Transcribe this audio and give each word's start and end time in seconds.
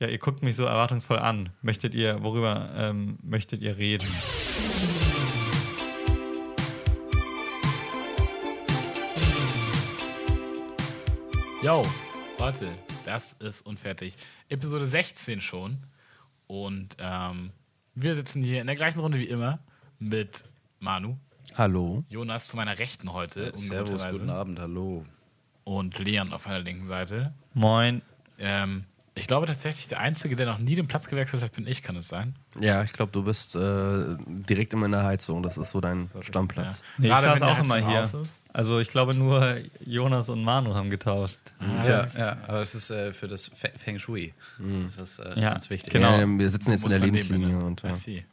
Ja, 0.00 0.06
ihr 0.06 0.18
guckt 0.18 0.44
mich 0.44 0.54
so 0.54 0.64
erwartungsvoll 0.64 1.18
an. 1.18 1.48
Möchtet 1.60 1.92
ihr, 1.92 2.22
worüber 2.22 2.70
ähm, 2.76 3.18
möchtet 3.20 3.62
ihr 3.62 3.76
reden? 3.78 4.06
Yo, 11.64 11.82
Leute, 12.38 12.68
das 13.04 13.32
ist 13.32 13.66
unfertig. 13.66 14.14
Episode 14.48 14.86
16 14.86 15.40
schon. 15.40 15.78
Und 16.46 16.96
ähm, 17.00 17.50
wir 17.96 18.14
sitzen 18.14 18.44
hier 18.44 18.60
in 18.60 18.68
der 18.68 18.76
gleichen 18.76 19.00
Runde 19.00 19.18
wie 19.18 19.26
immer 19.26 19.58
mit 19.98 20.44
Manu, 20.78 21.16
Hallo. 21.56 22.04
Jonas 22.08 22.46
zu 22.46 22.56
meiner 22.56 22.78
Rechten 22.78 23.12
heute. 23.12 23.50
Servus, 23.56 24.06
guten 24.08 24.30
Abend, 24.30 24.60
hallo. 24.60 25.04
Und 25.64 25.98
Leon 25.98 26.32
auf 26.32 26.46
meiner 26.46 26.60
linken 26.60 26.86
Seite. 26.86 27.34
Moin. 27.52 28.00
Ähm, 28.38 28.84
ich 29.18 29.26
glaube 29.26 29.46
tatsächlich, 29.46 29.86
der 29.88 30.00
Einzige, 30.00 30.36
der 30.36 30.46
noch 30.46 30.58
nie 30.58 30.74
den 30.74 30.86
Platz 30.88 31.08
gewechselt 31.08 31.42
hat, 31.42 31.52
bin 31.52 31.66
ich, 31.66 31.82
kann 31.82 31.96
es 31.96 32.08
sein. 32.08 32.34
Ja, 32.60 32.82
ich 32.82 32.92
glaube, 32.92 33.12
du 33.12 33.22
bist 33.22 33.54
äh, 33.54 34.16
direkt 34.26 34.72
immer 34.72 34.86
in 34.86 34.92
der 34.92 35.04
Heizung. 35.04 35.42
Das 35.42 35.56
ist 35.56 35.70
so 35.70 35.80
dein 35.80 36.06
Das 36.08 36.16
ist- 36.16 36.26
Stammplatz. 36.26 36.80
ja. 36.80 36.84
Nee, 36.98 37.06
ich 37.06 37.12
Gerade 37.12 37.26
saß 37.26 37.40
wenn 37.40 37.46
der 37.48 37.56
auch 37.56 37.64
immer 37.64 37.90
hier. 37.90 38.02
ist. 38.02 38.16
Also 38.52 38.80
ich 38.80 38.88
glaube 38.88 39.14
nur 39.14 39.58
Jonas 39.84 40.28
und 40.30 40.42
Manu 40.42 40.74
haben 40.74 40.90
getauscht. 40.90 41.38
Ja, 41.86 42.04
ja, 42.06 42.36
aber 42.48 42.58
das 42.60 42.74
ist 42.74 42.90
äh, 42.90 43.12
für 43.12 43.28
das 43.28 43.48
Fe- 43.54 43.70
Feng 43.76 43.98
Shui. 44.00 44.34
Das 44.86 44.96
ist 44.98 45.18
äh, 45.20 45.38
Ja, 45.40 45.50
ganz 45.52 45.70
wichtig. 45.70 45.92
genau. 45.92 46.18
Ja, 46.18 46.26
wir 46.26 46.50
sitzen 46.50 46.72
jetzt 46.72 46.82
in 46.84 46.90
der 46.90 46.98
Lebenslinie. 47.00 47.56
Und. 47.58 47.82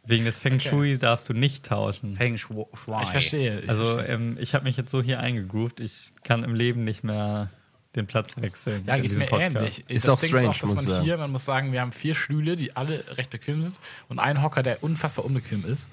Wegen 0.06 0.26
des 0.26 0.40
Feng 0.40 0.60
Shui 0.60 0.98
darfst 0.98 1.30
du 1.30 1.34
nicht 1.34 1.66
tauschen. 1.66 2.16
Feng 2.16 2.38
Shui. 2.38 2.66
Ich 3.04 3.10
verstehe. 3.10 3.60
Ich 3.60 3.70
Also 3.70 3.84
verstehe. 3.94 4.16
ähm, 4.16 4.38
ich 4.40 4.56
habe 4.56 4.64
mich 4.64 4.78
jetzt 4.78 4.90
so 4.90 5.02
hier 5.04 5.20
eingegroovt, 5.20 5.80
ich 5.80 6.12
kann 6.24 6.44
im 6.44 6.56
Leben 6.56 6.84
nicht 6.86 7.04
mehr 7.04 7.50
den 7.96 8.08
Platz 8.08 8.36
wechseln. 8.42 8.84
Ja, 8.88 8.98
geht 8.98 9.18
mir 9.18 9.32
ähnlich. 9.32 9.84
Ist 9.90 10.08
das 10.08 10.14
auch 10.16 10.20
Ding 10.20 10.30
strange, 10.30 10.46
ist 10.46 10.50
auch, 10.50 10.60
dass 10.60 10.64
muss 10.70 10.76
man 10.76 10.84
ich 10.86 10.90
sagen. 10.92 11.04
hier, 11.06 11.18
man 11.18 11.32
muss 11.32 11.46
sagen, 11.46 11.72
wir 11.72 11.82
haben 11.82 11.92
vier 11.92 12.16
Stühle, 12.16 12.56
die 12.56 12.76
alle 12.76 13.04
recht 13.18 13.30
bequem 13.30 13.64
sind 13.64 13.76
und 14.10 14.20
einen 14.20 14.42
Hocker, 14.42 14.64
der 14.64 14.84
unfassbar 14.84 15.26
unbequem 15.26 15.66
ist. 15.66 15.90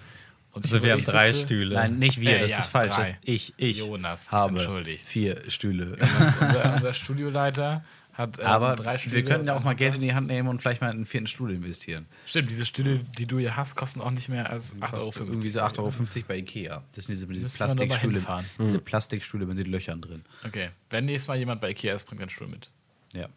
Und 0.52 0.64
Also 0.66 0.82
wir 0.82 0.92
haben 0.92 1.02
drei 1.02 1.28
sitze- 1.32 1.40
Stühle. 1.46 1.74
Nein, 1.76 1.98
nicht 1.98 2.20
wir, 2.20 2.36
Äh, 2.36 2.40
das 2.40 2.50
ja, 2.50 2.58
ist 2.58 2.68
falsch. 2.68 2.96
Das 2.96 3.14
ich, 3.22 3.54
ich 3.56 3.78
Jonas, 3.78 4.30
habe 4.32 4.58
entschuldigt. 4.58 5.08
vier 5.08 5.42
Stühle. 5.48 5.96
unser, 6.40 6.74
unser 6.76 6.92
Studioleiter 6.94 7.84
hat 8.12 8.38
ähm, 8.38 8.46
Aber 8.46 8.76
drei 8.76 8.98
Stühle. 8.98 9.16
wir 9.16 9.24
könnten 9.24 9.46
ja 9.46 9.56
auch 9.56 9.64
mal 9.64 9.74
Geld 9.74 9.94
in 9.94 10.00
die 10.00 10.14
Hand 10.14 10.26
nehmen 10.26 10.48
und 10.48 10.60
vielleicht 10.60 10.80
mal 10.80 10.90
in 10.90 10.96
einen 10.96 11.06
vierten 11.06 11.26
Stuhl 11.26 11.50
investieren. 11.50 12.06
Stimmt, 12.26 12.50
diese 12.50 12.66
Stühle, 12.66 13.00
die 13.18 13.26
du 13.26 13.38
hier 13.38 13.56
hast, 13.56 13.74
kosten 13.74 14.00
auch 14.00 14.10
nicht 14.10 14.28
mehr 14.28 14.50
als 14.50 14.76
8,50 14.76 14.92
Euro. 14.92 15.12
Irgendwie 15.18 15.50
so 15.50 15.60
8,50 15.60 15.78
Euro 15.78 15.92
bei 16.28 16.36
Ikea. 16.38 16.82
Das 16.94 17.06
sind 17.06 17.14
diese, 17.14 17.26
diese 17.26 17.56
Plastikstühle, 17.56 18.14
hinfahren. 18.14 18.44
diese 18.58 18.78
Plastikstühle 18.78 19.46
mit 19.46 19.58
den 19.58 19.66
Löchern 19.66 20.00
drin. 20.00 20.22
Okay, 20.46 20.70
wenn 20.90 21.06
nächstes 21.06 21.28
Mal 21.28 21.38
jemand 21.38 21.60
bei 21.60 21.70
Ikea 21.70 21.94
ist, 21.94 22.04
bringt 22.04 22.20
einen 22.20 22.30
Stuhl 22.30 22.48
mit. 22.48 22.70
Ja. 23.14 23.28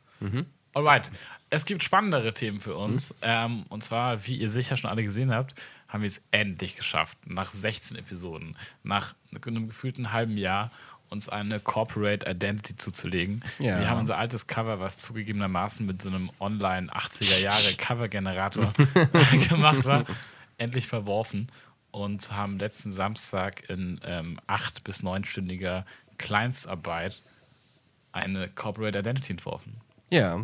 Alright, 0.73 1.09
es 1.49 1.65
gibt 1.65 1.83
spannendere 1.83 2.33
Themen 2.33 2.59
für 2.59 2.75
uns. 2.75 3.15
Ähm, 3.21 3.63
und 3.69 3.83
zwar, 3.83 4.27
wie 4.27 4.35
ihr 4.35 4.49
sicher 4.49 4.75
schon 4.75 4.89
alle 4.89 5.03
gesehen 5.03 5.33
habt, 5.33 5.55
haben 5.87 6.01
wir 6.01 6.07
es 6.07 6.25
endlich 6.31 6.75
geschafft, 6.75 7.17
nach 7.25 7.51
16 7.51 7.97
Episoden, 7.97 8.57
nach 8.83 9.15
einem 9.45 9.67
gefühlten 9.67 10.11
halben 10.11 10.37
Jahr, 10.37 10.71
uns 11.09 11.29
eine 11.29 11.59
Corporate 11.59 12.29
Identity 12.29 12.75
zuzulegen. 12.77 13.43
Ja. 13.59 13.79
Wir 13.79 13.89
haben 13.89 13.99
unser 14.01 14.17
altes 14.17 14.47
Cover, 14.47 14.79
was 14.79 14.97
zugegebenermaßen 14.97 15.85
mit 15.85 16.01
so 16.01 16.09
einem 16.09 16.29
online 16.39 16.91
80er 16.91 17.39
Jahre 17.41 17.73
Cover-Generator 17.77 18.73
gemacht 19.49 19.85
war, 19.85 20.05
endlich 20.57 20.87
verworfen 20.87 21.47
und 21.91 22.31
haben 22.31 22.59
letzten 22.59 22.91
Samstag 22.91 23.69
in 23.69 23.99
ähm, 24.03 24.39
acht- 24.47 24.83
bis 24.83 25.03
neunstündiger 25.03 25.85
Kleinstarbeit 26.17 27.21
eine 28.11 28.49
Corporate 28.49 28.97
Identity 28.99 29.33
entworfen. 29.33 29.77
ja. 30.09 30.39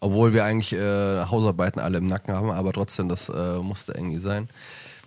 Obwohl 0.00 0.32
wir 0.32 0.44
eigentlich 0.44 0.72
äh, 0.72 1.24
Hausarbeiten 1.26 1.80
alle 1.80 1.98
im 1.98 2.06
Nacken 2.06 2.34
haben, 2.34 2.50
aber 2.50 2.72
trotzdem, 2.72 3.08
das 3.08 3.28
äh, 3.28 3.58
musste 3.58 3.92
irgendwie 3.92 4.18
sein. 4.18 4.48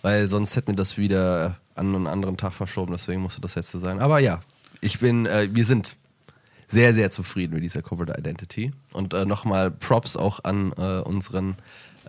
Weil 0.02 0.28
sonst 0.30 0.56
hätten 0.56 0.70
wir 0.70 0.76
das 0.76 0.98
wieder 0.98 1.58
an 1.76 1.94
einen 1.96 2.08
anderen 2.08 2.36
Tag 2.38 2.54
verschoben, 2.54 2.94
deswegen 2.94 3.22
musste 3.22 3.42
das 3.42 3.56
jetzt 3.56 3.72
so 3.72 3.80
sein. 3.80 4.00
Aber 4.00 4.20
ja, 4.20 4.40
ich 4.86 5.00
bin, 5.00 5.26
äh, 5.26 5.50
wir 5.52 5.66
sind 5.66 5.98
sehr, 6.68 6.94
sehr 6.94 7.12
zufrieden 7.12 7.54
mit 7.54 7.64
dieser 7.64 7.82
Corporate 7.82 8.18
Identity. 8.20 8.72
Und 8.94 9.14
äh, 9.14 9.26
nochmal 9.26 9.72
Props 9.72 10.16
auch 10.18 10.44
an 10.44 10.72
äh, 10.78 11.00
unseren 11.02 11.56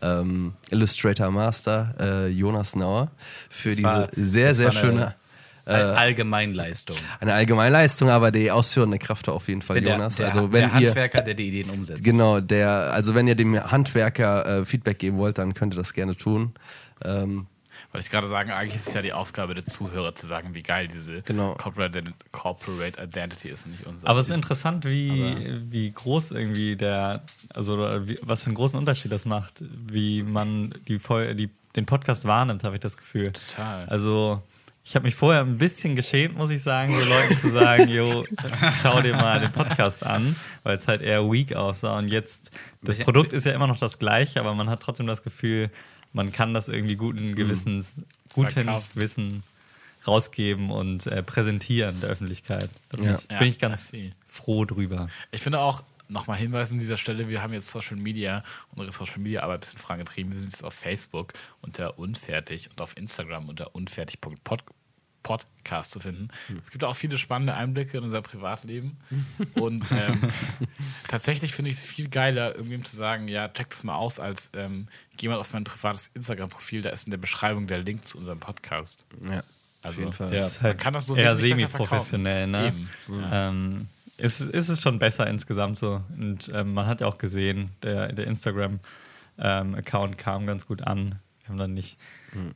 ähm, 0.02 0.54
Illustrator 0.70 1.30
Master 1.30 1.94
äh, 2.00 2.28
Jonas 2.28 2.76
Nauer 2.76 3.10
für 3.50 3.70
Das 3.70 3.76
diese 3.76 3.88
war- 3.88 4.08
sehr, 4.14 4.54
sehr 4.54 4.66
war 4.66 4.72
eine- 4.72 4.80
schöne 4.80 5.14
All- 5.68 5.94
Allgemeinleistung. 5.96 6.96
eine 7.18 7.34
Allgemeinleistung, 7.34 8.08
aber 8.08 8.30
die 8.30 8.52
ausführende 8.52 8.98
Kraft 8.98 9.28
auf 9.28 9.48
jeden 9.48 9.62
Fall, 9.62 9.80
Der, 9.80 9.94
Jonas. 9.94 10.14
der, 10.16 10.28
also 10.28 10.52
wenn 10.52 10.68
der 10.70 10.80
ihr 10.80 10.86
Handwerker, 10.90 11.22
der 11.22 11.34
die 11.34 11.48
Ideen 11.48 11.70
umsetzt. 11.70 12.04
genau 12.04 12.38
der, 12.40 12.92
also 12.92 13.14
wenn 13.16 13.26
ihr 13.26 13.34
dem 13.34 13.58
Handwerker 13.60 14.60
äh, 14.60 14.64
Feedback 14.64 15.00
geben 15.00 15.16
wollt, 15.18 15.38
dann 15.38 15.54
könnt 15.54 15.74
ihr 15.74 15.78
das 15.78 15.92
gerne 15.92 16.16
tun. 16.16 16.52
Ähm, 17.04 17.46
Wollte 17.92 18.04
ich 18.04 18.10
gerade 18.10 18.26
sagen, 18.26 18.50
eigentlich 18.50 18.76
ist 18.76 18.88
es 18.88 18.94
ja 18.94 19.02
die 19.02 19.12
Aufgabe 19.12 19.54
der 19.54 19.64
Zuhörer 19.64 20.14
zu 20.14 20.26
sagen, 20.26 20.54
wie 20.54 20.62
geil 20.62 20.88
diese 20.88 21.22
Genau. 21.22 21.54
Corporate, 21.54 22.02
Corporate 22.32 23.02
Identity 23.02 23.48
ist 23.48 23.66
und 23.66 23.72
nicht 23.72 23.86
unser. 23.86 24.08
Aber 24.08 24.20
es 24.20 24.28
ist 24.28 24.36
interessant, 24.36 24.84
wie, 24.84 25.60
wie 25.70 25.90
groß 25.90 26.32
irgendwie 26.32 26.76
der, 26.76 27.22
also 27.54 27.78
wie, 28.08 28.18
was 28.22 28.42
für 28.42 28.46
einen 28.46 28.56
großen 28.56 28.78
Unterschied 28.78 29.12
das 29.12 29.24
macht, 29.24 29.54
wie 29.60 30.22
man 30.22 30.74
die, 30.88 30.98
die 31.34 31.50
den 31.76 31.86
Podcast 31.86 32.24
wahrnimmt, 32.24 32.64
habe 32.64 32.76
ich 32.76 32.80
das 32.80 32.96
Gefühl. 32.96 33.32
Total. 33.32 33.86
Also 33.86 34.42
ich 34.88 34.94
habe 34.94 35.04
mich 35.04 35.16
vorher 35.16 35.40
ein 35.42 35.58
bisschen 35.58 35.96
geschämt, 35.96 36.36
muss 36.36 36.48
ich 36.50 36.62
sagen, 36.62 36.94
so 36.94 37.04
Leuten 37.04 37.34
zu 37.34 37.50
sagen, 37.50 37.88
jo, 37.88 38.24
schau 38.82 39.02
dir 39.02 39.14
mal 39.14 39.40
den 39.40 39.50
Podcast 39.50 40.04
an, 40.06 40.36
weil 40.62 40.76
es 40.76 40.86
halt 40.86 41.02
eher 41.02 41.28
weak 41.28 41.54
aussah. 41.56 41.98
Und 41.98 42.06
jetzt, 42.08 42.52
das 42.82 42.98
Produkt 43.00 43.32
ist 43.32 43.46
ja 43.46 43.52
immer 43.52 43.66
noch 43.66 43.78
das 43.78 43.98
gleiche, 43.98 44.38
aber 44.38 44.54
man 44.54 44.70
hat 44.70 44.80
trotzdem 44.80 45.08
das 45.08 45.24
Gefühl, 45.24 45.70
man 46.12 46.32
kann 46.32 46.54
das 46.54 46.68
irgendwie 46.68 46.96
guten 46.96 47.34
Gewissens, 47.34 47.96
guten 48.32 48.50
Verkaufen. 48.50 48.88
Wissen 48.94 49.42
rausgeben 50.06 50.70
und 50.70 51.06
äh, 51.06 51.22
präsentieren 51.22 52.00
der 52.00 52.10
Öffentlichkeit. 52.10 52.70
Da 52.90 52.96
bin, 52.98 53.06
Ja. 53.06 53.18
ich, 53.18 53.26
bin 53.38 53.48
ich 53.48 53.58
ganz 53.58 53.92
froh 54.26 54.64
drüber. 54.64 55.08
Ich 55.32 55.42
finde 55.42 55.60
auch, 55.60 55.82
nochmal 56.08 56.36
Hinweis 56.38 56.70
an 56.70 56.78
dieser 56.78 56.96
Stelle, 56.96 57.28
wir 57.28 57.42
haben 57.42 57.52
jetzt 57.52 57.68
Social 57.68 57.96
Media, 57.96 58.44
unsere 58.74 58.92
Social 58.92 59.18
Media 59.18 59.42
Arbeit 59.42 59.58
ein 59.58 59.60
bisschen 59.60 59.78
vorangetrieben. 59.80 60.32
Wir 60.32 60.38
sind 60.40 60.52
jetzt 60.52 60.62
auf 60.62 60.74
Facebook 60.74 61.32
unter 61.62 61.98
Unfertig 61.98 62.70
und 62.70 62.80
auf 62.80 62.96
Instagram 62.96 63.48
unter 63.48 63.74
unfertig.podcast 63.74 64.64
zu 65.90 66.00
finden. 66.00 66.28
Es 66.62 66.70
gibt 66.70 66.84
auch 66.84 66.94
viele 66.94 67.18
spannende 67.18 67.54
Einblicke 67.54 67.98
in 67.98 68.04
unser 68.04 68.22
Privatleben. 68.22 68.96
und 69.54 69.84
ähm, 69.90 70.20
tatsächlich 71.08 71.54
finde 71.54 71.70
ich 71.70 71.78
es 71.78 71.82
viel 71.82 72.08
geiler, 72.08 72.54
irgendwem 72.54 72.84
zu 72.84 72.96
sagen, 72.96 73.28
ja, 73.28 73.48
check 73.48 73.70
das 73.70 73.82
mal 73.84 73.96
aus, 73.96 74.20
als 74.20 74.50
ähm, 74.54 74.88
geh 75.16 75.28
mal 75.28 75.38
auf 75.38 75.52
mein 75.52 75.64
privates 75.64 76.08
Instagram-Profil, 76.14 76.82
da 76.82 76.90
ist 76.90 77.04
in 77.06 77.10
der 77.10 77.18
Beschreibung 77.18 77.66
der 77.66 77.78
Link 77.78 78.04
zu 78.04 78.18
unserem 78.18 78.38
Podcast. 78.38 79.04
ja, 79.24 79.42
Also, 79.82 80.00
jeden 80.00 80.12
Fall. 80.12 80.28
Ja, 80.28 80.34
ist 80.34 80.62
halt 80.62 80.76
man 80.76 80.82
kann 80.82 80.94
das 80.94 81.06
so 81.06 81.16
eher 81.16 81.36
semi-professionell, 81.36 82.46
ne? 82.46 82.68
Eben. 82.68 82.88
Ähm, 83.32 83.88
ist, 84.18 84.40
ist 84.40 84.68
es 84.68 84.80
schon 84.80 84.98
besser 84.98 85.26
insgesamt 85.26 85.76
so. 85.76 86.02
Und 86.16 86.50
ähm, 86.54 86.74
man 86.74 86.86
hat 86.86 87.00
ja 87.00 87.06
auch 87.06 87.18
gesehen, 87.18 87.70
der, 87.82 88.12
der 88.12 88.26
Instagram-Account 88.26 90.16
kam 90.16 90.46
ganz 90.46 90.66
gut 90.66 90.82
an. 90.82 91.16
Wir 91.40 91.48
haben 91.48 91.58
dann 91.58 91.74
nicht, 91.74 91.98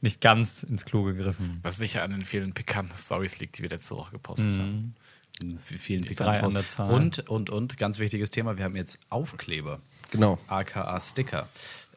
nicht 0.00 0.20
ganz 0.20 0.62
ins 0.62 0.84
Klo 0.84 1.02
gegriffen. 1.04 1.60
Was 1.62 1.76
sicher 1.76 2.02
an 2.02 2.10
den 2.10 2.24
vielen 2.24 2.52
pikanten 2.52 2.96
Stories 2.96 3.38
liegt, 3.38 3.58
die 3.58 3.62
wir 3.62 3.70
letzte 3.70 3.96
Woche 3.96 4.12
gepostet 4.12 4.56
Mhm. 4.56 4.58
haben. 4.60 4.94
In 5.42 5.58
vielen 5.58 6.04
pikanten 6.04 6.44
an 6.44 6.50
der 6.50 6.58
Posts. 6.58 6.74
Zahl. 6.76 6.90
Und, 6.90 7.28
und, 7.30 7.50
und, 7.50 7.76
ganz 7.78 7.98
wichtiges 7.98 8.30
Thema, 8.30 8.56
wir 8.58 8.64
haben 8.64 8.76
jetzt 8.76 8.98
Aufkleber, 9.08 9.80
genau. 10.10 10.38
aka 10.48 10.98
Sticker. 11.00 11.48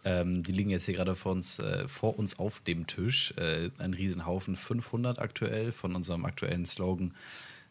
Ähm, 0.05 0.43
die 0.43 0.51
liegen 0.51 0.69
jetzt 0.69 0.85
hier 0.85 0.95
gerade 0.95 1.15
vor 1.15 1.31
uns, 1.31 1.59
äh, 1.59 1.87
vor 1.87 2.17
uns 2.19 2.37
auf 2.39 2.59
dem 2.61 2.87
Tisch. 2.87 3.33
Äh, 3.37 3.69
ein 3.79 3.93
Riesenhaufen, 3.93 4.55
500 4.57 5.19
aktuell 5.19 5.71
von 5.71 5.95
unserem 5.95 6.25
aktuellen 6.25 6.65
Slogan 6.65 7.13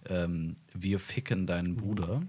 ähm, 0.08 0.56
Wir 0.74 0.98
ficken 0.98 1.46
deinen 1.46 1.76
Bruder. 1.76 2.22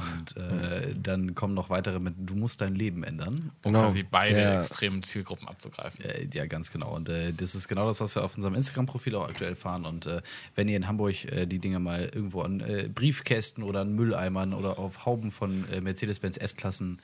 Und 0.00 0.36
äh, 0.36 0.94
dann 1.02 1.34
kommen 1.34 1.54
noch 1.54 1.70
weitere 1.70 1.98
mit 1.98 2.14
Du 2.18 2.34
musst 2.34 2.60
dein 2.60 2.74
Leben 2.74 3.04
ändern. 3.04 3.50
Um 3.62 3.72
Genau. 3.72 3.82
quasi 3.84 4.02
beide 4.02 4.34
Der- 4.34 4.58
extremen 4.60 5.02
Zielgruppen 5.02 5.46
abzugreifen. 5.48 6.00
Äh, 6.04 6.28
ja, 6.32 6.46
ganz 6.46 6.70
genau. 6.72 6.94
Und 6.94 7.08
äh, 7.08 7.32
das 7.32 7.54
ist 7.54 7.68
genau 7.68 7.86
das, 7.86 8.00
was 8.00 8.14
wir 8.14 8.24
auf 8.24 8.36
unserem 8.36 8.54
Instagram-Profil 8.54 9.14
auch 9.16 9.28
aktuell 9.28 9.54
fahren. 9.56 9.84
Und 9.84 10.06
äh, 10.06 10.20
wenn 10.54 10.68
ihr 10.68 10.76
in 10.76 10.86
Hamburg 10.88 11.24
äh, 11.32 11.46
die 11.46 11.58
Dinge 11.58 11.78
mal 11.78 12.10
irgendwo 12.14 12.42
an 12.42 12.60
äh, 12.60 12.88
Briefkästen 12.92 13.62
oder 13.62 13.80
an 13.82 13.94
Mülleimern 13.94 14.54
oder 14.54 14.78
auf 14.78 15.06
Hauben 15.06 15.30
von 15.30 15.68
äh, 15.70 15.80
Mercedes-Benz 15.80 16.36
S-Klassen 16.38 16.98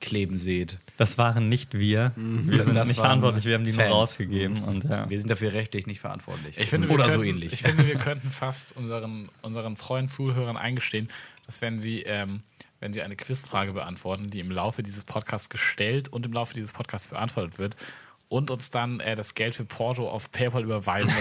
kleben 0.00 0.38
seht, 0.38 0.78
Das 0.96 1.18
waren 1.18 1.50
nicht 1.50 1.74
wir. 1.74 2.12
Wir 2.16 2.64
sind 2.64 2.74
Das 2.74 2.88
nicht 2.88 2.96
verantwortlich, 2.98 3.44
wir 3.44 3.52
haben 3.52 3.64
die 3.64 3.72
nur 3.72 3.82
Fans. 3.82 3.94
rausgegeben. 3.94 4.62
Und, 4.64 4.84
ja. 4.84 5.10
wir 5.10 5.18
sind 5.18 5.30
dafür 5.30 5.52
rechtlich 5.52 5.86
nicht 5.86 6.00
verantwortlich. 6.00 6.56
Ich 6.56 6.70
finde, 6.70 6.88
wir 6.88 6.94
oder 6.94 7.04
könnten, 7.04 7.18
so 7.18 7.22
ähnlich. 7.22 7.52
Ich 7.52 7.60
finde, 7.62 7.86
wir 7.86 7.96
könnten 7.96 8.30
fast 8.30 8.74
unseren, 8.78 9.28
unseren 9.42 9.76
treuen 9.76 10.08
Zuhörern 10.08 10.56
eingestehen, 10.56 11.08
dass 11.50 11.62
wenn 11.62 11.80
sie, 11.80 12.02
ähm, 12.02 12.42
wenn 12.78 12.92
sie 12.92 13.02
eine 13.02 13.16
Quizfrage 13.16 13.72
beantworten, 13.72 14.30
die 14.30 14.38
im 14.38 14.52
Laufe 14.52 14.84
dieses 14.84 15.02
Podcasts 15.02 15.50
gestellt 15.50 16.06
und 16.08 16.24
im 16.24 16.32
Laufe 16.32 16.54
dieses 16.54 16.72
Podcasts 16.72 17.08
beantwortet 17.08 17.58
wird 17.58 17.74
und 18.28 18.52
uns 18.52 18.70
dann 18.70 19.00
äh, 19.00 19.16
das 19.16 19.34
Geld 19.34 19.56
für 19.56 19.64
Porto 19.64 20.08
auf 20.08 20.30
PayPal 20.30 20.62
überweisen, 20.62 21.12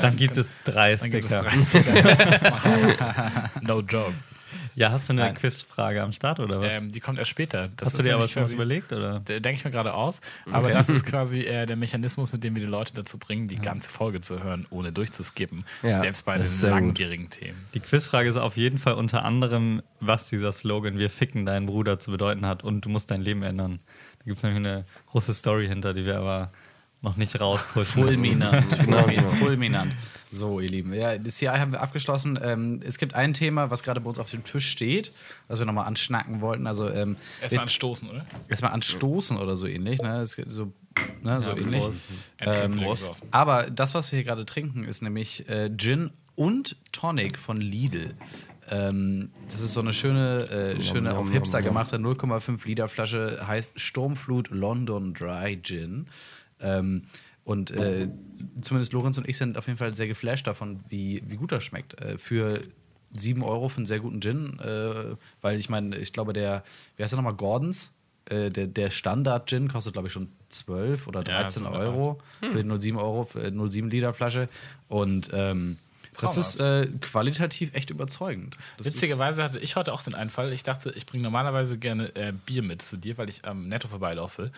Dann 0.00 0.16
gibt 0.16 0.36
es 0.36 0.52
drei 0.64 0.96
dann 0.96 1.12
gibt 1.12 1.26
es. 1.26 1.30
30 1.30 1.68
Sticker. 1.68 3.50
no 3.62 3.78
joke. 3.82 4.14
Ja, 4.78 4.92
hast 4.92 5.08
du 5.08 5.12
eine 5.12 5.22
Nein. 5.22 5.34
Quizfrage 5.34 6.00
am 6.02 6.12
Start 6.12 6.38
oder 6.38 6.60
was? 6.60 6.72
Ähm, 6.72 6.92
die 6.92 7.00
kommt 7.00 7.18
erst 7.18 7.30
später. 7.30 7.68
Das 7.76 7.86
hast 7.88 7.94
du 7.94 7.98
ist 7.98 8.04
dir 8.04 8.14
aber 8.14 8.28
schon 8.28 8.44
was 8.44 8.52
überlegt? 8.52 8.92
Oder? 8.92 9.18
Denke 9.18 9.50
ich 9.50 9.64
mir 9.64 9.72
gerade 9.72 9.92
aus. 9.92 10.20
Aber 10.52 10.70
das 10.70 10.88
ist 10.88 11.04
quasi 11.06 11.40
äh, 11.40 11.66
der 11.66 11.74
Mechanismus, 11.74 12.32
mit 12.32 12.44
dem 12.44 12.54
wir 12.54 12.62
die 12.62 12.68
Leute 12.68 12.94
dazu 12.94 13.18
bringen, 13.18 13.48
die 13.48 13.56
ganze 13.56 13.90
Folge 13.90 14.20
zu 14.20 14.42
hören, 14.44 14.66
ohne 14.70 14.92
durchzuskippen. 14.92 15.64
Ja, 15.82 15.98
Selbst 16.00 16.24
bei 16.24 16.38
das 16.38 16.60
den 16.60 16.70
langwierigen 16.70 17.28
Themen. 17.28 17.58
Die 17.74 17.80
Quizfrage 17.80 18.28
ist 18.28 18.36
auf 18.36 18.56
jeden 18.56 18.78
Fall 18.78 18.94
unter 18.94 19.24
anderem, 19.24 19.82
was 19.98 20.28
dieser 20.28 20.52
Slogan 20.52 20.96
Wir 20.96 21.10
ficken 21.10 21.44
deinen 21.44 21.66
Bruder 21.66 21.98
zu 21.98 22.12
bedeuten 22.12 22.46
hat 22.46 22.62
und 22.62 22.84
du 22.84 22.88
musst 22.88 23.10
dein 23.10 23.20
Leben 23.20 23.42
ändern. 23.42 23.80
Da 24.20 24.24
gibt 24.26 24.36
es 24.36 24.44
nämlich 24.44 24.64
eine 24.64 24.84
große 25.06 25.34
Story 25.34 25.66
hinter, 25.66 25.92
die 25.92 26.04
wir 26.04 26.18
aber 26.18 26.52
noch 27.02 27.16
nicht 27.16 27.38
rauspushen. 27.40 28.04
Fulminant. 28.04 28.78
Genau, 28.84 29.04
genau. 29.04 29.28
Fulminant. 29.28 29.94
So, 30.30 30.60
ihr 30.60 30.68
Lieben. 30.68 30.92
Ja, 30.92 31.16
das 31.16 31.36
CI 31.36 31.46
haben 31.46 31.72
wir 31.72 31.80
abgeschlossen. 31.80 32.38
Ähm, 32.42 32.80
es 32.84 32.98
gibt 32.98 33.14
ein 33.14 33.32
Thema, 33.32 33.70
was 33.70 33.82
gerade 33.82 34.00
bei 34.00 34.08
uns 34.08 34.18
auf 34.18 34.30
dem 34.30 34.44
Tisch 34.44 34.68
steht, 34.68 35.12
was 35.46 35.58
wir 35.58 35.66
nochmal 35.66 35.86
anschnacken 35.86 36.40
wollten. 36.40 36.66
Also 36.66 36.88
ähm, 36.90 37.16
Erstmal 37.40 37.62
anstoßen, 37.62 38.10
oder? 38.10 38.26
erstmal 38.48 38.72
anstoßen 38.72 39.38
oder 39.38 39.56
so 39.56 39.66
ähnlich. 39.66 40.02
Ne? 40.02 40.20
Es 40.20 40.36
gibt 40.36 40.52
so 40.52 40.72
ne, 41.22 41.40
so 41.40 41.52
ähnlich. 41.52 41.84
Ähm, 42.40 42.84
aber 43.30 43.70
das, 43.70 43.94
was 43.94 44.12
wir 44.12 44.18
hier 44.18 44.26
gerade 44.26 44.44
trinken, 44.44 44.84
ist 44.84 45.02
nämlich 45.02 45.48
äh, 45.48 45.70
Gin 45.74 46.10
und 46.34 46.76
Tonic 46.92 47.38
von 47.38 47.58
Lidl. 47.58 48.14
Ähm, 48.70 49.30
das 49.50 49.62
ist 49.62 49.72
so 49.72 49.80
eine 49.80 49.94
schöne, 49.94 50.42
äh, 50.50 50.82
schöne 50.82 51.16
auf 51.16 51.30
Hipster 51.30 51.62
gemachte 51.62 51.96
0,5 51.96 52.66
Liter 52.66 52.88
Flasche, 52.88 53.46
heißt 53.46 53.80
Sturmflut 53.80 54.50
London 54.50 55.14
Dry 55.14 55.58
Gin. 55.62 56.06
Ähm, 56.60 57.02
und 57.44 57.70
äh, 57.70 58.08
zumindest 58.60 58.92
Lorenz 58.92 59.16
und 59.16 59.28
ich 59.28 59.38
sind 59.38 59.56
auf 59.56 59.66
jeden 59.66 59.78
Fall 59.78 59.94
sehr 59.94 60.06
geflasht 60.06 60.46
davon, 60.46 60.80
wie, 60.88 61.22
wie 61.26 61.36
gut 61.36 61.50
das 61.50 61.64
schmeckt. 61.64 61.98
Äh, 62.00 62.18
für 62.18 62.60
7 63.14 63.42
Euro 63.42 63.68
für 63.68 63.78
einen 63.78 63.86
sehr 63.86 64.00
guten 64.00 64.20
Gin, 64.20 64.58
äh, 64.58 65.16
weil 65.40 65.58
ich 65.58 65.68
meine, 65.68 65.96
ich 65.96 66.12
glaube, 66.12 66.32
der, 66.32 66.62
wie 66.96 67.02
heißt 67.02 67.12
der 67.12 67.16
nochmal, 67.16 67.34
Gordons? 67.34 67.94
Äh, 68.26 68.50
der, 68.50 68.66
der 68.66 68.90
Standard-Gin 68.90 69.68
kostet, 69.68 69.94
glaube 69.94 70.08
ich, 70.08 70.12
schon 70.12 70.28
12 70.50 71.06
oder 71.06 71.20
Ja, 71.20 71.40
13 71.40 71.62
so 71.62 71.68
eine 71.68 71.78
Euro 71.78 72.18
für 72.40 72.60
0,7 72.60 72.98
Euro, 72.98 73.24
für 73.24 73.38
0,7 73.38 73.88
Liter 73.88 74.12
Flasche. 74.12 74.50
Und 74.88 75.30
ähm, 75.32 75.78
das 76.20 76.36
ist 76.36 76.60
äh, 76.60 76.88
qualitativ 77.00 77.74
echt 77.74 77.90
überzeugend. 77.90 78.56
Das 78.76 78.86
Witzigerweise 78.86 79.42
hatte 79.42 79.58
ich 79.58 79.76
heute 79.76 79.92
auch 79.92 80.02
den 80.02 80.14
Einfall. 80.14 80.52
Ich 80.52 80.64
dachte, 80.64 80.90
ich 80.90 81.06
bringe 81.06 81.22
normalerweise 81.22 81.78
gerne 81.78 82.14
äh, 82.16 82.32
Bier 82.32 82.62
mit 82.62 82.82
zu 82.82 82.96
dir, 82.96 83.16
weil 83.18 83.28
ich 83.28 83.46
am 83.46 83.68
Netto 83.68 83.88
vorbeilaufe. 83.88 84.50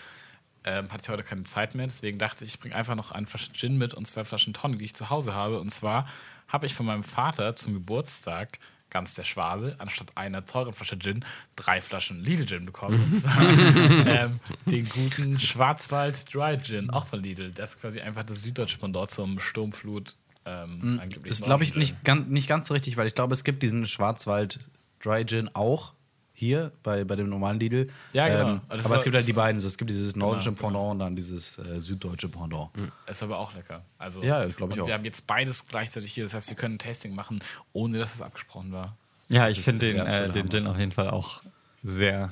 Ähm, 0.65 0.91
hatte 0.93 1.03
ich 1.05 1.09
heute 1.09 1.23
keine 1.23 1.45
Zeit 1.45 1.75
mehr, 1.75 1.87
deswegen 1.87 2.19
dachte 2.19 2.45
ich, 2.45 2.55
ich 2.55 2.61
bringe 2.61 2.75
einfach 2.75 2.95
noch 2.95 3.13
eine 3.13 3.27
Flasche 3.27 3.53
Gin 3.53 3.79
mit 3.79 3.95
und 3.95 4.07
zwei 4.07 4.25
Flaschen 4.25 4.53
Tonic, 4.53 4.79
die 4.79 4.85
ich 4.87 4.95
zu 4.95 5.09
Hause 5.09 5.35
habe. 5.35 5.59
Und 5.59 5.73
zwar 5.73 6.07
habe 6.49 6.67
ich 6.67 6.75
von 6.75 6.85
meinem 6.85 7.05
Vater 7.05 7.57
zum 7.57 7.73
Geburtstag 7.73 8.59
ganz 8.91 9.15
der 9.15 9.25
Schwabe, 9.25 9.77
anstatt 9.79 10.17
einer 10.17 10.45
teuren 10.45 10.75
Flasche 10.75 10.99
Gin, 10.99 11.25
drei 11.57 11.81
Flaschen 11.81 12.21
Lidl 12.21 12.47
Gin 12.47 12.67
bekommen. 12.67 13.01
Und 13.13 13.21
zwar 13.21 14.07
ähm, 14.07 14.41
den 14.67 14.89
guten 14.89 15.39
Schwarzwald 15.39 16.33
Dry 16.35 16.59
Gin, 16.59 16.91
auch 16.91 17.07
von 17.07 17.23
Lidl. 17.23 17.53
Das 17.53 17.71
ist 17.71 17.81
quasi 17.81 18.01
einfach 18.01 18.25
das 18.25 18.43
süddeutsche 18.43 18.79
Pendant 18.79 19.11
zum 19.11 19.41
Sturmflut. 19.41 20.15
Ähm, 20.45 20.99
angeblich 21.01 21.31
ist, 21.31 21.45
glaube 21.45 21.65
ich, 21.65 21.75
nicht 21.75 22.03
ganz, 22.05 22.29
nicht 22.29 22.49
ganz 22.49 22.67
so 22.67 22.75
richtig, 22.75 22.97
weil 22.97 23.07
ich 23.07 23.15
glaube, 23.15 23.33
es 23.33 23.45
gibt 23.45 23.63
diesen 23.63 23.87
Schwarzwald 23.87 24.59
Dry 25.03 25.25
Gin 25.25 25.49
auch 25.55 25.95
hier 26.41 26.73
bei, 26.83 27.05
bei 27.05 27.17
dem 27.17 27.29
normalen 27.29 27.61
Lidl. 27.61 27.89
Ja, 28.15 28.29
genau. 28.29 28.49
Ähm, 28.55 28.61
Also 28.69 28.87
aber 28.87 28.97
es 28.97 29.05
gibt 29.05 29.15
halt 29.15 29.29
die 29.29 29.33
beiden. 29.35 29.61
Es 29.63 29.77
gibt 29.77 29.91
dieses 29.91 30.17
nordische 30.17 30.51
genau. 30.51 30.63
Pendant 30.63 30.91
und 30.93 30.99
dann 31.01 31.15
dieses 31.15 31.59
äh, 31.59 31.81
süddeutsche 31.81 32.29
Pendant. 32.31 32.71
Ist 33.07 33.23
aber 33.23 33.39
auch 33.39 33.55
lecker. 33.55 33.83
Also, 33.99 34.23
Ja, 34.23 34.47
glaub 34.47 34.71
ich 34.71 34.77
und 34.77 34.83
auch. 34.83 34.87
Wir 34.87 34.95
haben 34.95 35.05
jetzt 35.05 35.27
beides 35.27 35.69
gleichzeitig 35.69 36.13
hier. 36.15 36.25
Das 36.25 36.33
heißt, 36.35 36.49
wir 36.49 36.57
können 36.57 36.77
ein 36.77 36.79
Tasting 36.79 37.15
machen, 37.15 37.41
ohne 37.75 37.99
dass 37.99 38.15
es 38.15 38.23
abgesprochen 38.23 38.73
war. 38.73 38.97
Ja, 39.29 39.47
Das 39.47 39.59
ich 39.59 39.61
finde 39.65 39.87
den, 39.93 39.99
äh, 39.99 40.31
den. 40.31 40.49
Gin 40.51 40.67
auf 40.67 40.79
jeden 40.79 40.93
Fall 40.93 41.11
auch 41.11 41.43
sehr. 41.83 42.29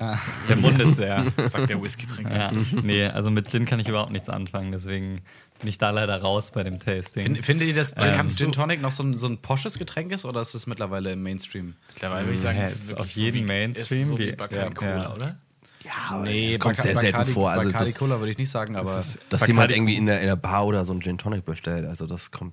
Der 0.49 0.57
mundet 0.57 0.95
sehr. 0.95 1.25
Sagt 1.49 1.71
der 1.71 1.81
Whisky-Trinker. 1.83 2.35
ja. 2.37 2.51
Nee, 2.83 3.07
also 3.07 3.31
mit 3.31 3.51
Gin 3.51 3.65
kann 3.67 3.81
ich 3.81 3.89
überhaupt 3.89 4.13
nichts 4.13 4.29
anfangen, 4.29 4.73
deswegen 4.73 5.21
bin 5.61 5.69
ich 5.69 5.79
da 5.79 5.91
leider 5.91 6.21
raus 6.21 6.51
bei 6.53 6.63
dem 6.63 6.79
Tasting. 6.79 7.23
Find, 7.25 7.45
findet 7.45 7.69
ihr, 7.69 7.75
dass 7.75 7.95
Gin, 7.95 8.13
kannst 8.15 8.39
Gin 8.39 8.53
Tonic 8.53 8.81
noch 8.81 8.93
so 8.93 9.03
ein, 9.03 9.17
so 9.17 9.27
ein 9.27 9.39
posches 9.39 9.79
Getränk 9.79 10.13
ist 10.13 10.25
oder 10.25 10.41
ist 10.41 10.55
es 10.55 10.67
mittlerweile 10.67 11.13
im 11.13 11.23
Mainstream? 11.23 11.75
Mittlerweile 11.95 12.27
würde 12.27 12.35
ich 12.35 12.41
sagen, 12.41 12.59
Ja, 12.59 12.65
ist 12.67 12.75
ist 12.75 12.89
wirklich 12.91 13.01
auf 13.07 13.11
jeden 13.11 13.39
so 13.39 13.43
wie, 13.43 13.47
Mainstream, 13.47 14.03
Ist 14.03 14.09
so 14.09 14.19
wie- 14.19 14.27
wie 14.29 14.33
Bacardi 14.37 14.65
ja, 14.67 14.71
Cola, 14.75 15.03
ja. 15.03 15.15
oder? 15.15 15.39
Ja, 15.85 16.19
Nee, 16.23 16.53
das 16.53 16.61
kommt 16.61 16.77
sehr 16.77 16.97
selten 16.97 17.19
Bacardi- 17.19 17.33
vor. 17.33 17.51
Also 17.51 17.69
Bacardi 17.73 17.93
das, 17.93 17.99
Cola 17.99 18.19
würde 18.19 18.33
ich 18.33 18.39
nicht 18.39 18.51
sagen, 18.51 18.77
aber 18.77 18.85
dass 18.85 19.19
Bacardi- 19.31 19.47
jemand 19.47 19.71
irgendwie 19.73 19.97
in 19.97 20.07
der, 20.07 20.21
in 20.21 20.27
der 20.27 20.37
Bar 20.37 20.67
oder 20.67 20.85
so 20.85 20.93
einen 20.93 21.01
Gin 21.01 21.19
Tonic 21.19 21.45
bestellt. 21.45 21.87
Also 21.87 22.07
das 22.07 22.31
kommt. 22.31 22.53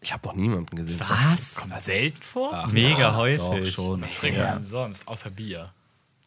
Ich 0.00 0.12
habe 0.12 0.26
noch 0.26 0.34
niemanden 0.34 0.74
gesehen. 0.76 1.00
Was? 1.00 1.54
Kommt 1.54 1.72
das 1.72 1.84
selten 1.86 2.20
vor? 2.22 2.68
Mega 2.72 3.16
häufig. 3.16 3.38
doch 3.38 3.64
schon. 3.66 4.02
Was 4.02 4.16
trinken 4.18 4.38
wir 4.40 4.46
denn 4.54 4.62
sonst, 4.62 5.06
außer 5.08 5.30
Bier? 5.30 5.72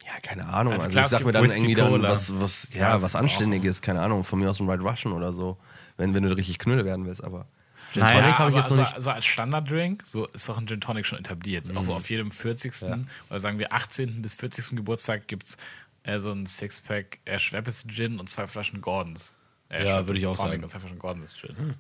Ja, 0.08 0.14
keine 0.22 0.46
Ahnung. 0.48 0.74
Also 0.74 0.88
Also, 0.88 1.00
ich 1.00 1.06
sag 1.08 1.26
mir 1.26 1.32
dann 1.34 1.44
Whisky 1.44 1.60
irgendwie 1.60 1.76
dann 1.76 2.02
was, 2.02 2.40
was, 2.40 2.70
Ja, 2.72 2.96
ja, 2.96 3.02
was. 3.02 3.16
Anständiges, 3.16 3.82
keine 3.82 4.02
Ahnung, 4.02 4.24
von 4.24 4.40
mir 4.40 4.50
aus 4.50 4.60
ein 4.62 4.70
Red 4.70 4.82
Russian 4.82 5.14
oder 5.14 5.34
so. 5.34 5.58
Wenn, 5.98 6.14
wenn 6.14 6.24
du 6.24 6.36
richtig 6.36 6.60
Knülle 6.60 6.86
werden 6.86 7.06
willst, 7.06 7.24
aber. 7.24 7.48
Gin 7.92 8.02
Naja, 8.04 8.22
Tonic 8.22 8.40
habe 8.40 8.50
ich 8.52 8.58
jetzt 8.58 8.70
noch 8.70 8.78
nicht. 8.78 8.94
also 8.94 9.10
als 9.12 9.26
Standarddrink, 9.26 10.04
so 10.06 10.28
ist 10.28 10.48
doch 10.48 10.58
ein 10.58 10.68
Gin 10.68 10.80
Tonic 10.82 11.06
schon 11.06 11.20
etabliert. 11.20 11.76
Auch 11.76 11.84
so 11.84 11.94
auf 11.94 12.10
jedem 12.10 12.32
40. 12.32 12.74
oder 13.30 13.40
sagen 13.40 13.60
wir 13.60 13.74
18. 13.74 14.22
bis 14.22 14.36
40. 14.36 14.76
Geburtstag 14.78 15.28
gibt 15.28 15.44
es 15.44 15.58
äh, 16.04 16.20
so 16.20 16.32
ein 16.32 16.46
Sixpack 16.46 17.20
äh, 17.26 17.40
Schweppes 17.40 17.86
Gin 17.88 18.20
und 18.20 18.30
zwei 18.30 18.48
Flaschen 18.48 18.82
Gordons. 18.82 19.36
Äh, 19.70 19.86
Ja, 19.86 20.06
würde 20.08 20.20
ich 20.20 20.26
auch 20.28 20.36
Tonic 20.36 20.52
sagen. 20.52 20.64
Und 20.64 20.70
zwei 20.70 20.80
Flaschen 20.80 21.00
Gordons 21.00 21.36
Gin. 21.36 21.76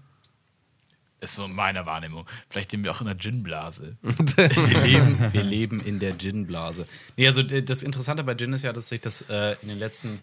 Ist 1.19 1.35
so 1.35 1.47
meine 1.47 1.85
Wahrnehmung. 1.85 2.27
Vielleicht 2.49 2.71
nehmen 2.71 2.83
wir 2.83 2.91
auch 2.91 3.01
in 3.01 3.07
der 3.07 3.17
Gin-Blase. 3.17 3.97
wir, 4.01 4.81
leben, 4.83 5.33
wir 5.33 5.43
leben 5.43 5.81
in 5.81 5.99
der 5.99 6.15
Gin-Blase. 6.15 6.87
Nee, 7.15 7.25
also 7.25 7.41
äh, 7.41 7.63
das 7.63 7.81
Interessante 7.81 8.23
bei 8.23 8.35
Gin 8.35 8.53
ist 8.53 8.63
ja, 8.63 8.71
dass 8.71 8.89
sich 8.89 9.01
das 9.01 9.23
äh, 9.23 9.55
in 9.63 9.69
den 9.69 9.79
letzten 9.79 10.19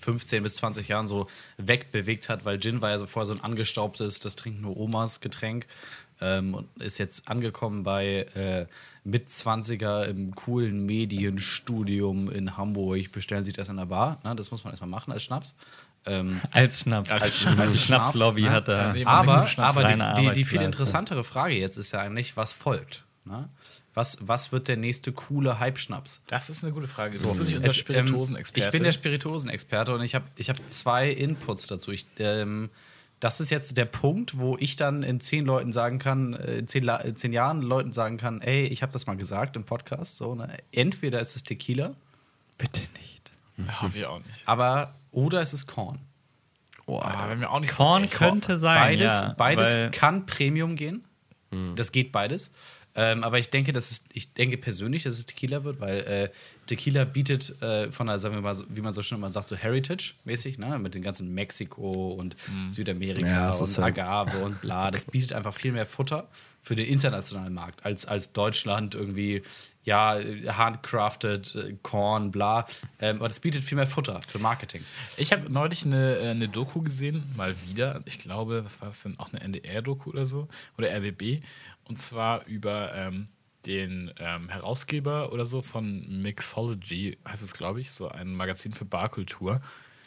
15 0.00 0.42
bis 0.42 0.56
20 0.56 0.88
Jahren 0.88 1.08
so 1.08 1.26
wegbewegt 1.56 2.28
hat, 2.28 2.44
weil 2.44 2.60
Gin 2.60 2.82
war 2.82 2.90
ja 2.90 2.98
so 2.98 3.06
vorher 3.06 3.26
so 3.26 3.32
ein 3.32 3.44
angestaubtes, 3.44 4.20
das 4.20 4.36
trinken 4.36 4.62
nur 4.62 4.76
Omas 4.76 5.20
Getränk 5.20 5.66
ähm, 6.20 6.54
und 6.54 6.68
ist 6.82 6.98
jetzt 6.98 7.28
angekommen 7.28 7.82
bei 7.82 8.26
äh, 8.34 8.66
Mitzwanziger 9.04 10.06
im 10.06 10.34
coolen 10.34 10.84
Medienstudium 10.84 12.30
in 12.30 12.56
Hamburg. 12.56 13.10
Bestellen 13.12 13.44
sich 13.44 13.54
das 13.54 13.68
in 13.68 13.76
der 13.76 13.86
Bar. 13.86 14.20
Ne? 14.24 14.36
Das 14.36 14.50
muss 14.50 14.64
man 14.64 14.72
erstmal 14.72 14.90
machen 14.90 15.12
als 15.12 15.22
Schnaps. 15.22 15.54
Ähm, 16.06 16.40
Als 16.50 16.80
Schnaps. 16.80 17.10
Als 17.10 17.22
Als 17.22 17.36
Schnaps, 17.38 17.80
Schnapslobby 17.82 18.42
ne? 18.42 18.50
hat 18.50 18.68
er. 18.68 18.96
Ja, 18.96 19.06
aber 19.06 19.46
Schnaps 19.48 19.76
aber 19.76 20.14
die, 20.14 20.22
die, 20.22 20.32
die 20.32 20.44
viel 20.44 20.62
interessantere 20.62 21.24
Frage 21.24 21.54
jetzt 21.54 21.76
ist 21.76 21.92
ja 21.92 22.00
eigentlich, 22.00 22.36
was 22.36 22.52
folgt? 22.52 23.04
Ne? 23.24 23.48
Was, 23.92 24.18
was 24.20 24.52
wird 24.52 24.68
der 24.68 24.76
nächste 24.76 25.12
coole 25.12 25.58
Hype-Schnaps? 25.58 26.22
Das 26.28 26.48
ist 26.48 26.62
eine 26.62 26.72
gute 26.72 26.86
Frage. 26.86 27.10
Bist 27.18 27.24
du 27.24 27.44
nicht 27.44 27.56
unser 27.56 27.68
Es, 27.68 27.76
ähm, 27.78 27.82
Spirituosenexperte? 27.82 28.68
ich 28.68 28.72
bin 28.72 28.82
der 28.84 28.92
Spirituosenexperte 28.92 29.94
und 29.94 30.02
ich 30.02 30.14
habe 30.14 30.26
ich 30.36 30.48
hab 30.48 30.56
zwei 30.68 31.10
Inputs 31.10 31.66
dazu. 31.66 31.90
Ich, 31.90 32.06
ähm, 32.18 32.70
das 33.18 33.40
ist 33.40 33.50
jetzt 33.50 33.76
der 33.76 33.84
Punkt, 33.84 34.38
wo 34.38 34.56
ich 34.58 34.76
dann 34.76 35.02
in 35.02 35.20
zehn 35.20 35.44
Leuten 35.44 35.72
sagen 35.72 35.98
kann, 35.98 36.34
äh, 36.34 36.58
in 36.58 36.68
zehn, 36.68 36.88
in 36.88 37.16
zehn 37.16 37.32
Jahren 37.32 37.62
Leuten 37.62 37.92
sagen 37.92 38.16
kann, 38.16 38.40
ey, 38.40 38.62
ich 38.62 38.82
habe 38.82 38.92
das 38.92 39.06
mal 39.06 39.16
gesagt 39.16 39.56
im 39.56 39.64
Podcast. 39.64 40.16
So, 40.16 40.34
ne? 40.36 40.48
Entweder 40.72 41.20
ist 41.20 41.34
es 41.36 41.42
Tequila, 41.42 41.94
Bitte 42.58 42.80
nicht. 43.00 43.32
Ja, 43.58 43.92
wir 43.92 44.10
auch 44.10 44.20
nicht. 44.20 44.46
aber 44.46 44.94
oder 45.12 45.40
es 45.40 45.52
ist 45.54 45.66
Korn. 45.66 45.98
Ah, 46.86 47.28
wenn 47.28 47.38
wir 47.40 47.50
auch 47.52 47.60
nicht 47.60 47.72
Korn 47.76 48.02
so 48.04 48.08
könnte 48.10 48.58
sein, 48.58 48.80
Beides, 48.98 49.20
ja. 49.20 49.34
beides 49.36 49.78
kann 49.92 50.26
Premium 50.26 50.74
gehen. 50.76 51.04
Das 51.76 51.92
geht 51.92 52.10
beides. 52.12 52.50
Ähm, 52.96 53.22
aber 53.22 53.38
ich 53.38 53.50
denke, 53.50 53.72
dass 53.72 53.92
es, 53.92 54.04
ich 54.12 54.34
denke 54.34 54.56
persönlich, 54.56 55.04
dass 55.04 55.14
es 55.16 55.24
Tequila 55.26 55.62
wird, 55.62 55.78
weil 55.78 55.98
äh, 56.00 56.28
Tequila 56.66 57.04
bietet 57.04 57.60
äh, 57.62 57.90
von 57.92 58.08
der, 58.08 58.18
sagen 58.18 58.34
wir 58.34 58.42
mal, 58.42 58.54
so, 58.54 58.64
wie 58.68 58.80
man 58.80 58.92
so 58.92 59.02
schön 59.02 59.18
immer 59.18 59.30
sagt, 59.30 59.46
so 59.46 59.54
Heritage-mäßig, 59.54 60.58
ne? 60.58 60.76
mit 60.80 60.94
den 60.94 61.02
ganzen 61.02 61.32
Mexiko 61.32 62.10
und 62.10 62.36
Südamerika 62.68 63.24
Ja, 63.26 63.50
und 63.52 63.76
ja- 63.76 63.84
Agave 63.84 64.38
und 64.44 64.60
bla. 64.60 64.90
Das 64.90 65.04
bietet 65.04 65.32
einfach 65.32 65.54
viel 65.54 65.70
mehr 65.70 65.86
Futter 65.86 66.26
für 66.62 66.76
den 66.76 66.86
internationalen 66.86 67.54
Markt 67.54 67.84
als, 67.84 68.06
als 68.06 68.32
Deutschland 68.32 68.94
irgendwie, 68.94 69.42
ja, 69.84 70.18
handcrafted, 70.46 71.54
äh, 71.54 71.76
Korn, 71.82 72.30
bla. 72.30 72.66
Ähm, 73.00 73.16
aber 73.16 73.28
das 73.28 73.40
bietet 73.40 73.64
viel 73.64 73.76
mehr 73.76 73.86
Futter 73.86 74.20
für 74.26 74.38
Marketing. 74.38 74.84
Ich 75.16 75.32
habe 75.32 75.50
neulich 75.50 75.84
eine, 75.86 76.18
äh, 76.18 76.28
eine 76.30 76.48
Doku 76.48 76.82
gesehen, 76.82 77.24
mal 77.36 77.54
wieder. 77.66 78.02
Ich 78.04 78.18
glaube, 78.18 78.64
was 78.64 78.80
war 78.80 78.88
das 78.88 79.02
denn? 79.02 79.18
Auch 79.18 79.32
eine 79.32 79.40
NDR-Doku 79.40 80.10
oder 80.10 80.26
so? 80.26 80.48
Oder 80.76 80.94
RBB. 80.94 81.42
Und 81.84 82.00
zwar 82.00 82.46
über 82.46 82.94
ähm, 82.94 83.28
den 83.66 84.12
ähm, 84.18 84.48
Herausgeber 84.48 85.32
oder 85.32 85.46
so 85.46 85.62
von 85.62 86.22
Mixology, 86.22 87.18
heißt 87.26 87.42
es, 87.42 87.54
glaube 87.54 87.80
ich, 87.80 87.90
so 87.90 88.08
ein 88.08 88.34
Magazin 88.34 88.72
für 88.72 88.84
Barkultur. 88.84 89.60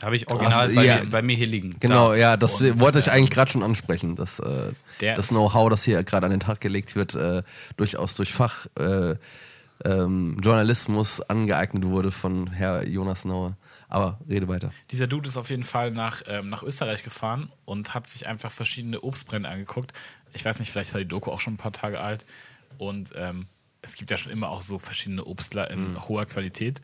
Habe 0.04 0.16
ich 0.16 0.30
original 0.30 0.68
Ach, 0.70 0.76
bei, 0.76 0.86
ja. 0.86 1.00
mir, 1.00 1.10
bei 1.10 1.22
mir 1.22 1.36
hier 1.36 1.48
liegen. 1.48 1.76
Genau, 1.80 2.10
Da. 2.10 2.16
ja, 2.16 2.38
das 2.38 2.62
Und, 2.62 2.80
wollte 2.80 3.00
ich 3.00 3.08
ähm, 3.08 3.14
eigentlich 3.14 3.32
gerade 3.32 3.52
schon 3.52 3.64
ansprechen. 3.64 4.16
Das, 4.16 4.40
äh, 4.40 4.74
das 5.00 5.30
Know-how, 5.30 5.70
das 5.70 5.84
hier 5.84 6.04
gerade 6.04 6.26
an 6.26 6.32
den 6.32 6.40
Tag 6.40 6.62
gelegt 6.62 6.96
wird, 6.96 7.16
äh, 7.16 7.44
durchaus 7.78 8.16
durch 8.16 8.34
Fach 8.34 8.68
äh, 8.78 9.16
ähm, 9.86 10.38
angeeignet 11.28 11.86
wurde 11.86 12.12
von 12.12 12.52
Herr 12.52 12.88
Jonas 12.88 13.26
Nauer. 13.26 13.58
Aber 13.90 14.20
rede 14.28 14.48
weiter. 14.48 14.72
Dieser 14.92 15.06
Dude 15.06 15.28
ist 15.28 15.38
auf 15.38 15.52
jeden 15.52 15.64
Fall 15.64 15.92
nach, 15.92 16.24
ähm, 16.26 16.50
nach 16.50 16.64
Österreich 16.64 17.04
gefahren 17.04 17.52
und 17.66 17.94
hat 17.94 18.08
sich 18.08 18.26
einfach 18.26 18.52
verschiedene 18.52 19.02
Obstbrände 19.02 19.48
angeguckt. 19.48 19.94
Ich 20.34 20.44
weiß 20.44 20.60
nicht, 20.60 20.72
vielleicht 20.72 20.94
war 20.94 21.00
die 21.00 21.08
Doku 21.08 21.30
auch 21.30 21.40
schon 21.40 21.54
ein 21.54 21.58
paar 21.58 21.74
Tage 21.74 22.00
alt. 22.00 22.26
Und 22.80 23.12
ähm, 23.16 23.46
es 23.84 23.96
gibt 23.96 24.10
ja 24.10 24.18
schon 24.18 24.32
immer 24.32 24.50
auch 24.50 24.62
so 24.62 24.80
verschiedene 24.80 25.26
Obstler 25.26 25.70
in 25.70 26.02
hoher 26.08 26.26
Qualität. 26.26 26.82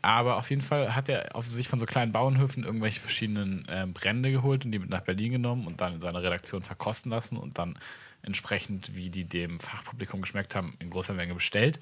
Aber 0.00 0.36
auf 0.36 0.50
jeden 0.50 0.62
Fall 0.62 0.94
hat 0.94 1.08
er 1.08 1.34
auf 1.34 1.48
sich 1.48 1.66
von 1.66 1.78
so 1.78 1.86
kleinen 1.86 2.12
Bauernhöfen 2.12 2.64
irgendwelche 2.64 3.00
verschiedenen 3.00 3.66
ähm, 3.68 3.92
Brände 3.92 4.30
geholt 4.30 4.64
und 4.64 4.70
die 4.70 4.78
mit 4.78 4.90
nach 4.90 5.04
Berlin 5.04 5.32
genommen 5.32 5.66
und 5.66 5.80
dann 5.80 5.94
in 5.94 6.00
seiner 6.00 6.22
Redaktion 6.22 6.62
verkosten 6.62 7.10
lassen 7.10 7.36
und 7.36 7.58
dann 7.58 7.78
entsprechend, 8.22 8.94
wie 8.94 9.10
die 9.10 9.24
dem 9.24 9.58
Fachpublikum 9.60 10.22
geschmeckt 10.22 10.54
haben, 10.54 10.74
in 10.78 10.90
großer 10.90 11.14
Menge 11.14 11.34
bestellt. 11.34 11.80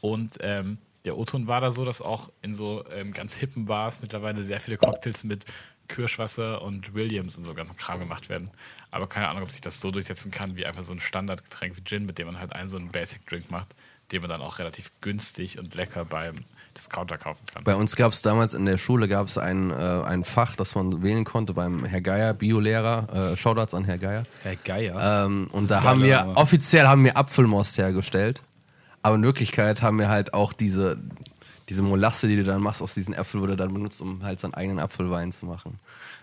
Und 0.00 0.38
ähm, 0.40 0.78
der 1.04 1.16
O-Ton 1.16 1.46
war 1.46 1.60
da 1.60 1.70
so, 1.70 1.84
dass 1.84 2.00
auch 2.00 2.30
in 2.42 2.54
so 2.54 2.84
ähm, 2.90 3.12
ganz 3.12 3.34
hippen 3.34 3.66
Bars 3.66 4.02
mittlerweile 4.02 4.44
sehr 4.44 4.60
viele 4.60 4.76
Cocktails 4.76 5.24
mit 5.24 5.44
Kirschwasser 5.88 6.62
und 6.62 6.94
Williams 6.94 7.38
und 7.38 7.44
so 7.44 7.54
ganzen 7.54 7.76
Kram 7.76 7.98
gemacht 7.98 8.28
werden. 8.28 8.50
Aber 8.90 9.08
keine 9.08 9.28
Ahnung, 9.28 9.42
ob 9.42 9.50
sich 9.50 9.60
das 9.60 9.80
so 9.80 9.90
durchsetzen 9.90 10.30
kann, 10.30 10.56
wie 10.56 10.66
einfach 10.66 10.82
so 10.82 10.92
ein 10.92 11.00
Standardgetränk 11.00 11.76
wie 11.76 11.84
Gin, 11.84 12.06
mit 12.06 12.18
dem 12.18 12.26
man 12.26 12.38
halt 12.38 12.52
einen 12.52 12.68
so 12.68 12.76
einen 12.76 12.90
Basic 12.90 13.26
Drink 13.26 13.50
macht, 13.50 13.74
den 14.12 14.20
man 14.20 14.30
dann 14.30 14.42
auch 14.42 14.58
relativ 14.58 14.92
günstig 15.00 15.58
und 15.58 15.74
lecker 15.74 16.04
beim 16.04 16.44
Discounter 16.78 17.18
kaufen 17.18 17.44
kann. 17.52 17.64
Bei 17.64 17.74
uns 17.74 17.96
gab 17.96 18.12
es 18.12 18.22
damals 18.22 18.54
in 18.54 18.64
der 18.64 18.78
Schule 18.78 19.08
gab 19.08 19.26
es 19.26 19.36
ein, 19.36 19.70
äh, 19.70 19.74
ein 19.74 20.24
Fach, 20.24 20.56
das 20.56 20.74
man 20.74 21.02
wählen 21.02 21.24
konnte 21.24 21.52
beim 21.52 21.84
Herr 21.84 22.00
Geier, 22.00 22.32
Biolehrer. 22.34 23.32
Äh, 23.32 23.36
Shoutouts 23.36 23.74
an 23.74 23.84
Herr 23.84 23.98
Geier. 23.98 24.22
Herr 24.42 24.56
Geier. 24.56 25.24
Ähm, 25.26 25.48
und 25.52 25.70
da 25.70 25.82
haben 25.82 26.02
wir, 26.02 26.18
Name. 26.18 26.36
offiziell 26.36 26.86
haben 26.86 27.04
wir 27.04 27.16
Apfelmost 27.16 27.76
hergestellt. 27.78 28.42
Aber 29.02 29.16
in 29.16 29.22
Wirklichkeit 29.22 29.82
haben 29.82 29.98
wir 29.98 30.08
halt 30.08 30.34
auch 30.34 30.52
diese, 30.52 30.98
diese 31.68 31.82
Molasse, 31.82 32.28
die 32.28 32.36
du 32.36 32.44
dann 32.44 32.62
machst 32.62 32.80
aus 32.82 32.94
diesen 32.94 33.14
Äpfeln, 33.14 33.42
wurde 33.42 33.56
dann 33.56 33.72
benutzt, 33.72 34.00
um 34.00 34.22
halt 34.24 34.40
seinen 34.40 34.54
eigenen 34.54 34.78
Apfelwein 34.78 35.32
zu 35.32 35.46
machen. 35.46 35.78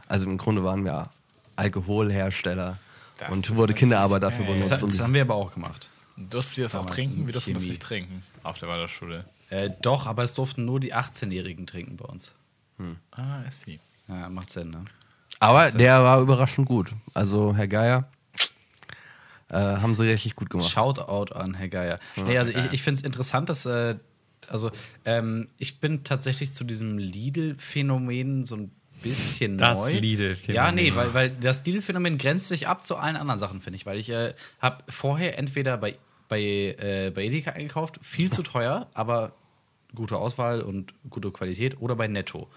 Also 0.07 0.25
im 0.25 0.37
Grunde 0.37 0.63
waren 0.63 0.83
wir 0.85 1.09
Alkoholhersteller 1.55 2.77
Das 3.17 3.29
und 3.29 3.55
wurde 3.55 3.73
Kinderarbeit 3.73 4.23
dafür 4.23 4.45
benutzt. 4.45 4.71
das, 4.71 4.81
das 4.81 4.99
haben 5.01 5.13
wir 5.13 5.21
aber 5.21 5.35
auch 5.35 5.53
gemacht. 5.53 5.89
Durftet 6.17 6.59
ihr 6.59 6.63
das 6.63 6.75
auch 6.75 6.85
trinken? 6.85 7.21
in 7.21 7.27
Wir 7.27 7.33
durften 7.33 7.53
das 7.53 7.65
nicht 7.65 7.81
trinken 7.81 8.23
auf 8.43 8.57
der 8.57 8.69
Waldorfschule. 8.69 9.25
Äh, 9.49 9.71
doch, 9.81 10.07
aber 10.07 10.23
es 10.23 10.33
durften 10.33 10.65
nur 10.65 10.79
die 10.79 10.93
18-Jährigen 10.93 11.67
trinken 11.67 11.97
bei 11.97 12.05
uns. 12.05 12.33
Ah, 13.11 13.41
I 13.47 13.51
see. 13.51 13.79
Ja, 14.07 14.29
macht 14.29 14.51
Sinn, 14.51 14.69
ne? 14.69 14.85
Aber 15.39 15.71
der 15.71 16.01
war 16.03 16.21
überraschend 16.21 16.67
gut. 16.67 16.93
Also 17.13 17.55
Herr 17.55 17.67
Geier 17.67 18.09
äh, 19.49 19.55
haben 19.57 19.93
sie 19.93 20.07
richtig 20.09 20.35
gut 20.35 20.49
gemacht. 20.49 20.69
Shoutout 20.69 21.33
an 21.33 21.53
Herr 21.53 21.67
Geier. 21.69 21.99
Nee, 22.15 22.37
also 22.37 22.51
ich, 22.51 22.65
ich 22.73 22.81
finde 22.81 22.99
es 22.99 23.05
interessant, 23.05 23.49
dass, 23.49 23.65
äh, 23.65 23.95
also 24.49 24.71
ähm, 25.05 25.49
ich 25.57 25.79
bin 25.79 26.03
tatsächlich 26.03 26.53
zu 26.53 26.63
diesem 26.63 26.97
Lidl-Phänomen 26.97 28.43
so 28.45 28.55
ein 28.55 28.71
bisschen 29.01 29.57
Das 29.57 29.77
neu. 29.77 29.93
Lidl-Phänomen. 29.93 30.55
Ja, 30.55 30.71
nee, 30.71 30.93
weil, 30.95 31.13
weil 31.13 31.29
das 31.29 31.65
Lidl-Phänomen 31.65 32.17
grenzt 32.17 32.47
sich 32.47 32.67
ab 32.67 32.85
zu 32.85 32.95
allen 32.97 33.15
anderen 33.15 33.39
Sachen, 33.39 33.61
finde 33.61 33.77
ich. 33.77 33.85
Weil 33.85 33.99
ich 33.99 34.09
äh, 34.09 34.33
habe 34.59 34.83
vorher 34.89 35.37
entweder 35.37 35.77
bei, 35.77 35.95
bei, 36.27 36.41
äh, 36.41 37.11
bei 37.13 37.23
Edeka 37.23 37.51
eingekauft, 37.51 37.99
viel 38.01 38.31
zu 38.31 38.43
teuer, 38.43 38.89
aber 38.93 39.33
gute 39.93 40.17
Auswahl 40.17 40.61
und 40.61 40.93
gute 41.09 41.31
Qualität, 41.31 41.79
oder 41.79 41.95
bei 41.95 42.07
Netto. 42.07 42.47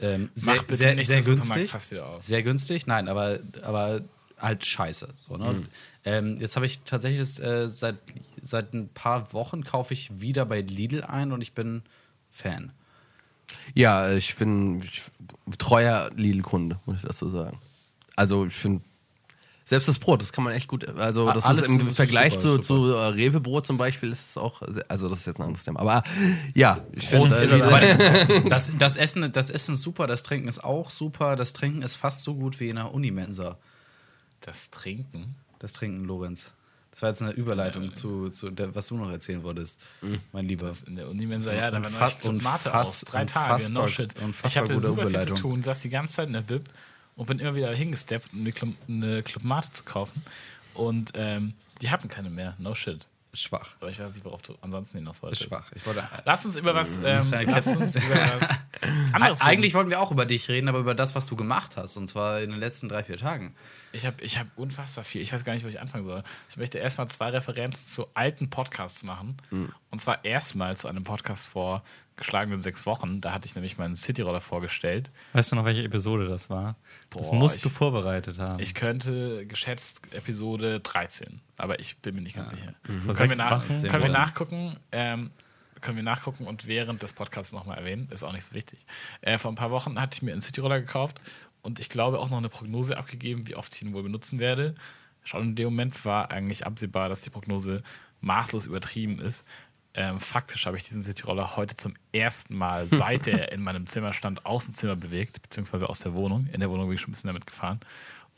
Ähm, 0.00 0.30
sehr, 0.34 0.60
sehr, 0.68 0.94
nicht 0.94 1.06
sehr 1.06 1.22
günstig. 1.22 1.70
fast 1.70 1.90
wieder 1.90 2.08
auf. 2.08 2.22
Sehr 2.22 2.42
günstig, 2.42 2.86
nein, 2.86 3.08
aber, 3.08 3.40
aber 3.62 4.02
halt 4.38 4.64
scheiße. 4.64 5.08
So, 5.16 5.36
ne? 5.36 5.44
Und, 5.44 5.68
ähm, 6.04 6.36
jetzt 6.38 6.56
habe 6.56 6.66
ich 6.66 6.80
tatsächlich 6.80 7.40
äh, 7.40 7.68
seit, 7.68 7.96
seit 8.40 8.72
ein 8.74 8.88
paar 8.88 9.32
Wochen 9.32 9.64
kaufe 9.64 9.94
ich 9.94 10.20
wieder 10.20 10.46
bei 10.46 10.60
Lidl 10.60 11.02
ein 11.02 11.32
und 11.32 11.40
ich 11.40 11.52
bin 11.52 11.82
Fan. 12.30 12.72
Ja, 13.74 14.12
ich 14.12 14.36
bin 14.36 14.80
ich, 14.82 15.02
treuer 15.58 16.10
Lidl-Kunde, 16.14 16.78
muss 16.86 16.96
ich 16.96 17.02
dazu 17.02 17.26
sagen. 17.26 17.58
Also 18.14 18.46
ich 18.46 18.54
finde, 18.54 18.82
selbst 19.68 19.86
das 19.88 19.98
Brot, 19.98 20.22
das 20.22 20.32
kann 20.32 20.44
man 20.44 20.52
echt 20.54 20.66
gut, 20.68 20.88
also 20.98 21.28
Ah, 21.28 21.34
das 21.34 21.44
alles 21.44 21.66
ist 21.66 21.80
im 21.80 21.88
ist 21.88 21.96
Vergleich 21.96 22.38
super, 22.38 22.62
zu, 22.62 22.86
zu 22.86 22.92
äh, 22.92 23.06
Rewe-Brot 23.08 23.66
zum 23.66 23.76
Beispiel, 23.76 24.10
ist 24.12 24.30
es 24.30 24.36
auch, 24.38 24.62
sehr- 24.66 24.84
also 24.88 25.08
das 25.08 25.20
ist 25.20 25.26
jetzt 25.26 25.38
ein 25.40 25.44
anderes 25.46 25.64
Thema. 25.64 25.80
Aber 25.80 26.02
ja, 26.54 26.80
ich 26.92 27.06
finde, 27.08 27.36
äh, 27.36 27.46
Lidl- 27.46 27.62
Aber 27.62 28.40
das, 28.48 28.72
das, 28.78 28.96
Essen, 28.96 29.30
das 29.32 29.50
Essen 29.50 29.74
ist 29.74 29.82
super, 29.82 30.06
das 30.06 30.22
Trinken 30.22 30.48
ist 30.48 30.64
auch 30.64 30.90
super, 30.90 31.36
das 31.36 31.52
Trinken 31.52 31.82
ist 31.82 31.94
fast 31.96 32.22
so 32.22 32.34
gut 32.34 32.58
wie 32.60 32.68
in 32.70 32.76
der 32.76 32.94
Unimensa. 32.94 33.58
Das 34.40 34.70
Trinken. 34.70 35.34
Das 35.58 35.72
Trinken, 35.72 36.04
Lorenz. 36.04 36.52
Das 36.92 37.02
war 37.02 37.10
jetzt 37.10 37.22
eine 37.22 37.32
Überleitung 37.32 37.94
zu, 37.94 38.28
zu 38.30 38.50
der, 38.50 38.74
was 38.74 38.86
du 38.88 38.96
noch 38.96 39.10
erzählen 39.10 39.42
wolltest, 39.44 39.78
mein 40.32 40.46
Lieber. 40.46 40.74
In 40.86 40.96
der 40.96 41.08
Unimensa, 41.08 41.52
ja, 41.52 41.70
da 41.70 41.80
war 41.82 41.90
Unfa- 41.90 42.14
neulich 42.24 42.42
unfass- 42.42 42.66
aus. 42.72 43.00
Drei 43.02 43.24
Tage, 43.24 43.70
no 43.72 43.82
unfassbar- 43.82 43.88
shit. 43.88 44.14
Ich 44.16 44.22
unfassbar 44.24 44.62
hatte 44.62 44.74
gute 44.74 44.86
super 44.86 45.02
viel 45.02 45.10
zu 45.10 45.16
Überleitung. 45.18 45.36
tun, 45.36 45.62
saß 45.62 45.80
die 45.82 45.90
ganze 45.90 46.16
Zeit 46.16 46.26
in 46.28 46.32
der 46.32 46.40
Bib 46.40 46.64
und 47.18 47.26
bin 47.26 47.38
immer 47.38 47.54
wieder 47.54 47.74
hingesteppt, 47.74 48.32
um 48.32 48.40
eine 48.40 48.52
Club, 48.52 48.74
eine 48.88 49.22
Club 49.22 49.44
Mate 49.44 49.70
zu 49.72 49.84
kaufen. 49.84 50.22
Und 50.72 51.12
ähm, 51.14 51.52
die 51.82 51.90
hatten 51.90 52.08
keine 52.08 52.30
mehr, 52.30 52.54
no 52.58 52.74
shit. 52.74 53.06
Ist 53.30 53.42
schwach. 53.42 53.74
Aber 53.80 53.90
ich 53.90 53.98
weiß 53.98 54.14
nicht, 54.14 54.24
worauf 54.24 54.40
du 54.40 54.54
ansonsten 54.62 54.96
hinaus 54.96 55.16
Ist 55.16 55.22
wolltest. 55.22 55.42
schwach. 55.44 55.70
Ich 55.74 55.84
wollte, 55.84 56.02
Lass 56.24 56.46
uns 56.46 56.56
über 56.56 56.74
was, 56.74 56.96
ähm, 57.04 57.26
lass 57.30 57.66
uns 57.66 57.96
über 57.96 58.14
was 58.40 58.48
anderes 59.12 59.40
Eigentlich 59.42 59.72
reden. 59.72 59.74
wollten 59.74 59.90
wir 59.90 60.00
auch 60.00 60.10
über 60.10 60.24
dich 60.24 60.48
reden, 60.48 60.66
aber 60.68 60.78
über 60.78 60.94
das, 60.94 61.14
was 61.14 61.26
du 61.26 61.36
gemacht 61.36 61.76
hast. 61.76 61.98
Und 61.98 62.08
zwar 62.08 62.40
in 62.40 62.50
den 62.50 62.58
letzten 62.58 62.88
drei, 62.88 63.04
vier 63.04 63.18
Tagen. 63.18 63.54
Ich 63.92 64.06
habe 64.06 64.22
ich 64.22 64.38
hab 64.38 64.46
unfassbar 64.56 65.04
viel. 65.04 65.20
Ich 65.20 65.30
weiß 65.32 65.44
gar 65.44 65.52
nicht, 65.52 65.62
wo 65.64 65.68
ich 65.68 65.78
anfangen 65.78 66.04
soll. 66.04 66.22
Ich 66.48 66.56
möchte 66.56 66.78
erstmal 66.78 67.08
zwei 67.08 67.28
Referenzen 67.28 67.86
zu 67.86 68.06
alten 68.14 68.48
Podcasts 68.48 69.02
machen. 69.02 69.36
Und 69.90 70.00
zwar 70.00 70.24
erstmal 70.24 70.76
zu 70.78 70.88
einem 70.88 71.04
Podcast 71.04 71.48
vor 71.48 71.82
geschlagenen 72.16 72.62
sechs 72.62 72.86
Wochen. 72.86 73.20
Da 73.20 73.32
hatte 73.32 73.46
ich 73.46 73.54
nämlich 73.54 73.76
meinen 73.76 73.94
Cityroller 73.94 74.40
vorgestellt. 74.40 75.10
Weißt 75.34 75.52
du 75.52 75.56
noch, 75.56 75.64
welche 75.66 75.82
Episode 75.84 76.28
das 76.28 76.48
war? 76.48 76.76
Das 77.10 77.30
Boah, 77.30 77.36
musst 77.36 77.56
ich- 77.56 77.62
du 77.62 77.68
vorbereitet 77.70 78.38
haben. 78.38 78.60
Ich 78.60 78.74
könnte 78.74 79.46
geschätzt 79.46 80.00
Episode 80.14 80.80
13, 80.80 81.40
aber 81.56 81.80
ich 81.80 81.96
bin 81.98 82.14
mir 82.14 82.20
nicht 82.22 82.36
ganz 82.36 82.50
sicher. 82.50 82.74
Vor 83.04 83.14
Können, 83.14 83.30
wir 83.30 83.36
nach, 83.36 83.66
können 83.66 84.02
wir 84.02 84.08
nachgucken? 84.10 84.76
Ähm, 84.92 85.30
können 85.80 85.96
wir 85.96 86.02
nachgucken 86.04 86.46
und 86.46 86.66
während 86.66 87.02
des 87.02 87.12
Podcasts 87.12 87.52
nochmal 87.52 87.78
erwähnen. 87.78 88.08
Ist 88.10 88.24
auch 88.24 88.32
nicht 88.32 88.44
so 88.44 88.54
wichtig. 88.54 88.84
Äh, 89.20 89.38
vor 89.38 89.50
ein 89.52 89.54
paar 89.54 89.70
Wochen 89.70 90.00
hatte 90.00 90.16
ich 90.16 90.22
mir 90.22 90.32
einen 90.32 90.42
Cityroller 90.42 90.80
gekauft 90.80 91.20
und 91.62 91.78
ich 91.80 91.88
glaube 91.88 92.18
auch 92.18 92.30
noch 92.30 92.38
eine 92.38 92.48
Prognose 92.48 92.96
abgegeben, 92.96 93.46
wie 93.46 93.54
oft 93.54 93.74
ich 93.74 93.82
ihn 93.82 93.92
wohl 93.94 94.02
benutzen 94.02 94.38
werde. 94.38 94.74
Schon 95.24 95.42
in 95.42 95.56
dem 95.56 95.66
Moment 95.66 96.04
war 96.04 96.30
eigentlich 96.30 96.66
absehbar, 96.66 97.08
dass 97.08 97.22
die 97.22 97.30
Prognose 97.30 97.82
maßlos 98.20 98.66
übertrieben 98.66 99.20
ist. 99.20 99.46
Ähm, 100.00 100.20
faktisch 100.20 100.66
habe 100.66 100.76
ich 100.76 100.84
diesen 100.84 101.02
Cityroller 101.02 101.56
heute 101.56 101.74
zum 101.74 101.94
ersten 102.12 102.54
Mal, 102.54 102.86
seit 102.86 103.26
er 103.26 103.50
in 103.52 103.60
meinem 103.60 103.88
Zimmer 103.88 104.12
stand, 104.12 104.46
aus 104.46 104.66
dem 104.66 104.74
Zimmer 104.74 104.94
bewegt, 104.94 105.42
beziehungsweise 105.42 105.88
aus 105.88 105.98
der 105.98 106.14
Wohnung. 106.14 106.46
In 106.52 106.60
der 106.60 106.70
Wohnung 106.70 106.86
bin 106.86 106.94
ich 106.94 107.00
schon 107.00 107.10
ein 107.10 107.14
bisschen 107.14 107.26
damit 107.26 107.48
gefahren. 107.48 107.80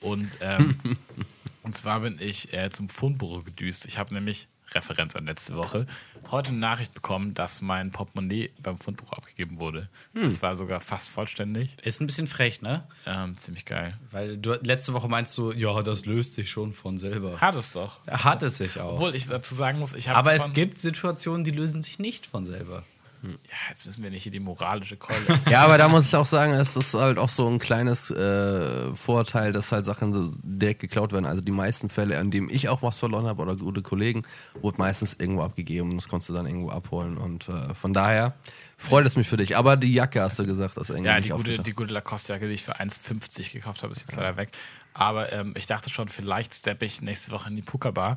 Und, 0.00 0.30
ähm, 0.40 0.80
und 1.62 1.76
zwar 1.76 2.00
bin 2.00 2.16
ich 2.18 2.54
äh, 2.54 2.70
zum 2.70 2.88
Fundbüro 2.88 3.42
gedüst. 3.42 3.84
Ich 3.84 3.98
habe 3.98 4.14
nämlich, 4.14 4.48
Referenz 4.74 5.16
an 5.16 5.26
letzte 5.26 5.56
Woche, 5.56 5.86
heute 6.30 6.50
eine 6.50 6.58
Nachricht 6.58 6.94
bekommen, 6.94 7.34
dass 7.34 7.60
mein 7.60 7.90
Portemonnaie 7.90 8.50
beim 8.62 8.78
Fundbüro 8.78 9.12
abgegeben 9.12 9.58
wurde. 9.58 9.88
Das 10.14 10.42
war 10.42 10.54
sogar 10.54 10.80
fast 10.80 11.10
vollständig. 11.10 11.76
Ist 11.82 12.00
ein 12.00 12.06
bisschen 12.06 12.26
frech, 12.26 12.62
ne? 12.62 12.84
Ähm, 13.06 13.36
ziemlich 13.38 13.64
geil. 13.64 13.98
Weil 14.10 14.36
du 14.36 14.52
letzte 14.62 14.92
Woche 14.92 15.08
meinst 15.08 15.36
du, 15.38 15.52
ja, 15.52 15.82
das 15.82 16.06
löst 16.06 16.34
sich 16.34 16.50
schon 16.50 16.72
von 16.72 16.98
selber. 16.98 17.40
Hat 17.40 17.54
es 17.54 17.72
doch. 17.72 18.04
Hat 18.06 18.42
es 18.42 18.58
sich 18.58 18.78
auch. 18.80 18.94
Obwohl 18.94 19.14
ich 19.14 19.26
dazu 19.26 19.54
sagen 19.54 19.78
muss, 19.78 19.94
ich 19.94 20.08
habe. 20.08 20.18
Aber 20.18 20.34
es 20.34 20.52
gibt 20.52 20.78
Situationen, 20.78 21.44
die 21.44 21.50
lösen 21.50 21.82
sich 21.82 21.98
nicht 21.98 22.26
von 22.26 22.44
selber. 22.44 22.84
Ja, 23.22 23.30
jetzt 23.68 23.84
müssen 23.86 24.02
wir 24.02 24.10
nicht 24.10 24.22
hier 24.22 24.32
die 24.32 24.40
moralische 24.40 24.96
Keule. 24.96 25.20
Ja, 25.50 25.64
aber 25.64 25.76
da 25.78 25.88
muss 25.88 26.06
ich 26.08 26.16
auch 26.16 26.26
sagen, 26.26 26.52
es 26.52 26.76
ist 26.76 26.94
halt 26.94 27.18
auch 27.18 27.28
so 27.28 27.46
ein 27.48 27.58
kleines 27.58 28.10
äh, 28.10 28.94
Vorteil, 28.94 29.52
dass 29.52 29.72
halt 29.72 29.84
Sachen 29.84 30.12
so 30.12 30.32
direkt 30.42 30.80
geklaut 30.80 31.12
werden. 31.12 31.26
Also 31.26 31.42
die 31.42 31.52
meisten 31.52 31.88
Fälle, 31.88 32.18
an 32.18 32.30
denen 32.30 32.48
ich 32.48 32.68
auch 32.68 32.82
was 32.82 32.98
verloren 32.98 33.26
habe 33.26 33.42
oder 33.42 33.56
gute 33.56 33.82
Kollegen, 33.82 34.24
wurde 34.60 34.78
meistens 34.78 35.14
irgendwo 35.18 35.42
abgegeben 35.42 35.90
und 35.90 35.96
das 35.96 36.08
konntest 36.08 36.30
du 36.30 36.34
dann 36.34 36.46
irgendwo 36.46 36.70
abholen. 36.70 37.18
Und 37.18 37.48
äh, 37.48 37.74
von 37.74 37.92
daher 37.92 38.34
freut 38.76 39.06
es 39.06 39.16
mich 39.16 39.28
für 39.28 39.36
dich. 39.36 39.56
Aber 39.56 39.76
die 39.76 39.92
Jacke 39.92 40.22
hast 40.22 40.38
du 40.38 40.46
gesagt, 40.46 40.76
dass 40.76 40.88
irgendwie 40.88 41.08
Ja, 41.10 41.20
die 41.20 41.28
gute, 41.30 41.58
die 41.58 41.72
gute 41.72 41.92
Lacoste-Jacke, 41.92 42.48
die 42.48 42.54
ich 42.54 42.64
für 42.64 42.80
1,50 42.80 43.52
gekauft 43.52 43.82
habe, 43.82 43.92
ist 43.92 44.00
jetzt 44.00 44.16
leider 44.16 44.36
weg. 44.36 44.50
Aber 44.94 45.32
ähm, 45.32 45.52
ich 45.56 45.66
dachte 45.66 45.90
schon, 45.90 46.08
vielleicht 46.08 46.54
steppe 46.54 46.84
ich 46.86 47.02
nächste 47.02 47.32
Woche 47.32 47.48
in 47.48 47.56
die 47.56 47.62
Puka-Bar 47.62 48.16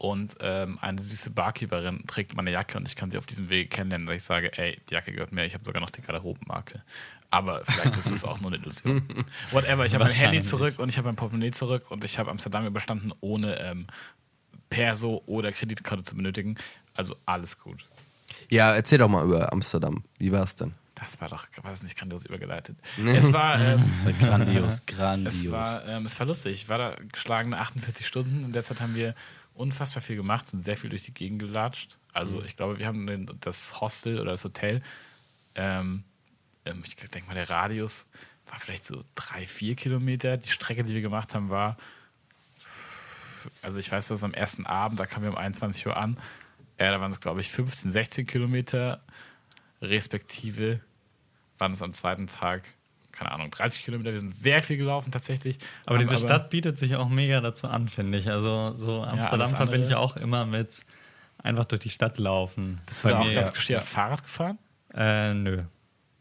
und 0.00 0.36
ähm, 0.40 0.78
eine 0.80 1.02
süße 1.02 1.28
Barkeeperin 1.28 2.06
trägt 2.06 2.34
meine 2.34 2.50
Jacke 2.50 2.78
und 2.78 2.88
ich 2.88 2.96
kann 2.96 3.10
sie 3.10 3.18
auf 3.18 3.26
diesem 3.26 3.50
Weg 3.50 3.70
kennenlernen, 3.70 4.06
dass 4.06 4.16
ich 4.16 4.22
sage, 4.22 4.56
ey, 4.56 4.80
die 4.88 4.94
Jacke 4.94 5.12
gehört 5.12 5.30
mir, 5.30 5.44
ich 5.44 5.52
habe 5.52 5.62
sogar 5.62 5.82
noch 5.82 5.90
die 5.90 6.00
Garderobenmarke. 6.00 6.82
Aber 7.28 7.60
vielleicht 7.66 7.98
ist 7.98 8.10
es 8.10 8.24
auch 8.24 8.40
nur 8.40 8.50
eine 8.50 8.62
Illusion. 8.62 9.02
Whatever, 9.50 9.84
ich 9.84 9.92
habe 9.92 10.04
mein 10.04 10.12
Handy 10.14 10.40
zurück 10.40 10.78
und 10.78 10.88
ich 10.88 10.96
habe 10.96 11.06
mein 11.08 11.16
Portemonnaie 11.16 11.50
zurück 11.50 11.90
und 11.90 12.02
ich 12.02 12.18
habe 12.18 12.30
Amsterdam 12.30 12.66
überstanden, 12.66 13.12
ohne 13.20 13.60
ähm, 13.60 13.88
Perso 14.70 15.22
oder 15.26 15.52
Kreditkarte 15.52 16.02
zu 16.02 16.16
benötigen. 16.16 16.56
Also 16.94 17.14
alles 17.26 17.58
gut. 17.58 17.86
Ja, 18.48 18.72
erzähl 18.74 18.96
doch 18.96 19.08
mal 19.08 19.22
über 19.26 19.52
Amsterdam. 19.52 20.02
Wie 20.18 20.32
war 20.32 20.44
es 20.44 20.56
denn? 20.56 20.72
Das 20.94 21.20
war 21.20 21.28
doch, 21.28 21.44
war 21.62 21.72
das 21.72 21.82
nicht 21.82 21.98
grandios 21.98 22.24
übergeleitet. 22.24 22.78
Es 23.04 23.32
war, 23.34 23.60
ähm, 23.60 23.84
Das 23.92 24.06
war 24.06 24.12
grandios, 24.12 24.72
Es 24.72 24.86
grandios. 24.86 25.52
war, 25.52 25.86
ähm, 25.86 26.06
es 26.06 26.18
war 26.18 26.26
lustig. 26.26 26.52
Ich 26.54 26.68
war 26.70 26.78
da 26.78 26.96
geschlagene 27.12 27.58
48 27.58 28.06
Stunden. 28.06 28.44
In 28.46 28.52
der 28.54 28.62
Zeit 28.62 28.80
haben 28.80 28.94
wir 28.94 29.14
unfassbar 29.60 30.02
viel 30.02 30.16
gemacht, 30.16 30.48
sind 30.48 30.64
sehr 30.64 30.76
viel 30.76 30.90
durch 30.90 31.04
die 31.04 31.14
Gegend 31.14 31.40
gelatscht. 31.40 31.98
Also 32.12 32.42
ich 32.42 32.56
glaube, 32.56 32.78
wir 32.78 32.86
haben 32.86 33.38
das 33.40 33.80
Hostel 33.80 34.18
oder 34.18 34.32
das 34.32 34.44
Hotel, 34.44 34.82
ähm, 35.54 36.04
ähm, 36.64 36.82
ich 36.86 36.96
denke 36.96 37.28
mal, 37.28 37.34
der 37.34 37.50
Radius 37.50 38.08
war 38.46 38.58
vielleicht 38.58 38.84
so 38.84 39.04
drei, 39.14 39.46
vier 39.46 39.76
Kilometer. 39.76 40.36
Die 40.36 40.48
Strecke, 40.48 40.82
die 40.82 40.94
wir 40.94 41.02
gemacht 41.02 41.34
haben, 41.34 41.50
war, 41.50 41.76
also 43.62 43.78
ich 43.78 43.90
weiß, 43.90 44.08
dass 44.08 44.24
am 44.24 44.34
ersten 44.34 44.66
Abend, 44.66 45.00
da 45.00 45.06
kamen 45.06 45.24
wir 45.24 45.30
um 45.30 45.38
21 45.38 45.86
Uhr 45.86 45.96
an, 45.96 46.18
Ja, 46.78 46.90
da 46.90 47.00
waren 47.00 47.12
es, 47.12 47.20
glaube 47.20 47.40
ich, 47.40 47.50
15, 47.50 47.90
16 47.90 48.26
Kilometer, 48.26 49.02
respektive 49.80 50.80
waren 51.58 51.72
es 51.72 51.82
am 51.82 51.94
zweiten 51.94 52.26
Tag, 52.26 52.64
keine 53.20 53.32
Ahnung, 53.32 53.50
30 53.50 53.84
Kilometer. 53.84 54.12
Wir 54.12 54.18
sind 54.20 54.34
sehr 54.34 54.62
viel 54.62 54.78
gelaufen 54.78 55.12
tatsächlich. 55.12 55.58
Aber 55.84 55.96
Haben 55.98 56.04
diese 56.08 56.16
Stadt 56.16 56.48
bietet 56.48 56.78
sich 56.78 56.96
auch 56.96 57.10
mega 57.10 57.42
dazu 57.42 57.66
an, 57.68 57.88
finde 57.88 58.16
ich. 58.16 58.30
Also 58.30 58.74
so 58.78 59.02
Amsterdam 59.02 59.40
alles 59.42 59.52
verbinde 59.52 59.86
ich 59.88 59.94
auch 59.94 60.16
immer 60.16 60.46
mit 60.46 60.80
einfach 61.42 61.66
durch 61.66 61.80
die 61.82 61.90
Stadt 61.90 62.16
laufen. 62.18 62.80
Bist 62.86 63.04
du 63.04 63.08
da 63.10 63.18
auch 63.20 63.34
ganz 63.34 63.52
gescheit 63.52 63.82
Fahrrad 63.82 64.22
gefahren? 64.22 64.58
Äh, 64.94 65.34
nö. 65.34 65.62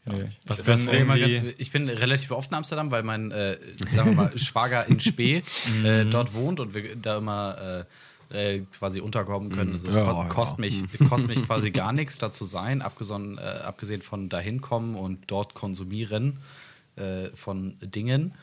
nicht. 0.06 0.40
Was 0.46 0.62
Das 0.62 0.86
bin 0.88 0.94
irgendwie, 0.94 1.40
ganz- 1.40 1.54
ich 1.58 1.72
bin 1.72 1.88
relativ 1.88 2.32
oft 2.32 2.52
in 2.52 2.58
Amsterdam, 2.58 2.92
weil 2.92 3.04
mein, 3.04 3.32
äh, 3.32 3.58
sagen 3.88 4.10
wir 4.10 4.16
mal, 4.16 4.32
Schwager 4.38 4.86
in 4.88 5.00
Spee 5.00 5.44
äh, 5.86 6.04
Mhm. 6.04 6.12
dort 6.12 6.34
wohnt 6.34 6.60
und 6.60 6.74
wir 6.74 6.96
da 6.98 7.18
immer 7.18 7.86
äh, 8.32 8.56
äh, 8.58 8.66
quasi 8.78 9.00
unterkommen 9.00 9.52
können. 9.52 9.74
Es 9.74 9.84
ist, 9.84 9.96
Ja, 9.96 10.04
ko 10.04 10.18
ja. 10.20 10.24
Mhm. 10.26 10.30
kostet, 10.30 10.60
mich, 10.60 10.84
kostet 11.10 11.30
mich 11.30 11.44
quasi 11.46 11.72
gar 11.84 11.94
nichts, 11.94 12.18
da 12.18 12.32
zu 12.32 12.44
sein, 12.44 12.82
abgesehen, 12.82 13.38
äh, 13.38 13.42
abgesehen 13.42 14.02
von 14.02 14.28
dahin 14.30 14.60
kommen 14.62 14.96
und 14.96 15.20
dort 15.32 15.54
konsumieren 15.56 16.40
äh, 16.96 17.28
von 17.36 17.78
Dingen. 17.82 18.36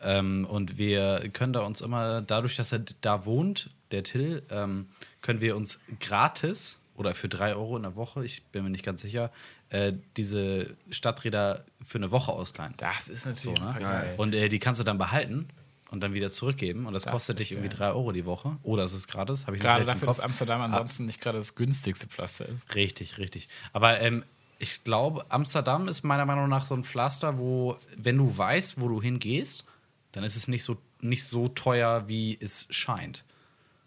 Ähm, 0.00 0.46
und 0.46 0.78
wir 0.78 1.28
können 1.32 1.52
da 1.52 1.60
uns 1.60 1.80
immer, 1.80 2.22
dadurch, 2.22 2.56
dass 2.56 2.72
er 2.72 2.80
da 3.00 3.24
wohnt, 3.24 3.70
der 3.90 4.02
Till, 4.02 4.42
ähm, 4.50 4.88
können 5.22 5.40
wir 5.40 5.56
uns 5.56 5.80
gratis 6.00 6.80
oder 6.96 7.14
für 7.14 7.28
drei 7.28 7.54
Euro 7.54 7.76
in 7.76 7.82
der 7.82 7.96
Woche, 7.96 8.24
ich 8.24 8.44
bin 8.44 8.64
mir 8.64 8.70
nicht 8.70 8.84
ganz 8.84 9.02
sicher, 9.02 9.30
äh, 9.70 9.92
diese 10.16 10.76
Stadträder 10.90 11.64
für 11.82 11.98
eine 11.98 12.10
Woche 12.10 12.32
ausleihen. 12.32 12.74
Das 12.76 13.08
ist 13.08 13.26
natürlich 13.26 13.58
So, 13.58 13.64
ne? 13.64 13.76
geil. 13.78 14.14
Und 14.16 14.34
äh, 14.34 14.48
die 14.48 14.58
kannst 14.58 14.80
du 14.80 14.84
dann 14.84 14.98
behalten 14.98 15.48
und 15.90 16.00
dann 16.00 16.14
wieder 16.14 16.30
zurückgeben. 16.30 16.86
Und 16.86 16.92
das, 16.92 17.06
kostet 17.06 17.38
dich 17.38 17.52
irgendwie 17.52 17.68
drei 17.70 17.88
Euro 17.88 18.12
die 18.12 18.24
Woche. 18.24 18.56
Oder 18.62 18.84
es 18.84 18.92
ist 18.92 19.08
gratis, 19.08 19.46
habe 19.46 19.56
ich 19.56 19.62
Gerade 19.62 19.84
dafür, 19.84 20.06
dass. 20.06 20.20
Amsterdam 20.20 20.60
ansonsten 20.60 21.06
nicht 21.06 21.20
gerade 21.20 21.38
das 21.38 21.54
günstigste 21.54 22.06
Pflaster 22.06 22.48
ist. 22.48 22.74
Richtig, 22.74 23.18
richtig. 23.18 23.48
Aber 23.72 24.00
ähm, 24.00 24.24
ich 24.58 24.84
glaube, 24.84 25.24
Amsterdam 25.28 25.88
ist 25.88 26.02
meiner 26.04 26.24
Meinung 26.26 26.48
nach 26.48 26.66
so 26.66 26.74
ein 26.74 26.84
Pflaster, 26.84 27.38
wo, 27.38 27.76
wenn 27.96 28.16
du 28.18 28.36
weißt, 28.36 28.80
wo 28.80 28.88
du 28.88 29.02
hingehst, 29.02 29.64
dann 30.12 30.24
ist 30.24 30.36
es 30.36 30.48
nicht 30.48 30.62
so, 30.64 30.76
nicht 31.00 31.24
so 31.24 31.48
teuer, 31.48 32.08
wie 32.08 32.38
es 32.40 32.66
scheint. 32.70 33.24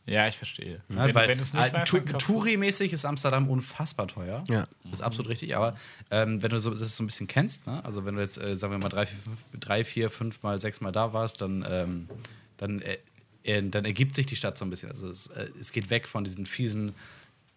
Ja, 0.05 0.25
ich 0.27 0.37
verstehe. 0.37 0.81
Ja, 0.87 1.05
wenn, 1.05 1.15
weil 1.15 1.27
wenn 1.27 1.39
äh, 1.39 1.73
weißt, 1.73 1.85
Tu- 1.85 1.99
Touri-mäßig 1.99 2.93
ist 2.93 3.03
Amsterdam 3.03 3.49
unfassbar 3.49 4.07
teuer. 4.07 4.43
Ja. 4.49 4.65
Das 4.85 4.93
ist 4.93 5.01
absolut 5.01 5.29
richtig. 5.29 5.55
Aber 5.57 5.75
ähm, 6.11 6.41
wenn 6.41 6.49
du 6.49 6.61
so, 6.61 6.73
das 6.73 6.95
so 6.95 7.03
ein 7.03 7.07
bisschen 7.07 7.27
kennst, 7.27 7.67
ne? 7.67 7.83
also 7.83 8.05
wenn 8.05 8.15
du 8.15 8.21
jetzt, 8.21 8.37
äh, 8.41 8.55
sagen 8.55 8.71
wir 8.71 8.77
mal, 8.77 8.87
drei, 8.87 9.05
vier, 9.05 9.19
fünf, 9.21 9.39
drei, 9.59 9.83
vier, 9.83 10.09
fünf 10.09 10.43
Mal, 10.43 10.61
sechs 10.61 10.79
Mal 10.79 10.93
da 10.93 11.11
warst, 11.11 11.41
dann, 11.41 11.65
ähm, 11.69 12.09
dann, 12.55 12.81
äh, 12.81 12.97
äh, 13.43 13.61
dann 13.69 13.83
ergibt 13.83 14.15
sich 14.15 14.25
die 14.25 14.37
Stadt 14.37 14.57
so 14.57 14.63
ein 14.63 14.69
bisschen. 14.69 14.87
Also 14.89 15.09
es, 15.09 15.27
äh, 15.27 15.49
es 15.59 15.73
geht 15.73 15.89
weg 15.89 16.07
von 16.07 16.23
diesen 16.23 16.45
fiesen 16.45 16.95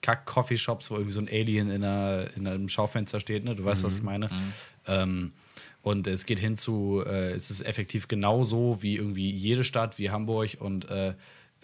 Kack-Coffeeshops, 0.03 0.91
wo 0.91 0.95
irgendwie 0.95 1.13
so 1.13 1.21
ein 1.21 1.29
Alien 1.29 1.71
in, 1.71 1.85
einer, 1.85 2.27
in 2.37 2.47
einem 2.47 2.69
Schaufenster 2.69 3.21
steht. 3.21 3.45
Ne? 3.45 3.55
Du 3.55 3.65
weißt, 3.65 3.85
was 3.85 3.97
ich 3.97 4.03
meine. 4.03 4.31
Ähm, 4.87 5.33
und 5.83 6.07
es 6.07 6.27
geht 6.27 6.39
hin 6.39 6.57
zu, 6.57 7.03
äh, 7.07 7.33
es 7.33 7.51
ist 7.51 7.63
effektiv 7.63 8.09
genauso 8.09 8.83
wie 8.83 8.97
irgendwie 8.97 9.31
jede 9.31 9.65
Stadt, 9.65 9.99
wie 9.99 10.11
Hamburg. 10.11 10.57
Und 10.59 10.89
äh, 10.91 11.15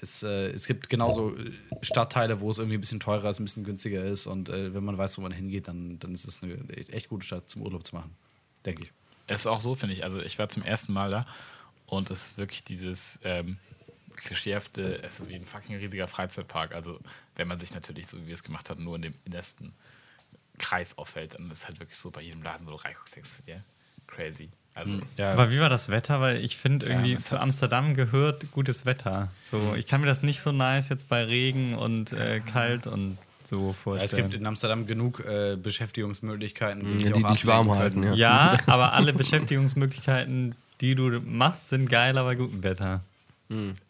es, 0.00 0.23
äh, 0.23 0.49
es 0.49 0.66
gibt 0.66 0.88
genauso 0.88 1.37
äh, 1.37 1.50
Stadtteile, 1.83 2.40
wo 2.40 2.50
es 2.50 2.59
irgendwie 2.59 2.76
ein 2.76 2.81
bisschen 2.81 3.00
teurer 3.00 3.31
ist, 3.31 3.40
ein 3.40 3.45
bisschen 3.45 3.64
günstiger 3.64 4.05
ist. 4.05 4.26
Und 4.26 4.49
äh, 4.49 4.75
wenn 4.75 4.85
man 4.85 4.99
weiß, 4.99 5.19
wo 5.19 5.23
man 5.23 5.33
hingeht, 5.33 5.69
dann, 5.69 5.99
dann 5.99 6.12
ist 6.12 6.26
es 6.26 6.43
eine 6.43 6.57
echt 6.90 7.09
gute 7.09 7.26
Stadt 7.26 7.49
zum 7.50 7.62
Urlaub 7.62 7.87
zu 7.87 7.95
machen. 7.95 8.14
Denke 8.64 8.85
ich. 8.85 8.93
Es 9.26 9.40
ist 9.40 9.47
auch 9.47 9.61
so, 9.61 9.75
finde 9.75 9.95
ich. 9.95 10.05
Also, 10.05 10.21
ich 10.21 10.38
war 10.38 10.49
zum 10.49 10.62
ersten 10.62 10.93
Mal 10.93 11.11
da 11.11 11.26
und 11.87 12.11
es 12.11 12.26
ist 12.26 12.38
wirklich 12.38 12.64
dieses 12.64 13.19
ähm, 13.25 13.59
klischeehafte, 14.17 15.03
es 15.03 15.21
ist 15.21 15.29
wie 15.29 15.35
ein 15.35 15.47
fucking 15.47 15.77
riesiger 15.77 16.09
Freizeitpark. 16.09 16.75
Also, 16.75 16.99
wenn 17.37 17.49
man 17.49 17.59
sich 17.59 17.75
natürlich, 17.75 18.07
so 18.07 18.19
wie 18.19 18.27
wir 18.27 18.35
es 18.35 18.43
gemacht 18.43 18.71
haben, 18.71 18.85
nur 18.85 18.97
in 18.97 19.03
dem 19.03 19.15
innersten 19.25 19.73
Kreis 20.59 20.99
auffällt, 20.99 21.35
dann 21.35 21.51
ist 21.51 21.59
es 21.59 21.69
halt 21.69 21.81
wirklich 21.81 21.99
so 21.99 22.11
bei 22.11 22.23
jedem 22.23 22.43
Laden, 22.43 22.67
wo 22.67 22.71
du 22.71 22.77
reinguckst, 22.77 23.15
denkst 23.15 23.31
du 23.39 23.43
dir, 23.45 23.65
crazy. 24.07 24.51
Also, 24.75 25.01
Ja, 25.17 25.33
aber 25.33 25.51
wie 25.51 25.59
war 25.59 25.71
das 25.71 25.89
Wetter? 25.89 26.21
Weil 26.21 26.37
ich 26.45 26.57
finde, 26.59 26.87
irgendwie 26.87 27.15
das 27.15 27.25
zu 27.25 27.41
Amsterdam 27.41 27.95
gehört 27.95 28.51
gutes 28.53 28.85
Wetter. 28.85 29.31
So, 29.50 29.75
ich 29.75 29.87
kann 29.87 30.02
mir 30.02 30.07
das 30.07 30.23
nicht 30.23 30.43
so 30.43 30.52
nice 30.52 30.91
jetzt 30.91 31.09
bei 31.09 31.25
Regen 31.25 31.75
und 31.75 32.13
äh, 32.13 32.41
kalt 32.41 32.87
und 32.87 33.17
so 33.43 33.71
es 33.71 33.76
vorstellen. 33.76 34.25
gibt 34.25 34.35
in 34.35 34.47
Amsterdam 34.47 34.87
genug 34.87 35.25
äh, 35.25 35.57
Beschäftigungsmöglichkeiten, 35.57 36.81
Die 36.87 37.05
dich 37.05 37.15
auch 37.15 37.33
dich 37.33 37.47
warm 37.47 37.71
halten, 37.71 38.02
ja. 38.02 38.13
ja, 38.15 38.59
aber 38.67 38.93
alle 38.93 39.15
Beschäftigungsmöglichkeiten, 39.15 40.55
die 40.81 40.95
du 40.95 41.21
machst, 41.21 41.71
sind 41.71 41.89
geiler 41.89 42.25
bei 42.25 42.35
gutem 42.35 42.63
Wetter. 42.63 43.02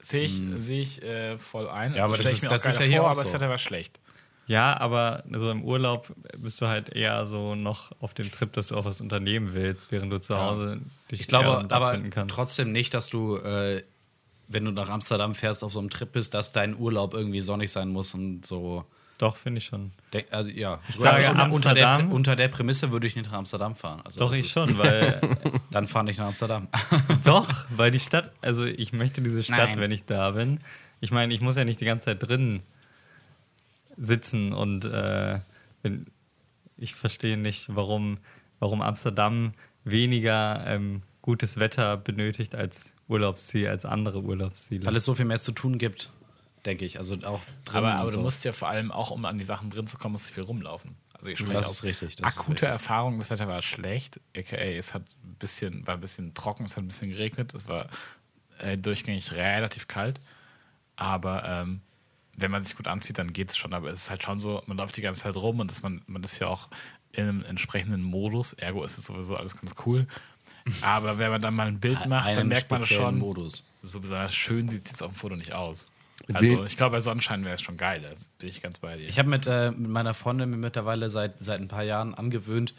Sehe 0.00 0.22
ich, 0.22 0.40
sehe 0.58 0.82
ich 0.82 1.02
äh, 1.02 1.38
voll 1.38 1.68
ein. 1.68 1.94
Ja, 1.94 2.04
aber 2.04 2.14
stell 2.14 2.24
das 2.24 2.32
ich 2.32 2.38
ist- 2.38 2.42
mir 2.44 2.50
das 2.50 2.66
auch 2.66 2.68
ist 2.70 2.80
ja 2.80 2.84
hier 2.86 2.96
vor, 2.98 3.06
auch 3.06 3.10
aber 3.12 3.16
so. 3.16 3.22
das 3.24 3.32
Wetter 3.34 3.48
war 3.48 3.58
schlecht. 3.58 4.00
Ja, 4.48 4.78
aber 4.78 5.24
so 5.32 5.50
im 5.50 5.64
Urlaub 5.64 6.12
bist 6.38 6.60
du 6.60 6.66
halt 6.68 6.90
eher 6.90 7.26
so 7.26 7.56
noch 7.56 7.90
auf 8.00 8.14
dem 8.14 8.30
Trip, 8.30 8.52
dass 8.52 8.68
du 8.68 8.76
auch 8.76 8.84
was 8.84 9.00
unternehmen 9.00 9.54
willst, 9.54 9.90
während 9.90 10.12
du 10.12 10.20
zu 10.20 10.38
Hause 10.38 10.80
dich 11.10 11.22
Ich 11.22 11.26
glaube 11.28 11.66
aber 11.68 12.00
trotzdem 12.28 12.70
nicht, 12.70 12.94
dass 12.94 13.08
du, 13.08 13.38
äh, 13.38 13.82
wenn 14.46 14.64
du 14.64 14.70
nach 14.70 14.88
Amsterdam 14.88 15.34
fährst, 15.34 15.64
auf 15.64 15.72
so 15.72 15.80
einem 15.80 15.90
Trip 15.90 16.12
bist, 16.12 16.32
dass 16.34 16.52
dein 16.52 16.78
Urlaub 16.78 17.12
irgendwie 17.12 17.40
sonnig 17.40 17.72
sein 17.72 17.88
muss 17.88 18.14
und 18.14 18.46
so. 18.46 18.84
Doch, 19.18 19.36
finde 19.36 19.58
ich 19.58 19.64
schon. 19.64 19.90
Denk- 20.12 20.26
Also, 20.30 20.50
ja. 20.50 20.78
Ich 20.90 20.94
sage 20.96 21.26
unter, 21.50 21.74
der, 21.74 22.06
unter 22.10 22.36
der 22.36 22.46
Prämisse 22.48 22.92
würde 22.92 23.06
ich 23.08 23.16
nicht 23.16 23.26
nach 23.30 23.38
Amsterdam 23.38 23.74
fahren. 23.74 24.02
Also 24.04 24.20
Doch, 24.20 24.32
ich 24.32 24.52
schon, 24.52 24.78
weil 24.78 25.20
Dann 25.70 25.86
fahre 25.86 26.10
ich 26.10 26.18
nach 26.18 26.28
Amsterdam. 26.28 26.68
Doch, 27.24 27.66
weil 27.70 27.90
die 27.90 27.98
Stadt, 27.98 28.32
also 28.40 28.64
ich 28.64 28.92
möchte 28.92 29.22
diese 29.22 29.42
Stadt, 29.42 29.70
Nein. 29.70 29.80
wenn 29.80 29.90
ich 29.90 30.04
da 30.04 30.30
bin. 30.32 30.60
Ich 31.00 31.10
meine, 31.10 31.34
ich 31.34 31.40
muss 31.40 31.56
ja 31.56 31.64
nicht 31.64 31.80
die 31.80 31.84
ganze 31.84 32.06
Zeit 32.06 32.26
drin 32.26 32.62
sitzen 33.96 34.52
und 34.52 34.84
äh, 34.84 35.40
wenn, 35.82 36.06
ich 36.76 36.94
verstehe 36.94 37.36
nicht, 37.36 37.74
warum, 37.74 38.18
warum 38.58 38.82
Amsterdam 38.82 39.52
weniger 39.84 40.64
ähm, 40.66 41.02
gutes 41.22 41.58
Wetter 41.58 41.96
benötigt 41.96 42.54
als 42.54 42.94
Urlaubsziel, 43.08 43.68
als 43.68 43.84
andere 43.84 44.22
Urlaubsziele. 44.22 44.84
Weil 44.86 44.96
es 44.96 45.04
so 45.04 45.14
viel 45.14 45.24
mehr 45.24 45.40
zu 45.40 45.52
tun 45.52 45.78
gibt, 45.78 46.10
denke 46.64 46.84
ich. 46.84 46.98
Also 46.98 47.14
auch 47.24 47.40
drin 47.64 47.78
Aber, 47.78 47.94
aber 47.94 48.10
so. 48.10 48.18
du 48.18 48.24
musst 48.24 48.44
ja 48.44 48.52
vor 48.52 48.68
allem 48.68 48.92
auch, 48.92 49.10
um 49.10 49.24
an 49.24 49.38
die 49.38 49.44
Sachen 49.44 49.70
drin 49.70 49.86
zu 49.86 49.98
kommen, 49.98 50.12
musst 50.12 50.30
du 50.30 50.34
viel 50.34 50.44
rumlaufen. 50.44 50.96
Also 51.18 51.30
ich 51.30 51.38
spreche 51.38 51.54
Das 51.54 51.66
aus 51.66 51.72
ist 51.72 51.84
richtig, 51.84 52.16
das 52.16 52.32
ist 52.34 52.38
akute 52.38 52.52
richtig. 52.52 52.68
Erfahrung, 52.68 53.18
das 53.18 53.30
Wetter 53.30 53.48
war 53.48 53.62
schlecht. 53.62 54.20
AKA, 54.36 54.56
es 54.56 54.94
hat 54.94 55.02
ein 55.24 55.34
bisschen, 55.38 55.86
war 55.86 55.94
ein 55.94 56.00
bisschen 56.00 56.34
trocken, 56.34 56.64
es 56.64 56.76
hat 56.76 56.84
ein 56.84 56.88
bisschen 56.88 57.10
geregnet, 57.10 57.54
es 57.54 57.68
war 57.68 57.88
äh, 58.58 58.76
durchgängig 58.76 59.32
relativ 59.32 59.88
kalt. 59.88 60.20
Aber 60.96 61.44
ähm, 61.44 61.80
wenn 62.34 62.50
man 62.50 62.62
sich 62.62 62.76
gut 62.76 62.86
anzieht, 62.86 63.18
dann 63.18 63.32
geht 63.32 63.50
es 63.50 63.56
schon. 63.56 63.74
Aber 63.74 63.90
es 63.90 64.04
ist 64.04 64.10
halt 64.10 64.22
schon 64.22 64.38
so, 64.38 64.62
man 64.66 64.76
läuft 64.76 64.96
die 64.96 65.02
ganze 65.02 65.22
Zeit 65.22 65.36
rum 65.36 65.60
und 65.60 65.70
das, 65.70 65.82
man, 65.82 66.02
man 66.06 66.22
ist 66.22 66.38
ja 66.38 66.48
auch 66.48 66.68
in 67.12 67.24
einem 67.28 67.44
entsprechenden 67.44 68.02
Modus. 68.02 68.52
Ergo 68.54 68.84
ist 68.84 68.98
es 68.98 69.06
sowieso 69.06 69.36
alles 69.36 69.56
ganz 69.56 69.74
cool. 69.86 70.06
Aber 70.82 71.18
wenn 71.18 71.30
man 71.30 71.40
dann 71.40 71.54
mal 71.54 71.66
ein 71.68 71.80
Bild 71.80 72.06
macht, 72.06 72.36
dann 72.36 72.48
merkt 72.48 72.70
man 72.70 72.82
speziellen 72.82 73.04
schon, 73.04 73.18
Modus. 73.18 73.62
so 73.82 74.00
besonders 74.00 74.34
schön 74.34 74.68
sieht 74.68 74.84
es 74.84 74.92
jetzt 74.92 75.02
auf 75.02 75.12
dem 75.12 75.16
Foto 75.16 75.36
nicht 75.36 75.54
aus. 75.54 75.86
Mit 76.26 76.36
Also 76.36 76.64
ich 76.64 76.76
glaube, 76.76 76.96
bei 76.96 77.00
Sonnenschein 77.00 77.44
wäre 77.44 77.54
es 77.54 77.60
schon 77.60 77.76
geil. 77.76 78.00
Da 78.02 78.08
bin 78.38 78.48
ich 78.48 78.62
ganz 78.62 78.78
bei 78.78 78.96
dir. 78.96 79.08
Ich 79.08 79.18
habe 79.18 79.28
mit, 79.28 79.46
äh, 79.46 79.70
mit 79.70 79.90
meiner 79.90 80.14
Freundin 80.14 80.50
mir 80.50 80.56
mittlerweile 80.56 81.10
seit, 81.10 81.42
seit 81.42 81.60
ein 81.60 81.68
paar 81.68 81.82
Jahren 81.82 82.14
angewöhnt, 82.14 82.74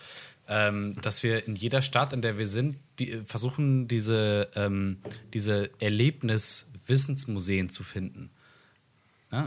ähm, 0.47 0.95
dass 1.01 1.23
wir 1.23 1.45
in 1.47 1.55
jeder 1.55 1.81
Stadt, 1.81 2.13
in 2.13 2.21
der 2.21 2.37
wir 2.37 2.47
sind, 2.47 2.77
die, 2.99 3.11
äh, 3.11 3.23
versuchen, 3.25 3.87
diese, 3.87 4.49
ähm, 4.55 4.97
diese 5.33 5.69
Erlebnis-Wissensmuseen 5.79 7.69
zu 7.69 7.83
finden. 7.83 8.31
Ja? 9.31 9.45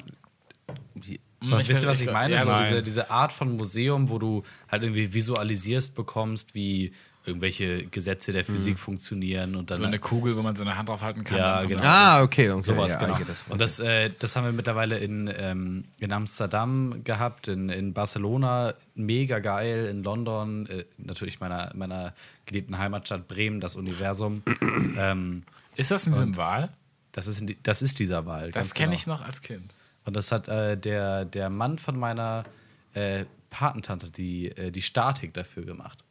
Ich 0.95 1.21
Wisst 1.41 1.83
ihr, 1.83 1.89
was 1.89 2.01
ich 2.03 2.11
meine? 2.11 2.35
ja, 2.35 2.45
so 2.45 2.55
diese, 2.59 2.83
diese 2.83 3.11
Art 3.11 3.33
von 3.33 3.57
Museum, 3.57 4.11
wo 4.11 4.19
du 4.19 4.43
halt 4.69 4.83
irgendwie 4.83 5.15
visualisierst 5.15 5.95
bekommst, 5.95 6.55
wie 6.55 6.93
irgendwelche 7.25 7.85
Gesetze 7.85 8.33
der 8.33 8.45
Physik 8.45 8.79
funktionieren 8.79 9.55
und 9.55 9.71
dann 9.71 9.79
so 9.79 9.85
eine 9.85 9.99
Kugel, 9.99 10.37
wo 10.37 10.43
man 10.43 10.57
seine 10.57 10.77
Hand 10.77 10.89
drauf 10.89 11.03
halten 11.03 11.23
kann. 11.23 11.39
Ja, 11.39 11.65
genau. 11.65 11.83
Ah, 11.85 12.23
okay. 12.23 12.51
okay 12.51 12.63
Sowas, 12.63 12.95
ja, 12.95 13.07
genau. 13.07 13.19
It. 13.19 13.27
Und 13.49 13.61
das, 13.61 13.79
äh, 13.79 14.11
das 14.19 14.37
haben 14.37 14.45
wir 14.45 14.53
mittlerweile 14.53 14.99
in, 14.99 15.31
ähm, 15.37 15.85
in 15.99 16.13
Amsterdam 16.13 17.05
gehabt, 17.05 17.49
in, 17.49 17.69
in 17.69 17.93
Barcelona, 17.93 18.75
mega 18.95 19.39
geil, 19.39 19.87
in 19.91 20.03
London, 20.03 20.67
äh, 20.67 20.85
natürlich 20.97 21.41
meiner, 21.41 21.73
meiner 21.75 22.15
geliebten 22.47 22.79
Heimatstadt 22.79 23.29
Bremen, 23.29 23.61
das 23.61 23.77
Universum. 23.77 24.43
ähm, 24.99 25.43
Ist 25.77 25.91
das 25.91 26.07
in 26.07 26.15
diesem 26.15 26.37
Wahl? 26.37 26.71
das, 27.13 27.27
ist 27.27 27.41
in 27.41 27.47
die, 27.49 27.63
das 27.63 27.83
ist 27.83 27.99
dieser 27.99 28.27
Wahl. 28.27 28.51
Das 28.53 28.75
kenne 28.75 28.91
genau. 28.91 28.99
ich 28.99 29.07
noch 29.07 29.23
als 29.23 29.43
Kind. 29.43 29.75
Und 30.05 30.17
das 30.17 30.33
hat 30.33 30.49
äh, 30.49 30.77
der, 30.77 31.25
der 31.25 31.51
Mann 31.51 31.79
von 31.79 31.99
meiner 31.99 32.45
äh, 32.95 33.25
Patentante 33.51 34.11
die, 34.11 34.49
äh, 34.49 34.71
die 34.71 34.83
Statik 34.83 35.35
dafür 35.35 35.65
gemacht. 35.65 36.05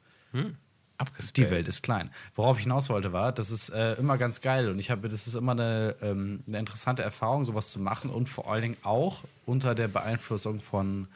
Abgespaced. 1.00 1.38
Die 1.38 1.50
Welt 1.50 1.68
ist 1.68 1.82
klein. 1.82 2.12
Worauf 2.36 2.58
ich 2.58 2.64
hinaus 2.64 2.90
wollte, 2.90 3.14
war, 3.14 3.32
das 3.32 3.52
ist 3.52 3.70
äh, 3.70 3.94
immer 3.94 4.18
ganz 4.18 4.42
geil 4.42 4.70
und 4.70 4.80
ich 4.80 4.92
habe, 4.92 5.08
das 5.08 5.28
ist 5.28 5.36
immer 5.36 5.54
eine, 5.54 5.96
ähm, 6.02 6.44
eine 6.48 6.60
interessante 6.60 7.02
Erfahrung, 7.02 7.46
sowas 7.46 7.72
zu 7.72 7.80
machen 7.80 8.10
und 8.10 8.30
vor 8.30 8.52
allen 8.52 8.62
Dingen 8.62 8.78
auch 8.84 9.24
unter 9.46 9.76
der 9.76 9.88
Beeinflussung 9.88 10.60
von 10.60 11.08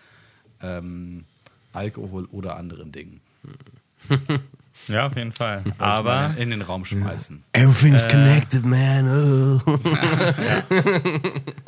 ähm, 0.61 1.25
Alkohol 1.73 2.25
oder 2.31 2.55
anderen 2.55 2.91
Dingen. 2.91 3.21
Ja, 4.87 5.07
auf 5.07 5.15
jeden 5.15 5.31
Fall. 5.31 5.63
Aber 5.77 6.33
in 6.37 6.49
den 6.49 6.61
Raum 6.61 6.83
schmeißen. 6.83 7.43
Everything's 7.53 8.07
connected, 8.07 8.65
man. 8.65 9.07
Oh. 9.07 9.61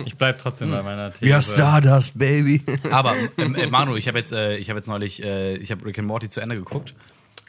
ich 0.06 0.18
bleibe 0.18 0.38
trotzdem 0.40 0.72
bei 0.72 0.82
meiner 0.82 1.14
These. 1.14 1.30
We 1.30 1.34
are 1.34 1.44
Stardust, 1.44 2.18
baby. 2.18 2.62
Aber 2.92 3.14
ähm, 3.38 3.56
äh, 3.56 3.68
Manu, 3.68 3.96
ich 3.96 4.08
habe 4.08 4.18
jetzt, 4.18 4.34
äh, 4.34 4.58
ich 4.58 4.70
habe 4.70 4.80
jetzt 4.80 4.88
neulich, 4.88 5.24
äh, 5.24 5.56
ich 5.56 5.72
habe 5.72 5.86
Rick 5.86 6.00
and 6.00 6.08
Morty 6.08 6.30
zu 6.30 6.42
Ende 6.42 6.56
geguckt, 6.56 6.94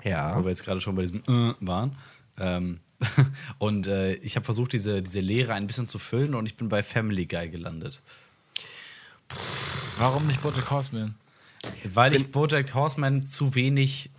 Ja. 0.07 0.37
wo 0.37 0.45
wir 0.45 0.51
jetzt 0.51 0.65
gerade 0.65 0.81
schon 0.81 0.95
bei 0.95 1.03
diesem 1.03 1.23
äh, 1.27 1.55
waren. 1.61 1.97
Ähm, 2.39 2.81
und 3.59 3.87
äh, 3.87 4.15
ich 4.15 4.37
habe 4.37 4.45
versucht, 4.45 4.73
diese, 4.73 5.03
diese 5.03 5.21
Leere 5.21 5.55
ein 5.55 5.67
bisschen 5.67 5.89
zu 5.89 5.99
füllen 5.99 6.35
und 6.35 6.47
ich 6.47 6.57
bin 6.57 6.69
bei 6.69 6.83
Family 6.83 7.27
Guy 7.27 7.49
gelandet. 7.49 8.01
Warum 9.99 10.27
nicht 10.27 10.43
Bojack 10.43 10.71
Horseman? 10.71 11.15
Weil 11.85 12.15
ich 12.15 12.31
Bojack 12.31 12.75
Horseman 12.75 13.27
zu 13.27 13.55
wenig 13.55 14.11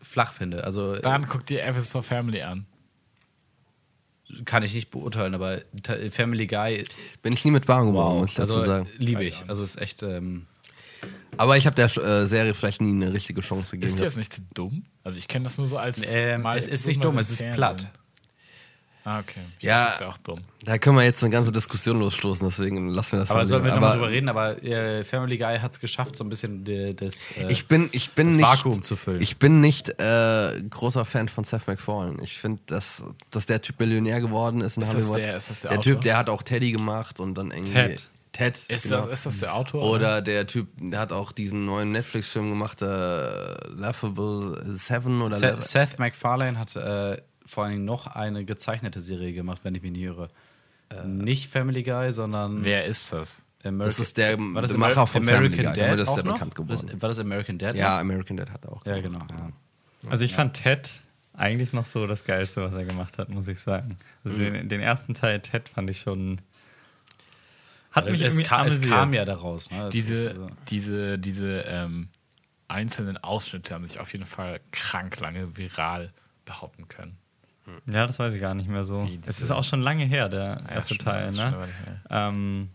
flach 0.00 0.32
finde. 0.32 0.64
Also 0.64 0.94
äh, 0.94 1.00
Dann 1.00 1.28
guck 1.28 1.46
dir 1.46 1.62
F 1.62 1.76
is 1.76 1.88
for 1.88 2.02
Family 2.02 2.42
an. 2.42 2.66
kann 4.44 4.62
ich 4.62 4.74
nicht 4.74 4.90
beurteilen, 4.90 5.34
aber 5.34 5.58
Family 6.10 6.46
Guy, 6.46 6.84
Bin 7.22 7.32
ich 7.32 7.44
nie 7.44 7.50
mit 7.50 7.66
warm 7.68 7.88
geworden, 7.88 8.18
muss 8.18 8.30
ich 8.30 8.36
dazu 8.36 8.56
also 8.56 8.66
sagen. 8.66 8.88
liebe 8.98 9.24
ich. 9.24 9.44
Also 9.48 9.62
ist 9.62 9.80
echt. 9.80 10.02
Ähm, 10.02 10.46
Aber 11.38 11.56
ich 11.56 11.66
habe 11.66 11.76
der 11.76 11.86
äh, 11.96 12.26
Serie 12.26 12.54
vielleicht 12.54 12.80
nie 12.80 12.90
eine 12.90 13.12
richtige 13.12 13.40
Chance 13.40 13.72
gegeben. 13.72 13.88
Ist 13.92 13.98
die 13.98 14.04
jetzt 14.04 14.16
nicht 14.16 14.36
dumm? 14.54 14.84
Also 15.02 15.18
ich 15.18 15.28
kenne 15.28 15.44
das 15.46 15.58
nur 15.58 15.68
so 15.68 15.78
als. 15.78 16.00
Ähm, 16.04 16.42
mal- 16.42 16.58
es 16.58 16.66
ist 16.66 16.86
nicht 16.86 17.04
dumm, 17.04 17.18
es 17.18 17.30
ist 17.30 17.50
platt. 17.52 17.88
Ah, 19.06 19.18
okay. 19.18 19.40
Ich 19.58 19.64
Ja. 19.66 19.84
dachte, 19.84 20.04
Das 20.04 20.14
auch 20.14 20.18
dumm. 20.18 20.40
Da 20.64 20.78
können 20.78 20.96
wir 20.96 21.04
jetzt 21.04 21.22
eine 21.22 21.30
ganze 21.30 21.52
Diskussion 21.52 21.98
losstoßen, 21.98 22.48
deswegen 22.48 22.88
lassen 22.88 23.12
wir 23.12 23.18
das 23.20 23.30
Aber 23.30 23.44
sollen 23.44 23.62
wir 23.62 23.72
nochmal 23.74 23.90
Aber 23.90 23.98
drüber 23.98 24.10
reden? 24.10 24.28
Aber 24.30 24.62
äh, 24.64 25.04
Family 25.04 25.36
Guy 25.36 25.58
hat 25.58 25.72
es 25.72 25.80
geschafft, 25.80 26.16
so 26.16 26.24
ein 26.24 26.30
bisschen 26.30 26.66
äh, 26.66 26.94
das. 26.94 27.30
Äh, 27.32 27.52
Ich 27.52 27.68
bin, 27.68 27.90
ich 27.92 28.12
bin 28.12 28.28
das 28.28 28.36
nicht, 28.38 28.46
Vakuum 28.46 28.82
zu 28.82 28.96
füllen. 28.96 29.20
Ich 29.20 29.36
bin 29.38 29.60
nicht 29.60 29.90
äh, 30.00 30.52
großer 30.70 31.04
Fan 31.04 31.28
von 31.28 31.44
Seth 31.44 31.66
MacFarlane. 31.66 32.16
Ich 32.22 32.38
finde, 32.38 32.62
dass, 32.64 33.02
dass 33.30 33.44
der 33.44 33.60
Typ 33.60 33.78
Millionär 33.78 34.22
geworden 34.22 34.62
ist 34.62 34.78
in 34.78 34.82
Ist 34.84 34.94
das 34.94 35.02
Hollywood. 35.02 35.18
der- 35.18 35.36
ist 35.36 35.50
das 35.50 35.60
der 35.60 35.70
der? 35.72 35.80
Typ, 35.82 36.00
der 36.00 36.16
hat 36.16 36.30
auch 36.30 36.42
Teddy 36.42 36.72
gemacht 36.72 37.20
und 37.20 37.34
dann 37.34 37.50
irgendwie. 37.50 37.74
Ted. 37.74 38.10
Ted. 38.34 38.58
Ist, 38.68 38.84
genau. 38.84 38.96
das, 38.96 39.06
ist 39.06 39.24
das 39.26 39.38
der 39.40 39.54
Autor? 39.54 39.82
Oder 39.90 40.20
der 40.20 40.46
Typ, 40.46 40.68
der 40.76 41.00
hat 41.00 41.12
auch 41.12 41.32
diesen 41.32 41.64
neuen 41.64 41.92
Netflix-Film 41.92 42.50
gemacht, 42.50 42.82
äh, 42.82 42.86
Laughable 43.74 44.62
Seven 44.76 45.22
oder 45.22 45.36
Seth, 45.36 45.54
Laugh- 45.58 45.62
Seth 45.62 45.98
MacFarlane 45.98 46.58
hat 46.58 46.76
äh, 46.76 47.16
vor 47.46 47.64
allen 47.64 47.72
Dingen 47.72 47.84
noch 47.86 48.06
eine 48.06 48.44
gezeichnete 48.44 49.00
Serie 49.00 49.32
gemacht, 49.32 49.60
wenn 49.62 49.74
ich 49.74 49.80
mich 49.82 49.92
nicht 49.92 50.02
irre. 50.02 50.28
nicht 51.06 51.48
Family 51.50 51.82
Guy, 51.82 52.12
sondern 52.12 52.64
Wer 52.64 52.84
ist 52.84 53.12
das? 53.12 53.44
American, 53.62 53.86
Das 53.88 53.98
ist 53.98 54.18
der, 54.18 54.38
war 54.38 54.60
das 54.62 54.72
der 54.72 54.78
Macher 54.80 55.06
von 55.06 55.22
American 55.22 55.52
Family 55.54 55.62
Guy. 55.80 55.96
Dad 55.96 56.08
auch 56.08 56.14
der 56.16 56.24
noch? 56.24 56.32
bekannt 56.34 56.54
geworden. 56.54 56.88
Das, 56.92 57.02
war 57.02 57.08
das 57.08 57.18
American 57.18 57.56
Dad? 57.58 57.74
ja? 57.76 57.98
American 57.98 58.36
Dad 58.36 58.50
hat 58.50 58.64
er 58.64 58.72
auch. 58.72 58.84
ja, 58.84 59.00
gemacht. 59.00 59.28
genau. 59.30 59.48
Ja. 60.02 60.10
Also 60.10 60.24
ich 60.24 60.34
fand 60.34 60.54
Ted 60.62 60.90
eigentlich 61.32 61.72
noch 61.72 61.86
so 61.86 62.06
das 62.06 62.24
Geilste, 62.24 62.62
was 62.62 62.74
er 62.74 62.84
gemacht 62.84 63.16
hat, 63.18 63.28
muss 63.30 63.48
ich 63.48 63.58
sagen. 63.58 63.96
Also 64.22 64.36
den, 64.36 64.68
den 64.68 64.80
ersten 64.80 65.14
Teil 65.14 65.40
Ted 65.40 65.68
fand 65.68 65.88
ich 65.90 66.00
schon. 66.00 66.40
Hat 67.94 68.06
mich 68.10 68.20
Es, 68.22 68.42
kam, 68.42 68.66
es 68.66 68.82
kam 68.82 69.12
ja 69.12 69.24
daraus. 69.24 69.70
Ne? 69.70 69.84
Es 69.84 69.90
Diese, 69.90 70.34
so- 70.34 70.50
diese, 70.68 71.18
diese 71.18 71.60
ähm, 71.68 72.08
einzelnen 72.68 73.16
Ausschnitte 73.18 73.74
haben 73.74 73.86
sich 73.86 74.00
auf 74.00 74.12
jeden 74.12 74.26
Fall 74.26 74.60
krank 74.72 75.20
lange 75.20 75.56
viral 75.56 76.12
behaupten 76.44 76.88
können. 76.88 77.16
Ja, 77.86 78.06
das 78.06 78.18
weiß 78.18 78.34
ich 78.34 78.40
gar 78.40 78.54
nicht 78.54 78.68
mehr 78.68 78.84
so. 78.84 79.08
Es 79.26 79.40
ist 79.40 79.50
auch 79.50 79.64
schon 79.64 79.80
lange 79.80 80.04
her, 80.04 80.28
der 80.28 80.60
Ja, 80.66 80.74
erste 80.74 80.98
Teil, 80.98 81.32
ne? 81.32 81.68
Ähm, 82.10 82.68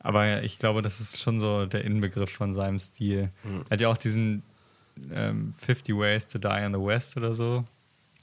aber 0.00 0.42
ich 0.42 0.58
glaube, 0.58 0.82
das 0.82 1.00
ist 1.00 1.18
schon 1.18 1.40
so 1.40 1.64
der 1.66 1.84
Inbegriff 1.84 2.30
von 2.30 2.52
seinem 2.52 2.78
Stil. 2.78 3.30
Er 3.44 3.70
hat 3.70 3.80
ja 3.80 3.88
auch 3.88 3.96
diesen 3.96 4.42
ähm, 5.12 5.54
50 5.56 5.96
Ways 5.96 6.28
to 6.28 6.38
Die 6.38 6.46
in 6.64 6.74
the 6.74 6.80
West 6.80 7.16
oder 7.16 7.32
so 7.34 7.64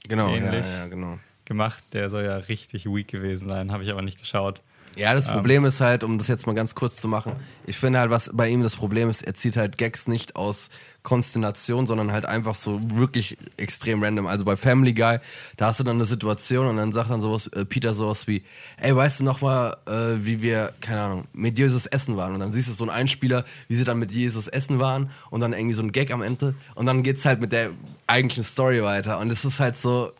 Genau, 0.08 0.28
ja, 0.28 0.36
Ähnlich. 0.36 0.64
ja, 0.66 0.86
genau. 0.86 1.18
gemacht. 1.44 1.82
Der 1.92 2.08
soll 2.08 2.24
ja 2.24 2.36
richtig 2.36 2.86
weak 2.86 3.08
gewesen 3.08 3.48
sein, 3.48 3.72
habe 3.72 3.82
ich 3.82 3.90
aber 3.90 4.02
nicht 4.02 4.18
geschaut. 4.18 4.62
Ja, 4.96 5.12
das 5.12 5.28
Problem 5.28 5.66
ist 5.66 5.80
halt, 5.82 6.04
um 6.04 6.16
das 6.16 6.26
jetzt 6.28 6.46
mal 6.46 6.54
ganz 6.54 6.74
kurz 6.74 6.96
zu 6.96 7.06
machen, 7.06 7.32
ich 7.66 7.76
finde 7.76 7.98
halt, 7.98 8.10
was 8.10 8.30
bei 8.32 8.48
ihm 8.48 8.62
das 8.62 8.76
Problem 8.76 9.10
ist, 9.10 9.22
er 9.22 9.34
zieht 9.34 9.56
halt 9.56 9.76
Gags 9.76 10.08
nicht 10.08 10.36
aus 10.36 10.70
Konstellation, 11.02 11.86
sondern 11.86 12.10
halt 12.10 12.24
einfach 12.24 12.54
so 12.54 12.80
wirklich 12.82 13.36
extrem 13.58 14.02
random. 14.02 14.26
Also 14.26 14.44
bei 14.44 14.56
Family 14.56 14.94
Guy, 14.94 15.18
da 15.56 15.66
hast 15.66 15.78
du 15.78 15.84
dann 15.84 15.96
eine 15.96 16.06
Situation 16.06 16.66
und 16.66 16.78
dann 16.78 16.92
sagt 16.92 17.10
dann 17.10 17.20
sowas, 17.20 17.46
äh, 17.48 17.64
Peter 17.64 17.94
sowas 17.94 18.26
wie, 18.26 18.42
ey, 18.78 18.96
weißt 18.96 19.20
du 19.20 19.24
noch 19.24 19.42
mal, 19.42 19.76
äh, 19.86 20.24
wie 20.24 20.42
wir, 20.42 20.72
keine 20.80 21.02
Ahnung, 21.02 21.24
mit 21.32 21.58
Jesus 21.58 21.86
essen 21.86 22.16
waren? 22.16 22.34
Und 22.34 22.40
dann 22.40 22.52
siehst 22.52 22.68
du 22.68 22.72
so 22.72 22.82
einen 22.82 22.90
Einspieler, 22.90 23.44
wie 23.68 23.76
sie 23.76 23.84
dann 23.84 23.98
mit 23.98 24.10
Jesus 24.10 24.48
essen 24.48 24.80
waren 24.80 25.10
und 25.30 25.40
dann 25.42 25.52
irgendwie 25.52 25.74
so 25.76 25.82
ein 25.82 25.92
Gag 25.92 26.10
am 26.10 26.22
Ende 26.22 26.54
und 26.74 26.86
dann 26.86 27.02
geht's 27.02 27.24
halt 27.24 27.40
mit 27.40 27.52
der 27.52 27.70
eigentlichen 28.06 28.44
Story 28.44 28.82
weiter 28.82 29.18
und 29.20 29.30
es 29.30 29.44
ist 29.44 29.60
halt 29.60 29.76
so, 29.76 30.10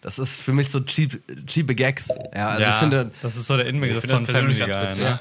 das 0.00 0.18
ist 0.18 0.40
für 0.40 0.52
mich 0.52 0.70
so 0.70 0.80
cheap, 0.80 1.20
cheape 1.46 1.74
Gags. 1.74 2.08
Ja, 2.34 2.50
also 2.50 2.66
ich 2.68 2.74
finde, 2.76 3.10
das 3.22 3.36
ist 3.36 3.46
so 3.46 3.56
der 3.56 3.66
Inbegriff 3.66 4.04
von 4.04 4.26
Family 4.26 4.58
ganz 4.58 4.74
Guy. 4.74 4.82
witzig. 4.82 5.04
Ne? 5.04 5.20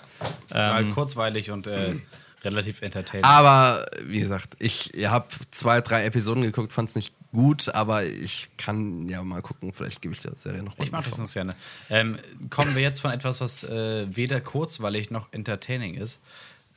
War 0.49 0.73
halt 0.73 0.91
kurzweilig 0.91 1.51
und 1.51 1.67
äh, 1.67 1.95
relativ 2.43 2.81
entertaining. 2.81 3.25
Aber 3.25 3.85
wie 4.03 4.19
gesagt, 4.19 4.55
ich 4.59 4.91
habe 5.05 5.27
zwei, 5.51 5.81
drei 5.81 6.05
Episoden 6.05 6.43
geguckt, 6.43 6.71
fand 6.71 6.89
es 6.89 6.95
nicht 6.95 7.13
gut, 7.31 7.69
aber 7.69 8.05
ich 8.05 8.49
kann 8.57 9.07
ja 9.09 9.21
mal 9.23 9.41
gucken, 9.41 9.71
vielleicht 9.73 10.01
gebe 10.01 10.13
ich 10.13 10.21
der 10.21 10.33
Serie 10.37 10.63
noch 10.63 10.77
mal 10.77 10.85
Ich 10.85 10.93
eine 10.93 11.03
das 11.03 11.17
ganz 11.17 11.33
gerne. 11.33 11.55
Ähm, 11.89 12.17
kommen 12.49 12.75
wir 12.75 12.81
jetzt 12.81 13.01
von 13.01 13.11
etwas, 13.11 13.41
was 13.41 13.63
äh, 13.63 14.07
weder 14.15 14.39
kurzweilig 14.39 15.11
noch 15.11 15.31
entertaining 15.31 15.95
ist, 15.95 16.21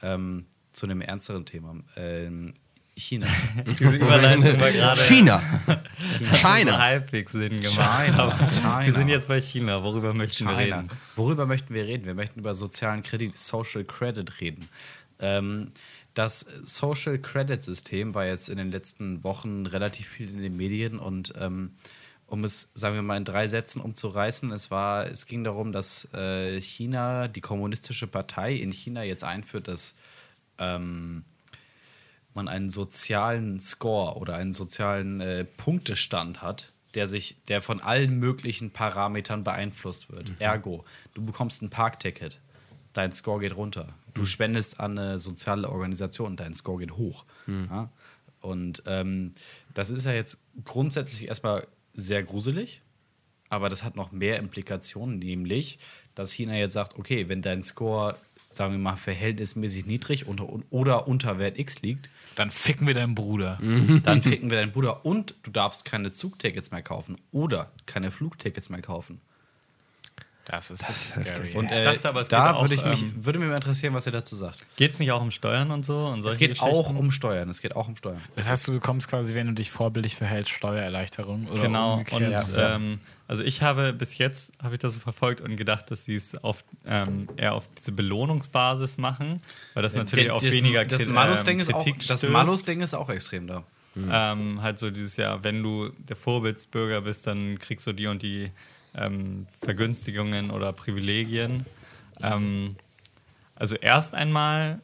ähm, 0.02 0.46
zu 0.72 0.86
einem 0.86 1.00
ernsteren 1.00 1.46
Thema. 1.46 1.76
Ähm, 1.96 2.54
China. 3.02 3.26
Diese 3.78 3.96
Überleitung 3.96 4.60
war 4.60 4.70
gerade 4.70 5.00
China! 5.00 5.42
China! 6.32 6.78
halbwegs 6.78 7.32
Sinn 7.32 7.60
gemacht. 7.60 8.06
China. 8.06 8.50
China. 8.50 8.84
Wir 8.84 8.92
sind 8.92 9.08
jetzt 9.08 9.28
bei 9.28 9.40
China. 9.40 9.82
Worüber 9.82 10.14
möchten 10.14 10.46
wir 10.46 10.56
China. 10.56 10.78
reden? 10.78 10.90
Worüber 11.16 11.46
möchten 11.46 11.74
wir 11.74 11.84
reden? 11.84 12.06
Wir 12.06 12.14
möchten 12.14 12.40
über 12.40 12.54
sozialen 12.54 13.02
Kredit, 13.02 13.36
Social 13.36 13.84
Credit 13.84 14.40
reden. 14.40 14.68
Ähm, 15.18 15.72
das 16.14 16.46
Social 16.64 17.18
Credit 17.18 17.62
System 17.62 18.14
war 18.14 18.26
jetzt 18.26 18.48
in 18.48 18.58
den 18.58 18.70
letzten 18.70 19.24
Wochen 19.24 19.66
relativ 19.66 20.08
viel 20.08 20.28
in 20.28 20.42
den 20.42 20.56
Medien 20.56 20.98
und 20.98 21.32
ähm, 21.40 21.72
um 22.26 22.44
es, 22.44 22.70
sagen 22.74 22.94
wir 22.94 23.02
mal, 23.02 23.18
in 23.18 23.26
drei 23.26 23.46
Sätzen 23.46 23.80
umzureißen, 23.82 24.52
es 24.52 24.70
war, 24.70 25.06
es 25.06 25.26
ging 25.26 25.44
darum, 25.44 25.70
dass 25.70 26.08
äh, 26.14 26.60
China, 26.62 27.28
die 27.28 27.42
kommunistische 27.42 28.06
Partei 28.06 28.54
in 28.54 28.72
China 28.72 29.02
jetzt 29.02 29.22
einführt, 29.22 29.68
dass 29.68 29.94
ähm, 30.58 31.24
man 32.34 32.48
einen 32.48 32.70
sozialen 32.70 33.60
Score 33.60 34.16
oder 34.16 34.36
einen 34.36 34.52
sozialen 34.52 35.20
äh, 35.20 35.44
Punktestand 35.44 36.42
hat, 36.42 36.72
der 36.94 37.06
sich, 37.06 37.36
der 37.48 37.62
von 37.62 37.80
allen 37.80 38.18
möglichen 38.18 38.70
Parametern 38.70 39.44
beeinflusst 39.44 40.10
wird. 40.10 40.32
Ergo, 40.38 40.84
du 41.14 41.24
bekommst 41.24 41.62
ein 41.62 41.70
Parkticket, 41.70 42.40
dein 42.92 43.12
Score 43.12 43.40
geht 43.40 43.56
runter. 43.56 43.94
Du 44.14 44.24
spendest 44.24 44.78
an 44.78 44.98
eine 44.98 45.18
soziale 45.18 45.68
Organisation, 45.68 46.36
dein 46.36 46.54
Score 46.54 46.78
geht 46.78 46.92
hoch. 46.92 47.24
Ja? 47.46 47.90
Und 48.40 48.82
ähm, 48.86 49.32
das 49.72 49.90
ist 49.90 50.04
ja 50.04 50.12
jetzt 50.12 50.42
grundsätzlich 50.64 51.28
erstmal 51.28 51.66
sehr 51.92 52.22
gruselig, 52.22 52.82
aber 53.48 53.68
das 53.68 53.84
hat 53.84 53.96
noch 53.96 54.12
mehr 54.12 54.38
Implikationen, 54.38 55.18
nämlich, 55.18 55.78
dass 56.14 56.32
China 56.32 56.56
jetzt 56.56 56.72
sagt, 56.72 56.98
okay, 56.98 57.28
wenn 57.28 57.40
dein 57.40 57.62
Score, 57.62 58.16
sagen 58.56 58.72
wir 58.72 58.78
mal, 58.78 58.96
verhältnismäßig 58.96 59.86
niedrig 59.86 60.26
unter, 60.26 60.48
oder 60.70 61.06
unter 61.08 61.38
Wert 61.38 61.58
X 61.58 61.82
liegt, 61.82 62.08
Dann 62.36 62.50
ficken 62.50 62.86
wir 62.86 62.94
deinen 62.94 63.14
Bruder. 63.14 63.58
dann 64.04 64.22
ficken 64.22 64.50
wir 64.50 64.58
deinen 64.58 64.72
Bruder 64.72 65.04
und 65.04 65.34
du 65.42 65.50
darfst 65.50 65.84
keine 65.84 66.12
Zugtickets 66.12 66.70
mehr 66.70 66.82
kaufen 66.82 67.16
oder 67.32 67.72
keine 67.86 68.10
Flugtickets 68.10 68.68
mehr 68.70 68.82
kaufen. 68.82 69.20
Das 70.44 70.72
ist 70.72 70.82
scary. 70.84 71.54
Und 71.54 71.66
Ich 71.66 71.70
äh, 71.72 71.84
dachte 71.84 72.08
aber, 72.08 72.22
es 72.22 72.28
da 72.28 72.60
würde, 72.60 72.74
ich 72.74 72.84
mich, 72.84 73.02
ähm, 73.02 73.24
würde 73.24 73.38
mich 73.38 73.48
mal 73.48 73.54
interessieren, 73.54 73.94
was 73.94 74.06
ihr 74.06 74.12
dazu 74.12 74.34
sagt. 74.34 74.66
Geht 74.76 74.90
es 74.92 74.98
nicht 74.98 75.12
auch 75.12 75.22
um 75.22 75.30
Steuern 75.30 75.70
und 75.70 75.84
so? 75.84 76.06
Und 76.06 76.24
Es 76.24 76.36
geht 76.36 76.60
auch 76.60 76.90
um 76.92 77.12
Steuern. 77.12 77.48
Es 77.48 77.62
geht 77.62 77.76
auch 77.76 77.86
um 77.86 77.96
Steuern. 77.96 78.20
das 78.34 78.48
heißt, 78.48 78.66
du 78.66 78.72
bekommst 78.72 79.08
quasi, 79.08 79.36
wenn 79.36 79.46
du 79.46 79.52
dich 79.52 79.70
vorbildlich 79.70 80.16
verhältst, 80.16 80.50
Steuererleichterung 80.50 81.46
oder 81.46 81.62
Genau, 81.62 81.94
und 81.98 82.12
umgekehrt. 82.12 82.44
ähm, 82.58 82.98
also 83.32 83.44
ich 83.44 83.62
habe 83.62 83.94
bis 83.94 84.18
jetzt 84.18 84.52
habe 84.62 84.74
ich 84.74 84.80
das 84.82 84.92
so 84.92 85.00
verfolgt 85.00 85.40
und 85.40 85.56
gedacht, 85.56 85.90
dass 85.90 86.04
sie 86.04 86.16
es 86.16 86.34
auf, 86.44 86.64
ähm, 86.84 87.30
eher 87.38 87.54
auf 87.54 87.66
diese 87.78 87.90
Belohnungsbasis 87.92 88.98
machen, 88.98 89.40
weil 89.72 89.82
das 89.82 89.94
natürlich 89.94 90.30
auch 90.30 90.42
weniger 90.42 90.84
das 90.84 91.00
Kri- 91.00 91.08
Malus-Ding 91.08 91.54
ähm, 91.54 91.60
ist 91.60 91.72
auch, 91.72 91.86
das. 92.06 92.22
Malus-Ding 92.24 92.82
ist 92.82 92.92
auch 92.92 93.08
extrem 93.08 93.46
da. 93.46 93.64
Ähm, 93.96 94.60
halt 94.60 94.78
so 94.78 94.90
dieses 94.90 95.16
Jahr, 95.16 95.42
wenn 95.44 95.62
du 95.62 95.88
der 96.10 96.16
Vorbildsbürger 96.16 97.00
bist, 97.00 97.26
dann 97.26 97.58
kriegst 97.58 97.86
du 97.86 97.94
die 97.94 98.06
und 98.06 98.20
die 98.20 98.50
ähm, 98.94 99.46
Vergünstigungen 99.62 100.50
oder 100.50 100.74
Privilegien. 100.74 101.64
Ähm, 102.20 102.76
also 103.54 103.76
erst 103.76 104.14
einmal 104.14 104.82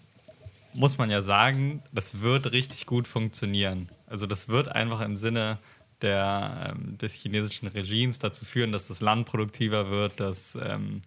muss 0.73 0.97
man 0.97 1.11
ja 1.11 1.21
sagen, 1.21 1.83
das 1.93 2.23
wird 2.23 2.53
richtig 2.53 2.87
gut 2.87 3.07
funktionieren. 3.07 3.91
Also 4.07 4.27
das 4.27 4.49
wird 4.49 4.69
einfach 4.69 5.03
im 5.03 5.19
Sinne 5.19 5.59
der, 6.03 6.75
ähm, 6.77 6.99
des 6.99 7.15
chinesischen 7.15 7.67
Regimes 7.69 8.19
dazu 8.19 8.45
führen, 8.45 8.73
dass 8.73 8.89
das 8.89 9.01
Land 9.01 9.27
produktiver 9.27 9.91
wird, 9.91 10.21
dass 10.21 10.57
ähm, 10.61 11.03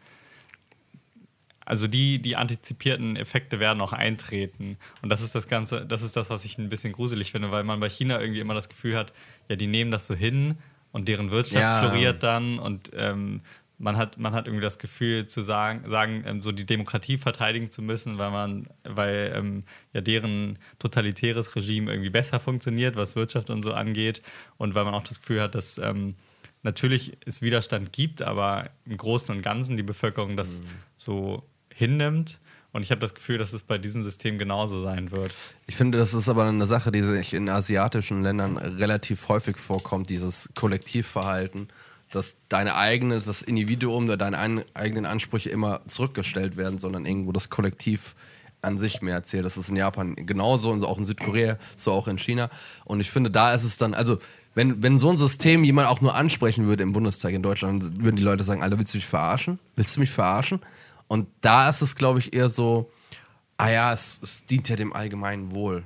also 1.66 1.88
die, 1.88 2.20
die 2.20 2.36
antizipierten 2.36 3.16
Effekte 3.16 3.60
werden 3.60 3.82
auch 3.82 3.94
eintreten. 3.94 4.78
Und 5.02 5.10
das 5.10 5.22
ist 5.22 5.36
das 5.36 5.48
Ganze, 5.48 5.86
das 5.86 6.02
ist 6.02 6.16
das, 6.18 6.30
was 6.30 6.44
ich 6.44 6.58
ein 6.58 6.70
bisschen 6.70 6.92
gruselig 6.92 7.32
finde, 7.32 7.52
weil 7.52 7.64
man 7.64 7.80
bei 7.80 7.90
China 7.90 8.20
irgendwie 8.20 8.40
immer 8.42 8.56
das 8.56 8.68
Gefühl 8.68 8.98
hat, 8.98 9.14
ja, 9.48 9.56
die 9.56 9.68
nehmen 9.68 9.92
das 9.92 10.08
so 10.08 10.16
hin 10.16 10.58
und 10.92 11.08
deren 11.08 11.32
Wirtschaft 11.32 11.62
Ja. 11.62 11.80
floriert 11.80 12.24
dann 12.24 12.60
und 12.60 12.92
ähm, 12.94 13.42
man 13.82 13.98
hat, 13.98 14.18
man 14.18 14.34
hat 14.34 14.46
irgendwie 14.46 14.64
das 14.64 14.78
Gefühl 14.78 15.26
zu 15.26 15.42
sagen, 15.42 15.90
sagen 15.90 16.24
ähm, 16.26 16.42
so 16.42 16.52
die 16.52 16.66
Demokratie 16.66 17.18
verteidigen 17.18 17.70
zu 17.72 17.82
müssen, 17.82 18.18
weil 18.18 18.32
man, 18.32 18.68
weil 18.84 19.34
ähm, 19.36 19.64
ja 19.94 20.02
deren 20.02 20.60
totalitäres 20.80 21.56
Regime 21.56 21.92
irgendwie 21.92 22.12
besser 22.12 22.40
funktioniert, 22.40 22.96
was 22.96 23.16
Wirtschaft 23.16 23.50
und 23.50 23.64
so 23.64 23.74
angeht. 23.74 24.22
Und 24.58 24.76
weil 24.76 24.86
man 24.86 24.94
auch 24.94 25.04
das 25.04 25.20
Gefühl 25.20 25.42
hat, 25.42 25.56
dass 25.56 25.78
ähm, 25.80 26.16
natürlich 26.64 27.18
es 27.26 27.42
Widerstand 27.42 27.92
gibt, 27.92 28.22
aber 28.22 28.70
im 28.86 28.98
Großen 28.98 29.36
und 29.36 29.42
Ganzen 29.42 29.78
die 29.78 29.84
Bevölkerung 29.84 30.38
das 30.38 30.62
so 30.96 31.44
hinnimmt. 31.74 32.40
Und 32.74 32.84
ich 32.84 32.92
habe 32.92 33.02
das 33.02 33.14
Gefühl, 33.14 33.38
dass 33.38 33.52
es 33.52 33.64
bei 33.64 33.78
diesem 33.78 34.04
System 34.04 34.38
genauso 34.38 34.82
sein 34.82 35.12
wird. 35.12 35.34
Ich 35.68 35.76
finde, 35.76 35.98
das 35.98 36.14
ist 36.14 36.30
aber 36.30 36.46
eine 36.46 36.68
Sache, 36.68 36.92
die 36.92 37.02
sich 37.02 37.34
in 37.34 37.50
asiatischen 37.50 38.24
Ländern 38.24 38.58
relativ 38.58 39.28
häufig 39.28 39.58
vorkommt, 39.58 40.10
dieses 40.10 40.50
Kollektivverhalten, 40.56 41.68
dass 42.12 42.36
deine 42.50 42.76
eigene, 42.76 43.20
das 43.20 43.42
Individuum 43.42 44.06
oder 44.06 44.18
deine 44.18 44.38
ein- 44.38 44.66
eigenen 44.74 45.06
Ansprüche 45.06 45.50
immer 45.50 45.82
zurückgestellt 45.88 46.58
werden, 46.58 46.80
sondern 46.80 47.06
irgendwo 47.06 47.32
das 47.32 47.50
Kollektiv 47.50 48.16
an 48.62 48.78
sich 48.78 49.02
mehr 49.02 49.16
erzählt. 49.16 49.46
Das 49.46 49.58
ist 49.58 49.70
in 49.70 49.76
Japan 49.76 50.16
genauso 50.16 50.70
und 50.72 50.82
so 50.82 50.88
auch 50.88 50.98
in 50.98 51.06
Südkorea, 51.06 51.58
so 51.76 51.92
auch 51.92 52.08
in 52.08 52.18
China. 52.20 52.50
Und 52.86 53.00
ich 53.00 53.10
finde, 53.10 53.32
da 53.32 53.54
ist 53.54 53.64
es 53.64 53.78
dann, 53.78 53.94
also 53.94 54.20
wenn, 54.54 54.84
wenn 54.84 55.00
so 55.00 55.10
ein 55.10 55.18
System 55.18 55.64
jemand 55.64 55.88
auch 55.88 56.02
nur 56.02 56.14
ansprechen 56.14 56.66
würde 56.68 56.84
im 56.84 56.94
Bundestag 56.94 57.34
in 57.34 57.42
Deutschland, 57.42 58.04
würden 58.04 58.18
die 58.18 58.22
Leute 58.24 58.44
sagen, 58.44 58.62
Alter, 58.62 58.78
willst 58.78 58.94
du 58.94 58.98
mich 58.98 59.08
verarschen? 59.08 59.60
Willst 59.76 59.96
du 59.96 60.00
mich 60.02 60.12
verarschen? 60.12 60.60
Und 61.08 61.28
da 61.42 61.70
ist 61.70 61.82
es, 61.82 61.96
glaube 61.96 62.20
ich, 62.20 62.34
eher 62.34 62.50
so, 62.50 62.92
ah 63.58 63.70
ja, 63.70 63.94
es, 63.94 64.20
es 64.22 64.46
dient 64.46 64.68
ja 64.70 64.76
dem 64.76 64.94
allgemeinen 64.94 65.52
Wohl. 65.52 65.84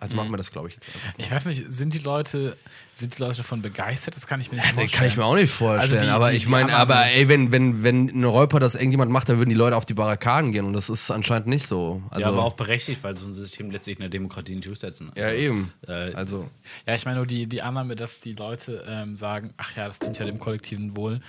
Also 0.00 0.16
machen 0.16 0.30
wir 0.30 0.36
das, 0.36 0.52
glaube 0.52 0.68
ich, 0.68 0.74
jetzt 0.76 0.88
einfach. 0.94 1.12
Ich 1.18 1.28
weiß 1.30 1.46
nicht, 1.46 1.72
sind 1.72 1.92
die 1.92 1.98
Leute, 1.98 2.56
sind 2.92 3.18
die 3.18 3.20
Leute 3.22 3.38
davon 3.38 3.62
begeistert? 3.62 4.14
Das 4.14 4.28
kann 4.28 4.40
ich 4.40 4.48
mir 4.52 4.58
nicht 4.58 4.66
Nee, 4.68 4.72
vorstellen. 4.82 4.90
kann 4.98 5.06
ich 5.08 5.16
mir 5.16 5.24
auch 5.24 5.34
nicht 5.34 5.50
vorstellen. 5.50 5.92
Also 5.92 6.04
die- 6.06 6.10
aber 6.12 6.30
die- 6.30 6.36
ich 6.36 6.46
meine, 6.48 6.72
aber 6.76 7.04
ey, 7.06 7.28
wenn, 7.28 7.50
wenn, 7.50 7.82
wenn 7.82 8.06
ein 8.08 8.22
Räuber 8.24 8.60
das 8.60 8.76
irgendjemand 8.76 9.10
macht, 9.10 9.28
dann 9.28 9.38
würden 9.38 9.50
die 9.50 9.56
Leute 9.56 9.76
auf 9.76 9.86
die 9.86 9.94
Barrikaden 9.94 10.52
gehen 10.52 10.66
und 10.66 10.72
das 10.72 10.88
ist 10.88 11.10
anscheinend 11.10 11.48
nicht 11.48 11.66
so. 11.66 12.00
Also, 12.10 12.20
ja, 12.20 12.28
aber 12.28 12.44
auch 12.44 12.52
berechtigt, 12.52 13.02
weil 13.02 13.16
so 13.16 13.26
ein 13.26 13.32
System 13.32 13.72
lässt 13.72 13.86
sich 13.86 13.96
in 13.96 14.00
der 14.02 14.08
Demokratie 14.08 14.54
nicht 14.54 14.68
durchsetzen. 14.68 15.10
Ja, 15.16 15.32
eben. 15.32 15.72
Äh, 15.88 16.12
also, 16.14 16.48
Ja, 16.86 16.94
ich 16.94 17.04
meine 17.04 17.16
nur 17.16 17.26
die, 17.26 17.46
die 17.48 17.62
Annahme, 17.62 17.96
dass 17.96 18.20
die 18.20 18.34
Leute 18.34 18.84
ähm, 18.86 19.16
sagen, 19.16 19.52
ach 19.56 19.74
ja, 19.76 19.88
das 19.88 19.98
dient 19.98 20.16
ja 20.18 20.26
dem 20.26 20.38
kollektiven 20.38 20.96
Wohl. 20.96 21.20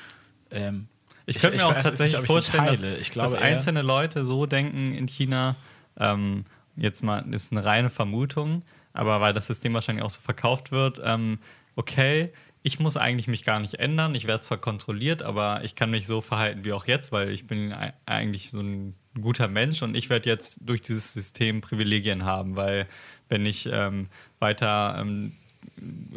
Ähm, 0.52 0.88
Ich, 1.26 1.40
könnte 1.40 1.58
mir 1.58 1.66
auch 1.66 1.74
tatsächlich 1.74 2.14
nicht, 2.14 2.22
ich 2.22 2.28
vorstellen, 2.28 2.66
dass, 2.66 2.94
ich 2.94 3.10
glaube 3.10 3.32
dass 3.32 3.42
einzelne 3.42 3.82
Leute 3.82 4.26
so 4.26 4.46
denken 4.46 4.94
in 4.94 5.08
China. 5.08 5.56
Ähm, 6.00 6.46
jetzt 6.80 7.04
mal 7.04 7.24
ist 7.34 7.52
eine 7.52 7.63
reine 7.65 7.89
Vermutung, 7.89 8.63
aber 8.94 9.22
weil 9.22 9.34
das 9.34 9.48
System 9.48 9.74
wahrscheinlich 9.74 10.04
auch 10.04 10.10
so 10.10 10.22
verkauft 10.22 10.72
wird. 10.72 11.02
Ähm, 11.04 11.39
okay, 11.76 12.32
ich 12.63 12.80
muss 12.80 12.98
eigentlich 12.98 13.28
mich 13.28 13.44
gar 13.44 13.60
nicht 13.60 13.76
ändern. 13.76 14.15
Ich 14.15 14.28
werde 14.28 14.42
zwar 14.42 14.58
kontrolliert, 14.58 15.24
aber 15.24 15.63
ich 15.63 15.76
kann 15.76 15.92
mich 15.92 16.08
so 16.08 16.22
verhalten 16.22 16.65
wie 16.65 16.74
auch 16.74 16.88
jetzt, 16.88 17.12
weil 17.12 17.30
ich 17.30 17.48
bin 17.48 17.72
ei- 17.72 17.94
eigentlich 18.06 18.52
so 18.52 18.60
ein 18.60 18.96
guter 19.20 19.48
Mensch 19.48 19.82
und 19.82 19.96
ich 19.96 20.10
werde 20.10 20.30
jetzt 20.30 20.60
durch 20.62 20.82
dieses 20.82 21.13
System 21.13 21.62
Privilegien 21.62 22.26
haben, 22.26 22.56
weil 22.56 22.88
wenn 23.30 23.46
ich 23.46 23.70
ähm, 23.72 24.08
weiter 24.39 24.98
ähm, 25.00 25.34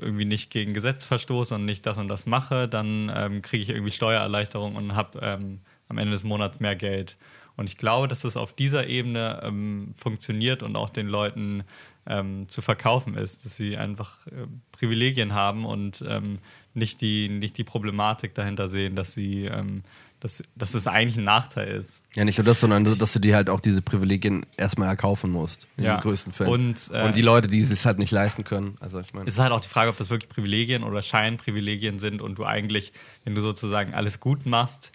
irgendwie 0.00 0.24
nicht 0.24 0.50
gegen 0.50 0.74
Gesetz 0.74 1.04
verstoße 1.04 1.54
und 1.54 1.64
nicht 1.64 1.86
das 1.86 1.98
und 1.98 2.08
das 2.08 2.26
mache, 2.26 2.68
dann 2.68 3.12
ähm, 3.14 3.42
kriege 3.42 3.62
ich 3.62 3.68
irgendwie 3.70 3.92
Steuererleichterung 3.92 4.76
und 4.76 4.94
habe 4.96 5.18
ähm, 5.22 5.60
am 5.88 5.98
Ende 5.98 6.12
des 6.12 6.24
Monats 6.24 6.60
mehr 6.60 6.76
Geld. 6.76 7.16
Und 7.62 7.68
ich 7.68 7.78
glaube, 7.78 8.08
dass 8.08 8.24
es 8.24 8.36
auf 8.36 8.52
dieser 8.52 8.88
Ebene 8.88 9.40
ähm, 9.44 9.94
funktioniert 9.94 10.64
und 10.64 10.74
auch 10.74 10.90
den 10.90 11.06
Leuten 11.06 11.62
ähm, 12.08 12.48
zu 12.48 12.60
verkaufen 12.60 13.14
ist, 13.14 13.44
dass 13.44 13.54
sie 13.54 13.76
einfach 13.76 14.26
äh, 14.26 14.48
Privilegien 14.72 15.32
haben 15.32 15.64
und 15.64 16.04
ähm, 16.08 16.40
nicht, 16.74 17.00
die, 17.00 17.28
nicht 17.28 17.56
die 17.56 17.62
Problematik 17.62 18.34
dahinter 18.34 18.68
sehen, 18.68 18.96
dass 18.96 19.12
sie 19.12 19.44
ähm, 19.44 19.84
dass, 20.18 20.42
dass 20.56 20.74
es 20.74 20.88
eigentlich 20.88 21.16
ein 21.18 21.24
Nachteil 21.24 21.68
ist. 21.68 22.02
ja, 22.16 22.24
nicht 22.24 22.38
nur 22.38 22.44
das, 22.44 22.58
sondern 22.58 22.84
dass 22.98 23.12
du 23.12 23.20
dir 23.20 23.36
halt 23.36 23.48
auch 23.48 23.60
diese 23.60 23.80
Privilegien 23.82 24.44
erstmal 24.56 24.88
erkaufen 24.88 25.30
musst. 25.30 25.68
In 25.76 25.84
Ja. 25.84 25.96
den 25.96 26.02
größten 26.02 26.32
Fällen. 26.32 26.50
Und, 26.50 26.90
äh, 26.92 27.04
und 27.04 27.14
die 27.14 27.22
Leute, 27.22 27.46
die 27.48 27.60
es 27.60 27.68
sich 27.68 27.84
halt 27.86 27.98
nicht 27.98 28.12
leisten 28.12 28.42
können. 28.42 28.76
Also, 28.80 28.98
ich 29.00 29.14
meine. 29.14 29.28
Es 29.28 29.34
ist 29.34 29.40
halt 29.40 29.52
auch 29.52 29.60
die 29.60 29.68
Frage, 29.68 29.90
ob 29.90 29.96
das 29.98 30.10
wirklich 30.10 30.28
Privilegien 30.28 30.84
oder 30.84 31.02
Scheinprivilegien 31.02 31.98
sind 32.00 32.20
und 32.22 32.38
du 32.38 32.44
eigentlich, 32.44 32.92
wenn 33.24 33.34
du 33.36 33.40
sozusagen 33.40 33.94
alles 33.94 34.20
gut 34.20 34.46
machst, 34.46 34.92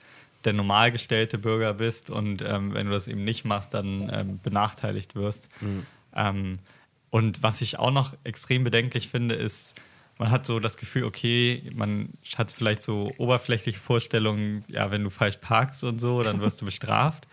der 0.47 0.53
normalgestellte 0.53 1.38
Bürger 1.38 1.73
bist 1.73 2.10
und 2.10 2.41
ähm, 2.41 2.73
wenn 2.73 2.88
du 2.88 2.93
das 2.93 3.07
eben 3.07 3.23
nicht 3.23 3.45
machst, 3.45 3.73
dann 3.73 4.10
ähm, 4.12 4.39
benachteiligt 4.41 5.13
wirst. 5.15 5.49
Ähm, 6.15 6.60
und 7.10 7.43
was 7.43 7.62
ich 7.62 7.77
auch 7.77 7.91
noch 7.91 8.15
extrem 8.23 8.63
bedenklich 8.63 9.10
finde, 9.10 9.36
ist, 9.36 9.79
man 10.17 10.31
hat 10.31 10.45
so 10.45 10.60
das 10.60 10.77
Gefühl, 10.77 11.03
okay, 11.03 11.69
man 11.75 12.13
hat 12.36 12.51
vielleicht 12.51 12.81
so 12.81 13.13
oberflächliche 13.17 13.77
Vorstellungen, 13.77 14.63
ja, 14.67 14.89
wenn 14.89 15.03
du 15.03 15.10
falsch 15.10 15.38
parkst 15.38 15.83
und 15.83 15.99
so, 15.99 16.23
dann 16.23 16.39
wirst 16.41 16.62
du 16.62 16.65
bestraft. 16.71 17.27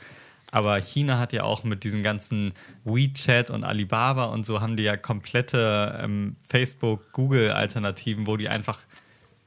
Aber 0.50 0.80
China 0.80 1.18
hat 1.18 1.32
ja 1.32 1.42
auch 1.42 1.64
mit 1.64 1.82
diesen 1.82 2.02
ganzen 2.02 2.52
WeChat 2.84 3.50
und 3.50 3.64
Alibaba 3.64 4.26
und 4.26 4.46
so 4.46 4.60
haben 4.60 4.76
die 4.76 4.84
ja 4.84 4.96
komplette 4.96 5.98
ähm, 6.00 6.36
Facebook, 6.48 7.10
Google-Alternativen, 7.12 8.26
wo 8.26 8.36
die 8.36 8.48
einfach 8.48 8.78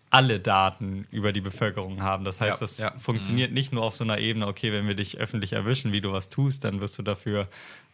alle 0.10 0.40
Daten 0.40 1.06
über 1.12 1.34
die 1.34 1.42
Bevölkerung 1.42 2.02
haben. 2.02 2.24
Das 2.24 2.40
heißt, 2.40 2.60
Ja, 2.60 2.60
das 2.60 2.78
ja. 2.78 2.94
funktioniert 2.98 3.52
nicht 3.52 3.74
nur 3.74 3.84
auf 3.84 3.96
so 3.96 4.04
einer 4.04 4.20
Ebene, 4.20 4.48
okay, 4.48 4.72
wenn 4.72 4.88
wir 4.88 4.96
dich 4.96 5.18
öffentlich 5.18 5.54
erwischen, 5.54 5.92
wie 5.92 6.02
du 6.02 6.12
was 6.14 6.30
tust, 6.30 6.64
dann 6.64 6.80
wirst 6.80 6.98
du 6.98 7.04
dafür 7.04 7.48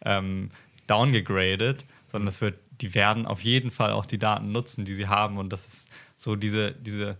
ähm, 0.04 0.50
downgegradet, 0.86 1.84
sondern 2.10 2.26
das 2.26 2.40
wird, 2.40 2.58
die 2.80 2.94
werden 2.94 3.26
auf 3.26 3.40
jeden 3.42 3.70
Fall 3.70 3.90
auch 3.92 4.06
die 4.06 4.18
Daten 4.18 4.52
nutzen, 4.52 4.84
die 4.84 4.94
sie 4.94 5.08
haben. 5.08 5.38
Und 5.38 5.50
das 5.52 5.66
ist 5.66 5.90
so 6.16 6.36
diese, 6.36 6.72
diese 6.72 7.16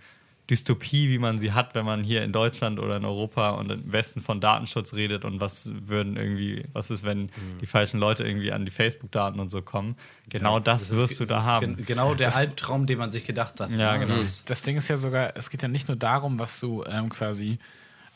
Dystopie, 0.50 1.08
wie 1.08 1.18
man 1.18 1.38
sie 1.38 1.52
hat, 1.52 1.74
wenn 1.74 1.86
man 1.86 2.04
hier 2.04 2.22
in 2.22 2.30
Deutschland 2.30 2.78
oder 2.78 2.98
in 2.98 3.04
Europa 3.06 3.50
und 3.50 3.70
im 3.70 3.90
Westen 3.90 4.20
von 4.20 4.42
Datenschutz 4.42 4.92
redet 4.92 5.24
und 5.24 5.40
was 5.40 5.70
würden 5.72 6.16
irgendwie, 6.18 6.64
was 6.74 6.90
ist, 6.90 7.02
wenn 7.02 7.30
die 7.62 7.66
falschen 7.66 7.98
Leute 7.98 8.24
irgendwie 8.24 8.52
an 8.52 8.66
die 8.66 8.70
Facebook-Daten 8.70 9.40
und 9.40 9.48
so 9.50 9.62
kommen. 9.62 9.96
Genau 10.28 10.60
das, 10.60 10.90
ist- 10.90 10.98
wirst 11.00 11.18
du 11.20 11.24
da 11.24 11.38
ist 11.38 11.44
haben. 11.44 11.76
gen- 11.76 11.86
Genau 11.86 12.14
der 12.14 12.36
Albtraum, 12.36 12.84
den 12.86 12.98
man 12.98 13.10
sich 13.10 13.24
gedacht 13.24 13.58
hat. 13.58 13.70
Ja, 13.70 13.94
ne? 13.94 14.00
genau. 14.00 14.14
Das 14.16 14.18
ist, 14.18 14.50
Das 14.50 14.60
Ding 14.60 14.76
ist 14.76 14.88
ja 14.88 14.98
sogar, 14.98 15.34
es 15.34 15.48
geht 15.48 15.62
ja 15.62 15.68
nicht 15.68 15.88
nur 15.88 15.96
darum, 15.96 16.38
was 16.38 16.60
du 16.60 16.84
ähm, 16.84 17.08
quasi, 17.08 17.58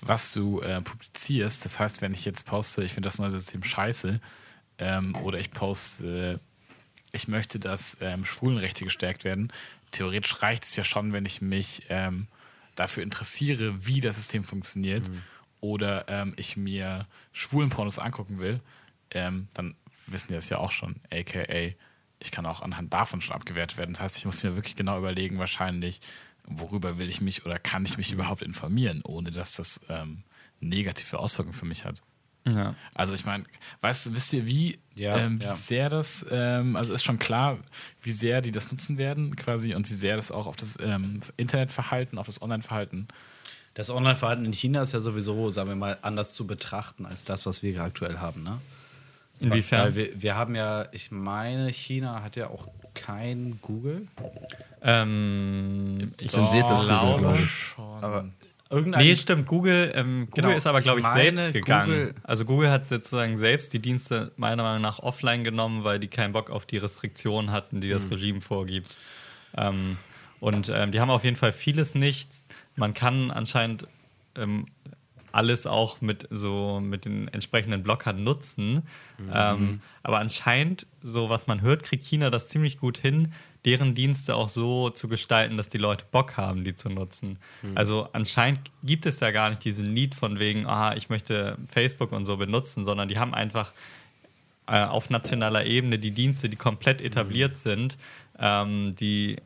was 0.02 0.32
du 0.34 0.60
äh, 0.60 0.82
publizierst. 0.82 1.64
Das 1.64 1.80
heißt, 1.80 2.02
wenn 2.02 2.12
ich 2.12 2.26
jetzt 2.26 2.44
poste, 2.44 2.84
ich 2.84 2.92
finde 2.92 3.06
das 3.06 3.18
neue 3.18 3.30
System 3.30 3.64
scheiße, 3.64 4.20
ähm, 4.80 5.16
oder 5.22 5.38
ich 5.40 5.50
poste, 5.50 6.40
ich 7.12 7.26
möchte, 7.26 7.58
dass 7.58 7.96
ähm, 8.02 8.26
Schwulenrechte 8.26 8.84
gestärkt 8.84 9.24
werden. 9.24 9.50
Theoretisch 9.92 10.42
reicht 10.42 10.64
es 10.64 10.76
ja 10.76 10.84
schon, 10.84 11.12
wenn 11.12 11.26
ich 11.26 11.40
mich 11.40 11.82
ähm, 11.88 12.26
dafür 12.74 13.02
interessiere, 13.02 13.86
wie 13.86 14.00
das 14.00 14.16
System 14.16 14.44
funktioniert, 14.44 15.08
oder 15.60 16.08
ähm, 16.08 16.34
ich 16.36 16.56
mir 16.56 17.06
Schwulenpornos 17.32 17.98
angucken 17.98 18.38
will, 18.38 18.60
ähm, 19.10 19.48
dann 19.54 19.74
wissen 20.06 20.28
die 20.28 20.34
das 20.34 20.48
ja 20.48 20.58
auch 20.58 20.70
schon, 20.70 20.96
aka 21.10 21.74
ich 22.20 22.32
kann 22.32 22.46
auch 22.46 22.62
anhand 22.62 22.92
davon 22.92 23.20
schon 23.20 23.36
abgewertet 23.36 23.78
werden. 23.78 23.92
Das 23.94 24.02
heißt, 24.02 24.18
ich 24.18 24.24
muss 24.24 24.42
mir 24.42 24.56
wirklich 24.56 24.74
genau 24.74 24.98
überlegen, 24.98 25.38
wahrscheinlich, 25.38 26.00
worüber 26.44 26.98
will 26.98 27.08
ich 27.08 27.20
mich 27.20 27.46
oder 27.46 27.58
kann 27.58 27.84
ich 27.84 27.96
mich 27.96 28.10
überhaupt 28.10 28.42
informieren, 28.42 29.02
ohne 29.04 29.30
dass 29.30 29.54
das 29.54 29.80
ähm, 29.88 30.24
negative 30.60 31.18
Auswirkungen 31.18 31.56
für 31.56 31.66
mich 31.66 31.84
hat. 31.84 32.02
Ja. 32.54 32.74
Also 32.94 33.14
ich 33.14 33.24
meine, 33.24 33.44
weißt 33.80 34.06
du, 34.06 34.14
wisst 34.14 34.32
ihr, 34.32 34.46
wie, 34.46 34.78
Ja, 34.94 35.16
ähm, 35.16 35.40
wie 35.40 35.44
ja. 35.44 35.54
sehr 35.54 35.88
das, 35.88 36.26
ähm, 36.30 36.76
also 36.76 36.92
ist 36.92 37.04
schon 37.04 37.18
klar, 37.18 37.58
wie 38.02 38.12
sehr 38.12 38.40
die 38.42 38.52
das 38.52 38.70
nutzen 38.70 38.98
werden 38.98 39.36
quasi 39.36 39.74
und 39.74 39.88
wie 39.90 39.94
sehr 39.94 40.16
das 40.16 40.30
auch 40.30 40.46
auf 40.46 40.56
das 40.56 40.76
ähm, 40.80 41.20
Internetverhalten, 41.36 42.18
auf 42.18 42.26
das 42.26 42.42
Online-Verhalten 42.42 43.08
das 43.78 43.90
Online-Verhalten 43.90 44.44
in 44.44 44.52
China 44.52 44.82
ist 44.82 44.92
ja 44.92 44.98
sowieso, 44.98 45.50
sagen 45.50 45.68
wir 45.68 45.76
mal, 45.76 45.98
anders 46.02 46.34
zu 46.34 46.48
betrachten 46.48 47.06
als 47.06 47.24
das, 47.24 47.46
was 47.46 47.62
wir 47.62 47.80
aktuell 47.80 48.18
haben. 48.18 48.42
Ne? 48.42 48.60
Inwiefern? 49.38 49.84
Weil 49.84 49.94
wir, 49.94 50.20
wir 50.20 50.34
haben 50.34 50.56
ja, 50.56 50.86
ich 50.90 51.12
meine, 51.12 51.72
China 51.72 52.24
hat 52.24 52.34
ja 52.34 52.50
auch 52.50 52.66
kein 52.94 53.60
Google. 53.62 54.08
Ähm, 54.82 56.12
ich 56.18 56.32
Zensiert 56.32 56.68
das 56.68 56.82
Google, 56.82 56.98
glaube 56.98 57.20
glaub 57.20 57.34
ich. 57.34 57.50
schon. 57.50 58.04
Aber 58.04 58.28
irgendein. 58.70 59.04
Nee, 59.04 59.16
stimmt. 59.16 59.46
Google, 59.46 59.92
ähm, 59.94 60.26
Google 60.30 60.42
Genau, 60.44 60.56
ist 60.56 60.66
aber, 60.66 60.78
ich 60.78 60.84
glaube 60.84 61.00
ich, 61.00 61.06
meine, 61.06 61.38
selbst 61.38 61.52
gegangen. 61.54 61.90
Google- 61.90 62.14
also 62.24 62.44
Google 62.44 62.70
hat 62.70 62.86
sozusagen 62.86 63.38
selbst 63.38 63.72
die 63.72 63.78
Dienste 63.80 64.32
meiner 64.36 64.62
Meinung 64.62 64.82
nach 64.82 64.98
offline 64.98 65.44
genommen, 65.44 65.84
weil 65.84 65.98
die 65.98 66.08
keinen 66.08 66.32
Bock 66.32 66.50
auf 66.50 66.66
die 66.66 66.78
Restriktionen 66.78 67.50
hatten, 67.50 67.80
die 67.80 67.88
das 67.88 68.04
Mhm. 68.06 68.12
Regime 68.12 68.40
vorgibt. 68.40 68.96
Ähm, 69.56 69.96
und 70.40 70.68
ähm, 70.68 70.92
die 70.92 71.00
haben 71.00 71.10
auf 71.10 71.24
jeden 71.24 71.36
Fall 71.36 71.52
vieles 71.52 71.94
nicht. 71.94 72.28
Man 72.76 72.94
kann 72.94 73.30
anscheinend 73.30 73.86
ähm, 74.36 74.66
alles 75.32 75.66
auch 75.66 76.00
mit 76.00 76.26
so 76.30 76.80
mit 76.80 77.04
den 77.04 77.28
entsprechenden 77.28 77.82
Blockern 77.82 78.22
nutzen. 78.24 78.82
Mhm. 79.18 79.30
Ähm, 79.32 79.80
aber 80.02 80.18
anscheinend, 80.20 80.86
so 81.02 81.28
was 81.28 81.46
man 81.46 81.60
hört, 81.60 81.82
kriegt 81.82 82.04
China 82.04 82.30
das 82.30 82.48
ziemlich 82.48 82.78
gut 82.78 82.98
hin, 82.98 83.32
deren 83.68 83.94
Dienste 83.94 84.34
auch 84.34 84.48
so 84.48 84.88
zu 84.88 85.08
gestalten, 85.08 85.58
dass 85.58 85.68
die 85.68 85.76
Leute 85.76 86.06
Bock 86.10 86.38
haben, 86.38 86.64
die 86.64 86.74
zu 86.74 86.88
nutzen. 86.88 87.38
Also 87.74 88.08
anscheinend 88.14 88.60
gibt 88.82 89.04
es 89.04 89.20
ja 89.20 89.30
gar 89.30 89.50
nicht 89.50 89.62
diesen 89.62 89.92
Need 89.92 90.14
von 90.14 90.38
wegen, 90.38 90.64
aha, 90.64 90.94
ich 90.94 91.10
möchte 91.10 91.58
Facebook 91.66 92.12
und 92.12 92.24
so 92.24 92.38
benutzen, 92.38 92.86
sondern 92.86 93.10
die 93.10 93.18
haben 93.18 93.34
einfach 93.34 93.74
äh, 94.66 94.82
auf 94.82 95.10
nationaler 95.10 95.66
Ebene 95.66 95.98
die 95.98 96.12
Dienste, 96.12 96.48
die 96.48 96.56
komplett 96.56 97.02
etabliert 97.02 97.58
sind, 97.58 97.98
ähm, 98.38 98.94
die 98.98 99.36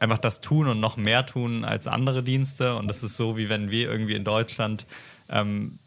einfach 0.00 0.18
das 0.18 0.40
tun 0.40 0.66
und 0.66 0.80
noch 0.80 0.96
mehr 0.96 1.26
tun 1.26 1.66
als 1.66 1.86
andere 1.86 2.22
Dienste. 2.22 2.74
Und 2.74 2.88
das 2.88 3.02
ist 3.02 3.18
so, 3.18 3.36
wie 3.36 3.50
wenn 3.50 3.70
wir 3.70 3.90
irgendwie 3.90 4.14
in 4.14 4.24
Deutschland 4.24 4.86
ähm, 5.28 5.78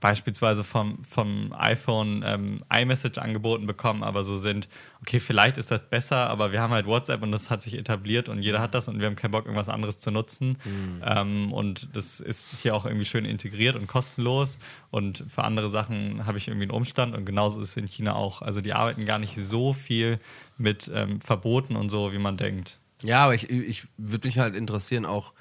beispielsweise 0.00 0.64
vom, 0.64 1.04
vom 1.04 1.54
iPhone 1.56 2.22
ähm, 2.26 2.64
iMessage 2.74 3.18
angeboten 3.18 3.66
bekommen, 3.66 4.02
aber 4.02 4.24
so 4.24 4.36
sind, 4.36 4.68
okay, 5.02 5.20
vielleicht 5.20 5.58
ist 5.58 5.70
das 5.70 5.88
besser, 5.88 6.28
aber 6.30 6.52
wir 6.52 6.60
haben 6.60 6.72
halt 6.72 6.86
WhatsApp 6.86 7.22
und 7.22 7.32
das 7.32 7.50
hat 7.50 7.62
sich 7.62 7.74
etabliert 7.74 8.28
und 8.28 8.42
jeder 8.42 8.60
hat 8.60 8.74
das 8.74 8.88
und 8.88 8.98
wir 8.98 9.06
haben 9.06 9.16
keinen 9.16 9.30
Bock, 9.30 9.44
irgendwas 9.44 9.68
anderes 9.68 9.98
zu 9.98 10.10
nutzen. 10.10 10.56
Ähm, 11.04 11.52
und 11.52 11.94
das 11.94 12.20
ist 12.20 12.56
hier 12.62 12.74
auch 12.74 12.86
irgendwie 12.86 13.04
schön 13.04 13.24
integriert 13.24 13.76
und 13.76 13.86
kostenlos. 13.86 14.58
Und 14.90 15.24
für 15.28 15.44
andere 15.44 15.70
Sachen 15.70 16.26
habe 16.26 16.38
ich 16.38 16.48
irgendwie 16.48 16.64
einen 16.64 16.72
Umstand 16.72 17.14
und 17.14 17.26
genauso 17.26 17.60
ist 17.60 17.70
es 17.70 17.76
in 17.76 17.86
China 17.86 18.14
auch. 18.14 18.42
Also 18.42 18.60
die 18.60 18.72
arbeiten 18.72 19.04
gar 19.04 19.18
nicht 19.18 19.36
so 19.36 19.72
viel 19.74 20.18
mit 20.56 20.90
ähm, 20.94 21.20
Verboten 21.20 21.76
und 21.76 21.90
so, 21.90 22.12
wie 22.12 22.18
man 22.18 22.36
denkt. 22.36 22.78
Ja, 23.02 23.24
aber 23.24 23.34
ich, 23.34 23.48
ich 23.48 23.86
würde 23.96 24.28
mich 24.28 24.38
halt 24.38 24.54
interessieren, 24.54 25.06
auch, 25.06 25.32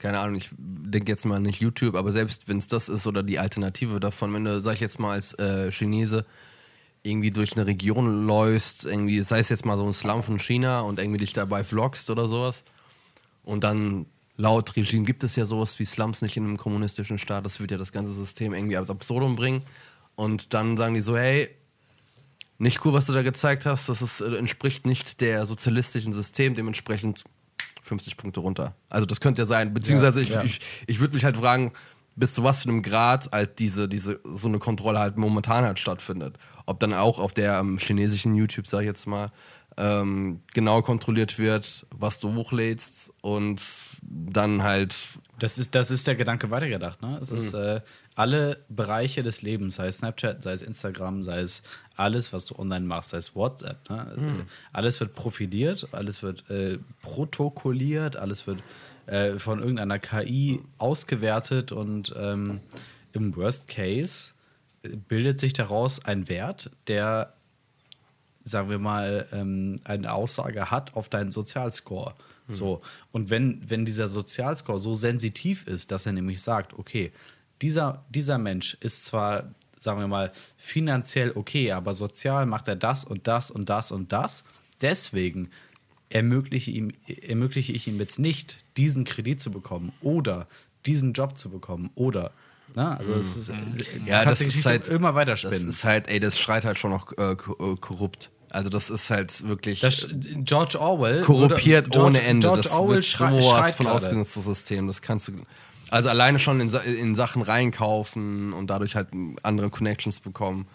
keine 0.00 0.18
Ahnung, 0.18 0.36
ich 0.36 0.48
denke 0.58 1.12
jetzt 1.12 1.24
mal 1.24 1.38
nicht 1.38 1.60
YouTube, 1.60 1.94
aber 1.94 2.10
selbst 2.10 2.48
wenn 2.48 2.58
es 2.58 2.66
das 2.66 2.88
ist 2.88 3.06
oder 3.06 3.22
die 3.22 3.38
Alternative 3.38 4.00
davon, 4.00 4.34
wenn 4.34 4.44
du, 4.44 4.62
sag 4.62 4.74
ich 4.74 4.80
jetzt 4.80 4.98
mal 4.98 5.12
als 5.12 5.34
äh, 5.34 5.70
Chinese, 5.70 6.24
irgendwie 7.02 7.30
durch 7.30 7.52
eine 7.56 7.66
Region 7.66 8.26
läufst, 8.26 8.84
irgendwie, 8.84 9.22
sei 9.22 9.38
es 9.38 9.48
jetzt 9.50 9.64
mal 9.64 9.76
so 9.76 9.86
ein 9.86 9.92
Slum 9.92 10.22
von 10.22 10.38
China 10.38 10.80
und 10.80 10.98
irgendwie 10.98 11.18
dich 11.18 11.32
dabei 11.32 11.62
vloggst 11.62 12.10
oder 12.10 12.26
sowas 12.26 12.64
und 13.44 13.62
dann 13.62 14.06
laut 14.36 14.74
Regime 14.74 15.04
gibt 15.04 15.22
es 15.22 15.36
ja 15.36 15.44
sowas 15.44 15.78
wie 15.78 15.84
Slums 15.84 16.22
nicht 16.22 16.36
in 16.36 16.44
einem 16.44 16.56
kommunistischen 16.56 17.18
Staat, 17.18 17.44
das 17.44 17.60
wird 17.60 17.70
ja 17.70 17.78
das 17.78 17.92
ganze 17.92 18.12
System 18.12 18.54
irgendwie 18.54 18.78
ad 18.78 18.90
absurdum 18.90 19.36
bringen 19.36 19.62
und 20.16 20.54
dann 20.54 20.76
sagen 20.76 20.94
die 20.94 21.02
so, 21.02 21.16
hey, 21.16 21.48
nicht 22.56 22.84
cool, 22.84 22.92
was 22.92 23.06
du 23.06 23.14
da 23.14 23.22
gezeigt 23.22 23.64
hast. 23.64 23.88
Das 23.88 24.02
ist, 24.02 24.20
äh, 24.20 24.36
entspricht 24.36 24.84
nicht 24.84 25.22
der 25.22 25.46
sozialistischen 25.46 26.12
System, 26.12 26.54
dementsprechend 26.54 27.24
50 27.82 28.16
Punkte 28.16 28.40
runter. 28.40 28.74
Also 28.88 29.06
das 29.06 29.20
könnte 29.20 29.42
ja 29.42 29.46
sein. 29.46 29.72
Beziehungsweise 29.74 30.20
ich, 30.20 30.30
ja. 30.30 30.42
ich, 30.42 30.60
ich 30.86 31.00
würde 31.00 31.14
mich 31.14 31.24
halt 31.24 31.36
fragen, 31.36 31.72
bis 32.16 32.34
zu 32.34 32.44
was 32.44 32.62
für 32.62 32.68
einem 32.68 32.82
Grad 32.82 33.30
halt 33.32 33.58
diese, 33.58 33.88
diese, 33.88 34.20
so 34.24 34.48
eine 34.48 34.58
Kontrolle 34.58 34.98
halt 34.98 35.16
momentan 35.16 35.64
halt 35.64 35.78
stattfindet. 35.78 36.36
Ob 36.66 36.78
dann 36.80 36.92
auch 36.92 37.18
auf 37.18 37.32
der 37.32 37.58
ähm, 37.58 37.78
chinesischen 37.78 38.34
YouTube, 38.34 38.66
sag 38.66 38.80
ich 38.80 38.86
jetzt 38.86 39.06
mal, 39.06 39.30
ähm, 39.76 40.40
genau 40.52 40.82
kontrolliert 40.82 41.38
wird, 41.38 41.86
was 41.90 42.18
du 42.18 42.34
hochlädst 42.34 43.12
und 43.22 43.62
dann 44.02 44.62
halt 44.62 44.94
Das 45.38 45.56
ist, 45.56 45.74
das 45.74 45.90
ist 45.90 46.06
der 46.06 46.16
Gedanke 46.16 46.50
weitergedacht. 46.50 47.00
Ne? 47.00 47.18
Es 47.22 47.30
Mhm. 47.30 47.38
ist 47.38 47.54
äh, 47.54 47.80
alle 48.14 48.58
Bereiche 48.68 49.22
des 49.22 49.42
Lebens, 49.42 49.76
sei 49.76 49.88
es 49.88 49.98
Snapchat, 49.98 50.42
sei 50.42 50.52
es 50.52 50.62
Instagram, 50.62 51.22
sei 51.22 51.40
es 51.40 51.62
alles, 51.96 52.32
was 52.32 52.46
du 52.46 52.58
online 52.58 52.86
machst, 52.86 53.10
sei 53.10 53.18
es 53.18 53.34
WhatsApp. 53.34 53.88
Ne? 53.88 54.12
Mhm. 54.16 54.42
Alles 54.72 55.00
wird 55.00 55.14
profiliert, 55.14 55.88
alles 55.92 56.22
wird 56.22 56.48
äh, 56.50 56.78
protokolliert, 57.02 58.16
alles 58.16 58.46
wird 58.46 58.62
äh, 59.06 59.38
von 59.38 59.60
irgendeiner 59.60 59.98
KI 59.98 60.60
ausgewertet 60.78 61.72
und 61.72 62.14
ähm, 62.18 62.60
im 63.12 63.34
Worst 63.36 63.68
Case 63.68 64.32
äh, 64.82 64.96
bildet 64.96 65.40
sich 65.40 65.52
daraus 65.52 66.04
ein 66.04 66.28
Wert, 66.28 66.70
der 66.88 67.34
sagen 68.42 68.70
wir 68.70 68.78
mal, 68.78 69.28
ähm, 69.32 69.76
eine 69.84 70.12
Aussage 70.12 70.70
hat 70.70 70.96
auf 70.96 71.08
deinen 71.08 71.30
Sozialscore. 71.30 72.14
So. 72.52 72.80
Und 73.12 73.30
wenn, 73.30 73.62
wenn 73.68 73.84
dieser 73.84 74.08
Sozialscore 74.08 74.78
so 74.78 74.94
sensitiv 74.94 75.66
ist, 75.66 75.90
dass 75.92 76.06
er 76.06 76.12
nämlich 76.12 76.42
sagt, 76.42 76.74
okay, 76.74 77.12
dieser, 77.62 78.04
dieser 78.10 78.38
Mensch 78.38 78.76
ist 78.80 79.04
zwar, 79.06 79.50
sagen 79.80 80.00
wir 80.00 80.08
mal, 80.08 80.32
finanziell 80.56 81.32
okay, 81.34 81.72
aber 81.72 81.94
sozial 81.94 82.46
macht 82.46 82.68
er 82.68 82.76
das 82.76 83.04
und 83.04 83.26
das 83.26 83.50
und 83.50 83.68
das 83.68 83.92
und 83.92 84.12
das. 84.12 84.44
Deswegen 84.80 85.50
ermögliche, 86.08 86.70
ihm, 86.70 86.92
ermögliche 87.28 87.72
ich 87.72 87.86
ihm 87.86 87.98
jetzt 87.98 88.18
nicht, 88.18 88.58
diesen 88.76 89.04
Kredit 89.04 89.40
zu 89.40 89.50
bekommen 89.50 89.92
oder 90.00 90.46
diesen 90.86 91.12
Job 91.12 91.38
zu 91.38 91.50
bekommen 91.50 91.90
oder. 91.94 92.32
Na, 92.74 92.96
also 92.96 93.12
es 93.14 93.36
ist, 93.36 93.52
Ja, 94.06 94.22
kannst 94.24 94.42
das 94.42 94.48
die 94.52 94.58
ist 94.58 94.66
halt 94.66 94.88
immer 94.88 95.14
weiter 95.14 95.32
Das 95.32 95.40
spinnen. 95.40 95.68
ist 95.68 95.82
halt, 95.84 96.08
ey, 96.08 96.20
das 96.20 96.38
schreit 96.38 96.64
halt 96.64 96.78
schon 96.78 96.90
noch 96.92 97.12
äh, 97.18 97.32
äh, 97.32 97.36
korrupt. 97.36 98.30
Also 98.48 98.68
das 98.70 98.90
ist 98.90 99.10
halt 99.10 99.46
wirklich 99.46 99.80
Das, 99.80 100.08
George 100.44 100.80
Orwell. 100.80 101.22
korrumpiert 101.22 101.86
würde- 101.86 101.90
George, 101.90 102.06
ohne 102.06 102.22
Ende. 102.22 102.46
George 102.46 102.62
das 102.62 102.72
Orwell 102.72 102.96
wird 102.96 103.04
schrei 103.06 103.30
sowas 103.32 103.44
schreit 103.46 103.74
von 103.74 103.86
ausgenutztes 103.88 104.44
System. 104.44 104.86
Das 104.86 105.02
kannst 105.02 105.28
du 105.28 105.32
also 105.90 106.08
alleine 106.08 106.38
schon 106.38 106.60
in, 106.60 106.68
in 106.68 107.14
Sachen 107.14 107.42
reinkaufen 107.42 108.52
und 108.52 108.68
dadurch 108.68 108.96
halt 108.96 109.08
andere 109.42 109.70
Connections 109.70 110.20
bekommen. 110.20 110.68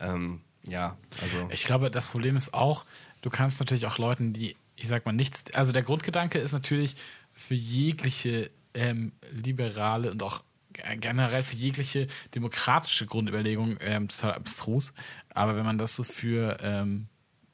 Ähm, 0.00 0.40
ja, 0.66 0.96
also 1.20 1.48
Ich 1.50 1.64
glaube, 1.64 1.90
das 1.90 2.08
Problem 2.08 2.36
ist 2.36 2.54
auch, 2.54 2.84
du 3.22 3.30
kannst 3.30 3.60
natürlich 3.60 3.86
auch 3.86 3.98
Leuten, 3.98 4.32
die, 4.32 4.56
ich 4.76 4.88
sag 4.88 5.06
mal, 5.06 5.12
nichts, 5.12 5.52
also 5.54 5.72
der 5.72 5.82
Grundgedanke 5.82 6.38
ist 6.38 6.52
natürlich 6.52 6.96
für 7.32 7.54
jegliche 7.54 8.50
ähm, 8.74 9.12
liberale 9.32 10.10
und 10.10 10.22
auch 10.22 10.42
generell 10.72 11.42
für 11.42 11.56
jegliche 11.56 12.06
demokratische 12.34 13.06
Grundüberlegung 13.06 13.76
ähm, 13.80 14.08
total 14.08 14.34
abstrus. 14.34 14.92
Aber 15.34 15.56
wenn 15.56 15.64
man 15.64 15.78
das 15.78 15.96
so 15.96 16.04
für, 16.04 16.58
ähm, 16.62 17.08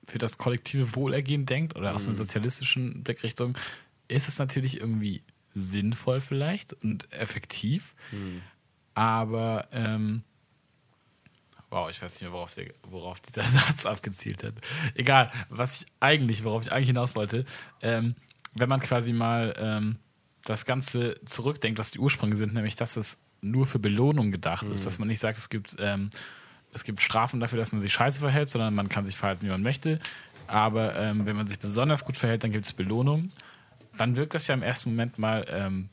für 0.07 0.18
das 0.18 0.38
kollektive 0.38 0.94
Wohlergehen 0.94 1.46
denkt 1.46 1.76
oder 1.76 1.94
aus 1.94 2.07
einer 2.07 2.14
sozialistischen 2.14 3.02
Blickrichtung, 3.02 3.57
ist 4.09 4.29
es 4.29 4.38
natürlich 4.38 4.81
irgendwie 4.81 5.22
sinnvoll 5.57 6.21
vielleicht 6.21 6.73
und 6.73 7.12
effektiv. 7.12 7.95
Aber 8.95 9.69
ähm, 9.73 10.23
Wow, 11.69 11.90
ich 11.90 12.01
weiß 12.01 12.12
nicht 12.12 12.23
mehr, 12.23 12.33
worauf, 12.33 12.55
der, 12.55 12.66
worauf 12.88 13.21
dieser 13.21 13.42
Satz 13.42 13.87
abgezielt 13.87 14.45
hat. 14.45 14.55
Egal, 14.95 15.31
was 15.49 15.81
ich 15.81 15.87
eigentlich, 15.99 16.45
worauf 16.45 16.62
ich 16.62 16.73
eigentlich 16.73 16.87
hinaus 16.87 17.16
wollte, 17.16 17.45
ähm, 17.83 18.14
wenn 18.55 18.69
man 18.69 18.81
quasi 18.81 19.12
mal 19.12 19.55
ähm, 19.59 19.97
das 20.45 20.64
Ganze 20.64 21.21
zurückdenkt, 21.25 21.79
was 21.79 21.90
die 21.90 21.99
Ursprünge 21.99 22.37
sind, 22.37 22.55
nämlich 22.55 22.77
dass 22.77 22.97
es 22.97 23.21
nur 23.40 23.66
für 23.66 23.79
Belohnung 23.79 24.33
gedacht 24.33 24.69
ist, 24.69 24.87
dass 24.87 24.99
man 24.99 25.09
nicht 25.09 25.21
sagt, 25.21 25.38
es 25.38 25.51
gibt, 25.51 25.77
ähm, 25.79 26.11
es 26.73 26.85
gibt 26.85 27.03
Strafen 27.03 27.40
dafür, 27.40 27.59
dass 27.59 27.73
man 27.73 27.81
sich 27.81 27.92
scheiße 27.92 28.21
verhält, 28.21 28.49
sondern 28.49 28.75
man 28.75 28.88
kann 28.88 29.05
sich 29.05 29.16
verhalten, 29.16 29.45
wie 29.45 29.51
man 29.51 29.62
möchte. 29.62 30.01
Aber 30.47 30.95
ähm, 30.97 31.27
wenn 31.27 31.37
man 31.37 31.47
sich 31.47 31.59
besonders 31.59 32.05
gut 32.05 32.16
verhält, 32.16 32.45
dann 32.45 32.53
gibt 32.53 32.64
es 32.64 32.73
Belohnung. 32.73 33.33
Dann 33.96 34.16
wirkt 34.16 34.35
das 34.35 34.46
ja 34.46 34.54
im 34.54 34.62
ersten 34.62 34.90
Moment 34.90 35.18
mal, 35.18 35.44
ähm, 35.48 35.88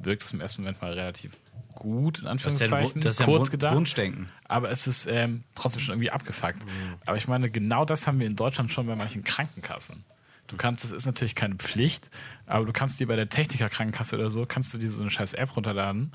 wirkt 0.00 0.24
es 0.24 0.32
im 0.32 0.40
ersten 0.40 0.62
Moment 0.62 0.80
mal 0.82 0.92
relativ 0.92 1.32
gut, 1.74 2.20
in 2.20 2.24
Das 2.24 2.44
ist 2.46 2.60
ja, 2.60 2.66
ein 2.68 2.72
Anführungszeichen, 2.72 3.00
das 3.00 3.14
ist 3.14 3.20
ja 3.20 3.26
kurz 3.26 3.50
gedacht 3.50 3.74
Wunschdenken. 3.74 4.28
aber 4.44 4.70
es 4.70 4.86
ist 4.86 5.06
ähm, 5.06 5.44
trotzdem 5.54 5.82
schon 5.82 5.94
irgendwie 5.94 6.10
abgefuckt. 6.10 6.64
Aber 7.04 7.16
ich 7.16 7.28
meine, 7.28 7.50
genau 7.50 7.84
das 7.84 8.06
haben 8.06 8.20
wir 8.20 8.26
in 8.26 8.36
Deutschland 8.36 8.70
schon 8.70 8.86
bei 8.86 8.96
manchen 8.96 9.24
Krankenkassen. 9.24 10.04
Du 10.46 10.56
kannst, 10.56 10.84
das 10.84 10.90
ist 10.90 11.06
natürlich 11.06 11.34
keine 11.34 11.56
Pflicht, 11.56 12.10
aber 12.46 12.66
du 12.66 12.72
kannst 12.72 13.00
dir 13.00 13.06
bei 13.06 13.16
der 13.16 13.28
Techniker-Krankenkasse 13.28 14.16
oder 14.16 14.28
so, 14.28 14.44
kannst 14.46 14.74
du 14.74 14.78
dir 14.78 14.90
so 14.90 15.00
eine 15.00 15.10
scheiß 15.10 15.32
App 15.34 15.56
runterladen 15.56 16.12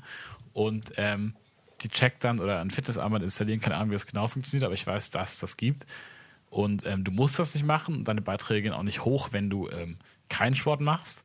und 0.52 0.92
ähm, 0.96 1.34
die 1.82 1.88
checkt 1.88 2.24
dann 2.24 2.40
oder 2.40 2.60
ein 2.60 2.70
Fitnessarmband 2.70 3.24
installieren, 3.24 3.60
keine 3.60 3.76
Ahnung, 3.76 3.90
wie 3.90 3.94
das 3.94 4.06
genau 4.06 4.28
funktioniert, 4.28 4.64
aber 4.64 4.74
ich 4.74 4.86
weiß, 4.86 5.10
dass 5.10 5.34
es 5.34 5.38
das 5.40 5.56
gibt. 5.56 5.86
Und 6.48 6.84
ähm, 6.84 7.04
du 7.04 7.12
musst 7.12 7.38
das 7.38 7.54
nicht 7.54 7.64
machen 7.64 7.96
und 7.96 8.08
deine 8.08 8.20
Beiträge 8.20 8.62
gehen 8.62 8.72
auch 8.72 8.82
nicht 8.82 9.04
hoch, 9.04 9.28
wenn 9.30 9.50
du 9.50 9.68
ähm, 9.68 9.98
keinen 10.30 10.54
Sport 10.54 10.80
machst. 10.80 11.22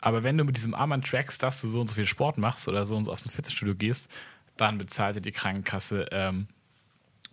Aber 0.00 0.22
wenn 0.24 0.38
du 0.38 0.44
mit 0.44 0.56
diesem 0.56 0.74
Armband 0.74 1.06
trackst, 1.06 1.42
dass 1.42 1.60
du 1.60 1.68
so 1.68 1.80
und 1.80 1.88
so 1.88 1.94
viel 1.94 2.06
Sport 2.06 2.38
machst 2.38 2.66
oder 2.68 2.84
so 2.86 2.96
und 2.96 3.04
so 3.04 3.12
auf 3.12 3.24
ein 3.24 3.30
Fitnessstudio 3.30 3.74
gehst, 3.74 4.10
dann 4.56 4.78
bezahlt 4.78 5.16
dir 5.16 5.20
die 5.20 5.32
Krankenkasse 5.32 6.06
ähm, 6.12 6.46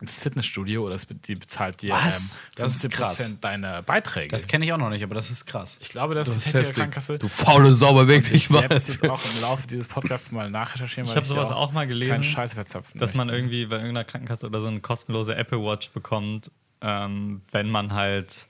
das 0.04 0.20
Fitnessstudio 0.20 0.82
oder 0.84 0.96
das, 0.96 1.06
die 1.28 1.36
bezahlt 1.36 1.84
dir 1.84 1.94
Was? 1.94 2.38
ähm, 2.38 2.42
Das 2.56 2.76
ist 2.76 2.86
15% 2.86 2.90
krass. 2.90 3.40
deiner 3.40 3.84
Beiträge. 3.84 4.30
Das 4.30 4.48
kenne 4.48 4.66
ich 4.66 4.74
auch 4.74 4.80
noch 4.80 4.90
nicht, 4.90 5.04
aber 5.04 5.14
das 5.14 5.30
ist 5.30 5.46
krass. 5.46 5.78
ich 5.80 5.90
glaube, 5.90 6.16
dass 6.16 6.34
das 6.34 6.44
die 6.44 6.52
Techniker. 6.54 6.74
Krankenkasse. 6.74 7.20
Du 7.20 7.28
faule 7.28 7.72
Sau, 7.76 7.94
beweg 7.94 8.24
dich 8.24 8.34
Ich 8.34 8.52
werde 8.52 8.70
das 8.70 8.88
jetzt 8.88 9.08
auch 9.08 9.22
im 9.24 9.42
Laufe 9.42 9.68
dieses 9.68 9.88
Podcasts 9.88 10.32
mal 10.32 10.50
nachrecherchieren, 10.50 11.08
Ich 11.08 11.16
habe 11.16 11.24
sowas 11.28 11.50
hier 11.50 11.58
auch 11.58 11.72
mal 11.72 11.86
gelesen, 11.86 12.14
Keinen 12.14 12.24
Scheiß 12.24 12.56
verzapfen. 12.56 13.00
dass 13.00 13.14
man 13.14 13.28
möchte. 13.28 13.38
irgendwie 13.40 13.66
bei 13.68 13.76
irgendeiner 13.76 14.04
Krankenkasse 14.04 14.48
oder 14.48 14.60
so 14.62 14.68
eine 14.70 14.80
kostenlose 14.80 15.36
Apple 15.36 15.60
Watch 15.60 15.92
bekommt, 15.92 16.50
ähm, 16.82 17.44
wenn 17.52 17.70
man 17.70 17.94
halt 17.94 18.48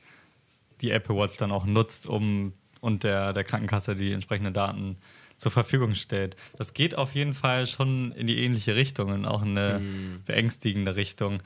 die 0.79 0.91
Apple 0.91 1.17
Watch 1.17 1.35
dann 1.35 1.51
auch 1.51 1.65
nutzt, 1.65 2.07
um 2.07 2.53
und 2.81 3.03
der, 3.03 3.31
der 3.33 3.43
Krankenkasse 3.43 3.95
die 3.95 4.11
entsprechenden 4.11 4.53
Daten 4.53 4.97
zur 5.37 5.51
Verfügung 5.51 5.95
stellt. 5.95 6.35
Das 6.57 6.73
geht 6.73 6.95
auf 6.95 7.15
jeden 7.15 7.33
Fall 7.33 7.65
schon 7.65 8.11
in 8.11 8.27
die 8.27 8.43
ähnliche 8.43 8.75
Richtung 8.75 9.11
und 9.11 9.25
auch 9.25 9.41
in 9.41 9.57
eine 9.57 9.81
beängstigende 10.25 10.95
Richtung. 10.95 11.41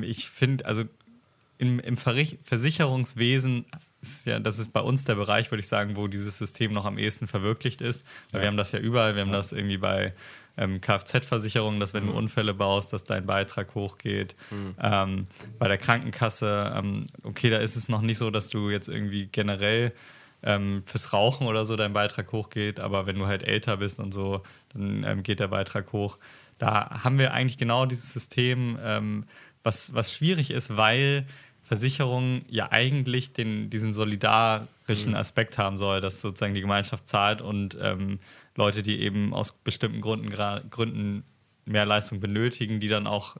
Ich 0.00 0.28
finde, 0.28 0.66
also 0.66 0.84
im, 1.58 1.78
im 1.78 1.96
Versicherungswesen 1.96 3.66
ist 4.02 4.26
ja, 4.26 4.40
das 4.40 4.58
ist 4.58 4.72
bei 4.72 4.80
uns 4.80 5.04
der 5.04 5.14
Bereich, 5.14 5.50
würde 5.50 5.60
ich 5.60 5.68
sagen, 5.68 5.94
wo 5.94 6.08
dieses 6.08 6.38
System 6.38 6.72
noch 6.72 6.86
am 6.86 6.98
ehesten 6.98 7.26
verwirklicht 7.26 7.82
ist. 7.82 8.04
Weil 8.32 8.40
Wir 8.40 8.48
haben 8.48 8.56
das 8.56 8.72
ja 8.72 8.78
überall, 8.78 9.14
wir 9.14 9.22
haben 9.22 9.32
das 9.32 9.52
irgendwie 9.52 9.76
bei 9.76 10.14
ähm, 10.56 10.80
Kfz-Versicherung, 10.80 11.78
dass 11.78 11.94
wenn 11.94 12.06
du 12.06 12.12
Unfälle 12.12 12.54
baust, 12.54 12.92
dass 12.92 13.04
dein 13.04 13.26
Beitrag 13.26 13.74
hochgeht. 13.74 14.34
Ähm, 14.80 15.26
bei 15.58 15.68
der 15.68 15.78
Krankenkasse, 15.78 16.72
ähm, 16.76 17.06
okay, 17.22 17.50
da 17.50 17.58
ist 17.58 17.76
es 17.76 17.88
noch 17.88 18.00
nicht 18.00 18.18
so, 18.18 18.30
dass 18.30 18.48
du 18.48 18.70
jetzt 18.70 18.88
irgendwie 18.88 19.26
generell 19.26 19.92
ähm, 20.42 20.82
fürs 20.86 21.12
Rauchen 21.12 21.46
oder 21.46 21.64
so 21.64 21.76
dein 21.76 21.92
Beitrag 21.92 22.32
hochgeht, 22.32 22.80
aber 22.80 23.06
wenn 23.06 23.16
du 23.16 23.26
halt 23.26 23.42
älter 23.42 23.76
bist 23.78 23.98
und 24.00 24.12
so, 24.12 24.42
dann 24.72 25.04
ähm, 25.04 25.22
geht 25.22 25.40
der 25.40 25.48
Beitrag 25.48 25.92
hoch. 25.92 26.18
Da 26.58 27.02
haben 27.04 27.18
wir 27.18 27.32
eigentlich 27.32 27.58
genau 27.58 27.86
dieses 27.86 28.12
System, 28.12 28.78
ähm, 28.82 29.24
was, 29.62 29.94
was 29.94 30.12
schwierig 30.12 30.50
ist, 30.50 30.76
weil 30.76 31.26
Versicherung 31.62 32.42
ja 32.48 32.72
eigentlich 32.72 33.32
den, 33.32 33.70
diesen 33.70 33.94
solidarischen 33.94 35.14
Aspekt 35.14 35.56
haben 35.56 35.78
soll, 35.78 36.00
dass 36.00 36.20
sozusagen 36.20 36.54
die 36.54 36.60
Gemeinschaft 36.60 37.06
zahlt 37.06 37.40
und 37.40 37.78
ähm, 37.80 38.18
Leute, 38.56 38.82
die 38.82 39.00
eben 39.00 39.32
aus 39.32 39.52
bestimmten 39.52 40.00
Gründen, 40.00 40.30
Gründen 40.70 41.22
mehr 41.64 41.86
Leistung 41.86 42.20
benötigen, 42.20 42.80
die 42.80 42.88
dann 42.88 43.06
auch 43.06 43.36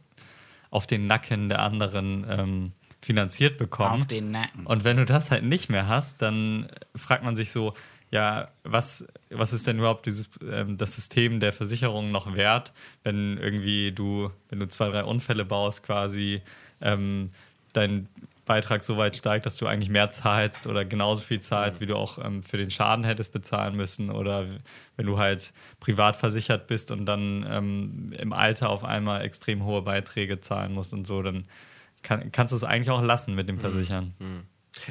auf 0.70 0.86
den 0.86 1.06
Nacken 1.08 1.48
der 1.48 1.60
anderen 1.60 2.24
ähm, 2.30 2.72
finanziert 3.02 3.58
bekommen. 3.58 4.02
Auf 4.02 4.06
den 4.06 4.30
Nacken. 4.30 4.66
Und 4.66 4.84
wenn 4.84 4.96
du 4.96 5.06
das 5.06 5.30
halt 5.30 5.44
nicht 5.44 5.70
mehr 5.70 5.88
hast, 5.88 6.20
dann 6.22 6.68
fragt 6.94 7.24
man 7.24 7.36
sich 7.36 7.52
so, 7.52 7.74
ja, 8.10 8.48
was, 8.64 9.06
was 9.30 9.52
ist 9.52 9.66
denn 9.66 9.78
überhaupt 9.78 10.06
dieses, 10.06 10.28
ähm, 10.50 10.76
das 10.76 10.96
System 10.96 11.40
der 11.40 11.52
Versicherung 11.52 12.10
noch 12.10 12.34
wert, 12.34 12.72
wenn 13.04 13.38
irgendwie 13.38 13.92
du, 13.92 14.30
wenn 14.48 14.58
du 14.58 14.68
zwei, 14.68 14.90
drei 14.90 15.04
Unfälle 15.04 15.44
baust, 15.44 15.84
quasi 15.84 16.42
ähm, 16.80 17.30
dein 17.72 18.08
Beitrag 18.46 18.82
so 18.82 18.96
weit 18.96 19.14
steigt, 19.14 19.46
dass 19.46 19.56
du 19.56 19.68
eigentlich 19.68 19.90
mehr 19.90 20.10
zahlst 20.10 20.66
oder 20.66 20.84
genauso 20.84 21.22
viel 21.22 21.38
zahlst, 21.40 21.80
wie 21.80 21.86
du 21.86 21.94
auch 21.94 22.18
ähm, 22.18 22.42
für 22.42 22.56
den 22.56 22.72
Schaden 22.72 23.04
hättest 23.04 23.32
bezahlen 23.32 23.76
müssen 23.76 24.10
oder 24.10 24.44
wenn 24.96 25.06
du 25.06 25.18
halt 25.18 25.52
privat 25.78 26.16
versichert 26.16 26.66
bist 26.66 26.90
und 26.90 27.06
dann 27.06 27.46
ähm, 27.48 28.12
im 28.18 28.32
Alter 28.32 28.70
auf 28.70 28.82
einmal 28.82 29.22
extrem 29.22 29.64
hohe 29.64 29.82
Beiträge 29.82 30.40
zahlen 30.40 30.72
musst 30.72 30.92
und 30.92 31.06
so, 31.06 31.22
dann 31.22 31.44
kann, 32.02 32.32
kannst 32.32 32.52
du 32.52 32.56
es 32.56 32.64
eigentlich 32.64 32.90
auch 32.90 33.02
lassen 33.02 33.34
mit 33.34 33.48
dem 33.48 33.58
Versichern. 33.58 34.14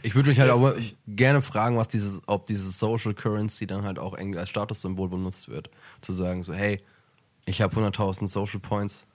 Ich 0.04 0.14
würde 0.16 0.30
mich 0.30 0.40
halt 0.40 0.52
mal 0.60 0.76
gerne 1.08 1.42
fragen, 1.42 1.78
was 1.78 1.88
dieses, 1.88 2.22
ob 2.28 2.46
dieses 2.46 2.78
Social 2.80 3.14
Currency 3.14 3.66
dann 3.66 3.84
halt 3.84 3.98
auch 3.98 4.18
irgendwie 4.18 4.40
als 4.40 4.50
Statussymbol 4.50 5.10
benutzt 5.10 5.48
wird. 5.50 5.70
Zu 6.02 6.12
sagen 6.14 6.44
so, 6.44 6.54
hey, 6.54 6.82
ich 7.46 7.62
habe 7.62 7.76
100.000 7.76 8.28
Social 8.28 8.60
Points, 8.60 9.06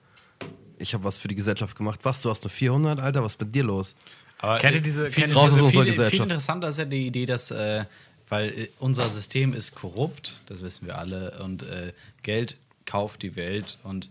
ich 0.77 0.93
habe 0.93 1.03
was 1.03 1.19
für 1.19 1.27
die 1.27 1.35
Gesellschaft 1.35 1.77
gemacht. 1.77 1.99
Was, 2.03 2.21
du 2.21 2.29
hast 2.29 2.43
nur 2.43 2.49
400, 2.51 2.99
Alter, 2.99 3.23
was 3.23 3.33
ist 3.35 3.41
mit 3.41 3.55
dir 3.55 3.63
los? 3.63 3.95
Aber 4.39 4.57
Kennt 4.57 4.73
ihr 4.75 4.79
äh, 4.79 4.83
diese- 4.83 5.09
viel, 5.09 5.23
kennt 5.23 5.35
Raus 5.35 5.51
aus 5.51 5.57
viel, 5.57 5.65
unserer 5.67 5.83
viel, 5.83 5.91
Gesellschaft. 5.91 6.15
Viel 6.15 6.23
interessanter 6.23 6.67
ist 6.67 6.79
ja 6.79 6.85
die 6.85 7.07
Idee, 7.07 7.25
dass, 7.25 7.51
äh, 7.51 7.85
weil 8.27 8.49
äh, 8.49 8.67
unser 8.79 9.07
System 9.09 9.53
ist 9.53 9.75
korrupt, 9.75 10.35
das 10.47 10.61
wissen 10.61 10.85
wir 10.87 10.97
alle, 10.97 11.39
und 11.41 11.63
äh, 11.63 11.93
Geld 12.23 12.57
kauft 12.85 13.21
die 13.21 13.35
Welt 13.35 13.77
und 13.83 14.09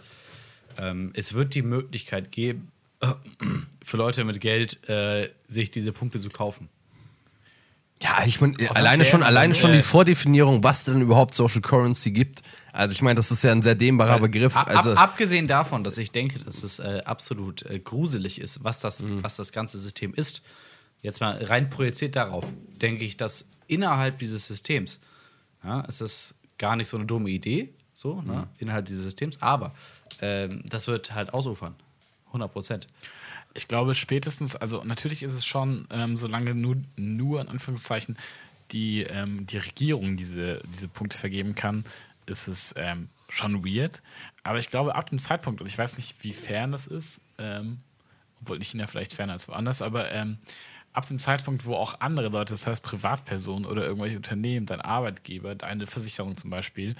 ähm, 0.78 1.12
es 1.14 1.34
wird 1.34 1.54
die 1.54 1.62
Möglichkeit 1.62 2.32
geben, 2.32 2.70
für 3.84 3.96
Leute 3.96 4.24
mit 4.24 4.40
Geld 4.40 4.88
äh, 4.88 5.28
sich 5.48 5.70
diese 5.70 5.92
Punkte 5.92 6.18
zu 6.20 6.30
kaufen. 6.30 6.68
Ja, 8.02 8.24
ich 8.26 8.40
meine, 8.40 8.54
alleine 8.74 9.04
schon, 9.04 9.22
alleine 9.22 9.54
schon 9.54 9.70
äh, 9.70 9.76
die 9.76 9.82
Vordefinierung, 9.82 10.62
was 10.64 10.84
denn 10.84 11.00
überhaupt 11.00 11.34
Social 11.34 11.60
Currency 11.60 12.10
gibt. 12.10 12.42
Also 12.72 12.92
ich 12.92 13.02
meine, 13.02 13.14
das 13.14 13.30
ist 13.30 13.44
ja 13.44 13.52
ein 13.52 13.62
sehr 13.62 13.76
dehnbarer 13.76 14.18
Begriff. 14.18 14.56
Ab, 14.56 14.68
Also, 14.68 14.90
ab, 14.92 14.98
abgesehen 14.98 15.46
davon, 15.46 15.84
dass 15.84 15.96
ich 15.96 16.10
denke, 16.10 16.40
dass 16.40 16.62
es 16.64 16.80
äh, 16.80 17.02
absolut 17.04 17.62
äh, 17.62 17.78
gruselig 17.78 18.40
ist, 18.40 18.64
was 18.64 18.80
das, 18.80 19.02
Mhm. 19.02 19.22
was 19.22 19.36
das 19.36 19.52
ganze 19.52 19.78
System 19.78 20.12
ist, 20.12 20.42
jetzt 21.02 21.20
mal 21.20 21.42
rein 21.44 21.70
projiziert 21.70 22.16
darauf, 22.16 22.44
denke 22.82 23.04
ich, 23.04 23.16
dass 23.16 23.48
innerhalb 23.68 24.18
dieses 24.18 24.48
Systems, 24.48 25.00
ja, 25.62 25.84
es 25.88 26.00
ist 26.00 26.34
gar 26.58 26.74
nicht 26.76 26.88
so 26.88 26.96
eine 26.96 27.06
dumme 27.06 27.30
Idee, 27.30 27.72
so, 27.94 28.16
Mhm. 28.16 28.26
ne, 28.26 28.48
innerhalb 28.58 28.86
dieses 28.86 29.04
Systems, 29.04 29.40
aber 29.40 29.72
ähm, 30.20 30.62
das 30.68 30.88
wird 30.88 31.14
halt 31.14 31.32
ausufern. 31.32 31.76
100 32.34 32.52
Prozent. 32.52 32.86
Ich 33.54 33.68
glaube 33.68 33.94
spätestens, 33.94 34.56
also 34.56 34.82
natürlich 34.84 35.22
ist 35.22 35.32
es 35.32 35.46
schon, 35.46 35.86
ähm, 35.90 36.16
solange 36.16 36.54
nur, 36.54 36.76
nur 36.96 37.40
in 37.40 37.48
Anführungszeichen 37.48 38.16
die, 38.72 39.02
ähm, 39.02 39.46
die 39.46 39.58
Regierung 39.58 40.16
diese, 40.16 40.62
diese 40.72 40.88
Punkte 40.88 41.16
vergeben 41.16 41.54
kann, 41.54 41.84
ist 42.26 42.48
es 42.48 42.74
ähm, 42.76 43.08
schon 43.28 43.64
weird. 43.64 44.02
Aber 44.42 44.58
ich 44.58 44.70
glaube, 44.70 44.94
ab 44.94 45.10
dem 45.10 45.18
Zeitpunkt, 45.18 45.60
und 45.60 45.66
ich 45.66 45.78
weiß 45.78 45.96
nicht, 45.96 46.22
wie 46.22 46.32
fern 46.32 46.72
das 46.72 46.86
ist, 46.86 47.20
ähm, 47.38 47.78
obwohl 48.40 48.56
in 48.56 48.62
China 48.62 48.86
vielleicht 48.86 49.14
ferner 49.14 49.34
als 49.34 49.48
woanders, 49.48 49.82
aber 49.82 50.10
ähm, 50.12 50.38
ab 50.92 51.06
dem 51.08 51.18
Zeitpunkt, 51.18 51.66
wo 51.66 51.74
auch 51.74 52.00
andere 52.00 52.28
Leute, 52.28 52.54
das 52.54 52.66
heißt 52.66 52.82
Privatpersonen 52.82 53.66
oder 53.66 53.84
irgendwelche 53.84 54.16
Unternehmen, 54.16 54.66
dein 54.66 54.80
Arbeitgeber, 54.80 55.54
deine 55.54 55.86
Versicherung 55.86 56.36
zum 56.36 56.50
Beispiel, 56.50 56.94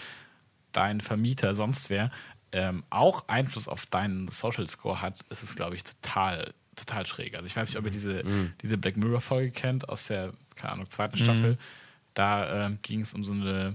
dein 0.73 1.01
Vermieter, 1.01 1.55
sonst 1.55 1.91
wer, 1.91 2.11
ähm, 2.55 2.85
auch 2.89 3.27
Einfluss 3.29 3.67
auf 3.67 3.85
deinen 3.87 4.29
Social 4.29 4.69
Score 4.69 5.03
hat, 5.03 5.23
ist 5.29 5.43
es, 5.43 5.57
glaube 5.57 5.75
ich, 5.75 5.83
total, 5.83 6.55
total 6.77 7.05
schräg. 7.05 7.35
Also 7.35 7.47
ich 7.47 7.57
weiß 7.57 7.69
nicht, 7.69 7.79
ob 7.79 7.85
ihr 7.85 7.91
diese, 7.91 8.23
diese 8.63 8.79
Black 8.79 8.97
Mirror-Folge 8.97 9.51
kennt 9.51 9.89
aus 9.89 10.07
der, 10.07 10.33
keine 10.55 10.75
Ahnung, 10.75 10.89
zweiten 10.89 11.19
Staffel. 11.19 11.59
Da 12.15 12.67
ähm, 12.67 12.79
ging 12.83 13.01
es 13.01 13.13
um 13.13 13.25
so 13.25 13.33
eine, 13.33 13.75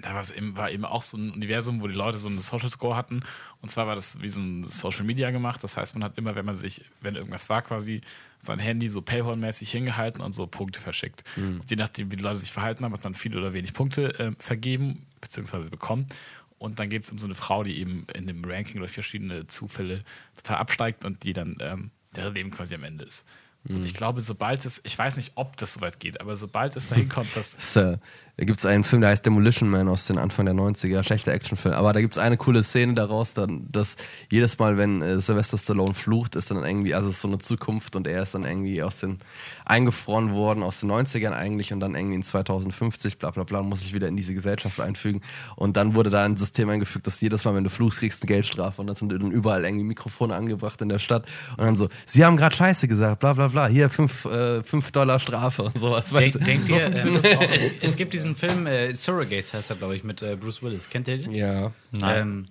da 0.00 0.12
war 0.12 0.20
es 0.20 0.30
eben, 0.30 0.54
war 0.54 0.70
eben 0.70 0.84
auch 0.84 1.02
so 1.02 1.16
ein 1.16 1.30
Universum, 1.32 1.80
wo 1.80 1.88
die 1.88 1.94
Leute 1.94 2.18
so 2.18 2.28
einen 2.28 2.42
Social 2.42 2.70
Score 2.70 2.94
hatten. 2.94 3.22
Und 3.62 3.70
zwar 3.70 3.86
war 3.86 3.94
das 3.94 4.20
wie 4.20 4.28
so 4.28 4.40
ein 4.40 4.64
Social 4.64 5.04
Media 5.04 5.30
gemacht. 5.30 5.64
Das 5.64 5.78
heißt, 5.78 5.94
man 5.94 6.04
hat 6.04 6.18
immer, 6.18 6.34
wenn 6.34 6.44
man 6.44 6.56
sich, 6.56 6.82
wenn 7.00 7.16
irgendwas 7.16 7.48
war, 7.48 7.62
quasi 7.62 8.02
sein 8.38 8.58
Handy 8.58 8.88
so 8.88 9.00
Paywall-mäßig 9.00 9.70
hingehalten 9.70 10.20
und 10.20 10.32
so 10.32 10.46
Punkte 10.46 10.80
verschickt. 10.80 11.24
Und 11.60 11.70
je 11.70 11.76
nachdem, 11.76 12.12
wie 12.12 12.16
die 12.16 12.22
Leute 12.22 12.36
sich 12.36 12.52
verhalten 12.52 12.84
haben, 12.84 12.92
hat 12.92 13.02
man 13.02 13.14
viele 13.14 13.38
oder 13.38 13.54
wenig 13.54 13.72
Punkte 13.72 14.16
äh, 14.18 14.32
vergeben, 14.38 15.06
beziehungsweise 15.20 15.70
bekommen. 15.70 16.06
Und 16.58 16.78
dann 16.78 16.90
geht 16.90 17.04
es 17.04 17.10
um 17.10 17.18
so 17.18 17.26
eine 17.26 17.34
Frau, 17.34 17.62
die 17.62 17.78
eben 17.78 18.06
in 18.14 18.26
dem 18.26 18.44
Ranking 18.44 18.80
durch 18.80 18.92
verschiedene 18.92 19.46
Zufälle 19.46 20.02
total 20.36 20.58
absteigt 20.58 21.04
und 21.04 21.22
die 21.22 21.32
dann 21.32 21.56
ähm, 21.60 21.90
deren 22.16 22.34
Leben 22.34 22.50
quasi 22.50 22.74
am 22.74 22.84
Ende 22.84 23.04
ist. 23.04 23.24
Und 23.68 23.84
ich 23.84 23.94
glaube, 23.94 24.20
sobald 24.20 24.64
es, 24.64 24.80
ich 24.84 24.98
weiß 24.98 25.16
nicht, 25.16 25.32
ob 25.34 25.56
das 25.56 25.74
so 25.74 25.80
weit 25.80 26.00
geht, 26.00 26.20
aber 26.20 26.36
sobald 26.36 26.76
es 26.76 26.88
dahin 26.88 27.08
kommt, 27.08 27.36
dass 27.36 27.56
da 28.38 28.44
gibt 28.44 28.60
es 28.60 28.66
einen 28.66 28.84
Film, 28.84 29.02
der 29.02 29.10
heißt 29.10 29.26
Demolition 29.26 29.68
Man 29.68 29.88
aus 29.88 30.06
den 30.06 30.16
Anfang 30.16 30.46
der 30.46 30.54
90er, 30.54 31.02
schlechter 31.02 31.32
Actionfilm. 31.32 31.74
Aber 31.74 31.92
da 31.92 32.00
gibt 32.00 32.14
es 32.14 32.18
eine 32.18 32.36
coole 32.36 32.62
Szene 32.62 32.94
daraus, 32.94 33.34
dann, 33.34 33.66
dass 33.72 33.96
jedes 34.30 34.60
Mal, 34.60 34.78
wenn 34.78 35.02
äh, 35.02 35.20
Sylvester 35.20 35.58
Stallone 35.58 35.92
flucht, 35.92 36.36
ist 36.36 36.52
dann 36.52 36.64
irgendwie, 36.64 36.94
also 36.94 37.08
es 37.08 37.16
ist 37.16 37.22
so 37.22 37.26
eine 37.26 37.38
Zukunft 37.38 37.96
und 37.96 38.06
er 38.06 38.22
ist 38.22 38.36
dann 38.36 38.44
irgendwie 38.44 38.80
aus 38.80 39.00
den 39.00 39.18
eingefroren 39.64 40.32
worden, 40.32 40.62
aus 40.62 40.78
den 40.78 40.92
90ern 40.92 41.32
eigentlich 41.32 41.72
und 41.72 41.80
dann 41.80 41.96
irgendwie 41.96 42.14
in 42.14 42.22
2050, 42.22 43.18
bla 43.18 43.32
bla 43.32 43.42
bla, 43.42 43.60
muss 43.60 43.80
sich 43.80 43.92
wieder 43.92 44.06
in 44.06 44.16
diese 44.16 44.34
Gesellschaft 44.34 44.80
einfügen. 44.80 45.20
Und 45.56 45.76
dann 45.76 45.96
wurde 45.96 46.10
da 46.10 46.24
ein 46.24 46.36
System 46.36 46.68
eingefügt, 46.70 47.08
dass 47.08 47.20
jedes 47.20 47.44
Mal, 47.44 47.56
wenn 47.56 47.64
du 47.64 47.70
fluchst, 47.70 47.98
kriegst 47.98 48.22
du 48.22 48.26
eine 48.26 48.34
Geldstrafe 48.36 48.80
und 48.80 48.86
dann 48.86 48.94
sind 48.94 49.10
dann 49.10 49.32
überall 49.32 49.64
irgendwie 49.64 49.84
Mikrofone 49.84 50.36
angebracht 50.36 50.80
in 50.80 50.88
der 50.88 51.00
Stadt. 51.00 51.26
Und 51.56 51.64
dann 51.64 51.74
so, 51.74 51.88
sie 52.06 52.24
haben 52.24 52.36
gerade 52.36 52.54
Scheiße 52.54 52.86
gesagt, 52.86 53.18
bla 53.18 53.32
bla 53.32 53.48
bla, 53.48 53.57
hier 53.66 53.90
5 53.90 54.24
äh, 54.26 54.62
fünf 54.62 54.92
Dollar 54.92 55.18
Strafe 55.18 55.64
und 55.64 55.78
sowas. 55.78 56.12
weißt 56.12 56.36
du? 56.36 56.38
Denk, 56.38 56.66
denkt 56.66 56.98
So 56.98 57.08
ihr, 57.08 57.24
ähm, 57.24 57.38
auch. 57.38 57.50
es, 57.52 57.72
es 57.80 57.96
gibt 57.96 58.12
diesen 58.14 58.36
Film, 58.36 58.66
äh, 58.66 58.92
Surrogates 58.92 59.52
heißt 59.54 59.70
er, 59.70 59.76
glaube 59.76 59.96
ich, 59.96 60.04
mit 60.04 60.22
äh, 60.22 60.36
Bruce 60.36 60.62
Willis. 60.62 60.88
Kennt 60.88 61.08
ihr 61.08 61.18
den? 61.18 61.32
Ja. 61.32 61.72
Ähm, 62.00 62.46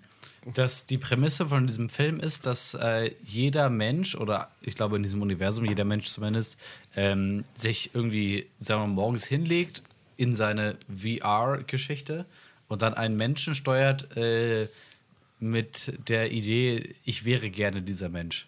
dass 0.53 0.85
die 0.85 0.97
Prämisse 0.97 1.47
von 1.47 1.67
diesem 1.67 1.89
Film 1.89 2.19
ist, 2.19 2.45
dass 2.45 2.73
äh, 2.73 3.11
jeder 3.23 3.69
Mensch, 3.69 4.15
oder 4.15 4.49
ich 4.61 4.75
glaube 4.75 4.95
in 4.95 5.03
diesem 5.03 5.21
Universum, 5.21 5.65
jeder 5.65 5.83
Mensch 5.83 6.07
zumindest, 6.07 6.59
ähm, 6.95 7.43
sich 7.53 7.91
irgendwie, 7.93 8.47
sagen 8.59 8.81
wir 8.81 8.87
mal, 8.87 8.93
morgens 8.93 9.25
hinlegt 9.25 9.83
in 10.15 10.33
seine 10.35 10.77
VR-Geschichte 10.89 12.25
und 12.67 12.81
dann 12.81 12.93
einen 12.93 13.17
Menschen 13.17 13.55
steuert 13.55 14.15
äh, 14.17 14.67
mit 15.39 15.93
der 16.07 16.31
Idee, 16.31 16.95
ich 17.03 17.25
wäre 17.25 17.49
gerne 17.49 17.81
dieser 17.81 18.09
Mensch. 18.09 18.47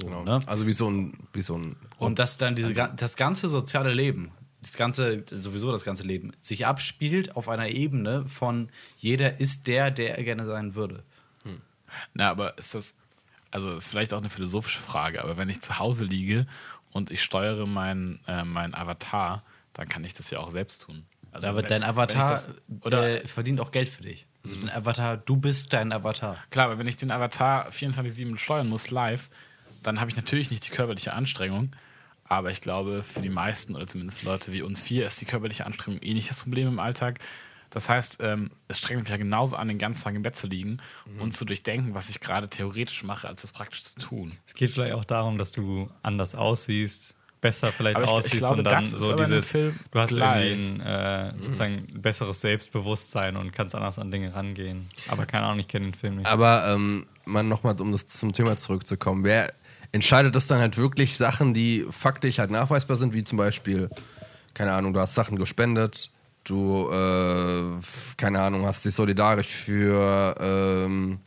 So, 0.00 0.08
ne? 0.24 0.40
Also 0.46 0.66
wie 0.66 0.72
so 0.72 0.90
ein, 0.90 1.16
wie 1.32 1.42
so 1.42 1.56
ein 1.56 1.76
Und 1.98 2.18
dass 2.18 2.36
dann 2.36 2.56
diese, 2.56 2.74
das 2.74 3.16
ganze 3.16 3.48
soziale 3.48 3.92
Leben, 3.94 4.32
das 4.60 4.76
ganze, 4.76 5.22
sowieso 5.30 5.70
das 5.70 5.84
ganze 5.84 6.02
Leben, 6.02 6.32
sich 6.40 6.66
abspielt 6.66 7.36
auf 7.36 7.48
einer 7.48 7.68
Ebene 7.68 8.26
von 8.26 8.70
jeder 8.98 9.38
ist 9.38 9.68
der, 9.68 9.92
der 9.92 10.18
er 10.18 10.24
gerne 10.24 10.44
sein 10.46 10.74
würde. 10.74 11.04
Na, 12.12 12.28
aber 12.30 12.58
ist 12.58 12.74
das, 12.74 12.96
also 13.52 13.72
ist 13.76 13.88
vielleicht 13.88 14.12
auch 14.12 14.18
eine 14.18 14.30
philosophische 14.30 14.80
Frage, 14.80 15.22
aber 15.22 15.36
wenn 15.36 15.48
ich 15.48 15.60
zu 15.60 15.78
Hause 15.78 16.04
liege 16.04 16.46
und 16.90 17.12
ich 17.12 17.22
steuere 17.22 17.66
meinen 17.66 18.18
äh, 18.26 18.42
meinen 18.44 18.74
Avatar, 18.74 19.44
dann 19.74 19.88
kann 19.88 20.02
ich 20.02 20.12
das 20.12 20.28
ja 20.30 20.40
auch 20.40 20.50
selbst 20.50 20.82
tun. 20.82 21.04
Also 21.30 21.46
aber 21.46 21.58
wenn- 21.62 21.68
dein 21.68 21.84
Avatar 21.84 22.32
das- 22.32 22.48
oder 22.80 23.22
äh, 23.22 23.28
verdient 23.28 23.60
auch 23.60 23.70
Geld 23.70 23.88
für 23.88 24.02
dich. 24.02 24.26
Also 24.42 24.58
dein 24.58 24.70
Avatar, 24.70 25.16
du 25.18 25.36
bist 25.36 25.72
dein 25.72 25.92
Avatar. 25.92 26.36
klar, 26.50 26.66
aber 26.66 26.78
wenn 26.78 26.88
ich 26.88 26.96
den 26.96 27.12
Avatar 27.12 27.68
24/7 27.70 28.38
steuern 28.38 28.68
muss 28.68 28.90
live, 28.90 29.30
dann 29.84 30.00
habe 30.00 30.10
ich 30.10 30.16
natürlich 30.16 30.50
nicht 30.50 30.66
die 30.66 30.70
körperliche 30.70 31.12
Anstrengung. 31.12 31.70
Aber 32.26 32.50
ich 32.50 32.60
glaube, 32.62 33.02
für 33.02 33.20
die 33.20 33.28
meisten 33.28 33.76
oder 33.76 33.86
zumindest 33.86 34.20
für 34.20 34.26
Leute 34.26 34.50
wie 34.52 34.62
uns 34.62 34.80
vier 34.80 35.04
ist 35.06 35.20
die 35.20 35.26
körperliche 35.26 35.66
Anstrengung 35.66 36.00
eh 36.02 36.14
nicht 36.14 36.30
das 36.30 36.40
Problem 36.40 36.68
im 36.68 36.78
Alltag. 36.78 37.18
Das 37.68 37.88
heißt, 37.88 38.18
ähm, 38.20 38.50
es 38.68 38.78
strengt 38.78 39.00
mich 39.02 39.10
ja 39.10 39.16
genauso 39.18 39.56
an, 39.56 39.68
den 39.68 39.78
ganzen 39.78 40.04
Tag 40.04 40.14
im 40.14 40.22
Bett 40.22 40.34
zu 40.36 40.46
liegen 40.46 40.78
und 41.18 41.36
zu 41.36 41.44
durchdenken, 41.44 41.92
was 41.94 42.08
ich 42.08 42.20
gerade 42.20 42.48
theoretisch 42.48 43.02
mache, 43.02 43.28
als 43.28 43.42
das 43.42 43.52
praktisch 43.52 43.82
zu 43.84 43.98
tun. 44.00 44.32
Es 44.46 44.54
geht 44.54 44.70
vielleicht 44.70 44.92
auch 44.92 45.04
darum, 45.04 45.36
dass 45.38 45.52
du 45.52 45.90
anders 46.02 46.34
aussiehst, 46.34 47.14
besser 47.42 47.72
vielleicht 47.72 47.96
Aber 47.96 48.04
ich- 48.04 48.10
ich 48.10 48.16
aussiehst 48.16 48.38
glaube, 48.38 48.58
und 48.58 48.64
dann 48.64 48.82
so 48.82 49.12
dieses, 49.16 49.50
Film 49.50 49.78
du 49.90 49.98
hast 49.98 50.08
gleich. 50.08 50.50
irgendwie 50.50 50.82
ein, 50.82 50.86
äh, 50.86 51.32
sozusagen 51.36 51.74
ein 51.92 52.00
besseres 52.00 52.40
Selbstbewusstsein 52.40 53.36
und 53.36 53.52
kannst 53.52 53.74
anders 53.74 53.98
an 53.98 54.10
Dinge 54.10 54.34
rangehen. 54.34 54.88
Aber 55.08 55.26
keine 55.26 55.44
Ahnung, 55.44 55.58
ich 55.58 55.68
kenne 55.68 55.86
den 55.86 55.94
Film 55.94 56.16
nicht. 56.16 56.26
Aber 56.26 56.66
ähm, 56.68 57.06
nochmal, 57.26 57.78
um 57.80 57.92
das 57.92 58.06
zum 58.06 58.32
Thema 58.32 58.56
zurückzukommen, 58.56 59.24
wer 59.24 59.52
entscheidet 59.94 60.34
das 60.34 60.48
dann 60.48 60.58
halt 60.58 60.76
wirklich 60.76 61.16
Sachen, 61.16 61.54
die 61.54 61.86
faktisch 61.88 62.40
halt 62.40 62.50
nachweisbar 62.50 62.96
sind, 62.96 63.14
wie 63.14 63.22
zum 63.22 63.38
Beispiel, 63.38 63.88
keine 64.52 64.72
Ahnung, 64.72 64.92
du 64.92 64.98
hast 64.98 65.14
Sachen 65.14 65.38
gespendet, 65.38 66.10
du, 66.42 66.90
äh, 66.90 67.80
keine 68.16 68.42
Ahnung, 68.42 68.66
hast 68.66 68.84
dich 68.84 68.92
solidarisch 68.92 69.46
für, 69.46 70.34
ähm, 70.40 71.20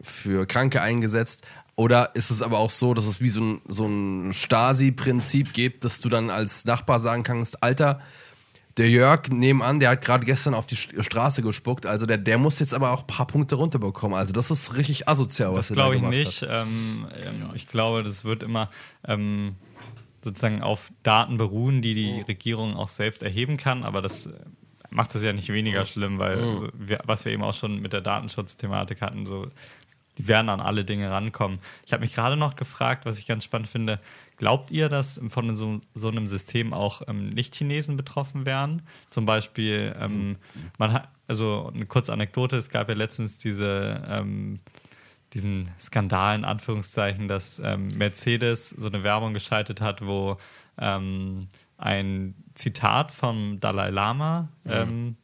für 0.00 0.46
Kranke 0.46 0.80
eingesetzt. 0.80 1.42
Oder 1.76 2.14
ist 2.14 2.30
es 2.30 2.40
aber 2.40 2.60
auch 2.60 2.70
so, 2.70 2.94
dass 2.94 3.04
es 3.04 3.20
wie 3.20 3.28
so 3.28 3.42
ein, 3.42 3.60
so 3.68 3.84
ein 3.86 4.32
Stasi-Prinzip 4.32 5.52
gibt, 5.52 5.84
dass 5.84 6.00
du 6.00 6.08
dann 6.08 6.30
als 6.30 6.64
Nachbar 6.64 7.00
sagen 7.00 7.24
kannst, 7.24 7.62
Alter, 7.62 8.00
der 8.78 8.88
Jörg 8.88 9.28
nebenan, 9.28 9.80
der 9.80 9.90
hat 9.90 10.00
gerade 10.02 10.24
gestern 10.24 10.54
auf 10.54 10.66
die 10.66 10.76
St- 10.76 11.02
Straße 11.02 11.42
gespuckt, 11.42 11.84
also 11.84 12.06
der, 12.06 12.16
der 12.16 12.38
muss 12.38 12.58
jetzt 12.60 12.72
aber 12.72 12.92
auch 12.92 13.00
ein 13.00 13.06
paar 13.06 13.26
Punkte 13.26 13.56
runterbekommen. 13.56 14.16
Also 14.16 14.32
das 14.32 14.50
ist 14.50 14.76
richtig 14.76 15.08
asozial, 15.08 15.50
was 15.50 15.68
Das 15.68 15.70
er 15.70 15.76
da 15.76 15.82
glaube 15.82 15.96
ich 15.96 16.00
gemacht 16.00 16.16
nicht. 16.16 16.42
Hat. 16.42 16.66
Ähm, 16.66 17.06
ähm, 17.24 17.50
ich 17.54 17.66
glaube, 17.66 18.02
das 18.04 18.24
wird 18.24 18.42
immer 18.42 18.70
ähm, 19.06 19.56
sozusagen 20.22 20.62
auf 20.62 20.90
Daten 21.02 21.36
beruhen, 21.36 21.82
die 21.82 21.94
die 21.94 22.20
Regierung 22.22 22.76
auch 22.76 22.88
selbst 22.88 23.22
erheben 23.22 23.56
kann. 23.56 23.82
Aber 23.82 24.00
das 24.00 24.26
äh, 24.26 24.32
macht 24.90 25.14
es 25.14 25.22
ja 25.22 25.32
nicht 25.32 25.48
weniger 25.50 25.84
schlimm, 25.84 26.18
weil 26.18 26.40
so, 26.40 26.68
wir, 26.72 27.00
was 27.04 27.24
wir 27.24 27.32
eben 27.32 27.42
auch 27.42 27.54
schon 27.54 27.80
mit 27.80 27.92
der 27.92 28.00
Datenschutzthematik 28.00 29.02
hatten, 29.02 29.26
so 29.26 29.48
die 30.16 30.26
werden 30.26 30.48
an 30.48 30.60
alle 30.60 30.84
Dinge 30.84 31.10
rankommen. 31.10 31.58
Ich 31.86 31.92
habe 31.92 32.00
mich 32.00 32.14
gerade 32.14 32.36
noch 32.36 32.56
gefragt, 32.56 33.06
was 33.06 33.18
ich 33.18 33.26
ganz 33.26 33.44
spannend 33.44 33.68
finde. 33.68 34.00
Glaubt 34.38 34.70
ihr, 34.70 34.88
dass 34.88 35.20
von 35.28 35.54
so, 35.54 35.80
so 35.94 36.08
einem 36.08 36.28
System 36.28 36.72
auch 36.72 37.02
ähm, 37.08 37.28
Nicht-Chinesen 37.30 37.96
betroffen 37.96 38.46
wären? 38.46 38.82
Zum 39.10 39.26
Beispiel, 39.26 39.94
ähm, 40.00 40.36
man 40.78 40.92
hat, 40.92 41.08
also 41.26 41.70
eine 41.74 41.86
kurze 41.86 42.12
Anekdote, 42.12 42.56
es 42.56 42.70
gab 42.70 42.88
ja 42.88 42.94
letztens 42.94 43.38
diese, 43.38 44.02
ähm, 44.08 44.60
diesen 45.34 45.68
Skandal 45.78 46.36
in 46.38 46.44
Anführungszeichen, 46.44 47.28
dass 47.28 47.60
ähm, 47.62 47.88
Mercedes 47.88 48.70
so 48.70 48.86
eine 48.86 49.02
Werbung 49.02 49.34
geschaltet 49.34 49.80
hat, 49.80 50.06
wo 50.06 50.38
ähm, 50.78 51.48
ein 51.76 52.34
Zitat 52.54 53.10
vom 53.10 53.60
Dalai 53.60 53.90
Lama, 53.90 54.48
ähm, 54.64 55.16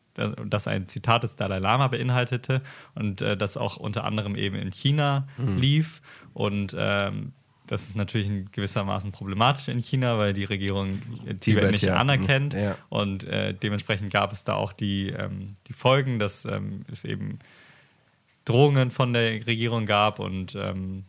das- 0.49 0.69
ein 0.69 0.87
Zitat 0.87 1.23
des 1.25 1.37
Dalai 1.37 1.59
Lama 1.59 1.89
beinhaltete 1.89 2.63
und 2.95 3.23
äh, 3.23 3.37
das 3.37 3.57
auch 3.57 3.77
unter 3.77 4.05
anderem 4.05 4.37
eben 4.37 4.57
in 4.57 4.71
China 4.71 5.27
lief. 5.59 6.03
Und 6.33 6.75
ähm, 6.79 7.33
das 7.67 7.85
ist 7.89 7.97
natürlich 7.97 8.27
in 8.27 8.53
gewissermaßen 8.53 9.13
problematisch 9.13 9.69
in 9.69 9.79
China, 9.79 10.19
weil 10.19 10.33
die 10.35 10.45
Regierung 10.45 11.01
Tibet, 11.25 11.41
Tibet, 11.41 11.71
nicht 11.71 11.85
ja. 11.85 11.97
anerkennt. 11.97 12.55
Ja. 12.55 12.77
Und 12.91 13.25
äh, 13.25 13.55
dementsprechend 13.55 14.13
gab 14.13 14.33
es 14.33 14.45
da 14.45 14.55
auch 14.55 14.73
die, 14.73 15.09
ähm, 15.09 15.57
die 15.69 15.73
Folgen, 15.73 16.19
dass 16.19 16.45
ähm, 16.45 16.85
es 16.91 17.05
eben 17.05 17.39
Drohungen 18.45 18.91
von 18.91 19.13
der 19.13 19.47
Regierung 19.47 19.87
gab 19.87 20.19
und 20.19 20.55
ähm, 20.55 21.05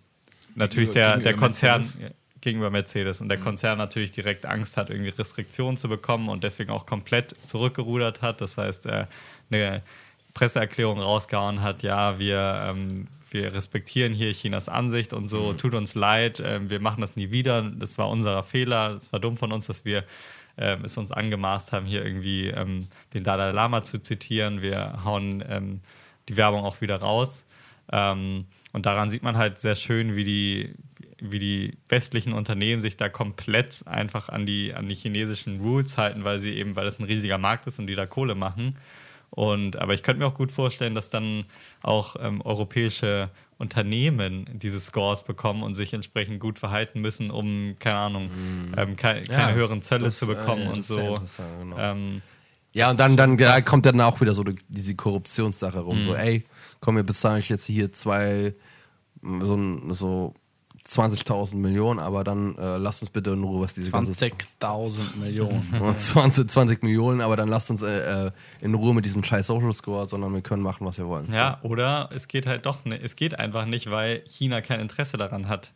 natürlich 0.56 0.92
Gegenüber- 0.92 0.94
der, 0.94 1.10
der 1.18 1.24
gegenüber 1.24 1.48
Konzern 1.48 1.82
Mercedes? 1.82 2.16
gegenüber 2.46 2.70
Mercedes 2.70 3.22
und 3.22 3.30
der 3.30 3.40
Konzern 3.40 3.78
natürlich 3.80 4.12
direkt 4.12 4.46
Angst 4.46 4.78
hat, 4.78 4.92
irgendwie 4.92 5.10
Restriktionen 5.10 5.78
zu 5.78 5.90
bekommen 5.90 6.30
und 6.30 6.44
deswegen 6.44 6.70
auch 6.70 6.86
komplett 6.86 7.36
zurückgerudert 7.46 8.22
hat. 8.22 8.40
Das 8.40 8.58
heißt, 8.58 8.86
äh, 8.86 9.08
eine 9.50 9.82
Presseerklärung 10.36 11.00
rausgehauen 11.00 11.62
hat, 11.62 11.82
ja, 11.82 12.20
wir, 12.20 12.68
ähm, 12.70 13.08
wir 13.36 13.54
respektieren 13.54 14.14
hier 14.14 14.32
Chinas 14.34 14.70
Ansicht 14.70 15.14
und 15.14 15.28
so, 15.28 15.54
tut 15.54 15.76
uns 15.76 15.94
leid, 15.94 16.42
ähm, 16.44 16.70
wir 16.70 16.80
machen 16.80 17.02
das 17.02 17.16
nie 17.16 17.32
wieder, 17.32 17.62
das 17.62 17.98
war 17.98 18.10
unser 18.10 18.42
Fehler, 18.44 18.96
es 18.96 19.12
war 19.12 19.20
dumm 19.20 19.38
von 19.38 19.52
uns, 19.52 19.68
dass 19.68 19.86
wir 19.86 20.06
ähm, 20.58 20.86
es 20.86 20.98
uns 20.98 21.12
angemaßt 21.12 21.74
haben, 21.74 21.86
hier 21.86 22.04
irgendwie 22.04 22.48
ähm, 22.48 22.88
den 23.14 23.24
Dalai 23.24 23.52
Lama 23.52 23.84
zu 23.84 24.02
zitieren. 24.02 24.62
Wir 24.62 25.04
hauen 25.04 25.44
ähm, 25.48 25.82
die 26.30 26.38
Werbung 26.38 26.64
auch 26.64 26.80
wieder 26.82 26.98
raus. 26.98 27.46
Ähm, 27.92 28.46
und 28.72 28.86
daran 28.86 29.10
sieht 29.10 29.24
man 29.24 29.38
halt 29.38 29.60
sehr 29.60 29.76
schön, 29.76 30.16
wie 30.16 30.24
die, 30.24 30.76
wie 31.20 31.40
die 31.40 31.78
westlichen 31.90 32.34
Unternehmen 32.34 32.82
sich 32.82 32.98
da 32.98 33.10
komplett 33.10 33.86
einfach 33.86 34.30
an 34.30 34.46
die, 34.46 34.74
an 34.74 34.88
die 34.88 34.96
chinesischen 34.96 35.60
Rules 35.60 35.98
halten, 35.98 36.24
weil 36.24 36.40
sie 36.40 36.54
eben, 36.54 36.76
weil 36.76 36.86
das 36.86 37.00
ein 37.00 37.06
riesiger 37.06 37.38
Markt 37.38 37.68
ist 37.68 37.80
und 37.80 37.88
die 37.88 37.96
da 37.96 38.06
Kohle 38.06 38.36
machen. 38.36 38.78
Und, 39.36 39.78
aber 39.78 39.94
ich 39.94 40.02
könnte 40.02 40.20
mir 40.20 40.28
auch 40.28 40.34
gut 40.34 40.52
vorstellen, 40.52 40.96
dass 40.96 41.10
dann 41.10 41.46
auch 41.82 42.16
ähm, 42.20 42.42
europäische 42.42 43.30
Unternehmen 43.58 44.50
diese 44.54 44.80
Scores 44.80 45.24
bekommen 45.24 45.62
und 45.64 45.76
sich 45.76 45.94
entsprechend 45.94 46.40
gut 46.40 46.58
verhalten 46.60 47.02
müssen, 47.02 47.32
um, 47.32 47.76
keine 47.80 47.98
Ahnung, 47.98 48.30
ähm, 48.78 48.96
ke 48.96 49.24
keine 49.28 49.28
Ja, 49.30 49.52
höheren 49.52 49.82
Zölle 49.82 50.06
das, 50.06 50.18
zu 50.18 50.26
äh, 50.26 50.36
bekommen 50.36 50.64
ja, 50.64 50.72
und 50.72 50.86
so. 50.86 51.20
genau. 51.60 51.78
Ähm, 51.78 52.22
Ja, 52.74 52.92
und 52.92 53.00
dann, 53.00 53.16
dann 53.16 53.38
ja, 53.38 53.62
kommt 53.62 53.86
dann 53.86 54.02
auch 54.02 54.20
wieder 54.20 54.34
so 54.34 54.44
die- 54.44 54.56
diese 54.68 54.96
Korruptionssache 54.96 55.80
rum. 55.80 55.98
Mhm. 56.00 56.04
So, 56.04 56.16
ey, 56.16 56.44
komm, 56.82 56.96
wir 56.98 57.04
bezahlen 57.04 57.38
euch 57.40 57.50
jetzt 57.50 57.66
hier 57.66 57.92
zwei, 57.94 58.54
so, 59.22 59.94
so 59.94 60.34
20.000 60.88 61.56
Millionen, 61.56 62.00
aber 62.00 62.24
dann 62.24 62.56
äh, 62.58 62.78
lasst 62.78 63.02
uns 63.02 63.10
bitte 63.10 63.32
in 63.32 63.44
Ruhe, 63.44 63.62
was 63.62 63.74
diese 63.74 63.90
ganze 63.90 64.12
20.000 64.12 65.18
Millionen. 65.18 65.68
Und 65.82 66.00
20, 66.00 66.48
20 66.48 66.84
Millionen, 66.84 67.22
aber 67.22 67.36
dann 67.36 67.50
lasst 67.50 67.72
uns 67.72 67.82
äh, 67.82 68.28
äh, 68.28 68.32
in 68.62 68.76
Ruhe 68.76 68.94
mit 68.94 69.04
diesem 69.06 69.24
scheiß 69.24 69.48
Social 69.48 69.74
Score, 69.74 70.08
sondern 70.08 70.34
wir 70.34 70.42
können 70.42 70.62
machen, 70.62 70.86
was 70.86 70.98
wir 71.00 71.08
wollen. 71.08 71.34
Ja, 71.34 71.60
oder 71.64 72.10
es 72.14 72.28
geht 72.28 72.46
halt 72.46 72.68
doch, 72.68 72.86
ne, 72.86 73.00
es 73.02 73.16
geht 73.16 73.40
einfach 73.40 73.66
nicht, 73.66 73.90
weil 73.90 74.24
China 74.28 74.62
kein 74.62 74.80
Interesse 74.80 75.18
daran 75.18 75.48
hat. 75.48 75.74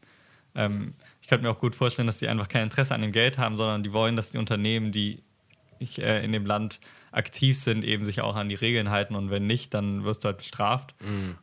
Ähm, 0.54 0.94
ich 1.22 1.28
könnte 1.28 1.44
mir 1.44 1.52
auch 1.52 1.60
gut 1.60 1.76
vorstellen, 1.76 2.06
dass 2.06 2.20
die 2.20 2.28
einfach 2.28 2.48
kein 2.48 2.64
Interesse 2.64 2.94
an 2.94 3.02
dem 3.02 3.12
Geld 3.12 3.40
haben, 3.40 3.58
sondern 3.58 3.82
die 3.82 3.94
wollen, 3.94 4.16
dass 4.16 4.32
die 4.32 4.38
Unternehmen, 4.38 4.92
die 4.92 5.24
ich, 5.80 6.00
äh, 6.00 6.24
in 6.24 6.34
dem 6.34 6.46
Land 6.46 6.80
aktiv 7.12 7.58
sind, 7.58 7.84
eben 7.84 8.06
sich 8.06 8.22
auch 8.22 8.36
an 8.36 8.50
die 8.50 8.56
Regeln 8.56 8.90
halten 8.90 9.16
und 9.16 9.30
wenn 9.32 9.48
nicht, 9.48 9.74
dann 9.74 10.04
wirst 10.04 10.24
du 10.24 10.28
halt 10.28 10.38
bestraft. 10.38 10.96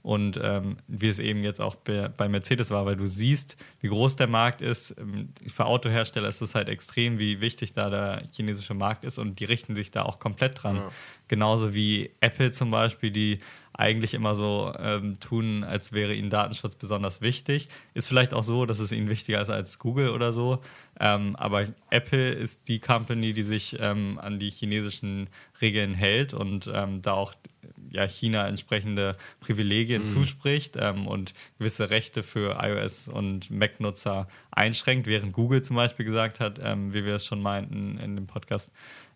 Und 0.02 0.38
ähm, 0.42 0.76
wie 0.86 1.08
es 1.08 1.18
eben 1.18 1.42
jetzt 1.42 1.60
auch 1.60 1.76
bei, 1.76 2.28
Mercedes 2.28 2.70
war, 2.70 2.86
weil 2.86 2.96
du 2.96 3.06
siehst, 3.06 3.56
wie 3.80 3.88
groß 3.88 4.16
der 4.16 4.26
Markt 4.26 4.60
ist. 4.60 4.94
Ähm, 4.98 5.30
Für 5.46 5.66
Autohersteller 5.66 6.28
ist 6.28 6.40
es 6.40 6.54
halt 6.54 6.68
extrem, 6.68 7.18
wie 7.18 7.40
wichtig 7.40 7.72
da 7.72 7.90
der 7.90 8.22
chinesische 8.32 8.74
Markt 8.74 9.04
ist 9.04 9.18
und 9.18 9.40
die 9.40 9.44
richten 9.44 9.74
sich 9.74 9.90
da 9.90 10.02
auch 10.02 10.18
komplett 10.18 10.62
dran. 10.62 10.82
Genauso 11.28 11.74
wie 11.74 12.10
Apple 12.20 12.50
zum 12.52 12.70
Beispiel, 12.70 13.10
die 13.10 13.40
eigentlich 13.76 14.14
immer 14.14 14.34
so 14.34 14.72
ähm, 14.78 15.20
tun, 15.20 15.62
als 15.62 15.92
wäre 15.92 16.14
ihnen 16.14 16.30
Datenschutz 16.30 16.74
besonders 16.74 17.20
wichtig. 17.20 17.68
Ist 17.94 18.08
vielleicht 18.08 18.32
auch 18.32 18.42
so, 18.42 18.64
dass 18.64 18.78
es 18.78 18.90
ihnen 18.90 19.08
wichtiger 19.08 19.40
ist 19.42 19.50
als 19.50 19.78
Google 19.78 20.10
oder 20.10 20.32
so. 20.32 20.62
Ähm, 20.98 21.36
aber 21.36 21.66
Apple 21.90 22.30
ist 22.30 22.68
die 22.68 22.80
Company, 22.80 23.34
die 23.34 23.42
sich 23.42 23.76
ähm, 23.78 24.18
an 24.20 24.38
die 24.38 24.50
chinesischen 24.50 25.28
Regeln 25.60 25.92
hält 25.92 26.32
und 26.32 26.70
ähm, 26.72 27.02
da 27.02 27.12
auch 27.12 27.34
ja, 27.90 28.06
China 28.06 28.48
entsprechende 28.48 29.12
Privilegien 29.40 30.04
zuspricht 30.04 30.76
ähm, 30.78 31.06
und 31.06 31.34
gewisse 31.58 31.90
Rechte 31.90 32.22
für 32.22 32.58
iOS 32.62 33.08
und 33.08 33.50
Mac-Nutzer 33.50 34.28
einschränkt, 34.50 35.06
während 35.06 35.32
Google 35.32 35.62
zum 35.62 35.76
Beispiel 35.76 36.06
gesagt 36.06 36.40
hat, 36.40 36.58
ähm, 36.62 36.94
wie 36.94 37.04
wir 37.04 37.14
es 37.14 37.26
schon 37.26 37.42
meinten 37.42 37.98
in 37.98 38.16
dem 38.16 38.26
Podcast, 38.26 38.72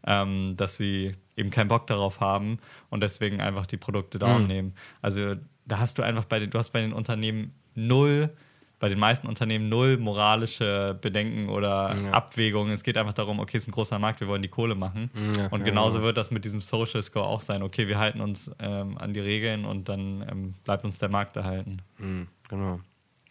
ähm, 0.06 0.56
dass 0.56 0.76
sie 0.76 1.14
eben 1.36 1.50
keinen 1.50 1.68
Bock 1.68 1.86
darauf 1.86 2.20
haben 2.20 2.58
und 2.90 3.02
deswegen 3.02 3.40
einfach 3.40 3.66
die 3.66 3.76
Produkte 3.76 4.18
down 4.18 4.46
nehmen. 4.46 4.74
Also 5.00 5.36
da 5.64 5.78
hast 5.78 5.98
du 5.98 6.02
einfach 6.02 6.24
bei 6.24 6.38
den, 6.38 6.50
du 6.50 6.58
hast 6.58 6.70
bei 6.70 6.80
den 6.80 6.92
Unternehmen 6.92 7.54
null, 7.74 8.30
bei 8.78 8.88
den 8.88 8.98
meisten 8.98 9.26
Unternehmen 9.26 9.68
null 9.68 9.98
moralische 9.98 10.98
Bedenken 11.00 11.48
oder 11.48 11.94
Abwägungen. 12.12 12.72
Es 12.72 12.82
geht 12.82 12.96
einfach 12.96 13.12
darum, 13.12 13.38
okay, 13.38 13.58
es 13.58 13.64
ist 13.64 13.68
ein 13.68 13.72
großer 13.72 13.98
Markt, 13.98 14.20
wir 14.20 14.28
wollen 14.28 14.42
die 14.42 14.48
Kohle 14.48 14.74
machen. 14.74 15.10
Ja, 15.36 15.46
und 15.48 15.60
ja, 15.60 15.66
genauso 15.66 16.02
wird 16.02 16.16
das 16.16 16.30
mit 16.30 16.44
diesem 16.44 16.60
Social 16.60 17.02
Score 17.02 17.26
auch 17.26 17.40
sein. 17.40 17.62
Okay, 17.62 17.88
wir 17.88 17.98
halten 17.98 18.20
uns 18.20 18.50
ähm, 18.58 18.96
an 18.98 19.14
die 19.14 19.20
Regeln 19.20 19.64
und 19.64 19.88
dann 19.88 20.26
ähm, 20.30 20.54
bleibt 20.64 20.84
uns 20.84 20.98
der 20.98 21.10
Markt 21.10 21.36
erhalten. 21.36 21.82
Mhm, 21.98 22.28
genau. 22.48 22.80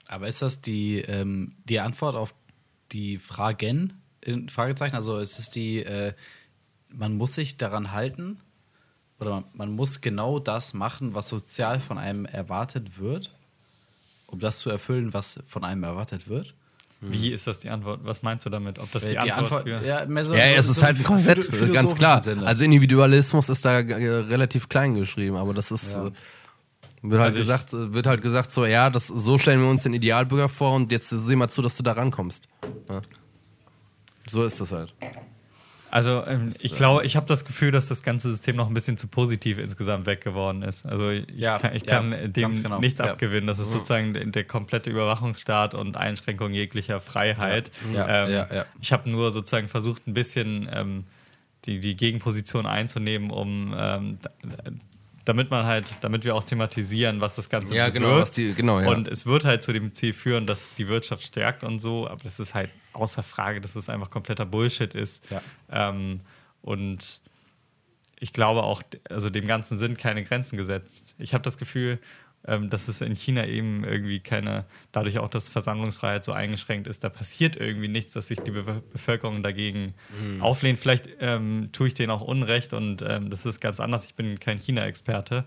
Aber 0.07 0.27
ist 0.27 0.41
das 0.41 0.61
die, 0.61 0.99
ähm, 0.99 1.55
die 1.65 1.79
Antwort 1.79 2.15
auf 2.15 2.33
die 2.91 3.17
Fragen? 3.17 3.93
In 4.21 4.49
Fragezeichen? 4.49 4.95
Also 4.95 5.17
ist 5.19 5.39
es 5.39 5.49
die, 5.49 5.83
äh, 5.83 6.13
man 6.91 7.15
muss 7.15 7.35
sich 7.35 7.57
daran 7.57 7.91
halten 7.91 8.39
oder 9.19 9.43
man, 9.53 9.71
muss 9.71 10.01
genau 10.01 10.39
das 10.39 10.73
machen, 10.73 11.13
was 11.13 11.27
sozial 11.27 11.79
von 11.79 11.97
einem 11.97 12.25
erwartet 12.25 12.99
wird, 12.99 13.35
um 14.27 14.39
das 14.39 14.59
zu 14.59 14.69
erfüllen, 14.69 15.13
was 15.13 15.39
von 15.47 15.63
einem 15.63 15.83
erwartet 15.83 16.27
wird? 16.27 16.55
Wie 17.01 17.31
ist 17.31 17.47
das 17.47 17.61
die 17.61 17.69
Antwort? 17.69 18.01
Was 18.03 18.23
meinst 18.23 18.45
du 18.45 18.49
damit? 18.49 18.77
Ob 18.77 18.91
das 18.91 19.03
die, 19.03 19.15
Äh, 19.15 19.31
Antwort, 19.31 19.63
für. 19.63 19.85
ja, 19.85 20.05
so, 20.23 20.33
Ja, 20.35 20.41
so, 20.53 20.59
es 20.59 20.69
ist 20.69 20.75
so 20.79 20.85
halt 20.85 20.97
ein 20.97 21.03
Konzept, 21.03 21.45
philo- 21.45 21.71
ganz 21.73 21.95
klar. 21.95 22.21
Also 22.45 22.65
Individualismus 22.65 23.47
ist 23.47 23.63
da 23.63 23.79
äh, 23.79 23.83
relativ 23.83 24.67
klein 24.67 24.95
geschrieben, 24.95 25.37
aber 25.37 25.53
das 25.53 25.71
ist 25.71 25.93
Ja. 25.93 26.07
äh, 26.07 26.11
wird 27.01 27.21
halt 27.21 27.27
Also 27.27 27.39
gesagt, 27.39 27.71
äh, 27.73 27.93
wird 27.93 28.05
halt 28.05 28.21
gesagt 28.21 28.51
so, 28.51 28.65
ja, 28.65 28.89
das 28.89 29.07
so 29.07 29.37
stellen 29.37 29.61
wir 29.61 29.69
uns 29.69 29.83
den 29.83 29.93
Idealbürger 29.93 30.49
vor 30.49 30.73
und 30.75 30.91
jetzt 30.91 31.07
sieh 31.09 31.37
mal 31.37 31.47
zu, 31.47 31.61
dass 31.61 31.77
du 31.77 31.83
da 31.83 31.93
rankommst. 31.93 32.49
Ja. 32.89 33.01
So 34.27 34.43
ist 34.43 34.59
das 34.59 34.73
halt. 34.73 34.93
Also 35.91 36.23
ähm, 36.25 36.49
ich 36.61 36.75
glaube, 36.75 37.05
ich 37.05 37.15
habe 37.15 37.25
das 37.25 37.45
Gefühl, 37.45 37.71
dass 37.71 37.87
das 37.87 38.03
ganze 38.03 38.29
System 38.29 38.55
noch 38.55 38.67
ein 38.67 38.73
bisschen 38.73 38.97
zu 38.97 39.07
positiv 39.07 39.57
insgesamt 39.57 40.05
weg 40.05 40.21
geworden 40.23 40.61
ist. 40.61 40.85
Also 40.85 41.09
ich 41.09 41.25
Ja, 41.35 41.59
kann, 41.59 41.75
ich 41.75 41.83
ja, 41.85 41.89
kann 41.99 42.33
dem 42.33 42.53
genau. 42.53 42.79
nichts 42.79 42.99
Ja. 42.99 43.05
abgewinnen. 43.05 43.47
Das 43.47 43.59
ist 43.59 43.71
sozusagen 43.71 44.13
der, 44.13 44.25
der 44.25 44.43
komplette 44.43 44.89
Überwachungsstaat 44.89 45.73
und 45.73 45.97
Einschränkung 45.97 46.53
jeglicher 46.53 47.01
Freiheit. 47.01 47.71
Ähm. 47.93 48.45
Ich 48.81 48.91
habe 48.91 49.09
nur 49.09 49.31
sozusagen 49.31 49.67
versucht, 49.67 50.07
ein 50.07 50.13
bisschen 50.13 50.69
ähm, 50.71 51.05
die, 51.65 51.79
die 51.79 51.95
Gegenposition 51.95 52.65
einzunehmen, 52.65 53.31
um 53.31 53.75
ähm, 53.77 54.17
damit 55.29 55.51
man 55.51 55.67
halt, 55.67 55.85
damit 56.01 56.23
wir 56.25 56.33
auch 56.33 56.43
thematisieren, 56.43 57.21
was 57.21 57.35
das 57.35 57.51
Ganze 57.51 57.75
Ja, 57.75 57.89
genau, 57.89 58.15
was 58.15 58.31
die- 58.31 58.55
genau, 58.55 58.79
ja. 58.79 58.89
Und 58.89 59.07
es 59.07 59.27
wird 59.27 59.45
halt 59.45 59.61
zu 59.61 59.71
dem 59.71 59.93
Ziel 59.93 60.11
führen, 60.11 60.47
dass 60.47 60.73
die 60.73 60.87
Wirtschaft 60.87 61.23
stärkt 61.23 61.63
und 61.63 61.77
so, 61.77 62.07
aber 62.07 62.17
das 62.23 62.39
ist 62.39 62.55
halt 62.55 62.71
außer 62.93 63.21
Frage, 63.21 63.61
dass 63.61 63.75
es 63.75 63.89
einfach 63.89 64.09
kompletter 64.09 64.47
Bullshit 64.47 64.91
ist. 64.95 65.29
Ja. 65.29 65.41
Ähm, 65.71 66.21
und 66.63 67.21
ich 68.19 68.33
glaube 68.33 68.63
auch, 68.63 68.81
also 69.07 69.29
dem 69.29 69.45
Ganzen 69.45 69.77
sind 69.77 69.99
keine 69.99 70.23
Grenzen 70.23 70.57
gesetzt. 70.57 71.13
Ich 71.19 71.35
habe 71.35 71.43
das 71.43 71.59
Gefühl, 71.59 71.99
ähm, 72.47 72.69
dass 72.69 72.87
es 72.87 73.01
in 73.01 73.15
China 73.15 73.45
eben 73.45 73.83
irgendwie 73.83 74.19
keine, 74.19 74.65
dadurch 74.91 75.19
auch, 75.19 75.29
dass 75.29 75.49
Versammlungsfreiheit 75.49 76.23
so 76.23 76.31
eingeschränkt 76.31 76.87
ist, 76.87 77.03
da 77.03 77.09
passiert 77.09 77.55
irgendwie 77.55 77.87
nichts, 77.89 78.13
dass 78.13 78.27
sich 78.27 78.39
die 78.39 78.51
Be 78.51 78.81
Bevölkerung 78.91 79.43
dagegen 79.43 79.93
auflehnt. 80.39 80.79
Vielleicht 80.79 81.09
ähm, 81.19 81.69
tue 81.71 81.89
ich 81.89 81.93
denen 81.93 82.11
auch 82.11 82.21
Unrecht 82.21 82.73
und 82.73 83.01
ähm, 83.01 83.29
das 83.29 83.45
ist 83.45 83.59
ganz 83.59 83.79
anders. 83.79 84.05
Ich 84.05 84.15
bin 84.15 84.39
kein 84.39 84.57
China-Experte, 84.57 85.45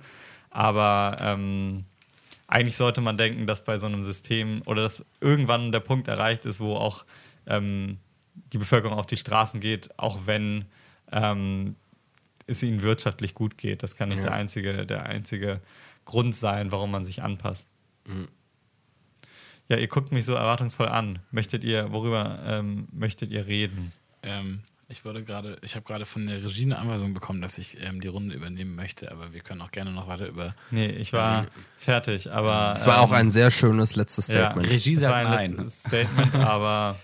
aber 0.51 1.16
ähm, 1.20 1.84
eigentlich 2.47 2.76
sollte 2.76 3.01
man 3.01 3.16
denken, 3.16 3.47
dass 3.47 3.64
bei 3.64 3.78
so 3.78 3.86
einem 3.86 4.05
System 4.05 4.61
oder 4.66 4.82
dass 4.82 5.03
irgendwann 5.20 5.72
der 5.72 5.80
Punkt 5.80 6.09
erreicht 6.09 6.45
ist, 6.45 6.61
wo 6.61 6.76
auch 6.76 7.07
ähm, 7.47 7.99
die 8.53 8.59
Bevölkerung 8.59 8.99
auf 8.99 9.07
die 9.07 9.16
Straßen 9.16 9.61
geht, 9.61 9.99
auch 9.99 10.20
wenn 10.26 10.66
ähm, 11.11 11.76
es 12.47 12.62
ihnen 12.62 12.82
wirtschaftlich 12.82 13.34
gut 13.34 13.57
geht. 13.57 13.82
Das 13.82 13.97
kann 13.97 14.11
nicht 14.11 14.22
der, 14.22 14.32
einzige, 14.32 14.84
der 14.86 15.07
einzige 15.07 15.61
Grund 16.05 16.34
sein, 16.34 16.72
warum 16.72 16.90
man 16.90 17.05
sich 17.05 17.22
anpasst. 17.22 17.68
Ja, 19.68 19.76
ihr 19.76 19.88
guckt 19.88 20.12
mich 20.12 20.26
so 20.26 20.34
erwartungsvoll 20.34 20.88
an. 20.88 21.20
Möchtet 21.30 21.64
ihr, 21.64 21.92
worüber 21.92 22.40
ähm, 22.44 22.88
möchtet 22.92 23.30
ihr 23.30 23.46
reden? 23.46 23.92
Ähm, 24.22 24.62
ich 24.88 25.07
wurde 25.07 25.24
gerade, 25.24 25.57
ich 25.62 25.74
habe 25.74 25.86
gerade 25.86 26.05
von 26.05 26.26
der 26.26 26.44
Regie 26.44 26.64
eine 26.64 26.78
Anweisung 26.78 27.14
bekommen, 27.14 27.40
dass 27.40 27.57
ich 27.57 27.80
ähm, 27.80 28.03
die 28.03 28.09
Runde 28.09 28.34
übernehmen 28.34 28.74
möchte, 28.74 29.11
aber 29.11 29.32
wir 29.32 29.40
können 29.40 29.62
auch 29.62 29.70
gerne 29.70 29.90
noch 29.90 30.09
weiter 30.09 30.26
über. 30.26 30.55
Nee, 30.70 30.90
ich 30.90 31.14
war 31.14 31.46
fertig, 31.78 32.30
aber. 32.30 32.74
Es 32.76 32.86
war 32.86 33.00
auch 33.00 33.09
ähm, 33.11 33.16
ein 33.16 33.30
sehr 33.30 33.50
schönes 33.50 33.96
letztes 33.96 34.28
ja, 34.28 34.34
Statement. 34.34 34.68
Regie 34.68 34.92
es 34.92 35.00
war 35.00 35.09
sagt 35.09 35.26
ein 35.26 35.30
nein. 35.30 35.50
letztes 35.57 35.80
Statement, 35.84 36.34
aber 36.34 36.98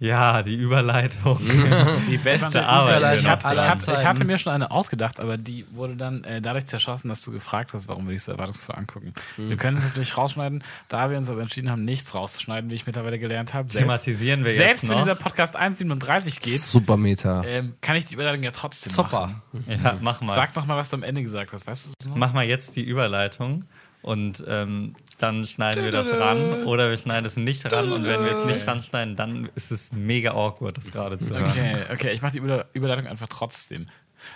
ja, 0.00 0.42
die 0.42 0.54
Überleitung. 0.56 1.38
Die 2.10 2.16
beste 2.18 2.64
Arbeit, 2.66 3.18
ich, 3.18 3.26
hatte, 3.26 3.52
ich, 3.54 3.60
hatte, 3.60 3.92
ich 3.92 4.04
hatte 4.04 4.24
mir 4.24 4.38
schon 4.38 4.52
eine 4.52 4.70
ausgedacht, 4.70 5.20
aber 5.20 5.36
die 5.36 5.66
wurde 5.72 5.94
dann 5.94 6.24
äh, 6.24 6.40
dadurch 6.40 6.64
zerschossen, 6.66 7.08
dass 7.08 7.22
du 7.22 7.30
gefragt 7.32 7.72
hast, 7.74 7.86
warum 7.88 8.06
wir 8.06 8.12
diese 8.12 8.32
erwartungsvoll 8.32 8.76
angucken. 8.76 9.12
Wir 9.36 9.56
können 9.56 9.76
es 9.76 9.84
natürlich 9.84 10.16
rausschneiden, 10.16 10.64
da 10.88 11.10
wir 11.10 11.18
uns 11.18 11.28
aber 11.28 11.42
entschieden 11.42 11.70
haben, 11.70 11.84
nichts 11.84 12.14
rauszuschneiden, 12.14 12.70
wie 12.70 12.74
ich 12.74 12.86
mittlerweile 12.86 13.18
gelernt 13.18 13.52
habe. 13.54 13.70
Selbst- 13.70 13.86
Thematisieren 13.86 14.44
wir 14.44 14.54
Selbst 14.54 14.82
jetzt 14.82 14.90
wenn 14.90 14.96
noch. 14.96 15.04
dieser 15.04 15.14
Podcast 15.16 15.58
1,37 15.60 16.40
geht, 16.40 16.62
Super 16.62 16.96
Meta. 16.96 17.44
ähm, 17.44 17.74
kann 17.82 17.96
ich 17.96 18.06
die 18.06 18.14
Überleitung 18.14 18.42
ja 18.42 18.50
trotzdem 18.52 18.90
Zopper. 18.92 19.26
machen. 19.52 19.66
Ja, 19.84 19.98
mach 20.00 20.20
mal. 20.22 20.34
Sag 20.34 20.56
noch 20.56 20.66
mal, 20.66 20.76
was 20.76 20.88
du 20.90 20.96
am 20.96 21.02
Ende 21.02 21.22
gesagt 21.22 21.52
hast. 21.52 21.66
Weißt 21.66 21.86
du 21.86 21.90
das 21.98 22.08
noch? 22.08 22.16
Mach 22.16 22.32
mal 22.32 22.44
jetzt 22.46 22.74
die 22.76 22.82
Überleitung 22.82 23.64
und 24.02 24.42
ähm, 24.48 24.94
dann 25.22 25.46
schneiden 25.46 25.84
wir 25.84 25.92
das 25.92 26.12
ran 26.12 26.64
oder 26.64 26.90
wir 26.90 26.98
schneiden 26.98 27.26
es 27.26 27.36
nicht 27.36 27.70
ran 27.70 27.92
und 27.92 28.04
wenn 28.04 28.24
wir 28.24 28.32
es 28.32 28.44
nicht 28.46 28.66
ranschneiden, 28.66 29.16
dann 29.16 29.50
ist 29.54 29.70
es 29.70 29.92
mega 29.92 30.32
awkward, 30.32 30.76
das 30.76 30.90
gerade 30.90 31.18
zu 31.18 31.30
hören. 31.30 31.50
Okay, 31.50 31.76
okay, 31.92 32.10
ich 32.12 32.22
mache 32.22 32.32
die 32.32 32.38
Über 32.38 32.66
Überleitung 32.72 33.06
einfach 33.06 33.28
trotzdem. 33.28 33.88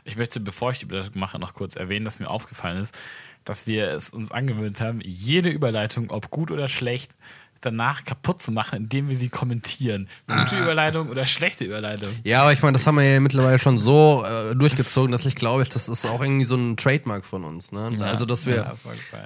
Ich 0.04 0.16
möchte, 0.16 0.40
bevor 0.40 0.72
ich 0.72 0.78
die 0.78 0.84
Überleitung 0.84 1.18
mache, 1.18 1.38
noch 1.38 1.54
kurz 1.54 1.76
erwähnen, 1.76 2.04
dass 2.04 2.20
mir 2.20 2.28
aufgefallen 2.28 2.78
ist, 2.78 2.96
dass 3.44 3.66
wir 3.66 3.88
es 3.88 4.10
uns 4.10 4.32
angewöhnt 4.32 4.80
haben, 4.80 5.00
jede 5.02 5.50
Überleitung, 5.50 6.10
ob 6.10 6.30
gut 6.30 6.50
oder 6.50 6.68
schlecht, 6.68 7.16
danach 7.64 8.04
kaputt 8.04 8.42
zu 8.42 8.52
machen, 8.52 8.76
indem 8.84 9.08
wir 9.08 9.16
sie 9.16 9.28
kommentieren. 9.28 10.08
Gute 10.26 10.58
Überleitung 10.58 11.08
oder 11.08 11.26
schlechte 11.26 11.64
Überleitung. 11.64 12.10
Ja, 12.24 12.42
aber 12.42 12.52
ich 12.52 12.62
meine, 12.62 12.72
das 12.74 12.86
haben 12.86 12.96
wir 12.96 13.04
ja 13.04 13.20
mittlerweile 13.20 13.58
schon 13.58 13.78
so 13.78 14.24
äh, 14.24 14.54
durchgezogen, 14.54 15.12
dass 15.12 15.24
ich 15.26 15.34
glaube, 15.36 15.64
das 15.64 15.88
ist 15.88 16.06
auch 16.06 16.20
irgendwie 16.22 16.44
so 16.44 16.56
ein 16.56 16.76
Trademark 16.76 17.24
von 17.24 17.44
uns. 17.44 17.72
Ne? 17.72 17.96
Also, 18.00 18.24
dass 18.26 18.46
wir, 18.46 18.56
Ja, 18.56 18.74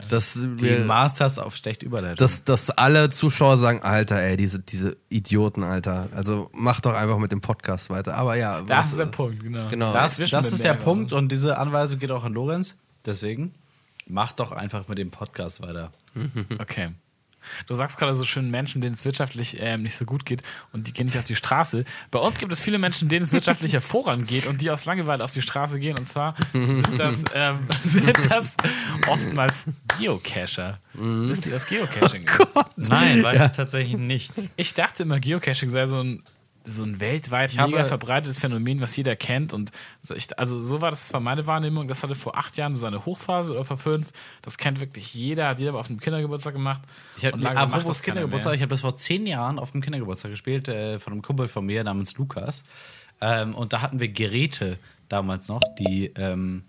dass 0.08 0.34
Die 0.34 0.60
wir, 0.60 0.84
Masters 0.84 1.38
auf 1.38 1.56
schlecht 1.56 1.82
Überleitung. 1.82 2.16
dass, 2.16 2.44
dass 2.44 2.70
alle 2.70 3.10
Zuschauer 3.10 3.56
sagen, 3.56 3.82
Alter, 3.82 4.20
ey, 4.20 4.36
diese, 4.36 4.58
diese 4.60 4.96
Idioten, 5.08 5.62
Alter. 5.62 6.08
Also 6.14 6.50
mach 6.52 6.80
doch 6.80 6.94
einfach 6.94 7.18
mit 7.18 7.32
dem 7.32 7.40
Podcast 7.40 7.90
weiter. 7.90 8.14
Aber 8.16 8.36
ja, 8.36 8.60
Das 8.62 8.78
was- 8.86 8.90
ist 8.92 8.98
der 8.98 9.06
Punkt, 9.06 9.42
genau. 9.42 9.68
Genau. 9.68 9.92
das 9.92 10.16
das 10.16 10.52
ist 10.52 10.64
der. 10.64 10.74
Punkt 10.74 11.12
und 11.12 11.32
diese 11.32 11.58
Anweisung 11.58 11.98
geht 11.98 12.10
auch 12.12 12.24
an 12.24 12.32
Lorenz. 12.34 12.78
Deswegen 13.04 13.52
mach 14.06 14.32
doch 14.32 14.52
einfach 14.52 14.86
mit 14.88 14.98
dem 14.98 15.10
Podcast 15.10 15.60
weiter. 15.60 15.92
Okay. 16.58 16.90
Du 17.66 17.74
sagst 17.74 17.98
gerade 17.98 18.14
so 18.14 18.24
schön 18.24 18.50
Menschen, 18.50 18.80
denen 18.80 18.94
es 18.94 19.04
wirtschaftlich 19.04 19.56
ähm, 19.60 19.82
nicht 19.82 19.96
so 19.96 20.04
gut 20.04 20.24
geht 20.24 20.42
und 20.72 20.86
die 20.86 20.92
gehen 20.92 21.06
nicht 21.06 21.18
auf 21.18 21.24
die 21.24 21.36
Straße. 21.36 21.84
Bei 22.10 22.18
uns 22.18 22.38
gibt 22.38 22.52
es 22.52 22.60
viele 22.60 22.78
Menschen, 22.78 23.08
denen 23.08 23.24
es 23.24 23.32
wirtschaftlich 23.32 23.72
hervorragend 23.74 24.28
geht 24.28 24.46
und 24.46 24.60
die 24.60 24.70
aus 24.70 24.84
Langeweile 24.84 25.24
auf 25.24 25.32
die 25.32 25.42
Straße 25.42 25.78
gehen. 25.78 25.98
Und 25.98 26.08
zwar 26.08 26.34
sind 26.52 26.98
das, 26.98 27.16
ähm, 27.34 27.58
sind 27.84 28.18
das 28.30 28.54
oftmals 29.08 29.66
Geocacher. 29.98 30.80
Wisst 30.94 31.46
ihr, 31.46 31.52
was 31.52 31.66
Geocaching 31.66 32.24
ist? 32.24 32.54
Nein, 32.76 33.22
weiß 33.22 33.50
ich 33.50 33.56
tatsächlich 33.56 33.96
nicht. 33.96 34.32
Ich 34.56 34.74
dachte 34.74 35.04
immer, 35.04 35.20
Geocaching 35.20 35.70
sei 35.70 35.86
so 35.86 36.02
ein, 36.02 36.22
so 36.68 36.84
ein 36.84 37.00
weltweit 37.00 37.56
habe- 37.58 37.72
mega 37.72 37.84
verbreitetes 37.84 38.38
Phänomen, 38.38 38.80
was 38.80 38.94
jeder 38.96 39.16
kennt. 39.16 39.52
Und 39.52 39.70
so 40.02 40.14
ich, 40.14 40.38
also 40.38 40.60
so 40.60 40.80
war 40.80 40.90
das, 40.90 41.04
das 41.04 41.12
war 41.14 41.20
meine 41.20 41.46
Wahrnehmung. 41.46 41.88
Das 41.88 42.02
hatte 42.02 42.14
vor 42.14 42.36
acht 42.36 42.56
Jahren 42.56 42.74
so 42.74 42.80
seine 42.82 43.04
Hochphase 43.04 43.52
oder 43.52 43.64
vor 43.64 43.78
fünf. 43.78 44.10
Das 44.42 44.58
kennt 44.58 44.80
wirklich 44.80 45.14
jeder, 45.14 45.48
hat 45.48 45.58
jeder 45.58 45.74
auf 45.74 45.88
einem 45.88 46.00
Kindergeburtstag 46.00 46.52
gemacht. 46.54 46.82
Ich 47.16 47.24
hab, 47.24 47.34
Und 47.34 47.40
langsam 47.42 47.70
macht 47.70 47.80
apropos 47.80 48.02
Kindergeburtstag, 48.02 48.54
ich 48.54 48.60
habe 48.62 48.70
das 48.70 48.80
vor 48.82 48.96
zehn 48.96 49.26
Jahren 49.26 49.58
auf 49.58 49.70
dem 49.72 49.80
Kindergeburtstag 49.80 50.30
gespielt, 50.30 50.68
äh, 50.68 50.98
von 50.98 51.12
einem 51.12 51.22
Kumpel 51.22 51.48
von 51.48 51.64
mir 51.66 51.82
namens 51.84 52.16
Lukas. 52.18 52.64
Ähm, 53.20 53.54
und 53.54 53.72
da 53.72 53.82
hatten 53.82 53.98
wir 54.00 54.08
Geräte 54.08 54.78
damals 55.08 55.48
noch, 55.48 55.62
die 55.78 56.12
ähm, 56.16 56.64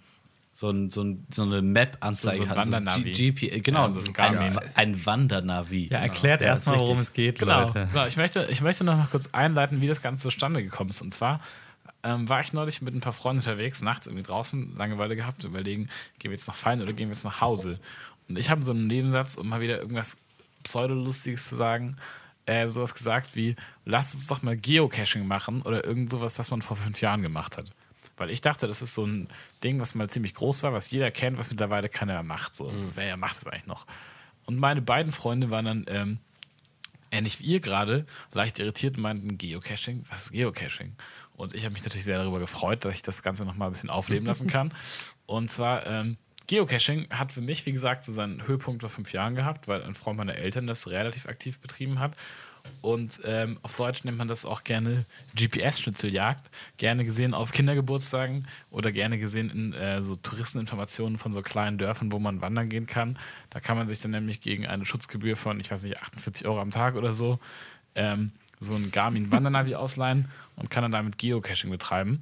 so, 0.60 0.70
ein, 0.72 0.90
so, 0.90 1.04
ein, 1.04 1.26
so 1.34 1.44
eine 1.44 1.62
Map-Anzeige 1.62 2.38
So- 2.38 2.44
so 2.44 2.50
ein 2.50 2.50
hatten. 2.58 2.72
Wandernavi. 2.74 3.12
G- 3.14 3.32
GP, 3.32 3.64
genau, 3.64 3.86
Ja, 3.86 3.92
so 3.92 4.00
ein 4.02 4.16
ein, 4.38 4.60
ein 4.76 5.06
Wandernavi. 5.06 5.88
Ja, 5.90 6.00
erklärt 6.00 6.42
Ja, 6.42 6.48
erstmal, 6.48 6.80
worum 6.80 6.98
es 6.98 7.14
geht, 7.14 7.40
Genau, 7.40 7.62
Leute. 7.68 7.88
genau. 7.92 8.06
Ich, 8.08 8.18
möchte, 8.18 8.46
ich 8.52 8.60
möchte 8.60 8.84
noch 8.84 8.98
mal 8.98 9.08
kurz 9.10 9.30
einleiten, 9.32 9.80
wie 9.80 9.88
das 9.88 10.02
Ganze 10.02 10.22
zustande 10.24 10.62
gekommen 10.62 10.90
ist. 10.90 11.02
Und 11.02 11.14
zwar 11.14 11.40
ähm, 12.04 12.28
war 12.28 12.42
ich 12.42 12.52
neulich 12.52 12.82
mit 12.82 12.94
ein 12.94 13.00
paar 13.00 13.14
Freunden 13.14 13.40
unterwegs, 13.40 13.82
nachts 13.82 14.08
irgendwie 14.08 14.24
draußen, 14.26 14.76
Langeweile 14.78 15.16
gehabt, 15.16 15.44
überlegen, 15.46 15.88
gehen 16.20 16.32
wir 16.32 16.38
jetzt 16.38 16.48
noch 16.48 16.56
feiern 16.56 16.82
oder 16.82 16.92
gehen 16.92 17.08
wir 17.10 17.16
jetzt 17.16 17.24
nach 17.24 17.40
Hause? 17.40 17.80
Und 18.28 18.38
ich 18.38 18.50
habe 18.50 18.60
in 18.60 18.66
so 18.66 18.72
einem 18.74 18.88
Nebensatz, 18.88 19.36
um 19.36 19.48
mal 19.48 19.62
wieder 19.62 19.80
irgendwas 19.80 20.18
Pseudolustiges 20.64 21.48
zu 21.48 21.56
sagen, 21.56 21.96
äh, 22.46 22.70
sowas 22.70 22.94
gesagt 22.94 23.36
wie, 23.36 23.56
lasst 23.86 24.14
uns 24.16 24.28
doch 24.28 24.42
mal 24.44 24.58
Geocaching 24.58 25.26
machen 25.28 25.62
oder 25.62 25.84
irgend 25.86 26.12
sowas, 26.12 26.38
was 26.38 26.52
man 26.52 26.62
vor 26.62 26.78
fünf 26.78 27.00
Jahren 27.02 27.22
gemacht 27.22 27.58
hat. 27.58 27.68
Weil 28.20 28.30
ich 28.30 28.42
dachte, 28.42 28.68
das 28.68 28.82
ist 28.82 28.94
so 28.94 29.06
ein 29.06 29.28
Ding, 29.64 29.80
was 29.80 29.96
mal 29.96 30.10
ziemlich 30.10 30.34
groß 30.34 30.64
war, 30.64 30.74
was 30.74 30.92
jeder 30.92 31.10
kennt, 31.12 31.38
was 31.38 31.50
mittlerweile 31.50 31.90
keiner 31.90 32.22
macht. 32.24 32.54
So, 32.56 32.72
wer 32.96 33.18
macht 33.18 33.38
es 33.38 33.48
eigentlich 33.48 33.68
noch? 33.68 33.86
Und 34.46 34.58
meine 34.58 34.82
beiden 34.82 35.12
Freunde 35.12 35.50
waren 35.50 35.66
dann 35.66 35.86
ähm, 35.88 36.18
ähnlich 37.12 37.40
wie 37.40 37.46
ihr 37.46 37.60
gerade, 37.60 38.06
leicht 38.34 38.60
irritiert 38.60 38.98
und 38.98 39.04
meinten 39.04 39.38
Geocaching. 39.38 40.06
Was 40.10 40.26
ist 40.26 40.32
Geocaching? 40.32 40.96
Und 41.36 41.56
ich 41.56 41.64
habe 41.64 41.74
mich 41.74 41.84
natürlich 41.84 42.04
sehr 42.04 42.18
darüber 42.18 42.40
gefreut, 42.40 42.84
dass 42.84 42.96
ich 42.96 43.02
das 43.02 43.24
Ganze 43.24 43.46
nochmal 43.46 43.70
ein 43.70 43.72
bisschen 43.72 43.90
aufleben 43.90 44.26
lassen 44.26 44.48
kann. 44.52 44.74
Und 45.26 45.50
zwar, 45.50 45.86
ähm, 45.88 46.18
Geocaching 46.50 47.08
hat 47.12 47.32
für 47.32 47.42
mich, 47.42 47.68
wie 47.68 47.72
gesagt, 47.72 48.04
so 48.04 48.12
seinen 48.12 48.48
Höhepunkt 48.48 48.82
vor 48.82 48.90
fünf 48.90 49.14
Jahren 49.14 49.36
gehabt, 49.36 49.68
weil 49.68 49.84
ein 49.84 49.94
Freund 49.94 50.18
meiner 50.18 50.34
Eltern 50.34 50.66
das 50.66 50.88
relativ 50.88 51.28
aktiv 51.28 51.60
betrieben 51.60 52.00
hat. 52.00 52.14
Und 52.82 53.20
ähm, 53.26 53.60
auf 53.62 53.74
Deutsch 53.74 54.04
nennt 54.04 54.18
man 54.18 54.28
das 54.28 54.46
auch 54.46 54.64
gerne 54.64 55.06
GPS-Schnitzeljagd. 55.36 56.50
Gerne 56.78 57.04
gesehen 57.04 57.34
auf 57.34 57.52
Kindergeburtstagen 57.52 58.48
oder 58.72 58.92
gerne 58.92 59.18
gesehen 59.18 59.50
in 59.50 59.74
äh, 59.74 60.02
so 60.02 60.16
Touristeninformationen 60.16 61.18
von 61.18 61.34
so 61.34 61.42
kleinen 61.42 61.78
Dörfern, 61.78 62.12
wo 62.12 62.20
man 62.20 62.42
wandern 62.42 62.70
gehen 62.70 62.88
kann. 62.88 63.18
Da 63.50 63.60
kann 63.60 63.78
man 63.78 63.88
sich 63.88 64.00
dann 64.02 64.12
nämlich 64.12 64.40
gegen 64.42 64.66
eine 64.66 64.86
Schutzgebühr 64.86 65.36
von, 65.36 65.60
ich 65.60 65.70
weiß 65.72 65.84
nicht, 65.84 66.00
48 66.00 66.48
Euro 66.48 66.62
am 66.62 66.72
Tag 66.72 66.96
oder 66.96 67.14
so, 67.14 67.40
ähm, 67.96 68.32
so 68.60 68.76
ein 68.76 68.92
Garmin-Wandernavi 68.92 69.76
ausleihen 69.76 70.30
und 70.56 70.70
kann 70.70 70.84
dann 70.84 70.92
damit 70.92 71.18
Geocaching 71.18 71.70
betreiben. 71.70 72.22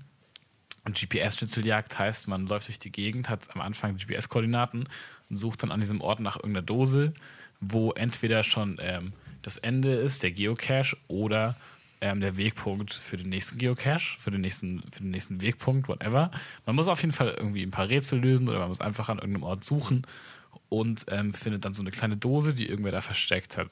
Und 0.86 0.98
GPS-Schnitzeljagd 0.98 2.00
heißt, 2.00 2.28
man 2.28 2.48
läuft 2.48 2.70
durch 2.70 2.80
die 2.80 2.92
Gegend, 2.92 3.30
hat 3.30 3.54
am 3.54 3.62
Anfang 3.62 3.98
GPS-Koordinaten 3.98 4.88
und 5.30 5.36
sucht 5.36 5.62
dann 5.62 5.72
an 5.72 5.82
diesem 5.82 6.02
Ort 6.02 6.20
nach 6.20 6.38
irgendeiner 6.38 6.66
Dose, 6.66 7.14
wo 7.60 7.92
entweder 7.92 8.42
schon 8.44 8.78
ähm, 8.80 9.12
das 9.48 9.56
Ende 9.56 9.94
ist, 9.94 10.24
der 10.24 10.32
Geocache, 10.32 10.98
oder 11.08 11.56
ähm, 12.02 12.20
der 12.20 12.36
Wegpunkt 12.36 12.92
für 12.94 13.16
den 13.16 13.30
nächsten 13.30 13.58
Geocache, 13.58 14.20
für 14.20 14.30
den 14.30 14.42
nächsten, 14.42 14.84
für 14.92 15.00
den 15.00 15.12
nächsten 15.12 15.42
Wegpunkt, 15.42 15.88
whatever. 15.88 16.32
Man 16.66 16.76
muss 16.76 16.90
auf 16.90 17.00
jeden 17.00 17.14
Fall 17.14 17.30
irgendwie 17.30 17.64
ein 17.64 17.72
paar 17.72 17.88
Rätsel 17.88 18.20
lösen 18.20 18.50
oder 18.50 18.60
man 18.60 18.68
muss 18.68 18.82
einfach 18.82 19.08
an 19.08 19.20
irgendeinem 19.20 19.44
Ort 19.44 19.64
suchen 19.64 20.06
und 20.68 21.06
ähm, 21.08 21.34
findet 21.34 21.64
dann 21.64 21.74
so 21.74 21.82
eine 21.82 21.92
kleine 21.92 22.18
Dose, 22.18 22.54
die 22.54 22.68
irgendwer 22.68 22.92
da 22.92 23.00
versteckt 23.00 23.58
hat. 23.58 23.70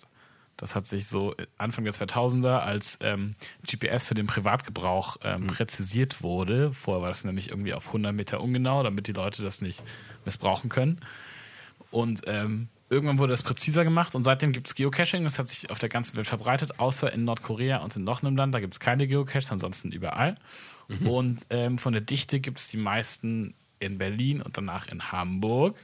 Das 0.55 0.75
hat 0.77 0.87
sich 0.87 1.07
so 1.07 1.35
Anfang 1.57 1.83
der 1.83 1.93
2000er 1.93 2.59
als 2.59 2.97
ähm, 3.01 3.35
GPS 3.69 4.05
für 4.05 4.15
den 4.15 4.27
Privatgebrauch 4.27 5.17
ähm, 5.25 5.41
Mhm. 5.41 5.47
präzisiert 5.47 6.23
wurde. 6.23 6.71
Vorher 6.71 7.01
war 7.01 7.09
das 7.09 7.25
nämlich 7.25 7.49
irgendwie 7.49 7.73
auf 7.73 7.87
100 7.87 8.15
Meter 8.15 8.39
ungenau, 8.39 8.81
damit 8.81 9.07
die 9.07 9.11
Leute 9.11 9.43
das 9.43 9.59
nicht 9.59 9.83
missbrauchen 10.23 10.69
können. 10.69 11.01
Und 11.91 12.21
ähm, 12.27 12.69
irgendwann 12.89 13.19
wurde 13.19 13.31
das 13.31 13.43
präziser 13.43 13.83
gemacht 13.83 14.15
und 14.15 14.23
seitdem 14.23 14.51
gibt 14.51 14.67
es 14.67 14.75
Geocaching. 14.75 15.23
Das 15.23 15.39
hat 15.39 15.47
sich 15.47 15.69
auf 15.69 15.79
der 15.79 15.89
ganzen 15.89 16.17
Welt 16.17 16.27
verbreitet, 16.27 16.79
außer 16.79 17.11
in 17.11 17.25
Nordkorea 17.25 17.77
und 17.77 17.95
in 17.95 18.03
noch 18.03 18.23
einem 18.23 18.37
Land. 18.37 18.53
Da 18.53 18.59
gibt 18.59 18.73
es 18.73 18.79
keine 18.79 19.07
Geocaches, 19.07 19.51
ansonsten 19.51 19.91
überall. 19.91 20.35
Und 21.03 21.45
ähm, 21.49 21.77
von 21.77 21.93
der 21.93 22.01
Dichte 22.01 22.39
gibt 22.39 22.59
es 22.59 22.67
die 22.67 22.77
meisten 22.77 23.55
in 23.79 23.97
Berlin 23.97 24.41
und 24.41 24.57
danach 24.57 24.87
in 24.87 25.11
Hamburg. 25.11 25.83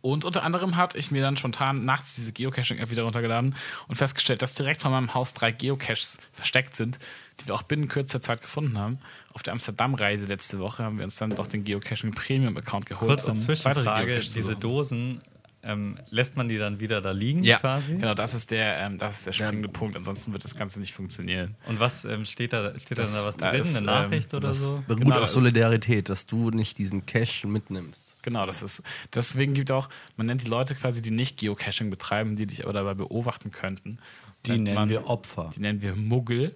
Und 0.00 0.24
unter 0.24 0.42
anderem 0.42 0.76
hatte 0.76 0.96
ich 0.96 1.10
mir 1.10 1.20
dann 1.20 1.36
spontan 1.36 1.84
nachts 1.84 2.14
diese 2.14 2.32
Geocaching-App 2.32 2.90
wieder 2.90 3.02
runtergeladen 3.02 3.54
und 3.88 3.96
festgestellt, 3.96 4.40
dass 4.40 4.54
direkt 4.54 4.80
vor 4.80 4.90
meinem 4.90 5.12
Haus 5.12 5.34
drei 5.34 5.52
Geocaches 5.52 6.18
versteckt 6.32 6.74
sind, 6.74 6.98
die 7.40 7.46
wir 7.46 7.54
auch 7.54 7.62
binnen 7.62 7.88
kürzester 7.88 8.20
Zeit 8.20 8.40
gefunden 8.40 8.78
haben. 8.78 8.98
Auf 9.34 9.42
der 9.42 9.52
Amsterdam-Reise 9.52 10.26
letzte 10.26 10.58
Woche 10.58 10.82
haben 10.82 10.96
wir 10.96 11.04
uns 11.04 11.16
dann 11.16 11.30
doch 11.30 11.46
den 11.46 11.64
Geocaching 11.64 12.12
Premium-Account 12.12 12.86
geholt. 12.86 13.10
Kurze 13.10 13.30
um 13.32 13.36
Zwischenfrage: 13.36 14.20
Diese. 14.20 14.56
Dosen, 14.56 15.20
ähm, 15.66 15.98
lässt 16.10 16.36
man 16.36 16.48
die 16.48 16.58
dann 16.58 16.78
wieder 16.80 17.00
da 17.00 17.10
liegen 17.10 17.42
Ja. 17.44 17.58
quasi? 17.58 17.94
Genau, 17.96 18.14
das 18.14 18.34
ist 18.34 18.50
der, 18.50 18.78
ähm, 18.78 18.98
das 18.98 19.18
ist 19.18 19.26
der 19.26 19.32
springende 19.32 19.68
Punkt. 19.68 19.96
Ansonsten 19.96 20.32
wird 20.32 20.44
das 20.44 20.54
Ganze 20.54 20.80
nicht 20.80 20.92
funktionieren. 20.94 21.56
Und 21.66 21.80
was 21.80 22.04
ähm, 22.04 22.24
steht 22.24 22.52
da? 22.52 22.78
Steht 22.78 22.98
Das- 22.98 23.12
da 23.12 23.26
was 23.26 23.36
da 23.36 23.50
drin? 23.50 23.60
ist, 23.62 23.76
Eine 23.76 23.86
Nachricht 23.86 24.32
ähm, 24.32 24.38
oder 24.38 24.48
Das 24.48 24.60
so? 24.62 24.82
beruht 24.86 25.02
Genau, 25.02 25.20
auf 25.20 25.28
Solidarität, 25.28 26.08
dass 26.08 26.26
du 26.26 26.50
nicht 26.50 26.78
diesen 26.78 27.04
Cash 27.04 27.44
mitnimmst. 27.44 28.14
Genau, 28.22 28.46
das 28.46 28.62
ist. 28.62 28.82
Deswegen 29.14 29.54
gibt 29.54 29.70
auch, 29.72 29.88
man 30.16 30.26
nennt 30.26 30.42
die 30.44 30.48
Leute 30.48 30.74
quasi, 30.74 31.02
die 31.02 31.10
nicht 31.10 31.36
Geocaching 31.38 31.90
betreiben, 31.90 32.36
die 32.36 32.46
dich 32.46 32.62
aber 32.64 32.72
dabei 32.72 32.94
beobachten 32.94 33.50
könnten. 33.50 33.98
Die 34.44 34.52
nennt 34.52 34.62
nennen 34.64 34.74
man- 34.76 34.88
wir 34.88 35.08
Opfer. 35.08 35.50
Die 35.56 35.60
nennen 35.60 35.82
wir 35.82 35.96
Muggel, 35.96 36.54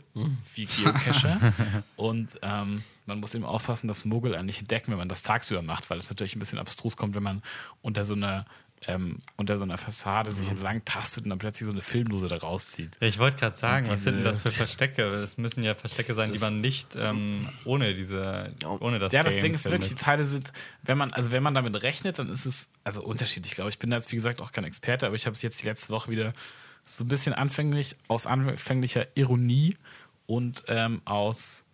wie 0.55 0.67
Geocacher. 0.67 1.53
und 1.97 2.29
ähm, 2.43 2.85
man 3.07 3.19
muss 3.19 3.35
eben 3.35 3.45
aufpassen, 3.45 3.89
dass 3.89 4.05
Muggel 4.05 4.37
eigentlich 4.37 4.61
entdecken, 4.61 4.93
wenn 4.93 4.99
man 4.99 5.09
das 5.09 5.23
tagsüber 5.25 5.63
macht, 5.63 5.91
weil 5.91 5.99
es 5.99 6.09
natürlich 6.09 6.37
ein 6.37 6.39
bisschen 6.39 6.61
abstrus 6.61 6.97
kommt, 6.97 7.17
wenn 7.17 7.25
man 7.25 7.43
unter 7.83 8.05
so 8.05 8.15
einer, 8.15 8.45
ähm, 8.87 9.19
unter 9.37 9.59
so 9.59 9.65
einer 9.65 9.77
Fassade 9.77 10.33
sich 10.33 10.49
entlang 10.49 10.83
tastet 10.87 11.25
und 11.25 11.31
dann 11.31 11.39
plötzlich 11.39 11.67
so 11.67 11.73
eine 11.73 11.83
Filmdose 11.83 12.29
da 12.29 12.37
rauszieht. 12.39 12.97
Ja, 13.01 13.09
ich 13.09 13.19
wollte 13.19 13.37
gerade 13.39 13.57
sagen, 13.57 13.87
was 13.89 14.05
sind 14.05 14.17
denn 14.17 14.25
das 14.25 14.39
diese- 14.39 14.51
für 14.53 14.57
Verstecke? 14.57 15.03
Es 15.05 15.37
müssen 15.37 15.63
ja 15.63 15.75
Verstecke 15.75 16.15
sein, 16.15 16.33
die 16.33 16.39
man 16.39 16.63
nicht 16.63 16.97
ähm, 16.97 17.51
ohne 17.67 17.95
diese, 17.95 18.55
ohne 18.65 18.99
das 18.99 19.13
Ja, 19.13 19.23
das 19.23 19.35
Game 19.35 19.43
Ding 19.43 19.55
ist 19.55 19.71
wirklich, 19.71 19.91
die. 19.91 19.95
Teile 19.97 20.25
sind, 20.25 20.53
wenn 20.83 20.97
man, 20.97 21.13
also 21.13 21.31
wenn 21.31 21.43
man 21.43 21.55
damit 21.55 21.83
rechnet, 21.83 22.19
dann 22.19 22.31
ist 22.31 22.47
es 22.47 22.71
also 22.83 23.03
unterschiedlich, 23.03 23.55
glaube 23.55 23.69
ich. 23.69 23.75
Ich 23.75 23.79
bin 23.81 23.91
da 23.91 23.97
jetzt, 23.97 24.11
wie 24.13 24.17
gesagt, 24.17 24.41
auch 24.41 24.51
kein 24.53 24.65
Experte, 24.65 25.07
aber 25.07 25.15
ich 25.15 25.27
habe 25.27 25.35
es 25.37 25.43
jetzt 25.43 25.61
die 25.63 25.67
letzte 25.67 25.91
Woche 25.91 26.11
wieder 26.11 26.33
so 26.87 27.05
ein 27.05 27.09
bisschen 27.09 27.35
anfänglich, 27.35 27.97
aus 28.09 28.27
anfänglicher 28.27 29.07
Ironie 29.15 29.77
und 30.27 30.65
ähm, 30.69 31.03
aus, 31.05 31.65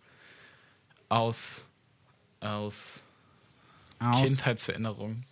aus, 1.07 1.65
aus, 2.41 2.99
Kindheitserinnerung. 4.25 5.23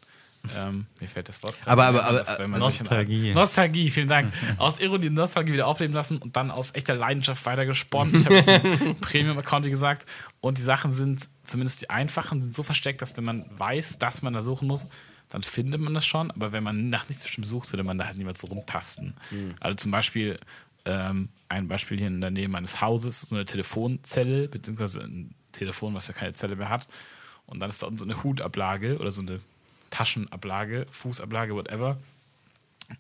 Ähm, 0.57 0.85
mir 0.99 1.07
fällt 1.07 1.29
das 1.29 1.41
Wort. 1.43 1.57
gerade 1.61 1.71
Aber- 1.71 1.85
aber- 1.87 2.05
aber- 2.21 2.39
wenn 2.39 2.49
man 2.51 2.59
Nostalgie. 2.59 3.33
Nostalgie, 3.33 3.89
vielen 3.91 4.07
Dank. 4.07 4.33
Aus 4.57 4.79
Ironie 4.79 5.07
und 5.07 5.13
Nostalgie 5.15 5.53
wieder 5.53 5.67
aufleben 5.67 5.93
lassen 5.93 6.17
und 6.17 6.35
dann 6.35 6.51
aus 6.51 6.75
echter 6.75 6.95
Leidenschaft 6.95 7.45
weitergesponnen. 7.45 8.15
Ich 8.15 8.25
habe 8.25 8.35
jetzt 8.35 8.49
einen 8.49 8.95
Premium-Account, 9.01 9.65
wie 9.65 9.69
gesagt. 9.69 10.05
Und 10.41 10.57
die 10.57 10.61
Sachen 10.63 10.91
sind, 10.91 11.29
zumindest 11.43 11.81
die 11.81 11.89
einfachen, 11.89 12.41
sind 12.41 12.55
so 12.55 12.63
versteckt, 12.63 13.01
dass 13.01 13.15
wenn 13.17 13.23
man 13.23 13.45
weiß, 13.57 13.99
dass 13.99 14.21
man 14.21 14.33
da 14.33 14.43
suchen 14.43 14.67
muss, 14.67 14.87
dann 15.29 15.43
findet 15.43 15.81
man 15.81 15.93
das 15.93 16.05
schon. 16.05 16.29
Aber 16.31 16.51
wenn 16.51 16.63
man 16.63 16.89
nach 16.89 17.09
nichts 17.09 17.23
bestimmt 17.23 17.47
sucht, 17.47 17.71
würde 17.73 17.83
man 17.83 17.97
da 17.97 18.05
halt 18.05 18.17
niemals 18.17 18.39
so 18.41 18.47
rumtasten. 18.47 19.15
Also 19.59 19.75
zum 19.75 19.91
Beispiel, 19.91 20.39
ähm, 20.85 21.29
ein 21.49 21.67
Beispiel 21.67 21.97
hier 21.97 22.07
in 22.07 22.21
der 22.21 22.31
Nähe 22.31 22.47
meines 22.47 22.79
Hauses, 22.81 23.21
so 23.21 23.35
eine 23.35 23.45
Telefonzelle, 23.45 24.47
beziehungsweise 24.47 25.01
ein 25.01 25.33
Telefon, 25.51 25.93
was 25.95 26.07
ja 26.07 26.13
keine 26.13 26.33
Zelle 26.33 26.55
mehr 26.55 26.69
hat. 26.69 26.87
Und 27.47 27.59
dann 27.59 27.69
ist 27.69 27.81
da 27.81 27.87
unten 27.87 27.99
so 27.99 28.05
eine 28.05 28.23
Hutablage 28.23 28.97
oder 28.99 29.11
so 29.11 29.21
eine 29.21 29.39
Taschenablage, 29.89 30.87
Fußablage, 30.89 31.55
whatever. 31.55 31.97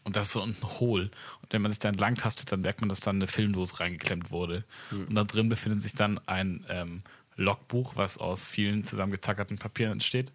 Und 0.03 0.15
das 0.15 0.27
ist 0.27 0.33
von 0.33 0.41
unten 0.41 0.65
hohl. 0.79 1.11
Und 1.41 1.53
wenn 1.53 1.61
man 1.61 1.71
sich 1.71 1.79
da 1.79 1.89
entlang 1.89 2.15
tastet, 2.15 2.51
dann 2.51 2.61
merkt 2.61 2.81
man, 2.81 2.89
dass 2.89 3.01
da 3.01 3.11
eine 3.11 3.27
Filmdose 3.27 3.79
reingeklemmt 3.79 4.31
wurde. 4.31 4.63
Und 5.07 5.15
da 5.15 5.23
drin 5.23 5.49
befindet 5.49 5.81
sich 5.81 5.93
dann 5.93 6.19
ein 6.27 6.65
ähm, 6.69 7.03
Logbuch, 7.35 7.95
was 7.95 8.17
aus 8.17 8.43
vielen 8.43 8.85
zusammengetackerten 8.85 9.57
Papieren 9.57 9.93
entsteht, 9.93 10.31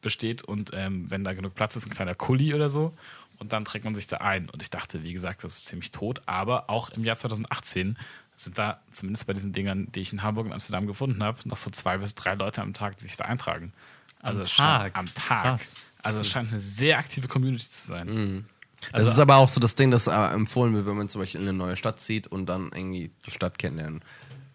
besteht. 0.00 0.42
Und 0.42 0.70
ähm, 0.72 1.10
wenn 1.10 1.24
da 1.24 1.34
genug 1.34 1.54
Platz 1.54 1.76
ist, 1.76 1.86
ein 1.86 1.90
kleiner 1.90 2.14
Kuli 2.14 2.54
oder 2.54 2.70
so. 2.70 2.96
Und 3.38 3.52
dann 3.52 3.64
trägt 3.64 3.84
man 3.84 3.94
sich 3.94 4.06
da 4.06 4.18
ein. 4.18 4.48
Und 4.48 4.62
ich 4.62 4.70
dachte, 4.70 5.02
wie 5.02 5.12
gesagt, 5.12 5.44
das 5.44 5.58
ist 5.58 5.66
ziemlich 5.66 5.92
tot. 5.92 6.22
Aber 6.26 6.70
auch 6.70 6.90
im 6.90 7.04
Jahr 7.04 7.16
2018 7.16 7.98
sind 8.36 8.58
da, 8.58 8.80
zumindest 8.92 9.26
bei 9.26 9.34
diesen 9.34 9.52
Dingern, 9.52 9.90
die 9.92 10.00
ich 10.00 10.12
in 10.12 10.22
Hamburg 10.22 10.46
und 10.46 10.52
Amsterdam 10.52 10.86
gefunden 10.86 11.22
habe, 11.22 11.46
noch 11.46 11.56
so 11.58 11.70
zwei 11.70 11.98
bis 11.98 12.14
drei 12.14 12.34
Leute 12.34 12.62
am 12.62 12.72
Tag, 12.72 12.96
die 12.96 13.04
sich 13.04 13.16
da 13.16 13.24
eintragen. 13.24 13.72
Also 14.20 14.40
Am 14.40 14.42
es 14.42 14.50
scheint- 14.50 14.82
Tag? 14.82 14.98
Am 14.98 15.06
Tag. 15.14 15.42
Krass. 15.42 15.76
Also 16.02 16.20
es 16.20 16.28
scheint 16.28 16.50
eine 16.50 16.60
sehr 16.60 16.98
aktive 16.98 17.28
Community 17.28 17.68
zu 17.68 17.86
sein. 17.88 18.46
Das 18.92 19.06
ist 19.06 19.18
aber 19.18 19.36
auch 19.36 19.48
so 19.48 19.60
das 19.60 19.74
Ding, 19.74 19.90
das 19.90 20.06
äh, 20.06 20.10
empfohlen 20.12 20.74
wird, 20.74 20.86
wenn 20.86 20.96
man 20.96 21.08
zum 21.08 21.20
Beispiel 21.20 21.42
in 21.42 21.48
eine 21.48 21.56
neue 21.56 21.76
Stadt 21.76 22.00
zieht 22.00 22.26
und 22.26 22.46
dann 22.46 22.70
irgendwie 22.74 23.10
die 23.26 23.30
Stadt 23.30 23.58
kennenlernen 23.58 24.00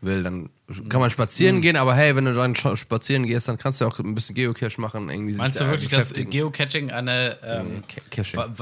will. 0.01 0.23
Dann 0.23 0.49
kann 0.89 0.99
man 1.01 1.11
spazieren 1.11 1.61
gehen, 1.61 1.75
aber 1.77 1.93
hey, 1.95 2.15
wenn 2.15 2.25
du 2.25 2.33
dann 2.33 2.55
spazieren 2.55 3.27
gehst, 3.27 3.47
dann 3.47 3.57
kannst 3.59 3.81
du 3.81 3.85
auch 3.85 3.99
ein 3.99 4.15
bisschen 4.15 4.33
Geocache 4.33 4.81
machen. 4.81 5.09
Irgendwie 5.09 5.33
sich 5.33 5.37
Meinst 5.39 5.59
du 5.59 5.65
da 5.65 5.69
wirklich, 5.69 5.91
dass. 5.91 6.13
Geocaching 6.13 6.89
eine 6.91 7.37
ähm, 7.43 7.83
Ca- 7.87 8.23
Caching. 8.23 8.55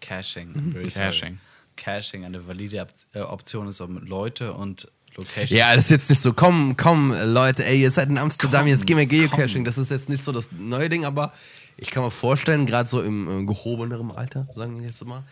Caching, 0.00 0.72
sorry. 0.72 0.88
Caching. 0.90 1.38
Caching 1.76 2.24
eine 2.24 2.46
valide 2.48 2.86
äh, 3.12 3.20
Option 3.20 3.68
ist, 3.68 3.82
um 3.82 3.98
Leute 3.98 4.54
und 4.54 4.90
Locations. 5.16 5.50
Ja, 5.50 5.74
das 5.74 5.84
ist 5.84 5.90
jetzt 5.90 6.10
nicht 6.10 6.20
so, 6.20 6.32
komm, 6.32 6.76
komm, 6.76 7.14
Leute, 7.24 7.64
ey, 7.64 7.80
ihr 7.80 7.90
seid 7.90 8.08
in 8.08 8.18
Amsterdam, 8.18 8.66
jetzt 8.66 8.86
gehen 8.86 8.96
wir 8.96 9.06
Geocaching. 9.06 9.64
Das 9.64 9.78
ist 9.78 9.90
jetzt 9.90 10.08
nicht 10.08 10.22
so 10.22 10.32
das 10.32 10.48
neue 10.56 10.88
Ding, 10.88 11.04
aber 11.04 11.32
ich 11.76 11.90
kann 11.90 12.02
mir 12.02 12.10
vorstellen, 12.10 12.66
gerade 12.66 12.88
so 12.88 13.02
im 13.02 13.42
äh, 13.42 13.44
gehobeneren 13.44 14.10
Alter, 14.10 14.46
sagen 14.54 14.78
wir 14.78 14.86
jetzt 14.86 15.04
mal, 15.04 15.24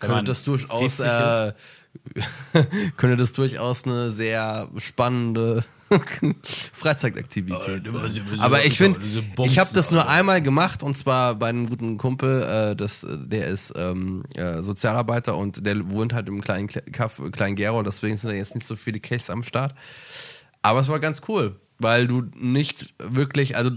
könnte 0.00 0.24
das 0.24 0.44
durchaus, 0.44 0.96
70 0.96 1.06
äh, 1.06 1.52
könnte 2.96 3.16
das 3.16 3.32
durchaus 3.32 3.84
eine 3.84 4.10
sehr 4.10 4.68
spannende 4.78 5.64
Freizeitaktivität 6.72 7.86
sein. 7.86 8.40
Aber 8.40 8.64
ich 8.64 8.76
finde, 8.78 8.98
ich 9.44 9.58
habe 9.58 9.70
das 9.74 9.90
nur 9.90 10.08
einmal 10.08 10.42
gemacht 10.42 10.82
und 10.82 10.96
zwar 10.96 11.34
bei 11.36 11.48
einem 11.48 11.68
guten 11.68 11.98
Kumpel, 11.98 12.42
äh, 12.42 12.76
das, 12.76 13.06
der 13.08 13.46
ist 13.48 13.72
ähm, 13.76 14.24
äh, 14.34 14.62
Sozialarbeiter 14.62 15.36
und 15.36 15.64
der 15.64 15.90
wohnt 15.90 16.12
halt 16.12 16.28
im 16.28 16.40
kleinen 16.40 16.68
Kle- 16.68 16.90
Kaff 16.90 17.20
Klein 17.32 17.56
Gero, 17.56 17.82
deswegen 17.82 18.16
sind 18.16 18.30
da 18.30 18.34
jetzt 18.34 18.54
nicht 18.54 18.66
so 18.66 18.76
viele 18.76 19.00
Caches 19.00 19.30
am 19.30 19.42
Start. 19.42 19.74
Aber 20.62 20.80
es 20.80 20.88
war 20.88 20.98
ganz 21.00 21.22
cool, 21.28 21.56
weil 21.78 22.06
du 22.06 22.22
nicht 22.34 22.94
wirklich, 22.98 23.56
also 23.56 23.70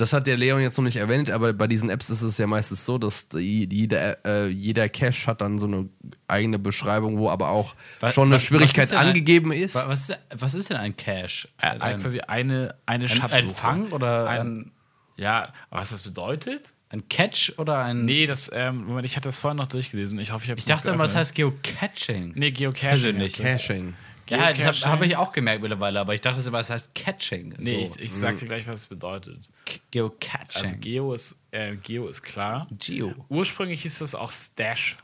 das 0.00 0.12
hat 0.12 0.26
der 0.26 0.36
Leon 0.36 0.60
jetzt 0.60 0.76
noch 0.78 0.84
nicht 0.84 0.96
erwähnt, 0.96 1.30
aber 1.30 1.52
bei 1.52 1.66
diesen 1.66 1.90
Apps 1.90 2.10
ist 2.10 2.22
es 2.22 2.38
ja 2.38 2.46
meistens 2.46 2.84
so, 2.84 2.98
dass 2.98 3.28
die, 3.28 3.68
jeder, 3.70 4.24
äh, 4.26 4.48
jeder 4.48 4.88
Cache 4.88 5.26
hat 5.26 5.40
dann 5.40 5.58
so 5.58 5.66
eine 5.66 5.88
eigene 6.28 6.58
Beschreibung, 6.58 7.18
wo 7.18 7.28
aber 7.30 7.50
auch 7.50 7.74
Wa- 8.00 8.10
schon 8.12 8.28
eine 8.28 8.36
was 8.36 8.42
Schwierigkeit 8.42 8.84
ist 8.84 8.90
denn 8.92 8.98
ein- 8.98 9.08
angegeben 9.08 9.52
ist. 9.52 9.74
Wa- 9.74 9.88
Was 9.88 10.08
ist, 10.08 10.18
was 10.36 10.54
ist 10.54 10.70
denn 10.70 10.76
ein 10.78 10.96
Cache? 10.96 11.48
Äh, 11.58 11.78
Ein, 11.78 12.00
quasi 12.00 12.20
eine, 12.20 12.74
eine 12.86 13.04
ein, 13.04 13.08
Schatzsuche. 13.08 13.34
ein 13.48 13.54
Fang 13.54 13.92
oder 13.92 14.28
ein, 14.28 14.40
Ein- 14.40 14.72
Ja, 15.16 15.52
was 15.70 15.90
das 15.90 16.02
bedeutet? 16.02 16.72
ein 16.92 17.08
Catch 17.08 17.52
oder 17.56 17.78
ein. 17.84 18.04
Nee, 18.04 18.26
das, 18.26 18.50
ähm, 18.52 18.84
Moment, 18.86 19.06
ich 19.06 19.14
hatte 19.16 19.28
das 19.28 19.38
vorhin 19.38 19.58
noch 19.58 19.68
durchgelesen. 19.68 20.18
Ich 20.18 20.32
hoffe, 20.32 20.44
ich 20.44 20.50
habe 20.50 20.58
Ich 20.58 20.64
dachte 20.66 20.90
immer, 20.90 21.04
das 21.04 21.14
heißt 21.14 21.36
Geocaching. 21.36 22.32
Nee, 22.34 22.50
Geocaching. 22.50 23.16
nicht. 23.16 23.38
ist 23.38 23.44
es. 23.44 23.44
Caching. 23.68 23.94
Ja, 24.30 24.52
das 24.52 24.84
habe 24.84 24.92
hab 24.92 25.02
ich 25.02 25.16
auch 25.16 25.32
gemerkt 25.32 25.62
mittlerweile, 25.62 26.00
aber 26.00 26.14
ich 26.14 26.20
dachte 26.20 26.46
immer, 26.46 26.60
es 26.60 26.70
heißt 26.70 26.94
Catching. 26.94 27.54
Nee, 27.58 27.86
so. 27.86 27.96
ich, 27.96 28.02
ich 28.02 28.12
sag 28.12 28.38
dir 28.38 28.46
gleich, 28.46 28.66
was 28.66 28.80
es 28.82 28.86
bedeutet. 28.86 29.48
Geocaching. 29.90 30.62
Also 30.62 30.76
Geo 30.78 31.12
ist, 31.12 31.38
äh, 31.50 31.76
Geo 31.76 32.08
ist 32.08 32.22
klar. 32.22 32.68
Geo. 32.78 33.14
Ursprünglich 33.28 33.82
hieß 33.82 33.98
das 33.98 34.14
auch 34.14 34.30
Stash. 34.30 34.98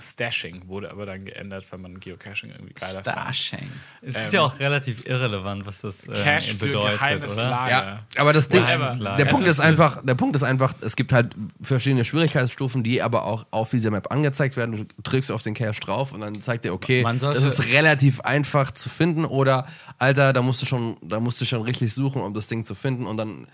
Stashing 0.00 0.68
wurde 0.68 0.90
aber 0.90 1.06
dann 1.06 1.24
geändert, 1.24 1.66
weil 1.70 1.78
man 1.78 1.98
Geocaching 2.00 2.50
irgendwie 2.50 2.74
geiler 2.74 3.02
fand. 3.02 3.34
Stashing. 3.36 3.68
Es 4.02 4.16
ist 4.16 4.32
ja 4.32 4.42
auch 4.42 4.58
relativ 4.58 5.06
irrelevant, 5.06 5.66
was 5.66 5.80
das 5.80 6.06
äh, 6.06 6.12
Cache 6.12 6.54
für 6.54 6.66
bedeutet, 6.66 7.00
geheimes 7.00 7.32
oder? 7.34 7.50
Lager. 7.50 7.70
Ja, 8.14 8.20
aber 8.20 8.32
das 8.32 8.48
Ding, 8.48 8.62
der 8.64 9.24
Punkt 9.26 9.46
ist- 9.46 9.54
ist 9.54 9.60
einfach, 9.60 10.02
der 10.04 10.14
Punkt 10.14 10.36
ist 10.36 10.42
einfach, 10.42 10.74
es 10.80 10.96
gibt 10.96 11.12
halt 11.12 11.34
verschiedene 11.60 12.04
Schwierigkeitsstufen, 12.04 12.82
die 12.82 13.02
aber 13.02 13.24
auch 13.24 13.46
auf 13.50 13.70
dieser 13.70 13.90
Map 13.90 14.10
angezeigt 14.12 14.56
werden. 14.56 14.76
Du 14.76 15.02
drückst 15.02 15.30
auf 15.30 15.42
den 15.42 15.54
Cache 15.54 15.80
drauf 15.80 16.12
und 16.12 16.20
dann 16.20 16.40
zeigt 16.40 16.64
er, 16.64 16.74
okay, 16.74 17.02
das 17.20 17.42
ist 17.44 17.72
relativ 17.72 18.20
einfach 18.20 18.70
zu 18.70 18.88
finden 18.88 19.24
oder 19.24 19.66
Alter, 19.98 20.32
da 20.32 20.42
musst 20.42 20.62
du 20.62 20.66
schon, 20.66 20.96
da 21.02 21.20
musst 21.20 21.40
du 21.40 21.44
schon 21.44 21.62
richtig 21.62 21.92
suchen, 21.92 22.22
um 22.22 22.34
das 22.34 22.46
Ding 22.48 22.64
zu 22.64 22.74
finden 22.74 23.06
und 23.06 23.16
dann 23.16 23.48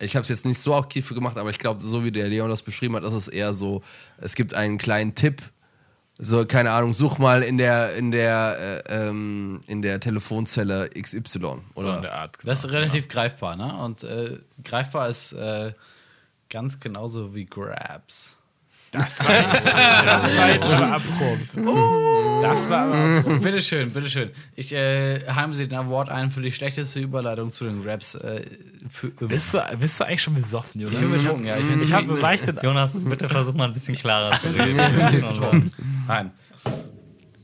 ich 0.00 0.16
habe 0.16 0.24
es 0.24 0.28
jetzt 0.28 0.44
nicht 0.44 0.58
so 0.58 0.74
aktiv 0.74 1.06
für 1.06 1.14
gemacht, 1.14 1.38
aber 1.38 1.50
ich 1.50 1.58
glaube, 1.60 1.80
so 1.82 2.02
wie 2.02 2.10
der 2.10 2.26
Leon 2.28 2.50
das 2.50 2.62
beschrieben 2.62 2.96
hat, 2.96 3.04
ist 3.04 3.12
es 3.14 3.28
eher 3.28 3.54
so, 3.54 3.80
es 4.18 4.34
gibt 4.34 4.52
einen 4.52 4.76
kleinen 4.76 5.14
Tipp, 5.14 5.40
so, 6.18 6.46
keine 6.46 6.70
Ahnung, 6.70 6.94
such 6.94 7.18
mal 7.18 7.42
in 7.42 7.58
der, 7.58 7.96
in 7.96 8.12
der, 8.12 8.82
äh, 8.88 9.08
ähm, 9.08 9.62
in 9.66 9.82
der 9.82 9.98
Telefonzelle 9.98 10.88
XY. 10.90 11.38
So 11.38 11.60
Oder 11.74 11.96
in 11.96 12.02
der 12.02 12.14
Art. 12.14 12.38
Das 12.44 12.64
ist 12.64 12.70
relativ 12.70 13.08
greifbar, 13.08 13.56
ne? 13.56 13.76
Und 13.82 14.04
äh, 14.04 14.38
greifbar 14.62 15.08
ist 15.08 15.32
äh, 15.32 15.72
ganz 16.48 16.78
genauso 16.78 17.34
wie 17.34 17.46
Grabs. 17.46 18.36
Das 18.94 19.18
war, 19.20 19.26
das 20.04 20.36
war 20.36 20.50
jetzt 20.50 20.68
aber 20.70 20.92
abrupt. 20.92 21.48
Das 22.42 22.70
war 22.70 22.86
aber 22.86 23.18
abrupt. 23.18 23.42
Bitteschön, 23.42 23.90
bitteschön. 23.92 24.30
Ich 24.54 24.72
äh, 24.72 25.20
heime 25.28 25.54
Sie 25.54 25.66
den 25.68 25.78
Award 25.78 26.08
ein 26.10 26.30
für 26.30 26.40
die 26.40 26.52
schlechteste 26.52 27.00
Überleitung 27.00 27.50
zu 27.50 27.64
den 27.64 27.82
Raps. 27.86 28.14
Äh, 28.14 28.42
für, 28.88 29.08
Bist 29.08 29.52
du, 29.54 29.60
bist 29.78 29.98
du 30.00 30.04
eigentlich 30.04 30.22
schon 30.22 30.34
besoffen, 30.34 30.80
Jonas? 30.80 30.94
ich 31.00 31.00
bin 31.08 31.10
betrunken, 31.12 31.46
ja. 31.46 31.56
Ich 31.56 31.68
bin 31.68 31.80
Ich 31.80 31.92
habe 31.92 32.06
so 32.06 32.16
leichte. 32.16 32.54
Jonas, 32.62 32.98
bitte 33.02 33.28
versuch 33.28 33.54
mal 33.54 33.64
ein 33.66 33.72
bisschen 33.72 33.94
klarer 33.96 34.32
zu 34.38 34.46
reden. 34.58 35.70
Nein. 36.06 36.30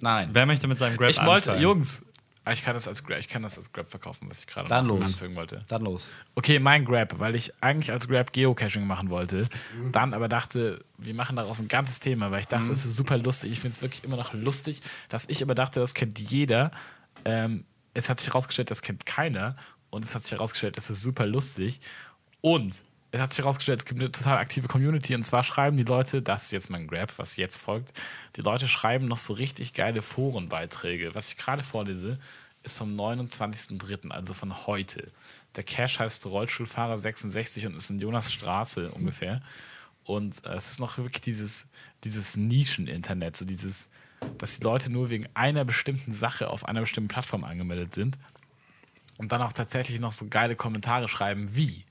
Nein. 0.03 0.31
Wer 0.33 0.47
möchte 0.47 0.67
mit 0.67 0.79
seinem 0.79 0.97
Grab 0.97 1.11
Ich 1.11 1.19
wollte, 1.25 1.51
anfangen? 1.51 1.63
Jungs, 1.63 2.07
ich 2.53 2.63
kann 2.65 2.75
das 2.75 2.89
als 2.89 3.05
Grab, 3.05 3.19
ich 3.19 3.29
kann 3.29 3.43
das 3.43 3.57
als 3.59 3.73
Grab 3.73 3.91
verkaufen, 3.91 4.29
was 4.31 4.41
ich 4.41 4.47
gerade 4.47 4.69
Dann 4.69 4.87
los. 4.87 5.15
anfügen 5.15 5.37
wollte. 5.37 5.65
Dann 5.69 5.83
los. 5.83 6.09
Okay, 6.35 6.59
mein 6.59 6.85
Grab, 6.85 7.19
weil 7.19 7.35
ich 7.37 7.53
eigentlich 7.63 7.93
als 7.93 8.09
Grab 8.09 8.33
Geocaching 8.33 8.87
machen 8.87 9.11
wollte, 9.11 9.47
Mhm. 9.77 9.93
dann 9.93 10.15
aber 10.15 10.29
dachte, 10.29 10.85
wir 10.99 11.15
machen 11.15 11.37
daraus 11.37 11.61
ein 11.61 11.69
ganzes 11.69 12.01
Thema, 12.01 12.31
weil 12.31 12.41
ich 12.41 12.49
dachte, 12.49 12.73
es 12.73 12.85
ist 12.85 12.97
super 12.97 13.19
lustig. 13.19 13.53
Ich 13.53 13.61
finde 13.61 13.77
es 13.77 13.83
wirklich 13.83 14.05
immer 14.05 14.17
noch 14.17 14.33
lustig, 14.33 14.81
dass 15.11 15.29
ich 15.29 15.43
aber 15.43 15.55
dachte, 15.55 15.81
das 15.81 15.95
kennt 15.95 16.19
jeder. 16.19 16.71
Ähm, 17.25 17.65
es 17.95 18.09
hat 18.09 18.19
sich 18.19 18.29
herausgestellt, 18.29 18.71
das 18.71 18.83
kennt 18.83 19.05
keiner. 19.07 19.57
Und 19.91 20.05
es 20.05 20.15
hat 20.15 20.23
sich 20.23 20.33
herausgestellt, 20.33 20.77
das 20.77 20.89
ist 20.91 21.03
super 21.03 21.27
lustig. 21.27 21.81
Und 22.41 22.83
es 23.13 23.21
hat 23.21 23.31
sich 23.31 23.39
herausgestellt, 23.39 23.81
es 23.81 23.85
gibt 23.85 24.01
eine 24.01 24.13
total 24.13 24.39
aktive 24.39 24.69
Community. 24.69 25.15
Und 25.15 25.25
zwar 25.25 25.43
schreiben 25.43 25.77
die 25.77 25.83
Leute, 25.83 26.23
das 26.23 26.45
ist 26.45 26.53
jetzt 26.53 26.71
mein 26.71 26.87
Grab, 26.87 27.13
was 27.19 27.37
jetzt 27.37 27.57
folgt, 27.57 27.93
die 28.37 28.43
Leute 28.43 28.69
schreiben 28.69 29.09
noch 29.09 29.17
so 29.17 29.33
richtig 29.33 29.73
geile 29.73 30.03
Forenbeiträge. 30.03 31.15
Was 31.15 31.29
ich 31.29 31.37
gerade 31.37 31.63
vorlese, 31.63 32.19
ist 32.63 32.77
vom 32.77 32.95
29.03., 32.99 34.11
also 34.11 34.35
von 34.35 34.67
heute. 34.67 35.11
Der 35.57 35.65
Cache 35.65 35.99
heißt 35.99 36.27
Rollstuhlfahrer 36.27 36.99
66 36.99 37.67
und 37.67 37.77
ist 37.77 37.91
in 37.91 38.01
Jonas 38.01 38.33
Straße 38.33 38.93
ungefähr. 38.93 39.43
Und 40.05 40.45
äh, 40.47 40.55
es 40.55 40.71
ist 40.71 40.81
noch 40.81 40.99
wirklich 40.99 41.21
dieses, 41.21 41.69
dieses 42.05 42.37
Nischen-Internet, 42.37 43.37
so 43.37 43.45
dieses, 43.45 43.89
dass 44.39 44.59
die 44.59 44.65
Leute 44.65 44.91
nur 44.91 45.11
wegen 45.11 45.29
einer 45.35 45.65
bestimmten 45.65 46.13
Sache 46.13 46.49
auf 46.49 46.65
einer 46.65 46.81
bestimmten 46.81 47.09
Plattform 47.09 47.45
angemeldet 47.45 47.95
sind 47.95 48.19
und 49.19 49.33
dann 49.33 49.43
auch 49.43 49.53
tatsächlich 49.53 50.01
noch 50.01 50.13
so 50.13 50.29
geile 50.29 50.57
Kommentare 50.57 51.09
schreiben 51.09 51.55
wie 51.57 51.85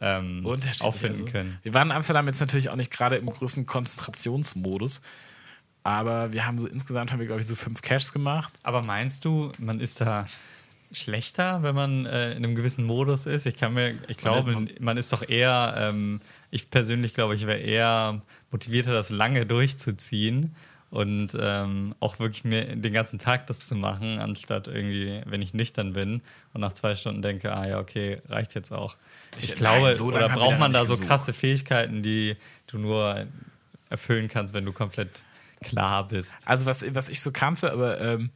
ähm, 0.00 0.46
auffinden 0.80 1.20
also. 1.20 1.32
können? 1.32 1.58
Wir 1.62 1.74
waren 1.74 1.88
in 1.88 1.92
Amsterdam 1.92 2.26
jetzt 2.26 2.40
natürlich 2.40 2.70
auch 2.70 2.76
nicht 2.76 2.90
gerade 2.90 3.16
im 3.16 3.26
größten 3.26 3.66
Konzentrationsmodus. 3.66 5.02
Aber 5.84 6.32
wir 6.32 6.46
haben 6.46 6.58
so 6.60 6.66
insgesamt 6.66 7.12
haben 7.12 7.20
wir, 7.20 7.26
glaube 7.26 7.42
ich, 7.42 7.46
so 7.46 7.54
fünf 7.54 7.82
Caches 7.82 8.12
gemacht. 8.12 8.52
Aber 8.62 8.82
meinst 8.82 9.24
du, 9.24 9.52
man 9.58 9.80
ist 9.80 10.00
da 10.00 10.26
schlechter, 10.92 11.62
wenn 11.62 11.74
man 11.74 12.06
äh, 12.06 12.30
in 12.32 12.38
einem 12.38 12.54
gewissen 12.54 12.84
Modus 12.84 13.26
ist? 13.26 13.46
Ich 13.46 13.56
kann 13.56 13.74
mir, 13.74 13.94
ich 14.08 14.16
glaube, 14.16 14.66
man, 14.80 14.96
ist 14.96 15.12
doch 15.12 15.28
eher, 15.28 15.74
ähm, 15.78 16.20
ich 16.50 16.70
persönlich 16.70 17.14
glaube, 17.14 17.34
ich 17.34 17.46
wäre 17.46 17.58
eher 17.58 18.22
motivierter, 18.50 18.92
das 18.92 19.10
lange 19.10 19.44
durchzuziehen 19.44 20.54
und 20.90 21.36
ähm, 21.38 21.94
auch 22.00 22.18
wirklich 22.18 22.44
mir 22.44 22.76
den 22.76 22.92
ganzen 22.92 23.18
Tag 23.18 23.46
das 23.48 23.66
zu 23.66 23.74
machen, 23.74 24.20
anstatt 24.20 24.68
irgendwie, 24.68 25.20
wenn 25.26 25.42
ich 25.42 25.52
nüchtern 25.52 25.92
bin 25.92 26.22
und 26.52 26.60
nach 26.60 26.72
zwei 26.72 26.94
Stunden 26.94 27.20
denke, 27.20 27.52
ah 27.54 27.66
ja, 27.66 27.78
okay, 27.80 28.22
reicht 28.28 28.54
jetzt 28.54 28.72
auch. 28.72 28.96
Ich, 29.38 29.50
Ich- 29.50 29.54
glaube, 29.56 29.86
nein, 29.86 29.94
so 29.94 30.06
oder 30.06 30.28
braucht 30.28 30.58
man 30.60 30.72
da 30.72 30.84
so 30.84 30.92
gesucht. 30.94 31.08
krasse 31.08 31.32
Fähigkeiten, 31.32 32.02
die 32.02 32.36
du 32.68 32.78
nur 32.78 33.26
erfüllen 33.90 34.28
kannst, 34.28 34.54
wenn 34.54 34.64
du 34.64 34.72
komplett 34.72 35.22
klar 35.64 36.08
bist? 36.08 36.36
Also 36.46 36.66
was, 36.66 36.84
was 36.94 37.08
ich 37.08 37.20
so 37.20 37.32
kannte, 37.32 37.72
aber 37.72 38.00
ähm, 38.00 38.30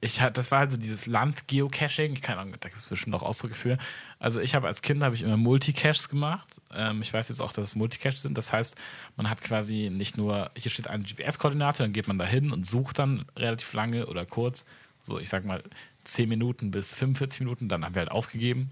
ich 0.00 0.20
hat, 0.20 0.36
das 0.36 0.50
war 0.50 0.60
halt 0.60 0.70
so 0.70 0.76
dieses 0.76 1.06
Land-Geocaching. 1.06 2.20
Keine 2.20 2.40
Ahnung, 2.40 2.54
da 2.60 2.68
gibt 2.68 2.80
es 2.80 2.86
bestimmt 2.86 3.14
auch 3.16 3.22
Ausdrücke 3.22 3.54
für. 3.54 3.78
Also 4.18 4.40
ich 4.40 4.54
habe 4.54 4.66
als 4.66 4.82
Kind 4.82 5.02
habe 5.02 5.14
ich 5.14 5.22
immer 5.22 5.36
Multicaches 5.38 6.08
gemacht. 6.08 6.60
Ähm, 6.72 7.00
ich 7.02 7.12
weiß 7.12 7.28
jetzt 7.30 7.40
auch, 7.40 7.52
dass 7.52 7.66
es 7.68 7.74
Multicaches 7.74 8.22
sind. 8.22 8.36
Das 8.36 8.52
heißt, 8.52 8.76
man 9.16 9.30
hat 9.30 9.40
quasi 9.42 9.88
nicht 9.90 10.16
nur, 10.16 10.50
hier 10.56 10.70
steht 10.70 10.88
eine 10.88 11.02
GPS-Koordinate, 11.02 11.82
dann 11.82 11.92
geht 11.92 12.08
man 12.08 12.18
da 12.18 12.26
hin 12.26 12.52
und 12.52 12.66
sucht 12.66 12.98
dann 12.98 13.24
relativ 13.36 13.72
lange 13.72 14.06
oder 14.06 14.26
kurz, 14.26 14.64
so 15.02 15.18
ich 15.18 15.28
sag 15.28 15.44
mal 15.44 15.62
10 16.04 16.28
Minuten 16.28 16.70
bis 16.70 16.94
45 16.94 17.40
Minuten, 17.40 17.68
dann 17.68 17.84
haben 17.84 17.94
wir 17.94 18.00
halt 18.00 18.10
aufgegeben 18.12 18.70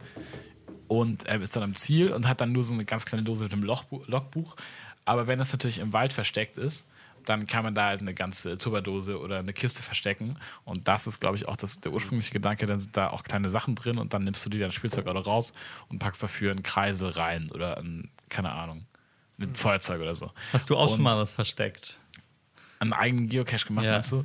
und 0.88 1.24
er 1.24 1.40
ist 1.40 1.56
dann 1.56 1.62
am 1.62 1.74
Ziel 1.74 2.12
und 2.12 2.28
hat 2.28 2.40
dann 2.40 2.52
nur 2.52 2.62
so 2.62 2.74
eine 2.74 2.84
ganz 2.84 3.06
kleine 3.06 3.24
Dose 3.24 3.44
mit 3.44 3.52
einem 3.52 3.64
Lochbu- 3.64 4.04
Logbuch. 4.06 4.56
Aber 5.04 5.26
wenn 5.26 5.40
es 5.40 5.52
natürlich 5.52 5.78
im 5.78 5.92
Wald 5.92 6.12
versteckt 6.12 6.58
ist, 6.58 6.86
dann 7.28 7.46
kann 7.46 7.64
man 7.64 7.74
da 7.74 7.86
halt 7.86 8.00
eine 8.00 8.14
ganze 8.14 8.58
Tupperdose 8.58 9.18
oder 9.20 9.38
eine 9.38 9.52
Kiste 9.52 9.82
verstecken. 9.82 10.36
Und 10.64 10.86
das 10.88 11.06
ist, 11.06 11.20
glaube 11.20 11.36
ich, 11.36 11.46
auch 11.48 11.56
das, 11.56 11.80
der 11.80 11.92
ursprüngliche 11.92 12.32
Gedanke. 12.32 12.66
Dann 12.66 12.78
sind 12.78 12.96
da 12.96 13.10
auch 13.10 13.22
kleine 13.22 13.50
Sachen 13.50 13.74
drin 13.74 13.98
und 13.98 14.14
dann 14.14 14.24
nimmst 14.24 14.44
du 14.44 14.50
die 14.50 14.58
dann 14.58 14.72
Spielzeug 14.72 15.06
oder 15.06 15.20
raus 15.20 15.52
und 15.88 15.98
packst 15.98 16.22
dafür 16.22 16.50
einen 16.50 16.62
Kreisel 16.62 17.08
rein 17.10 17.50
oder 17.50 17.78
ein, 17.78 18.10
keine 18.28 18.52
Ahnung, 18.52 18.84
ein 19.40 19.54
Feuerzeug 19.56 20.00
oder 20.00 20.14
so. 20.14 20.30
Hast 20.52 20.70
du 20.70 20.76
auch 20.76 20.84
Und- 20.90 20.96
schon 20.96 21.02
mal 21.02 21.18
was 21.18 21.32
versteckt? 21.32 21.98
einen 22.80 22.92
eigenen 22.92 23.28
Geocache 23.28 23.66
gemacht, 23.66 23.86
Ja. 23.86 23.92
meinst 23.92 24.12
du? 24.12 24.24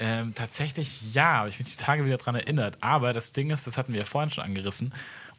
Ähm, 0.00 0.34
tatsächlich 0.34 1.14
ja, 1.14 1.34
habe 1.36 1.48
ich 1.50 1.58
mich 1.60 1.68
die 1.70 1.76
Tage 1.76 2.04
wieder 2.04 2.16
dran 2.16 2.34
erinnert. 2.34 2.78
Aber 2.80 3.12
das 3.12 3.32
Ding 3.32 3.50
ist, 3.50 3.66
das 3.68 3.76
hatten 3.78 3.92
wir 3.92 4.00
ja 4.00 4.06
vorhin 4.06 4.30
schon 4.30 4.42
angerissen. 4.42 4.92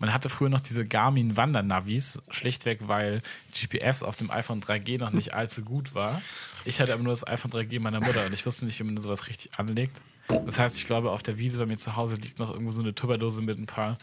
Man 0.03 0.13
hatte 0.13 0.27
früher 0.27 0.49
noch 0.49 0.59
diese 0.59 0.85
Garmin 0.85 1.37
Wandernavis, 1.37 2.21
schlichtweg, 2.29 2.89
weil 2.89 3.21
GPS 3.53 4.03
auf 4.03 4.17
dem 4.17 4.31
iPhone 4.31 4.59
3G 4.59 4.99
noch 4.99 5.11
nicht 5.11 5.33
allzu 5.33 5.61
gut 5.61 5.95
war. 5.95 6.21
Ich 6.65 6.81
hatte 6.81 6.91
aber 6.91 7.01
nur 7.01 7.13
das 7.13 7.25
iPhone 7.25 7.51
3G 7.51 7.79
meiner 7.79 8.01
Mutter 8.01 8.25
und 8.25 8.33
ich 8.33 8.45
wusste 8.45 8.65
nicht, 8.65 8.77
wie 8.77 8.83
man 8.83 8.97
sowas 8.97 9.27
richtig 9.27 9.57
anlegt. 9.57 9.95
Das 10.27 10.59
heißt, 10.59 10.77
ich 10.77 10.87
glaube, 10.87 11.11
auf 11.11 11.23
der 11.23 11.37
Wiese 11.37 11.57
bei 11.57 11.65
mir 11.65 11.77
zu 11.77 11.95
Hause 11.95 12.15
liegt 12.15 12.37
noch 12.37 12.51
irgendwo 12.51 12.73
so 12.73 12.81
eine 12.81 12.93
Tupperdose 12.93 13.41
mit 13.41 13.57
ein 13.57 13.65
paar 13.65 13.97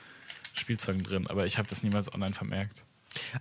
Spielzeugen 0.54 1.02
drin, 1.02 1.26
aber 1.26 1.44
ich 1.44 1.58
habe 1.58 1.68
das 1.68 1.82
niemals 1.82 2.10
online 2.14 2.32
vermerkt. 2.32 2.82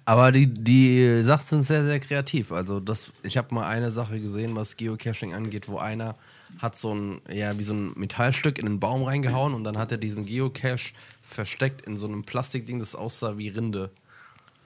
Aber 0.04 0.34
die, 0.34 0.48
die 0.48 1.24
Sachen 1.24 1.46
sind 1.46 1.64
sehr, 1.64 1.86
sehr 1.86 2.02
kreativ. 2.02 2.52
Also 2.52 2.82
das, 2.82 3.14
ich 3.24 3.38
habe 3.38 3.56
mal 3.56 3.68
eine 3.68 3.92
Sache 3.92 4.20
gesehen, 4.20 4.58
was 4.58 4.76
Geocaching 4.76 5.34
angeht, 5.34 5.70
wo 5.70 5.78
einer 5.78 6.16
hat 6.58 6.76
so 6.76 6.94
ein, 6.94 7.22
ja, 7.32 7.58
wie 7.58 7.64
so 7.64 7.74
ein 7.74 7.94
Metallstück 7.96 8.58
in 8.58 8.66
einen 8.66 8.80
Baum 8.80 9.04
reingehauen 9.04 9.54
und 9.54 9.64
dann 9.64 9.78
hat 9.78 9.92
er 9.92 9.98
diesen 9.98 10.26
Geocache 10.26 10.94
versteckt 11.30 11.82
in 11.86 11.98
so 11.98 12.08
einem 12.08 12.24
Plastikding, 12.24 12.80
das 12.80 12.96
aussah 12.96 13.38
wie 13.38 13.50
Rinde. 13.50 13.92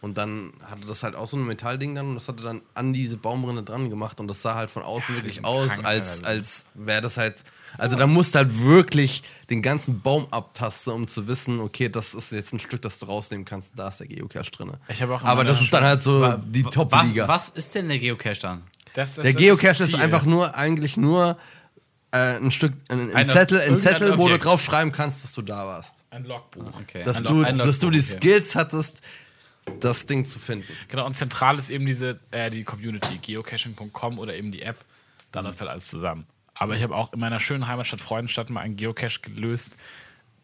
Und 0.01 0.17
dann 0.17 0.51
hatte 0.69 0.85
das 0.85 1.01
halt 1.01 1.15
auch 1.15 1.27
so 1.27 1.37
ein 1.37 1.45
Metallding 1.45 1.95
dann 1.95 2.07
und 2.09 2.15
das 2.15 2.27
hat 2.27 2.37
er 2.41 2.43
dann 2.43 2.61
an 2.73 2.91
diese 2.91 3.15
Baumrinde 3.15 3.63
dran 3.63 3.89
gemacht 3.89 4.19
und 4.19 4.27
das 4.27 4.41
sah 4.41 4.55
halt 4.55 4.69
von 4.69 4.83
außen 4.83 5.15
die 5.15 5.21
wirklich 5.21 5.45
aus, 5.45 5.71
krank 5.75 5.85
als, 5.85 6.15
teilweise. 6.21 6.27
als 6.27 6.65
wäre 6.73 7.01
das 7.01 7.15
halt. 7.17 7.43
Also 7.77 7.95
da 7.95 8.05
musst 8.05 8.35
du 8.35 8.39
halt 8.39 8.61
wirklich 8.63 9.23
den 9.49 9.61
ganzen 9.61 10.01
Baum 10.01 10.27
abtasten, 10.29 10.91
um 10.93 11.07
zu 11.07 11.25
wissen, 11.27 11.59
okay, 11.61 11.87
das 11.87 12.13
ist 12.13 12.33
jetzt 12.33 12.53
ein 12.53 12.59
Stück, 12.59 12.81
das 12.81 12.99
du 12.99 13.05
rausnehmen 13.05 13.45
kannst, 13.45 13.73
da 13.77 13.87
ist 13.87 14.01
der 14.01 14.07
Geocache 14.07 14.51
drin. 14.51 14.71
Ich 14.89 15.01
habe 15.01 15.15
auch 15.15 15.23
Aber 15.23 15.45
das 15.45 15.61
ist 15.61 15.71
dann 15.71 15.83
halt 15.85 16.01
so 16.01 16.33
die 16.33 16.65
Was, 16.65 16.73
Top-Liga. 16.73 17.27
was 17.29 17.49
ist 17.51 17.73
denn 17.73 17.87
der 17.87 17.97
Geocache 17.99 18.39
dann? 18.41 18.63
Das- 18.93 19.15
das- 19.15 19.23
Der 19.23 19.31
das 19.33 19.41
Geocache 19.41 19.83
ist 19.85 19.91
Ziel. 19.91 20.01
einfach 20.01 20.25
nur, 20.25 20.53
eigentlich 20.55 20.97
nur 20.97 21.37
äh, 22.13 22.37
ein 22.37 22.51
Stück, 22.51 22.73
ein, 22.89 23.09
ein 23.09 23.15
Eine- 23.15 23.33
Zettel, 23.33 23.59
ein 23.59 23.79
Zettel, 23.79 24.17
wo 24.17 24.29
du 24.29 24.37
drauf 24.37 24.63
schreiben 24.63 24.91
kannst, 24.91 25.23
dass 25.23 25.33
du 25.33 25.41
da 25.41 25.65
warst. 25.65 25.95
ein 26.11 26.23
Logbuch. 26.25 26.79
Okay. 26.81 27.03
Dass, 27.03 27.17
Ein 27.17 27.23
du, 27.25 27.41
Log- 27.41 27.57
dass 27.57 27.79
du 27.79 27.89
die 27.89 27.99
okay. 27.99 28.17
Skills 28.17 28.55
hattest, 28.55 29.01
das 29.79 30.05
Ding 30.05 30.25
zu 30.25 30.39
finden. 30.39 30.67
Genau, 30.89 31.05
und 31.05 31.15
zentral 31.15 31.57
ist 31.57 31.69
eben 31.69 31.85
diese, 31.85 32.19
äh, 32.31 32.49
die 32.51 32.63
Community, 32.63 33.17
geocaching.com 33.17 34.19
oder 34.19 34.35
eben 34.35 34.51
die 34.51 34.61
App. 34.61 34.77
Da 35.31 35.39
läuft 35.41 35.59
halt 35.61 35.69
alles 35.71 35.87
zusammen. 35.87 36.25
Aber 36.53 36.75
ich 36.75 36.83
habe 36.83 36.95
auch 36.95 37.11
in 37.13 37.19
meiner 37.19 37.39
schönen 37.39 37.67
Heimatstadt 37.67 37.99
Freudenstadt 38.01 38.49
mal 38.51 38.61
einen 38.61 38.75
Geocache 38.75 39.19
gelöst. 39.21 39.77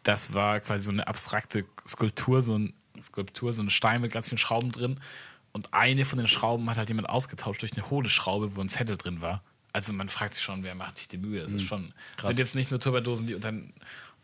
Das 0.03 0.33
war 0.33 0.59
quasi 0.61 0.85
so 0.85 0.91
eine 0.91 1.05
abstrakte 1.07 1.65
Skulptur, 1.87 2.41
so 2.41 2.57
ein 2.57 2.73
Skulptur, 3.03 3.53
so 3.53 3.61
ein 3.61 3.69
Stein 3.69 4.01
mit 4.01 4.11
ganz 4.11 4.27
vielen 4.29 4.39
Schrauben 4.39 4.71
drin. 4.71 4.99
Und 5.51 5.73
eine 5.73 6.05
von 6.05 6.17
den 6.17 6.27
Schrauben 6.27 6.67
hat 6.69 6.77
halt 6.77 6.89
jemand 6.89 7.09
ausgetauscht 7.09 7.61
durch 7.61 7.73
eine 7.73 7.89
hohle 7.91 8.09
Schraube, 8.09 8.55
wo 8.55 8.61
ein 8.61 8.69
Zettel 8.69 8.97
drin 8.97 9.21
war. 9.21 9.43
Also 9.73 9.93
man 9.93 10.09
fragt 10.09 10.33
sich 10.33 10.43
schon, 10.43 10.63
wer 10.63 10.75
macht 10.75 10.97
sich 10.97 11.07
die 11.07 11.17
Mühe? 11.17 11.43
Das 11.43 11.51
ist 11.51 11.63
schon. 11.63 11.93
Sind 12.21 12.39
jetzt 12.39 12.55
nicht 12.55 12.71
nur 12.71 12.79
Turbadosen, 12.79 13.27
die 13.27 13.35
unter, 13.35 13.53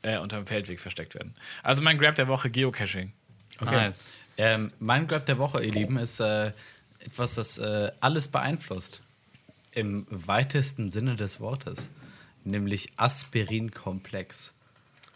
äh, 0.02 0.18
unter 0.18 0.38
dem 0.38 0.48
Feldweg 0.48 0.80
versteckt 0.80 1.14
werden. 1.16 1.36
Also 1.62 1.82
mein 1.82 1.98
Grab 1.98 2.16
der 2.16 2.28
Woche 2.28 2.50
Geocaching. 2.50 3.14
Nice. 3.62 4.10
Ähm, 4.38 4.72
mein 4.80 5.08
Grab 5.08 5.26
der 5.28 5.38
Woche, 5.38 5.64
ihr 5.64 5.72
Lieben, 5.72 5.98
ist 5.98 6.20
äh, 6.20 6.52
etwas, 7.00 7.36
das 7.36 7.58
äh, 7.58 7.92
alles 8.02 8.28
beeinflusst. 8.28 9.02
Im 9.72 10.06
weitesten 10.10 10.90
Sinne 10.92 11.16
des 11.16 11.40
Wortes. 11.40 11.90
nämlich 12.46 12.90
Aspirinkomplex. 12.98 14.54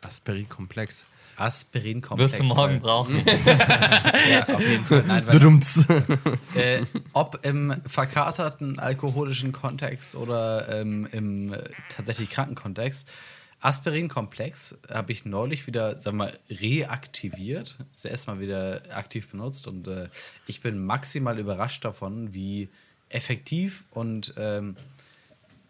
Aspirin-Komplex. 0.02 1.06
Aspirinkomplex. 1.40 2.34
Wirst 2.34 2.42
du 2.42 2.46
morgen 2.46 2.74
weil- 2.74 2.80
brauchen. 2.80 3.24
Ja, 4.30 4.48
auf 4.54 4.68
jeden 4.68 4.86
Fall. 4.86 5.04
Nein, 5.08 5.26
weil, 5.28 6.62
äh, 6.62 6.86
ob 7.14 7.46
im 7.46 7.74
verkaterten 7.86 8.78
alkoholischen 8.78 9.52
Kontext 9.54 10.16
oder 10.16 10.68
ähm, 10.70 11.08
im 11.12 11.54
äh, 11.54 11.64
tatsächlich 11.90 12.30
kranken 12.30 12.56
Kontext. 12.56 13.08
Aspirinkomplex 13.62 14.78
habe 14.92 15.12
ich 15.12 15.26
neulich 15.26 15.68
wieder, 15.68 15.98
sagen 15.98 16.18
wir 16.18 16.26
mal, 16.26 16.40
reaktiviert. 16.50 17.78
Das 17.94 18.06
erste 18.06 18.32
Mal 18.32 18.40
wieder 18.40 18.82
aktiv 18.94 19.30
benutzt 19.30 19.68
und 19.68 19.88
äh, 19.88 20.10
ich 20.48 20.62
bin 20.62 20.84
maximal 20.86 21.38
überrascht 21.40 21.84
davon, 21.84 22.34
wie 22.34 22.70
effektiv 23.10 23.84
und, 23.92 24.34
ähm, 24.38 24.76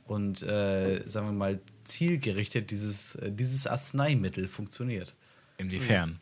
und 0.06 0.44
äh, 0.44 1.02
sagen 1.08 1.28
wir 1.28 1.34
mal, 1.34 1.60
zielgerichtet 1.84 2.70
dieses, 2.72 3.16
äh, 3.16 3.32
dieses 3.32 3.66
Arzneimittel 3.66 4.48
funktioniert. 4.48 5.14
Inwiefern? 5.60 6.20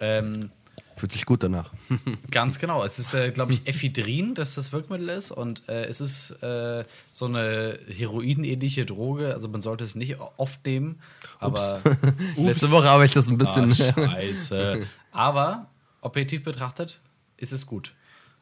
Ähm, 0.00 0.50
Fühlt 0.96 1.12
sich 1.12 1.26
gut 1.26 1.44
danach. 1.44 1.72
Ganz 2.32 2.58
genau. 2.58 2.82
Es 2.82 2.98
ist, 2.98 3.14
äh, 3.14 3.30
glaube 3.30 3.52
ich, 3.52 3.68
Ephedrin, 3.68 4.34
das 4.34 4.56
das 4.56 4.72
Wirkmittel 4.72 5.08
ist. 5.10 5.30
Und 5.30 5.68
äh, 5.68 5.84
es 5.84 6.00
ist 6.00 6.30
äh, 6.42 6.84
so 7.12 7.26
eine 7.26 7.78
heroinähnliche 7.88 8.84
Droge. 8.84 9.32
Also 9.32 9.48
man 9.48 9.60
sollte 9.60 9.84
es 9.84 9.94
nicht 9.94 10.16
oft 10.38 10.64
nehmen. 10.66 10.98
Aber 11.38 11.80
Letzte 12.36 12.72
Woche 12.72 12.88
habe 12.88 13.04
ich 13.04 13.12
das 13.12 13.28
ein 13.28 13.38
bisschen. 13.38 13.70
Ah, 13.70 13.74
scheiße. 14.10 14.86
Aber 15.12 15.68
objektiv 16.00 16.42
betrachtet 16.42 16.98
ist 17.36 17.52
es 17.52 17.64
gut. 17.66 17.92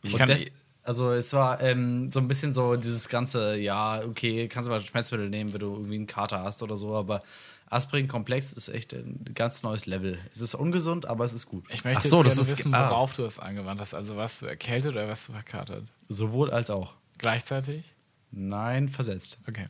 Ich 0.03 0.13
Und 0.15 0.19
kann- 0.19 0.29
des, 0.29 0.47
also 0.83 1.13
es 1.13 1.33
war 1.35 1.61
ähm, 1.61 2.11
so 2.11 2.21
ein 2.21 2.29
bisschen 2.29 2.55
so 2.55 2.77
dieses 2.77 3.09
ganze, 3.11 3.57
ja, 3.57 4.01
okay, 4.03 4.49
kannst 4.49 4.69
du 4.69 4.71
mal 4.71 4.81
Schmerzmittel 4.81 5.29
nehmen, 5.29 5.53
wenn 5.53 5.61
du 5.61 5.73
irgendwie 5.75 5.97
einen 5.97 6.07
Kater 6.07 6.43
hast 6.43 6.63
oder 6.63 6.77
so, 6.77 6.95
aber 6.95 7.21
Aspirin-Komplex 7.69 8.53
ist 8.53 8.69
echt 8.69 8.93
ein 8.93 9.25
ganz 9.35 9.63
neues 9.63 9.87
Level. 9.87 10.19
Es 10.33 10.41
ist 10.41 10.55
ungesund, 10.55 11.07
aber 11.07 11.25
es 11.25 11.33
ist 11.33 11.47
gut. 11.47 11.65
Ich 11.71 11.85
möchte 11.85 12.03
Ach 12.05 12.09
so, 12.09 12.23
jetzt 12.23 12.37
das 12.39 12.47
gerne 12.47 12.53
ist- 12.53 12.59
wissen, 12.59 12.75
ah. 12.75 12.91
worauf 12.91 13.15
du 13.15 13.25
es 13.25 13.39
angewandt 13.39 13.81
hast. 13.81 13.95
Also 13.95 14.17
was 14.17 14.39
du 14.39 14.47
erkältet 14.47 14.93
oder 14.93 15.09
was 15.09 15.27
du 15.27 15.33
verkatert? 15.33 15.85
Sowohl 16.09 16.51
als 16.51 16.71
auch. 16.71 16.95
Gleichzeitig? 17.19 17.85
Nein, 18.31 18.89
versetzt. 18.89 19.39
Okay. 19.49 19.67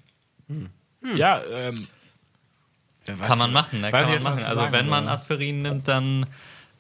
Hm. 0.49 0.71
Ja, 1.17 1.43
ähm. 1.45 1.87
ja, 3.07 3.19
weißt 3.19 3.29
Kann 3.29 3.39
man 3.39 3.53
machen, 3.53 3.81
ne? 3.81 3.91
kann 3.91 4.09
man 4.09 4.23
machen. 4.23 4.43
Also 4.45 4.57
zu 4.67 4.73
wenn 4.73 4.73
sagen, 4.73 4.89
man? 4.89 5.09
Aspirin 5.09 5.63
nimmt, 5.63 5.89
dann 5.89 6.27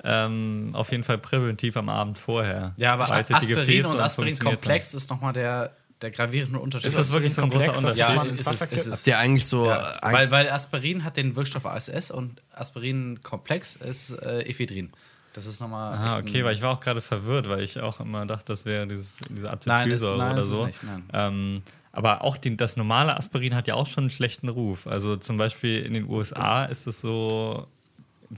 ähm, 0.04 0.70
auf 0.74 0.90
jeden 0.90 1.04
Fall 1.04 1.18
präventiv 1.18 1.76
am 1.76 1.88
Abend 1.88 2.18
vorher. 2.18 2.74
Ja, 2.76 2.92
aber 2.94 3.06
die 3.22 3.34
Aspirin 3.34 3.86
und 3.86 4.00
Aspirin-Komplex 4.00 4.94
ist 4.94 5.10
nochmal 5.10 5.32
der, 5.32 5.74
der 6.02 6.10
gravierende 6.10 6.58
Unterschied. 6.58 6.88
Ist 6.88 6.98
das 6.98 7.10
wirklich 7.12 7.34
so 7.34 7.42
ein 7.42 7.50
großer 7.50 7.76
Unterschied? 7.76 7.98
Ja, 7.98 8.22
ist 8.22 8.46
es, 8.46 8.62
ist 8.62 8.86
es. 8.86 8.92
Habt 8.92 9.06
ihr 9.06 9.18
eigentlich 9.18 9.46
so. 9.46 9.66
Ja, 9.66 9.98
äh, 10.02 10.12
weil, 10.12 10.30
weil 10.30 10.50
Aspirin 10.50 11.04
hat 11.04 11.16
den 11.16 11.36
Wirkstoff 11.36 11.64
ASS 11.66 12.10
und 12.10 12.40
Aspirin-Komplex 12.52 13.76
ist 13.76 14.10
äh, 14.10 14.42
Ephedrin. 14.42 14.90
Das 15.32 15.46
ist 15.46 15.60
nochmal. 15.60 15.94
Ah, 15.96 16.18
okay, 16.18 16.44
weil 16.44 16.54
ich 16.54 16.62
war 16.62 16.72
auch 16.74 16.80
gerade 16.80 17.00
verwirrt, 17.02 17.48
weil 17.48 17.60
ich 17.60 17.78
auch 17.80 18.00
immer 18.00 18.24
dachte, 18.24 18.46
das 18.46 18.64
wäre 18.64 18.86
dieses, 18.86 19.18
diese 19.28 19.46
Nein, 19.46 19.54
ist- 19.56 19.68
Acetylsäure 19.68 20.18
nein, 20.18 20.32
oder 20.32 20.38
ist 20.40 20.48
es 20.48 20.56
so. 20.56 20.66
nicht, 20.66 20.82
nein. 20.82 21.04
Ähm, 21.12 21.62
aber 21.92 22.24
auch 22.24 22.36
die, 22.36 22.56
das 22.56 22.76
normale 22.76 23.16
Aspirin 23.16 23.54
hat 23.54 23.66
ja 23.66 23.74
auch 23.74 23.86
schon 23.86 24.04
einen 24.04 24.10
schlechten 24.10 24.48
Ruf. 24.48 24.86
Also 24.86 25.16
zum 25.16 25.38
Beispiel 25.38 25.82
in 25.82 25.94
den 25.94 26.08
USA 26.08 26.64
ist 26.66 26.86
es 26.86 27.00
so, 27.00 27.66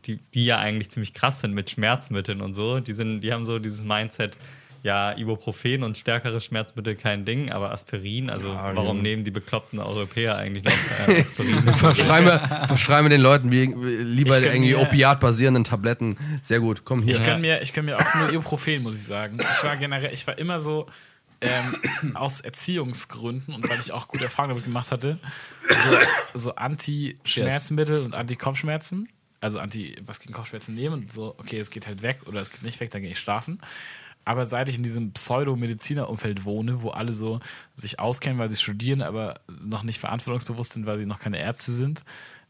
die, 0.07 0.19
die 0.35 0.45
ja 0.45 0.59
eigentlich 0.59 0.91
ziemlich 0.91 1.15
krass 1.15 1.41
sind 1.41 1.55
mit 1.55 1.71
Schmerzmitteln 1.71 2.41
und 2.41 2.55
so. 2.55 2.81
Die, 2.81 2.93
sind, 2.95 3.21
die 3.21 3.33
haben 3.33 3.45
so 3.45 3.59
dieses 3.59 3.83
Mindset, 3.83 4.37
ja, 4.83 5.17
Ibuprofen 5.17 5.83
und 5.83 5.97
stärkere 5.97 6.41
Schmerzmittel 6.41 6.95
kein 6.95 7.25
Ding, 7.25 7.51
aber 7.51 7.73
Aspirin, 7.73 8.31
also 8.31 8.49
warum 8.49 9.03
nehmen 9.03 9.25
die 9.25 9.31
bekloppten 9.31 9.79
Europäer 9.81 10.37
eigentlich 10.37 10.65
noch 10.65 11.09
äh, 11.09 11.21
Aspirin? 11.21 11.63
Verschreibe, 11.73 12.41
verschreibe 12.67 13.09
den 13.09 13.21
Leuten 13.21 13.51
wie, 13.51 13.67
lieber 13.67 14.41
irgendwie 14.41 14.77
opiatbasierenden 14.77 15.65
Tabletten. 15.65 16.17
Sehr 16.43 16.61
gut, 16.61 16.85
komm 16.85 17.03
hier. 17.03 17.15
Ich 17.15 17.25
kann 17.25 17.41
mir, 17.41 17.61
ich 17.63 17.73
kann 17.73 17.85
mir 17.85 17.97
auch 17.97 18.15
nur 18.15 18.33
Ibuprofen, 18.33 18.83
muss 18.83 18.97
ich 18.97 19.05
sagen. 19.05 19.39
Ich 19.41 19.65
war 19.65 19.77
generell, 19.77 20.13
ich 20.13 20.27
war 20.27 20.39
immer 20.39 20.61
so 20.61 20.87
ähm, 21.41 22.17
aus 22.17 22.41
Erziehungsgründen 22.41 23.55
und 23.55 23.69
weil 23.69 23.81
ich 23.81 23.93
auch 23.93 24.09
gute 24.09 24.25
Erfahrungen 24.25 24.55
damit 24.55 24.65
gemacht 24.65 24.91
hatte, 24.91 25.19
so, 26.35 26.39
so 26.39 26.55
Anti-Schmerzmittel 26.55 28.03
und 28.03 28.15
Anti-Kopfschmerzen. 28.15 29.09
Also 29.41 29.61
Anti, 29.61 29.97
was 30.05 30.19
gegen 30.19 30.33
Kopfschmerzen 30.33 30.75
nehmen 30.75 31.03
und 31.03 31.13
so, 31.13 31.35
okay, 31.39 31.59
es 31.59 31.71
geht 31.71 31.87
halt 31.87 32.03
weg 32.03 32.23
oder 32.27 32.41
es 32.41 32.51
geht 32.51 32.63
nicht 32.63 32.81
weg, 32.81 32.91
dann 32.91 33.03
gehe 33.03 33.13
ich 33.13 33.21
schlafen. 33.21 33.61
Aber 34.29 34.45
seit 34.45 34.69
ich 34.69 34.77
in 34.77 34.83
diesem 34.83 35.15
Pseudo-Mediziner-Umfeld 35.15 36.45
wohne, 36.45 36.83
wo 36.83 36.91
alle 36.91 37.15
so 37.15 37.41
sich 37.75 37.99
auskennen, 37.99 38.39
weil 38.39 38.51
sie 38.51 38.57
studieren, 38.57 39.01
aber 39.01 39.41
noch 39.49 39.85
nicht 39.85 39.99
verantwortungsbewusst 39.99 40.75
sind, 40.75 40.85
weil 40.85 40.99
sie 40.99 41.07
noch 41.07 41.19
keine 41.19 41.39
Ärzte 41.39 41.73
sind, 41.73 42.05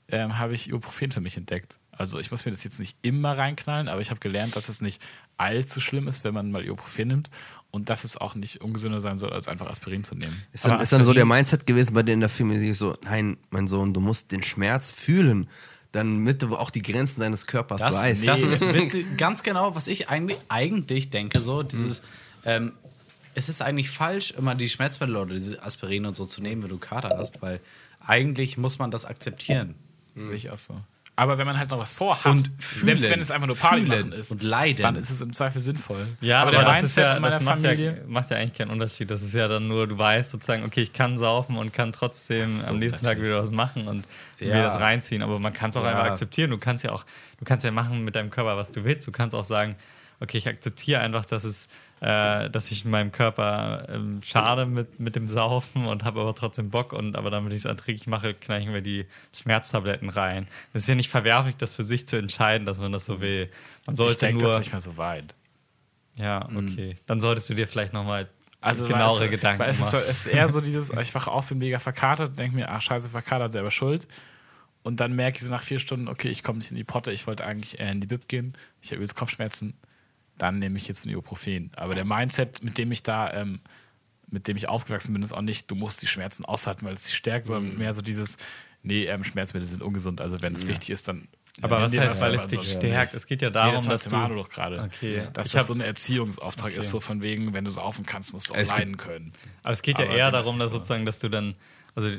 ähm, 0.09 0.41
habe 0.41 0.55
ich 0.55 0.70
Ibuprofen 0.70 1.12
für 1.12 1.20
mich 1.20 1.37
entdeckt. 1.37 1.79
Also 1.93 2.18
ich 2.18 2.33
muss 2.33 2.45
mir 2.45 2.51
das 2.51 2.64
jetzt 2.64 2.81
nicht 2.81 2.97
immer 3.03 3.39
reinknallen, 3.39 3.87
aber 3.87 4.01
ich 4.01 4.11
habe 4.11 4.18
gelernt, 4.18 4.57
dass 4.57 4.68
es 4.68 4.81
nicht 4.81 5.01
allzu 5.37 5.81
schlimm 5.81 6.09
ist, 6.09 6.24
wenn 6.24 6.35
man 6.35 6.51
mal 6.51 6.64
Ibuprofen 6.64 7.07
nimmt 7.07 7.31
und 7.70 7.91
dass 7.91 8.03
es 8.03 8.16
auch 8.16 8.35
nicht 8.35 8.61
ungesünder 8.61 9.01
sein 9.01 9.16
soll, 9.16 9.33
als 9.33 9.47
einfach 9.47 9.68
Aspirin 9.68 10.03
zu 10.03 10.16
nehmen. 10.16 10.43
Ist 10.53 10.64
dann, 10.64 10.81
ist 10.81 10.93
dann 10.93 11.05
so 11.05 11.12
der 11.12 11.26
Mindset 11.26 11.64
gewesen 11.64 11.95
bei 11.95 12.03
denen 12.03 12.14
in 12.14 12.20
der 12.22 12.29
Firma, 12.29 12.57
so, 12.74 12.97
nein, 13.05 13.37
mein 13.51 13.68
Sohn, 13.68 13.95
du 13.95 14.01
musst 14.01 14.33
den 14.33 14.43
Schmerz 14.43 14.91
fühlen, 14.91 15.49
damit 15.93 16.43
du 16.43 16.57
auch 16.57 16.70
die 16.70 16.82
Grenzen 16.82 17.20
deines 17.20 17.47
Körpers 17.47 17.80
Das, 17.80 17.97
weißt. 17.97 18.28
das 18.28 18.43
ist 18.43 18.61
witzig, 18.74 19.16
ganz 19.16 19.43
genau, 19.43 19.74
was 19.74 19.89
ich 19.89 20.09
eigentlich, 20.09 20.39
eigentlich 20.49 21.11
denke, 21.11 21.41
so 21.41 21.62
dieses, 21.62 22.03
ähm, 22.45 22.72
es 23.34 23.49
ist 23.49 23.62
eigentlich 23.62 23.91
falsch, 23.91 24.32
immer 24.32 24.55
die 24.55 24.68
Schmerzmittel 24.68 25.16
oder 25.16 25.34
diese 25.34 25.62
Aspirin 25.62 26.07
und 26.07 26.14
so 26.14 26.26
zu 26.26 26.43
nehmen, 26.43 26.62
wenn 26.62 26.70
du 26.70 26.78
Kater 26.78 27.16
hast, 27.16 27.41
weil 27.41 27.61
eigentlich 28.01 28.59
muss 28.59 28.78
man 28.78 28.91
das 28.91 29.05
akzeptieren. 29.05 29.74
Sehe 30.14 30.34
ich 30.34 30.51
auch 30.51 30.59
so. 30.59 30.74
Aber 31.18 31.36
wenn 31.36 31.46
man 31.46 31.58
halt 31.58 31.68
noch 31.70 31.78
was 31.80 31.96
vorhat, 31.96 32.26
Und 32.30 32.50
selbst 32.80 33.00
fühlen. 33.02 33.12
wenn 33.14 33.20
es 33.20 33.32
einfach 33.32 33.48
nur 33.48 33.56
Party 33.56 33.82
machen 33.82 34.12
ist, 34.12 34.30
und 34.30 34.40
leiden. 34.40 34.82
dann 34.82 34.94
ist 34.94 35.10
es 35.10 35.20
im 35.20 35.32
Zweifel 35.32 35.60
sinnvoll. 35.60 36.06
Ja, 36.20 36.42
aber, 36.42 36.52
der 36.52 36.62
das 36.62 36.82
ist 36.84 36.96
ja, 36.96 37.18
das 37.18 37.40
macht 37.40 37.62
ja, 37.64 37.92
macht 38.06 38.30
ja 38.30 38.36
eigentlich 38.36 38.54
keinen 38.54 38.70
Unterschied. 38.70 39.10
Das 39.10 39.22
ist 39.22 39.34
ja 39.34 39.48
dann 39.48 39.66
nur, 39.66 39.88
du 39.88 39.98
weißt 39.98 40.30
sozusagen, 40.30 40.62
okay, 40.64 40.80
ich 40.82 40.92
kann 40.92 41.18
saufen 41.18 41.56
und 41.56 41.72
kann 41.72 41.90
trotzdem 41.92 42.48
so, 42.50 42.68
am 42.68 42.78
nächsten 42.78 43.04
Tag 43.04 43.14
natürlich. 43.18 43.30
wieder 43.32 43.42
was 43.42 43.50
machen 43.50 43.88
und 43.88 44.04
Ja. 44.38 44.54
mir 44.54 44.62
das 44.62 44.78
reinziehen. 44.78 45.22
Aber 45.22 45.40
man 45.40 45.52
kann 45.52 45.70
es 45.70 45.76
auch 45.76 45.82
Ja. 45.82 45.90
einfach 45.90 46.04
akzeptieren. 46.12 46.50
Du 46.50 46.58
kannst 46.58 46.84
ja 46.84 46.92
auch, 46.92 47.04
du 47.40 47.44
kannst 47.44 47.64
ja 47.64 47.72
machen 47.72 48.04
mit 48.04 48.14
deinem 48.14 48.30
Körper, 48.30 48.56
was 48.56 48.70
du 48.70 48.84
willst. 48.84 49.04
Du 49.06 49.10
kannst 49.10 49.34
auch 49.34 49.42
sagen, 49.44 49.74
okay, 50.20 50.38
ich 50.38 50.46
akzeptiere 50.46 51.00
einfach, 51.00 51.24
dass 51.24 51.42
es, 51.42 51.66
äh, 52.01 52.49
dass 52.51 52.70
ich 52.70 52.84
meinem 52.84 53.12
Körper 53.12 53.86
ähm, 53.88 54.20
schade 54.22 54.66
mit, 54.66 55.01
mit 55.01 55.16
dem 55.16 55.28
Saufen 55.28 55.86
und 55.86 56.05
habe 56.05 56.20
aber 56.20 56.34
trotzdem 56.34 56.70
Bock 56.70 56.92
und 56.92 57.16
aber 57.16 57.30
damit 57.30 57.53
ich 57.53 57.61
es 57.61 57.64
erträglich 57.64 58.07
mache, 58.07 58.34
knall 58.34 58.61
ich 58.61 58.66
mir 58.68 58.82
die 58.82 59.07
Schmerztabletten 59.36 60.09
rein. 60.09 60.46
Das 60.72 60.82
ist 60.82 60.88
ja 60.88 60.94
nicht 60.94 61.11
verwerflich, 61.11 61.57
das 61.57 61.72
für 61.72 61.82
sich 61.84 62.07
zu 62.07 62.16
entscheiden, 62.16 62.66
dass 62.66 62.78
man 62.80 62.92
das 62.92 63.07
so 63.07 63.20
will. 63.20 63.51
Man 63.86 63.94
Ich 63.94 63.96
sollte 63.99 64.20
denke, 64.26 64.42
das 64.42 64.51
nur. 64.51 64.61
ist 64.61 64.66
nicht 64.66 64.72
mehr 64.72 64.80
so 64.80 64.96
weit. 64.96 65.34
Ja, 66.16 66.46
okay. 66.55 66.96
Dann 67.07 67.20
solltest 67.20 67.49
du 67.51 67.55
dir 67.55 67.68
vielleicht 67.68 67.92
nochmal 67.92 68.28
Also 68.61 68.86
genauere 68.86 69.20
weil 69.20 69.26
es, 69.26 69.30
Gedanken 69.30 69.61
weil 69.61 69.70
es 69.70 69.78
ist, 69.80 69.92
machen. 69.92 70.01
es 70.09 70.26
ist 70.26 70.26
eher 70.26 70.49
so 70.49 70.61
dieses, 70.61 70.90
ich 71.01 71.14
wache 71.14 71.30
auf, 71.30 71.49
bin 71.49 71.59
mega 71.59 71.78
verkatert, 71.78 72.38
denke 72.38 72.57
mir, 72.57 72.68
ach 72.70 72.82
scheiße, 72.82 73.11
verkatert, 73.11 73.53
selber 73.53 73.70
schuld. 73.70 74.09
Und 74.82 75.01
dann 75.01 75.14
merke 75.14 75.36
ich 75.38 75.42
so 75.44 75.51
nach 75.51 75.62
vier 75.62 75.78
Stunden, 75.80 76.09
okay, 76.09 76.28
ich 76.28 76.42
komme 76.42 76.59
nicht 76.59 76.70
in 76.70 76.76
die 76.76 76.84
Potte, 76.84 77.12
ich 77.12 77.26
wollte 77.26 77.44
eigentlich 77.44 77.78
eher 77.78 77.90
in 77.90 78.01
die 78.01 78.07
Bib 78.07 78.26
gehen, 78.28 78.55
ich 78.80 78.90
habe 78.92 79.01
jetzt 79.01 79.14
Kopfschmerzen, 79.16 79.74
dann 80.39 80.59
nehme 80.59 80.78
ich 80.78 80.89
jetzt 80.89 81.05
ein 81.05 81.11
Ibuprofen. 81.11 81.70
Aber 81.76 81.95
der 81.95 82.05
Mindset, 82.05 82.62
mit 82.62 82.78
dem 82.78 82.91
ich 82.93 83.03
da, 83.03 83.32
ähm, 83.32 83.61
mit 84.30 84.47
dem 84.47 84.57
ich 84.57 84.68
aufgewachsen 84.68 85.12
bin, 85.12 85.22
ist 85.22 85.32
auch 85.32 85.41
nicht, 85.43 85.70
du 85.70 85.74
musst 85.74 86.03
die 86.03 86.07
Schmerzen 86.07 86.45
aushalten, 86.45 86.84
weil 86.86 86.95
es 86.95 87.05
dich 87.05 87.14
stärkt, 87.16 87.47
sondern 87.47 87.72
Mhm. 87.72 87.78
mehr 87.78 87.95
so 87.95 88.03
dieses, 88.03 88.36
nee, 88.82 89.05
ähm, 89.07 89.24
Schmerzmittel 89.24 89.66
sind 89.66 89.82
ungesund, 89.82 90.20
also 90.20 90.41
wenn 90.43 90.55
es 90.55 90.66
wichtig 90.66 90.91
ist, 90.91 91.09
dann. 91.09 91.28
Aber 91.61 91.80
was 91.80 91.97
heißt, 91.97 92.11
das, 92.11 92.20
weil 92.20 92.34
es 92.34 92.47
dich 92.47 92.70
stärkt? 92.72 93.14
Es 93.14 93.26
geht 93.26 93.43
ja 93.43 93.49
Nee, 93.49 93.55
darum, 93.55 93.74
das 93.89 94.05
dass 94.05 94.05
du. 94.05 94.11
doch 94.34 94.49
gerade. 94.49 94.82
Okay. 94.84 95.26
Dass 95.32 95.49
Ich 95.49 95.53
das 95.55 95.66
so 95.66 95.74
ein 95.74 95.80
Erziehungsauftrag 95.80 96.70
Okay. 96.70 96.78
ist, 96.78 96.91
so 96.91 97.01
von 97.01 97.20
wegen, 97.20 97.53
wenn 97.53 97.64
du 97.64 97.70
saufen 97.70 98.07
kannst, 98.07 98.32
musst 98.32 98.51
du 98.51 98.55
auch 98.55 98.59
Es 98.59 98.68
leiden 98.68 98.97
können. 98.97 99.32
Aber 99.64 99.72
es 99.72 99.82
geht 99.82 99.99
ja 99.99 100.05
Aber 100.05 100.14
eher 100.14 100.30
darum, 100.30 100.59
dass 100.59 100.70
so. 100.70 100.76
sozusagen, 100.76 101.05
dass 101.05 101.18
du 101.18 101.28
dann, 101.28 101.57
also 101.97 102.11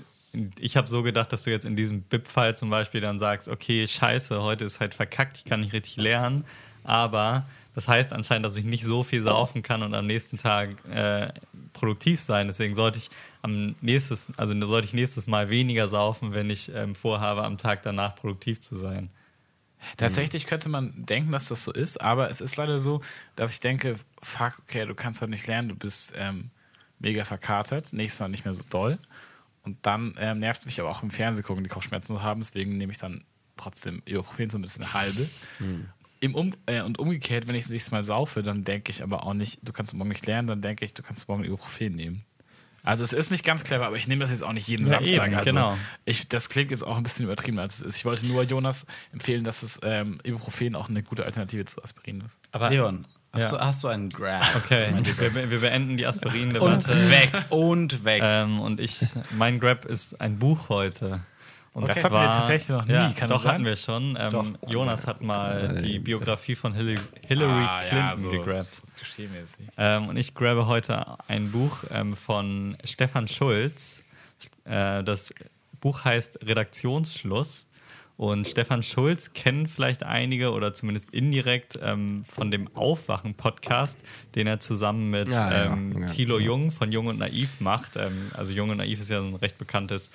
ich 0.59 0.75
habe 0.75 0.87
so 0.89 1.03
gedacht, 1.03 1.31
dass 1.31 1.43
du 1.43 1.51
jetzt 1.51 1.65
in 1.65 1.75
diesem 1.77 2.01
BIP-Fall 2.01 2.57
zum 2.57 2.69
Beispiel 2.69 2.99
dann 3.01 3.17
sagst, 3.17 3.47
okay, 3.47 3.87
scheiße, 3.87 4.41
heute 4.41 4.65
ist 4.65 4.81
halt 4.81 4.93
verkackt, 4.93 5.37
ich 5.37 5.45
kann 5.45 5.61
nicht 5.61 5.71
richtig 5.73 5.95
lernen, 5.95 6.43
aber 6.83 7.47
das 7.79 7.87
heißt 7.87 8.11
anscheinend, 8.11 8.45
dass 8.45 8.57
ich 8.57 8.65
nicht 8.65 8.83
so 8.83 9.05
viel 9.05 9.21
saufen 9.21 9.63
kann 9.63 9.83
und 9.83 9.93
am 9.93 10.05
nächsten 10.05 10.35
Tag 10.37 10.71
äh, 10.89 11.31
produktiv 11.71 12.19
sein. 12.19 12.49
Deswegen 12.49 12.75
sollte 12.75 12.97
ich 12.97 13.09
am 13.41 13.73
nächstes, 13.79 14.27
also 14.35 14.53
sollte 14.65 14.85
ich 14.85 14.93
nächstes 14.93 15.27
Mal 15.27 15.49
weniger 15.49 15.87
saufen, 15.87 16.33
wenn 16.33 16.49
ich 16.49 16.69
ähm, 16.75 16.93
vorhabe, 16.93 17.45
am 17.45 17.57
Tag 17.57 17.81
danach 17.83 18.17
produktiv 18.17 18.59
zu 18.59 18.75
sein. 18.75 19.09
Tatsächlich 19.95 20.45
könnte 20.45 20.67
man 20.67 21.05
denken, 21.05 21.31
dass 21.31 21.47
das 21.47 21.63
so 21.63 21.71
ist, 21.71 22.01
aber 22.01 22.29
es 22.29 22.41
ist 22.41 22.57
leider 22.57 22.81
so, 22.81 23.01
dass 23.37 23.53
ich 23.53 23.61
denke, 23.61 23.95
fuck, 24.21 24.59
okay, 24.67 24.85
du 24.85 24.93
kannst 24.93 25.21
heute 25.21 25.31
nicht 25.31 25.47
lernen, 25.47 25.69
du 25.69 25.75
bist 25.75 26.11
ähm, 26.17 26.51
mega 26.99 27.23
verkatert, 27.23 27.93
nächstes 27.93 28.19
Mal 28.19 28.27
nicht 28.27 28.43
mehr 28.43 28.53
so 28.53 28.65
doll. 28.69 28.99
Und 29.63 29.77
dann 29.83 30.15
ähm, 30.19 30.39
nervt 30.39 30.63
es 30.63 30.65
mich 30.65 30.81
aber 30.81 30.89
auch 30.89 31.01
im 31.01 31.11
Fernsehen 31.11 31.45
gucken, 31.45 31.63
die 31.63 31.69
Kopfschmerzen 31.69 32.07
zu 32.07 32.23
haben, 32.23 32.41
deswegen 32.41 32.77
nehme 32.77 32.91
ich 32.91 32.99
dann 32.99 33.23
trotzdem 33.55 34.01
Ibuprofen 34.03 34.49
zumindest 34.49 34.81
eine 34.81 34.93
halbe. 34.93 35.29
Im 36.21 36.35
um 36.35 36.53
äh, 36.65 36.81
und 36.81 36.99
umgekehrt, 36.99 37.47
wenn 37.47 37.55
ich 37.55 37.63
das 37.63 37.71
nächste 37.71 37.91
Mal 37.91 38.03
saufe, 38.03 38.43
dann 38.43 38.63
denke 38.65 38.91
ich 38.91 39.01
aber 39.03 39.23
auch 39.25 39.33
nicht, 39.33 39.59
du 39.63 39.71
kannst 39.71 39.93
morgen 39.93 40.09
nicht 40.09 40.25
lernen, 40.25 40.47
dann 40.47 40.61
denke 40.61 40.83
ich, 40.85 40.93
du 40.93 41.01
kannst 41.01 41.27
morgen 41.29 41.43
Ibuprofen 41.45 41.95
nehmen. 41.95 42.23
Also 42.83 43.03
es 43.03 43.11
ist 43.13 43.29
nicht 43.29 43.43
ganz 43.45 43.63
clever, 43.63 43.85
aber 43.87 43.97
ich 43.97 44.07
nehme 44.07 44.21
das 44.21 44.31
jetzt 44.31 44.43
auch 44.43 44.53
nicht 44.53 44.67
jeden 44.67 44.83
Ja, 44.85 44.89
Samstag. 44.99 45.27
eben, 45.27 45.35
also 45.37 45.49
genau. 45.51 45.77
ich, 46.05 46.27
das 46.29 46.49
klingt 46.49 46.71
jetzt 46.71 46.83
auch 46.83 46.97
ein 46.97 47.03
bisschen 47.03 47.25
übertrieben, 47.25 47.59
als 47.59 47.75
es 47.75 47.81
ist. 47.81 47.97
Ich 47.97 48.05
wollte 48.05 48.25
nur 48.25 48.43
Jonas 48.43 48.85
empfehlen, 49.11 49.43
dass 49.43 49.63
es 49.63 49.79
ähm, 49.83 50.17
Ibuprofen 50.23 50.75
auch 50.75 50.89
eine 50.89 51.03
gute 51.03 51.25
Alternative 51.25 51.65
zu 51.65 51.83
Aspirin 51.83 52.21
ist. 52.25 52.37
Aber 52.53 52.69
Leon, 52.69 53.05
hast, 53.33 53.51
Ja. 53.51 53.57
du, 53.57 53.63
hast 53.65 53.83
du 53.83 53.89
einen 53.89 54.09
Grab? 54.09 54.43
okay, 54.55 54.93
wir, 55.33 55.51
wir 55.51 55.59
beenden 55.59 55.97
die 55.97 56.03
Und 56.05 56.09
Aspirin-Debatte. 56.09 57.09
weg. 57.09 57.31
Und 57.49 58.03
weg. 58.05 58.21
Ähm, 58.23 58.59
und 58.61 58.79
ich, 58.79 59.05
mein 59.37 59.59
Grab 59.59 59.85
ist 59.85 60.19
ein 60.21 60.39
Buch 60.39 60.69
heute. 60.69 61.19
Und 61.73 61.87
Das 61.87 62.03
hatten 62.03 62.13
wir 62.15 62.23
tatsächlich 62.31 62.69
noch 62.69 62.85
nie, 62.85 62.93
Ja, 62.93 63.11
kann 63.15 63.29
doch, 63.29 63.35
das 63.35 63.43
sein? 63.43 63.53
hatten 63.53 63.65
wir 63.65 63.75
schon. 63.75 64.17
Ähm, 64.19 64.31
Doch. 64.31 64.45
Jonas 64.69 65.05
hat 65.05 65.21
mal 65.21 65.79
die 65.83 65.99
Biografie 65.99 66.55
von 66.55 66.73
Hillary, 66.73 66.97
Hillary 67.27 67.63
Ah, 67.63 67.81
Clinton 67.81 68.23
so 68.23 68.29
gegrabt. 68.31 68.81
Ähm, 69.77 70.07
und 70.09 70.17
ich 70.17 70.33
grabe 70.33 70.65
heute 70.65 71.05
ein 71.27 71.51
Buch 71.51 71.83
ähm, 71.91 72.15
von 72.15 72.75
Stefan 72.83 73.27
Schulz. 73.27 74.03
Äh, 74.65 75.03
das 75.03 75.33
Buch 75.79 76.03
heißt 76.05 76.39
Redaktionsschluss. 76.45 77.67
Und 78.17 78.49
Stefan 78.49 78.83
Schulz 78.83 79.31
kennen 79.31 79.67
vielleicht 79.67 80.03
einige 80.03 80.51
oder 80.51 80.73
zumindest 80.73 81.11
indirekt 81.11 81.79
ähm, 81.81 82.25
von 82.27 82.51
dem 82.51 82.67
Aufwachen-Podcast, 82.75 83.97
den 84.35 84.45
er 84.45 84.59
zusammen 84.59 85.09
mit 85.09 85.29
Ja, 85.29 85.49
ja, 85.49 85.65
ähm, 85.73 86.01
ja. 86.01 86.07
Thilo 86.07 86.37
Jung 86.37 86.71
von 86.71 86.91
Jung 86.91 87.07
und 87.07 87.19
Naiv 87.19 87.61
macht. 87.61 87.95
Ähm, 87.95 88.31
also 88.33 88.51
Jung 88.51 88.71
und 88.71 88.77
Naiv 88.77 88.99
ist 88.99 89.09
ja 89.09 89.21
so 89.21 89.27
ein 89.27 89.35
recht 89.35 89.57
bekanntes 89.57 90.11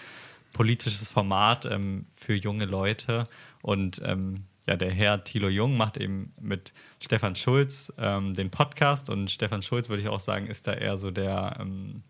politisches 0.54 1.10
Format 1.10 1.66
ähm, 1.66 2.06
für 2.10 2.34
junge 2.34 2.64
Leute. 2.64 3.24
Und 3.60 4.00
ähm, 4.02 4.44
ja, 4.66 4.76
der 4.76 4.90
Herr 4.90 5.24
Thilo 5.24 5.48
Jung 5.48 5.76
macht 5.76 5.98
eben 5.98 6.32
mit 6.40 6.72
Stefan 6.98 7.36
Schulz 7.36 7.92
ähm, 7.98 8.32
den 8.32 8.50
Podcast. 8.50 9.10
Und 9.10 9.30
Stefan 9.30 9.60
Schulz, 9.60 9.90
würde 9.90 10.02
ich 10.02 10.08
auch 10.08 10.20
sagen, 10.20 10.46
ist 10.46 10.66
da 10.66 10.72
eher 10.72 10.96
so 10.96 11.10
der, 11.10 11.58
ähm, 11.60 12.02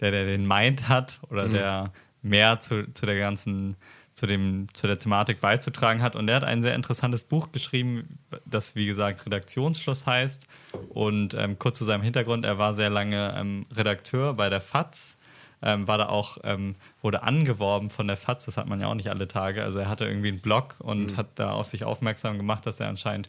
der, 0.00 0.10
der 0.10 0.26
den 0.26 0.46
Mind 0.46 0.88
hat 0.88 1.20
oder 1.30 1.48
der 1.48 1.92
mehr 2.22 2.60
zu, 2.60 2.86
zu 2.92 3.06
der 3.06 3.18
ganzen, 3.18 3.76
zu, 4.12 4.26
dem, 4.26 4.66
zu 4.74 4.86
der 4.86 4.98
Thematik 4.98 5.40
beizutragen 5.40 6.02
hat. 6.02 6.14
Und 6.14 6.28
er 6.28 6.36
hat 6.36 6.44
ein 6.44 6.60
sehr 6.60 6.74
interessantes 6.74 7.24
Buch 7.24 7.52
geschrieben, 7.52 8.18
das 8.44 8.74
wie 8.74 8.86
gesagt 8.86 9.24
Redaktionsschluss 9.24 10.06
heißt. 10.06 10.46
Und 10.90 11.34
ähm, 11.34 11.58
kurz 11.58 11.78
zu 11.78 11.84
seinem 11.84 12.02
Hintergrund, 12.02 12.44
er 12.44 12.58
war 12.58 12.74
sehr 12.74 12.90
lange 12.90 13.34
ähm, 13.36 13.66
Redakteur 13.74 14.34
bei 14.34 14.50
der 14.50 14.60
FAZ. 14.60 15.16
Ähm, 15.64 15.86
war 15.86 15.96
da 15.96 16.08
auch, 16.08 16.38
ähm, 16.42 16.74
wurde 17.02 17.24
angeworben 17.24 17.90
von 17.90 18.06
der 18.06 18.16
FAZ, 18.16 18.46
das 18.46 18.56
hat 18.56 18.68
man 18.68 18.80
ja 18.80 18.86
auch 18.86 18.94
nicht 18.94 19.10
alle 19.10 19.28
Tage. 19.28 19.62
Also 19.62 19.80
er 19.80 19.88
hatte 19.88 20.06
irgendwie 20.06 20.28
einen 20.28 20.40
Blog 20.40 20.76
und 20.78 21.16
hat 21.16 21.26
da 21.34 21.50
auf 21.52 21.66
sich 21.66 21.84
aufmerksam 21.84 22.38
gemacht, 22.38 22.64
dass 22.64 22.80
er 22.80 22.88
anscheinend 22.88 23.28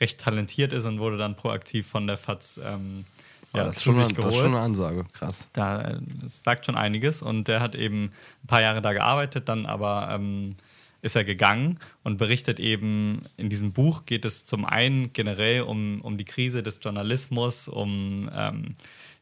recht 0.00 0.20
talentiert 0.20 0.72
ist 0.72 0.84
und 0.84 0.98
wurde 0.98 1.16
dann 1.16 1.34
proaktiv 1.34 1.86
von 1.86 2.06
der 2.06 2.18
FAZ 2.18 2.60
ähm, 2.62 3.04
Ja, 3.52 3.60
ja, 3.60 3.64
das, 3.64 3.76
ist 3.76 3.84
schon 3.84 3.98
eine, 3.98 4.12
das 4.12 4.26
ist 4.26 4.34
schon 4.34 4.46
eine 4.46 4.60
Ansage. 4.60 5.06
Krass. 5.12 5.48
da 5.54 5.80
äh, 5.80 5.98
das 6.22 6.42
sagt 6.42 6.66
schon 6.66 6.76
einiges 6.76 7.22
und 7.22 7.48
der 7.48 7.60
hat 7.60 7.74
eben 7.74 8.12
ein 8.42 8.46
paar 8.46 8.60
Jahre 8.60 8.82
da 8.82 8.92
gearbeitet, 8.92 9.48
dann 9.48 9.66
aber 9.66 10.08
ähm, 10.10 10.56
ist 11.00 11.16
er 11.16 11.24
gegangen 11.24 11.78
und 12.02 12.16
berichtet 12.16 12.58
eben, 12.58 13.22
in 13.36 13.50
diesem 13.50 13.72
Buch 13.72 14.06
geht 14.06 14.24
es 14.24 14.46
zum 14.46 14.64
einen 14.64 15.12
generell 15.12 15.62
um, 15.62 16.00
um 16.00 16.18
die 16.18 16.24
Krise 16.24 16.62
des 16.62 16.80
Journalismus, 16.82 17.68
um 17.68 18.30
ähm, 18.34 18.76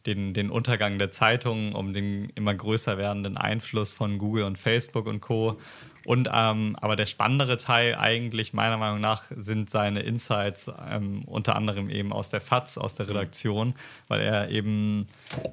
den, 0.06 0.34
den 0.34 0.50
Untergang 0.50 0.98
der 0.98 1.10
Zeitungen, 1.10 1.74
um 1.74 1.92
den 1.92 2.30
immer 2.34 2.54
größer 2.54 2.98
werdenden 2.98 3.36
Einfluss 3.36 3.92
von 3.92 4.18
Google 4.18 4.44
und 4.44 4.58
Facebook 4.58 5.06
und 5.06 5.20
Co. 5.20 5.58
Und 6.04 6.28
ähm, 6.32 6.76
aber 6.80 6.96
der 6.96 7.06
spannendere 7.06 7.58
Teil 7.58 7.94
eigentlich 7.94 8.52
meiner 8.52 8.76
Meinung 8.76 9.00
nach 9.00 9.24
sind 9.30 9.70
seine 9.70 10.00
Insights 10.00 10.70
ähm, 10.90 11.22
unter 11.26 11.54
anderem 11.54 11.88
eben 11.90 12.12
aus 12.12 12.28
der 12.28 12.40
FAZ, 12.40 12.76
aus 12.78 12.96
der 12.96 13.08
Redaktion, 13.08 13.74
weil 14.08 14.20
er 14.20 14.48
eben 14.50 15.06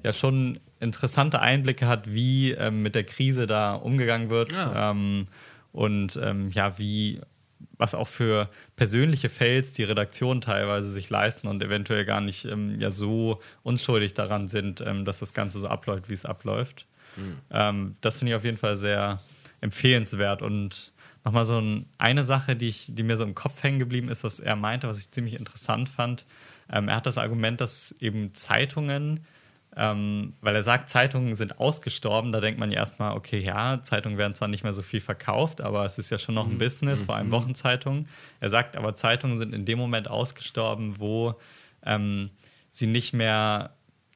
ja 0.03 0.11
schon 0.11 0.59
interessante 0.79 1.39
Einblicke 1.39 1.87
hat, 1.87 2.13
wie 2.13 2.51
ähm, 2.51 2.81
mit 2.81 2.95
der 2.95 3.03
Krise 3.03 3.45
da 3.45 3.75
umgegangen 3.75 4.29
wird 4.29 4.51
ähm, 4.75 5.27
und 5.71 6.19
ähm, 6.21 6.49
ja 6.49 6.79
wie 6.79 7.21
was 7.79 7.95
auch 7.95 8.09
für 8.09 8.49
persönliche 8.75 9.29
Fails 9.29 9.71
die 9.71 9.83
Redaktion 9.83 10.41
teilweise 10.41 10.91
sich 10.91 11.09
leisten 11.09 11.47
und 11.47 11.63
eventuell 11.63 12.05
gar 12.05 12.21
nicht 12.21 12.45
ähm, 12.45 12.79
ja 12.79 12.91
so 12.91 13.39
unschuldig 13.63 14.13
daran 14.13 14.47
sind, 14.47 14.81
ähm, 14.81 15.05
dass 15.05 15.19
das 15.19 15.33
Ganze 15.33 15.59
so 15.59 15.67
abläuft, 15.67 16.09
wie 16.09 16.13
es 16.13 16.25
abläuft. 16.25 16.85
Ähm, 17.49 17.95
das 18.01 18.19
finde 18.19 18.33
ich 18.33 18.35
auf 18.37 18.43
jeden 18.43 18.57
Fall 18.57 18.77
sehr 18.77 19.19
empfehlenswert 19.61 20.41
und 20.41 20.91
nochmal 21.23 21.45
so 21.45 21.59
ein, 21.59 21.85
eine 21.97 22.23
Sache, 22.23 22.55
die, 22.55 22.69
ich, 22.69 22.87
die 22.89 23.03
mir 23.03 23.17
so 23.17 23.23
im 23.23 23.33
Kopf 23.33 23.63
hängen 23.63 23.79
geblieben 23.79 24.09
ist, 24.09 24.23
was 24.23 24.39
er 24.39 24.55
meinte, 24.55 24.87
was 24.87 24.99
ich 24.99 25.11
ziemlich 25.11 25.39
interessant 25.39 25.89
fand. 25.89 26.25
Ähm, 26.71 26.89
er 26.89 26.97
hat 26.97 27.05
das 27.05 27.17
Argument, 27.17 27.59
dass 27.61 27.95
eben 27.99 28.33
Zeitungen 28.33 29.25
ähm, 29.75 30.33
weil 30.41 30.55
er 30.55 30.63
sagt, 30.63 30.89
Zeitungen 30.89 31.35
sind 31.35 31.59
ausgestorben. 31.59 32.31
Da 32.31 32.39
denkt 32.39 32.59
man 32.59 32.71
ja 32.71 32.77
erstmal, 32.77 33.15
okay, 33.15 33.39
ja, 33.39 33.81
Zeitungen 33.81 34.17
werden 34.17 34.35
zwar 34.35 34.47
nicht 34.47 34.63
mehr 34.63 34.73
so 34.73 34.81
viel 34.81 35.01
verkauft, 35.01 35.61
aber 35.61 35.85
es 35.85 35.97
ist 35.97 36.09
ja 36.09 36.17
schon 36.17 36.35
noch 36.35 36.47
ein 36.47 36.57
Business, 36.57 37.01
vor 37.01 37.15
allem 37.15 37.31
Wochenzeitungen. 37.31 38.07
Er 38.39 38.49
sagt 38.49 38.75
aber, 38.75 38.95
Zeitungen 38.95 39.37
sind 39.37 39.53
in 39.53 39.65
dem 39.65 39.77
Moment 39.77 40.09
ausgestorben, 40.09 40.99
wo 40.99 41.35
ähm, 41.85 42.29
sie 42.71 42.87
nicht 42.87 43.13
mehr 43.13 43.71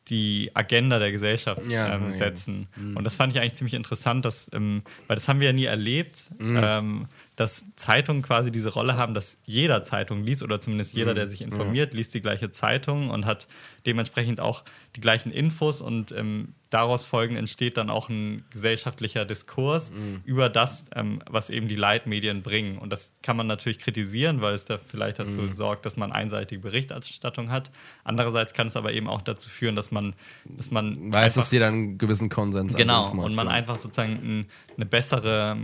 die 0.09 0.51
Agenda 0.53 0.99
der 0.99 1.13
Gesellschaft 1.13 1.65
Ja, 1.67 1.95
ähm, 1.95 2.17
setzen. 2.17 2.67
Und 2.95 3.05
das 3.05 3.15
fand 3.15 3.33
ich 3.33 3.39
eigentlich 3.39 3.53
ziemlich 3.53 3.73
interessant, 3.73 4.25
dass, 4.25 4.51
ähm, 4.53 4.81
weil 5.07 5.15
das 5.15 5.29
haben 5.29 5.39
wir 5.39 5.47
ja 5.47 5.53
nie 5.53 5.63
erlebt, 5.63 6.29
ähm, 6.41 7.07
dass 7.35 7.65
Zeitungen 7.75 8.21
quasi 8.21 8.51
diese 8.51 8.69
Rolle 8.69 8.95
haben, 8.95 9.13
dass 9.13 9.39
jeder 9.45 9.83
Zeitung 9.83 10.23
liest 10.23 10.43
oder 10.43 10.61
zumindest 10.61 10.93
jeder, 10.93 11.15
der 11.15 11.27
sich 11.27 11.41
informiert, 11.41 11.93
liest 11.93 12.13
die 12.13 12.21
gleiche 12.21 12.51
Zeitung 12.51 13.09
und 13.09 13.25
hat 13.25 13.47
dementsprechend 13.87 14.39
auch 14.39 14.63
die 14.95 15.01
gleichen 15.01 15.31
Infos 15.31 15.81
und 15.81 16.11
ähm, 16.11 16.53
daraus 16.69 17.05
folgend 17.05 17.39
entsteht 17.39 17.77
dann 17.77 17.89
auch 17.89 18.09
ein 18.09 18.45
gesellschaftlicher 18.51 19.25
Diskurs 19.25 19.91
über 20.25 20.49
das, 20.49 20.85
ähm, 20.95 21.21
was 21.29 21.49
eben 21.49 21.67
die 21.67 21.75
Leitmedien 21.75 22.41
bringen. 22.41 22.77
Und 22.77 22.91
das 22.91 23.15
kann 23.21 23.37
man 23.37 23.47
natürlich 23.47 23.79
kritisieren, 23.79 24.41
weil 24.41 24.53
es 24.53 24.65
da 24.65 24.77
vielleicht 24.77 25.19
dazu 25.19 25.47
sorgt, 25.49 25.85
dass 25.85 25.97
man 25.97 26.11
einseitige 26.11 26.61
Berichterstattung 26.61 27.49
hat. 27.51 27.71
Andererseits 28.03 28.53
kann 28.53 28.67
es 28.67 28.75
aber 28.75 28.93
eben 28.93 29.07
auch 29.07 29.21
dazu 29.21 29.49
führen, 29.49 29.75
dass 29.75 29.91
man, 29.91 30.13
dass 30.45 30.71
man 30.71 31.11
Weiß, 31.11 31.35
dass 31.35 31.51
jeder 31.51 31.67
einen 31.67 31.97
gewissen 31.97 32.29
Konsens 32.29 32.73
an 32.73 32.79
Genau, 32.79 33.11
und 33.11 33.35
man 33.35 33.47
einfach 33.47 33.77
sozusagen 33.77 34.13
ein, 34.13 34.45
eine 34.75 34.85
bessere 34.85 35.57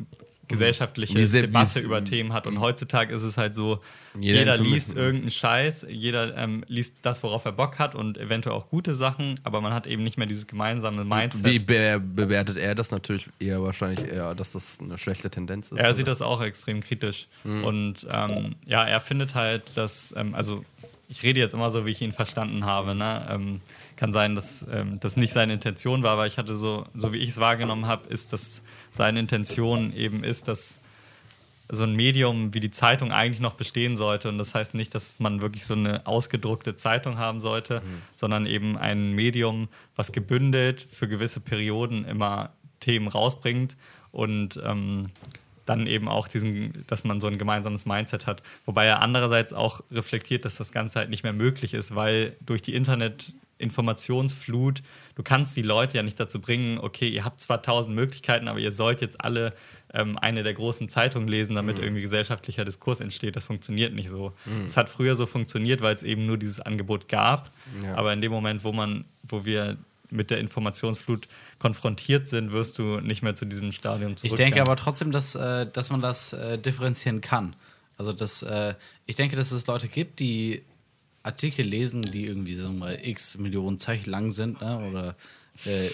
gesellschaftliche 0.49 1.15
Wie 1.15 1.25
se- 1.25 1.41
Debatte 1.41 1.79
über 1.79 2.03
Themen 2.03 2.33
hat. 2.33 2.45
Und 2.45 2.59
heutzutage 2.59 3.13
ist 3.13 3.21
es 3.23 3.37
halt 3.37 3.55
so, 3.55 3.79
Jeder 4.19 4.39
jeder, 4.39 4.57
liest 4.57 4.93
irgendeinen 4.93 5.31
Scheiß, 5.31 5.85
jeder 5.89 6.35
ähm, 6.35 6.65
liest 6.67 6.95
das, 7.03 7.23
worauf 7.23 7.45
er 7.45 7.53
Bock 7.53 7.79
hat 7.79 7.95
und 7.95 8.17
eventuell 8.17 8.55
auch 8.55 8.69
gute 8.69 8.93
Sachen, 8.95 9.39
aber 9.43 9.61
man 9.61 9.73
hat 9.73 9.87
eben 9.87 10.03
nicht 10.03 10.17
mehr 10.17 10.27
dieses 10.27 10.47
gemeinsame 10.47 11.05
Mindset. 11.05 11.45
Wie 11.45 11.59
be 11.59 12.01
bewertet 12.03 12.57
er 12.57 12.75
das 12.75 12.91
natürlich 12.91 13.27
eher 13.39 13.61
wahrscheinlich 13.63 14.11
eher, 14.11 14.35
dass 14.35 14.51
das 14.51 14.79
eine 14.81 14.97
schlechte 14.97 15.29
Tendenz 15.29 15.71
ist? 15.71 15.77
Er 15.77 15.85
oder? 15.85 15.93
sieht 15.93 16.07
das 16.07 16.21
auch 16.21 16.41
extrem 16.41 16.81
kritisch. 16.81 17.27
Mhm. 17.45 17.63
Und 17.63 18.07
ähm, 18.11 18.55
ja, 18.65 18.83
er 18.83 18.99
findet 18.99 19.35
halt, 19.35 19.77
dass, 19.77 20.13
ähm, 20.17 20.35
also 20.35 20.65
ich 21.07 21.23
rede 21.23 21.39
jetzt 21.39 21.53
immer 21.53 21.71
so, 21.71 21.85
wie 21.85 21.91
ich 21.91 22.01
ihn 22.01 22.11
verstanden 22.13 22.65
habe. 22.65 22.93
Ne? 22.93 23.25
Kann 23.99 24.13
sein, 24.13 24.33
dass 24.33 24.65
ähm, 24.71 24.97
das 25.01 25.17
nicht 25.17 25.33
seine 25.33 25.51
Intention 25.51 26.03
war, 26.03 26.11
aber 26.11 26.25
ich 26.25 26.37
hatte 26.37 26.55
so, 26.55 26.85
so 26.95 27.11
wie 27.11 27.17
ich 27.17 27.31
es 27.31 27.37
wahrgenommen 27.37 27.85
habe, 27.85 28.07
ist, 28.07 28.31
dass 28.31 28.61
seine 28.91 29.19
Intention 29.19 29.91
eben 29.93 30.23
ist, 30.23 30.47
dass 30.47 30.79
so 31.69 31.83
ein 31.83 31.97
Medium 31.97 32.53
wie 32.53 32.61
die 32.61 32.71
Zeitung 32.71 33.11
eigentlich 33.11 33.41
noch 33.41 33.55
bestehen 33.55 33.97
sollte. 33.97 34.29
Und 34.29 34.37
das 34.37 34.55
heißt 34.55 34.73
nicht, 34.73 34.95
dass 34.95 35.19
man 35.19 35.41
wirklich 35.41 35.65
so 35.65 35.73
eine 35.73 36.07
ausgedruckte 36.07 36.77
Zeitung 36.77 37.17
haben 37.17 37.41
sollte, 37.41 37.81
sondern 38.15 38.45
eben 38.45 38.77
ein 38.77 39.11
Medium, 39.11 39.67
was 39.97 40.13
gebündelt 40.13 40.87
für 40.89 41.09
gewisse 41.09 41.41
Perioden 41.41 42.05
immer 42.05 42.51
Themen 42.79 43.09
rausbringt 43.09 43.75
und 44.13 44.61
ähm, 44.63 45.09
dann 45.65 45.87
eben 45.87 46.07
auch 46.07 46.29
diesen, 46.29 46.85
dass 46.87 47.03
man 47.03 47.19
so 47.19 47.27
ein 47.27 47.37
gemeinsames 47.37 47.85
Mindset 47.85 48.27
hat. 48.27 48.41
Wobei 48.65 48.85
er 48.85 49.01
andererseits 49.01 49.51
auch 49.51 49.81
reflektiert, 49.91 50.45
dass 50.45 50.55
das 50.55 50.71
Ganze 50.71 50.99
halt 50.99 51.09
nicht 51.09 51.23
mehr 51.23 51.33
möglich 51.33 51.73
ist, 51.73 51.95
weil 51.95 52.37
durch 52.39 52.61
die 52.61 52.73
Internet-Informationsflut, 53.59 54.81
du 55.15 55.23
kannst 55.23 55.55
die 55.55 55.61
Leute 55.61 55.97
ja 55.97 56.03
nicht 56.03 56.19
dazu 56.19 56.39
bringen, 56.39 56.79
okay, 56.79 57.09
ihr 57.09 57.25
habt 57.25 57.41
zwar 57.41 57.61
tausend 57.61 57.95
Möglichkeiten, 57.95 58.47
aber 58.47 58.59
ihr 58.59 58.71
sollt 58.71 59.01
jetzt 59.01 59.21
alle 59.21 59.53
ähm, 59.93 60.17
eine 60.19 60.43
der 60.43 60.53
großen 60.53 60.87
Zeitungen 60.87 61.27
lesen, 61.27 61.55
damit 61.55 61.77
Mhm. 61.77 61.83
irgendwie 61.83 62.01
gesellschaftlicher 62.01 62.63
Diskurs 62.65 62.99
entsteht. 62.99 63.35
Das 63.35 63.45
funktioniert 63.45 63.93
nicht 63.93 64.09
so. 64.09 64.33
Es 64.65 64.77
hat 64.77 64.87
früher 64.89 65.15
so 65.15 65.25
funktioniert, 65.25 65.81
weil 65.81 65.95
es 65.95 66.03
eben 66.03 66.25
nur 66.27 66.37
dieses 66.37 66.59
Angebot 66.59 67.07
gab. 67.07 67.51
Ja. 67.83 67.95
Aber 67.95 68.13
in 68.13 68.21
dem 68.21 68.31
Moment, 68.31 68.63
wo 68.63 68.71
man, 68.71 69.05
wo 69.23 69.45
wir 69.45 69.77
mit 70.11 70.29
der 70.31 70.39
Informationsflut 70.39 71.27
konfrontiert 71.59 72.27
sind, 72.27 72.51
wirst 72.51 72.77
du 72.79 72.99
nicht 72.99 73.21
mehr 73.23 73.35
zu 73.35 73.45
diesem 73.45 73.71
Stadium 73.71 74.11
Ich 74.13 74.17
zurückkehren. 74.19 74.51
denke 74.53 74.61
aber 74.61 74.75
trotzdem, 74.75 75.11
dass, 75.11 75.35
äh, 75.35 75.65
dass 75.71 75.89
man 75.89 76.01
das 76.01 76.33
äh, 76.33 76.57
differenzieren 76.57 77.21
kann. 77.21 77.55
Also, 77.97 78.11
dass, 78.13 78.41
äh, 78.43 78.75
ich 79.07 79.15
denke, 79.15 79.35
dass 79.35 79.51
es 79.51 79.67
Leute 79.67 79.87
gibt, 79.87 80.19
die 80.19 80.61
Artikel 81.23 81.65
lesen, 81.65 82.01
die 82.01 82.25
irgendwie 82.25 82.57
wir 82.57 82.69
mal 82.69 82.97
x 83.01 83.37
Millionen 83.37 83.79
Zeichen 83.79 84.09
lang 84.09 84.31
sind, 84.31 84.61
ne? 84.61 84.77
oder 84.89 85.15
äh, 85.65 85.89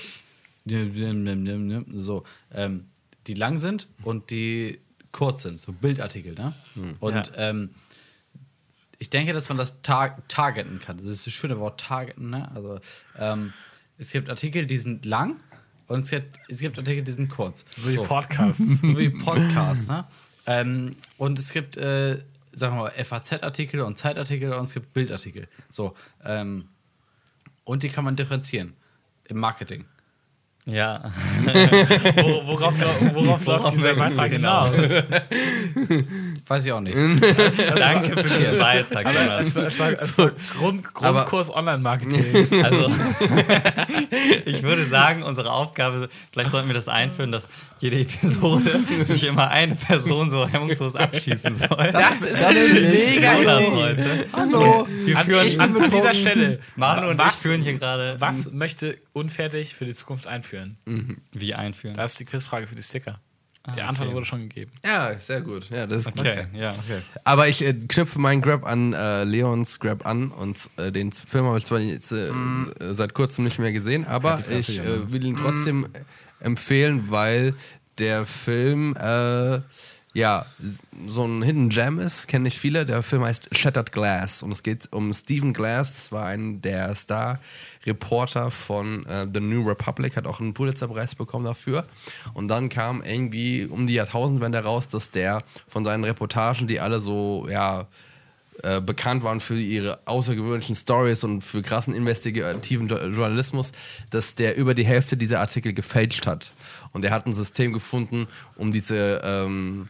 so, 1.93 2.23
ähm, 2.53 2.85
die 3.27 3.33
lang 3.33 3.57
sind 3.57 3.87
und 4.03 4.29
die 4.29 4.79
kurz 5.11 5.43
sind, 5.43 5.59
so 5.59 5.71
Bildartikel. 5.71 6.33
Ne? 6.33 6.53
Und 6.99 7.13
Ja. 7.15 7.23
ähm, 7.49 7.69
ich 8.97 9.09
denke, 9.09 9.33
dass 9.33 9.49
man 9.49 9.57
das 9.57 9.81
tar 9.81 10.25
targeten 10.27 10.79
kann. 10.79 10.97
Das 10.97 11.05
ist 11.05 11.25
das 11.27 11.33
schöne 11.33 11.59
Wort 11.59 11.79
targeten. 11.81 12.29
Ne? 12.29 12.49
Also, 12.55 12.79
ähm, 13.17 13.53
Es 13.97 14.11
gibt 14.11 14.29
Artikel, 14.29 14.65
die 14.65 14.77
sind 14.77 15.05
lang 15.05 15.37
und 15.87 16.01
es 16.01 16.09
gibt, 16.09 16.37
es 16.49 16.59
gibt 16.59 16.77
Artikel, 16.77 17.01
die 17.03 17.11
sind 17.11 17.29
kurz. 17.29 17.63
So 17.77 17.91
wie 17.91 17.95
Podcasts. 17.97 18.81
so 18.81 18.97
wie 18.97 19.09
Podcasts, 19.09 19.87
ne? 19.87 20.05
Ähm, 20.47 20.95
und 21.17 21.39
es 21.39 21.51
gibt, 21.53 21.77
äh, 21.77 22.17
sagen 22.55 22.77
wir 22.77 22.83
mal, 22.83 22.91
FAZ-Artikel 22.91 23.81
und 23.81 23.97
Zeitartikel 23.97 24.53
und 24.53 24.63
es 24.63 24.73
gibt 24.73 24.93
Bildartikel. 24.93 25.47
So. 25.69 25.93
Ähm, 26.23 26.69
und 27.63 27.83
die 27.83 27.89
kann 27.89 28.05
man 28.05 28.15
differenzieren 28.15 28.73
im 29.25 29.37
Marketing. 29.37 29.85
Ja. 30.65 31.03
Wo, 32.15 32.47
worauf 32.47 32.79
worauf, 32.79 33.45
Worauf 33.45 33.45
läuft 33.45 33.77
dieser 33.77 33.95
Beitrag 33.95 34.31
hinaus? 34.31 34.73
Weiß 36.47 36.65
ich 36.65 36.71
auch 36.71 36.81
nicht. 36.81 36.95
Danke 37.75 38.17
für 38.17 38.23
diesen 38.39 38.59
Beitrag, 38.59 39.05
Jonas. 39.05 39.47
es 39.47 39.55
war, 39.55 39.65
es 39.65 39.79
war, 39.79 39.91
es 39.91 40.17
war 40.17 40.31
Grund, 40.57 40.93
Grundkurs 40.93 41.53
Online-Marketing. 41.53 42.63
Also, 42.63 42.91
ich 44.45 44.63
würde 44.63 44.85
sagen, 44.85 45.23
unsere 45.23 45.51
Aufgabe, 45.51 46.09
vielleicht 46.31 46.51
sollten 46.51 46.67
wir 46.67 46.75
das 46.75 46.87
einführen, 46.87 47.31
dass 47.31 47.47
jede 47.79 47.99
Episode 47.99 48.79
sich 49.05 49.23
immer 49.23 49.49
eine 49.49 49.75
Person 49.75 50.29
so 50.29 50.47
hemmungslos 50.47 50.95
abschießen 50.95 51.55
soll. 51.55 51.91
Das 51.91 52.21
ist 52.21 52.43
eine 52.43 52.79
mega 52.81 53.37
Jonas 53.37 53.63
heute. 53.71 54.25
Hallo. 54.33 54.87
Wir 55.05 55.17
An, 55.17 55.25
führen, 55.25 55.47
ich, 55.47 55.59
an, 55.59 55.75
an 55.75 55.91
dieser 55.91 56.13
Stelle. 56.13 56.59
Manu 56.75 57.09
und 57.09 57.17
was, 57.17 57.35
ich 57.35 57.41
führen 57.41 57.61
hier 57.61 57.77
gerade. 57.77 58.15
was 58.19 58.51
möchte 58.51 58.97
unfertig 59.13 59.75
für 59.75 59.85
die 59.85 59.93
Zukunft 59.93 60.27
einführen? 60.27 60.77
Wie 61.33 61.53
einführen? 61.53 61.95
Das 61.95 62.13
ist 62.13 62.19
die 62.19 62.25
Quizfrage 62.25 62.67
für 62.67 62.75
die 62.75 62.83
Sticker. 62.83 63.19
Die 63.75 63.81
Antwort 63.81 64.07
okay. 64.07 64.15
wurde 64.15 64.25
schon 64.25 64.41
gegeben. 64.41 64.71
Ja, 64.83 65.13
sehr 65.17 65.41
gut. 65.41 65.69
Ja, 65.71 65.87
das 65.87 65.99
ist 65.99 66.07
Okay, 66.07 66.45
ja, 66.53 66.69
okay. 66.69 67.01
Aber 67.23 67.47
ich 67.47 67.63
äh, 67.63 67.73
knüpfe 67.73 68.19
meinen 68.19 68.41
Grab 68.41 68.65
an 68.65 68.93
äh, 68.93 69.23
Leons 69.23 69.79
Grab 69.79 70.05
an 70.05 70.31
und 70.31 70.57
äh, 70.77 70.91
den 70.91 71.11
Film 71.11 71.45
habe 71.45 71.57
ich 71.57 71.65
zwar 71.65 71.79
jetzt, 71.79 72.11
äh, 72.11 72.31
seit 72.93 73.13
kurzem 73.13 73.43
nicht 73.43 73.59
mehr 73.59 73.71
gesehen, 73.71 74.05
aber 74.05 74.37
Fresse, 74.37 74.71
ich 74.71 74.79
äh, 74.79 75.11
will 75.11 75.25
ihn 75.25 75.35
trotzdem 75.35 75.87
empfehlen, 76.39 77.05
weil 77.09 77.55
der 77.97 78.25
Film 78.25 78.95
äh, 78.97 79.59
ja 80.15 80.45
so 81.05 81.25
ein 81.25 81.43
Hidden 81.43 81.69
Gem 81.69 81.99
ist, 81.99 82.27
kennen 82.27 82.43
nicht 82.43 82.57
viele. 82.57 82.85
Der 82.85 83.03
Film 83.03 83.23
heißt 83.23 83.55
Shattered 83.55 83.91
Glass 83.91 84.41
und 84.41 84.51
es 84.51 84.63
geht 84.63 84.87
um 84.91 85.13
Stephen 85.13 85.53
Glass, 85.53 85.93
das 85.93 86.11
war 86.11 86.25
ein 86.25 86.61
der 86.61 86.95
Star-Reporter 86.95 88.49
von 88.49 89.05
äh, 89.05 89.27
The 89.31 89.41
New 89.41 89.67
Republic, 89.67 90.15
hat 90.15 90.25
auch 90.25 90.39
einen 90.39 90.53
Pulitzerpreis 90.53 91.15
bekommen 91.15 91.43
dafür. 91.45 91.85
Und 92.33 92.47
dann 92.47 92.69
kam 92.69 93.03
irgendwie 93.03 93.65
um 93.65 93.87
die 93.87 93.95
Jahrtausendwende 93.95 94.63
raus, 94.63 94.87
dass 94.87 95.11
der 95.11 95.43
von 95.67 95.83
seinen 95.83 96.05
Reportagen, 96.05 96.65
die 96.65 96.79
alle 96.79 97.01
so, 97.01 97.47
ja, 97.49 97.87
äh, 98.63 98.79
bekannt 98.79 99.25
waren 99.25 99.41
für 99.41 99.59
ihre 99.59 99.99
außergewöhnlichen 100.05 100.75
Stories 100.75 101.25
und 101.25 101.41
für 101.41 101.61
krassen 101.61 101.93
investigativen 101.93 102.87
Jo- 102.87 103.05
Journalismus, 103.09 103.73
dass 104.11 104.35
der 104.35 104.55
über 104.55 104.73
die 104.73 104.85
Hälfte 104.85 105.17
dieser 105.17 105.41
Artikel 105.41 105.73
gefälscht 105.73 106.25
hat. 106.25 106.53
Und 106.93 107.03
er 107.03 107.11
hat 107.11 107.25
ein 107.25 107.33
System 107.33 107.73
gefunden, 107.73 108.27
um 108.55 108.71
diese 108.71 109.21
ähm, 109.25 109.89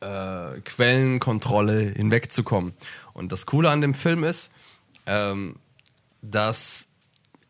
äh, 0.00 0.60
Quellenkontrolle 0.64 1.92
hinwegzukommen. 1.96 2.74
Und 3.12 3.32
das 3.32 3.46
Coole 3.46 3.70
an 3.70 3.80
dem 3.80 3.94
Film 3.94 4.24
ist, 4.24 4.50
ähm, 5.06 5.56
dass 6.22 6.86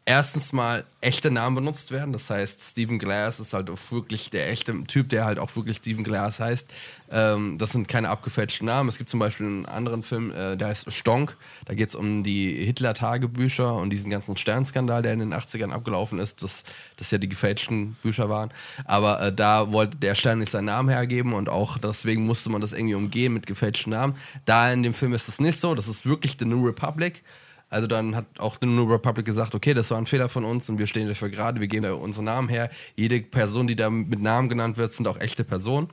erstens 0.04 0.52
mal 0.52 0.84
echte 1.00 1.30
Namen 1.30 1.56
benutzt 1.56 1.90
werden. 1.90 2.12
Das 2.12 2.30
heißt, 2.30 2.62
Stephen 2.70 2.98
Glass 2.98 3.38
ist 3.38 3.52
halt 3.52 3.70
auch 3.70 3.78
wirklich 3.90 4.30
der 4.30 4.50
echte 4.50 4.84
Typ, 4.84 5.08
der 5.08 5.24
halt 5.24 5.38
auch 5.38 5.54
wirklich 5.56 5.76
Stephen 5.78 6.04
Glass 6.04 6.38
heißt. 6.40 6.72
Ähm, 7.10 7.58
das 7.58 7.70
sind 7.70 7.88
keine 7.88 8.08
abgefälschten 8.08 8.66
Namen. 8.66 8.88
Es 8.88 8.98
gibt 8.98 9.10
zum 9.10 9.20
Beispiel 9.20 9.46
einen 9.46 9.66
anderen 9.66 10.02
Film, 10.02 10.30
äh, 10.32 10.56
der 10.56 10.68
heißt 10.68 10.92
Stonk. 10.92 11.36
Da 11.66 11.74
geht 11.74 11.90
es 11.90 11.94
um 11.94 12.22
die 12.22 12.52
Hitler-Tagebücher 12.64 13.74
und 13.74 13.90
diesen 13.90 14.10
ganzen 14.10 14.36
Sternskandal, 14.36 15.02
der 15.02 15.12
in 15.12 15.20
den 15.20 15.34
80ern 15.34 15.70
abgelaufen 15.70 16.18
ist, 16.18 16.42
dass 16.42 16.64
das 16.96 17.10
ja 17.10 17.18
die 17.18 17.28
gefälschten 17.28 17.94
Bücher 18.02 18.28
waren. 18.28 18.50
Aber 18.86 19.20
äh, 19.20 19.32
da 19.32 19.72
wollte 19.72 19.96
der 19.96 20.14
Stern 20.14 20.40
nicht 20.40 20.50
seinen 20.50 20.66
Namen 20.66 20.88
hergeben 20.88 21.34
und 21.34 21.48
auch 21.48 21.78
deswegen 21.78 22.26
musste 22.26 22.50
man 22.50 22.60
das 22.60 22.72
irgendwie 22.72 22.94
umgehen 22.94 23.32
mit 23.32 23.46
gefälschten 23.46 23.92
Namen. 23.92 24.16
Da 24.44 24.72
in 24.72 24.82
dem 24.82 24.94
Film 24.94 25.14
ist 25.14 25.28
es 25.28 25.40
nicht 25.40 25.60
so. 25.60 25.74
Das 25.74 25.88
ist 25.88 26.06
wirklich 26.06 26.36
The 26.38 26.46
New 26.46 26.66
Republic. 26.66 27.22
Also 27.70 27.86
dann 27.86 28.16
hat 28.16 28.26
auch 28.38 28.56
The 28.60 28.66
New 28.66 28.84
Republic 28.92 29.24
gesagt, 29.24 29.54
okay, 29.54 29.74
das 29.74 29.90
war 29.92 29.98
ein 29.98 30.06
Fehler 30.06 30.28
von 30.28 30.44
uns 30.44 30.68
und 30.68 30.78
wir 30.78 30.88
stehen 30.88 31.08
dafür 31.08 31.30
gerade, 31.30 31.60
wir 31.60 31.68
geben 31.68 31.84
da 31.84 31.92
unsere 31.94 32.24
Namen 32.24 32.48
her. 32.48 32.68
Jede 32.96 33.20
Person, 33.20 33.68
die 33.68 33.76
da 33.76 33.88
mit 33.88 34.20
Namen 34.20 34.48
genannt 34.48 34.76
wird, 34.76 34.92
sind 34.92 35.06
auch 35.06 35.20
echte 35.20 35.44
Personen. 35.44 35.88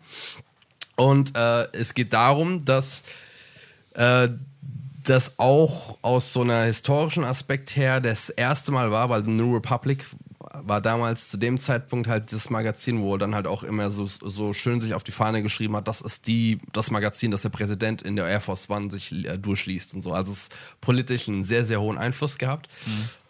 Und 0.95 1.37
äh, 1.37 1.71
es 1.73 1.93
geht 1.93 2.11
darum, 2.13 2.65
dass 2.65 3.03
äh, 3.93 4.29
das 5.03 5.33
auch 5.37 5.99
aus 6.01 6.33
so 6.33 6.41
einer 6.41 6.63
historischen 6.63 7.23
Aspekt 7.23 7.75
her 7.75 8.01
das 8.01 8.29
erste 8.29 8.71
Mal 8.71 8.91
war, 8.91 9.09
weil 9.09 9.23
The 9.23 9.31
New 9.31 9.53
Republic 9.53 10.05
war 10.63 10.81
damals 10.81 11.29
zu 11.29 11.37
dem 11.37 11.59
Zeitpunkt 11.59 12.07
halt 12.07 12.31
das 12.31 12.49
Magazin, 12.49 13.01
wo 13.01 13.17
dann 13.17 13.35
halt 13.35 13.47
auch 13.47 13.63
immer 13.63 13.91
so, 13.91 14.05
so 14.07 14.53
schön 14.53 14.81
sich 14.81 14.93
auf 14.93 15.03
die 15.03 15.11
Fahne 15.11 15.43
geschrieben 15.43 15.75
hat, 15.75 15.87
das 15.87 16.01
ist 16.01 16.27
die, 16.27 16.59
das 16.73 16.91
Magazin, 16.91 17.31
das 17.31 17.41
der 17.41 17.49
Präsident 17.49 18.01
in 18.01 18.15
der 18.15 18.27
Air 18.27 18.41
Force 18.41 18.69
One 18.69 18.89
sich 18.89 19.11
äh, 19.11 19.37
durchliest 19.37 19.93
und 19.93 20.01
so. 20.01 20.11
Also 20.13 20.31
es 20.31 20.49
politisch 20.81 21.27
einen 21.27 21.43
sehr, 21.43 21.65
sehr 21.65 21.81
hohen 21.81 21.97
Einfluss 21.97 22.37
gehabt. 22.37 22.69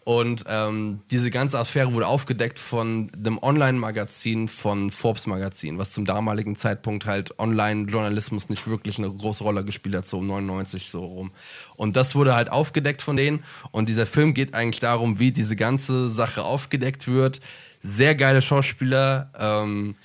Und 0.07 0.45
ähm, 0.47 1.01
diese 1.11 1.29
ganze 1.31 1.59
Affäre 1.59 1.93
wurde 1.93 2.07
aufgedeckt 2.07 2.59
von 2.59 3.11
dem 3.13 3.43
Online-Magazin 3.43 4.47
von 4.47 4.89
Forbes 4.89 5.27
Magazin, 5.27 5.79
was 5.79 5.91
zum 5.91 6.05
damaligen 6.05 6.55
Zeitpunkt 6.55 7.05
halt 7.05 7.37
Online-Journalismus 7.39 8.47
nicht 8.47 8.69
wirklich 8.69 8.99
eine 8.99 9.11
große 9.11 9.43
Rolle 9.43 9.65
gespielt 9.65 9.97
hat, 9.97 10.07
so 10.07 10.19
um 10.19 10.27
99 10.27 10.89
so 10.89 11.03
rum. 11.03 11.31
Und 11.75 11.97
das 11.97 12.15
wurde 12.15 12.35
halt 12.35 12.49
aufgedeckt 12.49 13.01
von 13.01 13.17
denen. 13.17 13.43
Und 13.71 13.89
dieser 13.89 14.05
Film 14.05 14.33
geht 14.33 14.53
eigentlich 14.53 14.79
darum, 14.79 15.19
wie 15.19 15.33
diese 15.33 15.57
ganze 15.57 16.09
Sache 16.09 16.41
aufgedeckt 16.41 17.09
wird. 17.09 17.41
Sehr 17.81 18.15
geile 18.15 18.41
Schauspieler. 18.41 19.29
Ähm, 19.37 19.95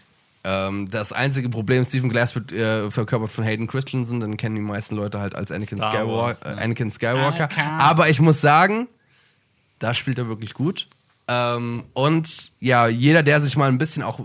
ähm, 0.42 0.90
das 0.90 1.12
einzige 1.12 1.48
Problem, 1.48 1.84
Stephen 1.84 2.10
Glass 2.10 2.34
wird 2.34 2.50
äh, 2.50 2.90
verkörpert 2.90 3.30
von 3.30 3.44
Hayden 3.44 3.68
Christensen, 3.68 4.18
den 4.18 4.36
kennen 4.36 4.56
die 4.56 4.62
meisten 4.62 4.96
Leute 4.96 5.20
halt 5.20 5.36
als 5.36 5.52
Anakin, 5.52 5.78
Skywalker, 5.78 6.08
Wars, 6.08 6.42
äh, 6.42 6.60
Anakin 6.60 6.90
Skywalker. 6.90 7.48
Aber 7.78 8.08
ich 8.08 8.18
muss 8.18 8.40
sagen, 8.40 8.88
da 9.82 9.94
spielt 9.94 10.18
er 10.18 10.28
wirklich 10.28 10.54
gut. 10.54 10.88
Ähm, 11.28 11.84
und 11.92 12.52
ja, 12.60 12.86
jeder, 12.86 13.22
der 13.22 13.40
sich 13.40 13.56
mal 13.56 13.68
ein 13.68 13.78
bisschen 13.78 14.02
auch 14.02 14.20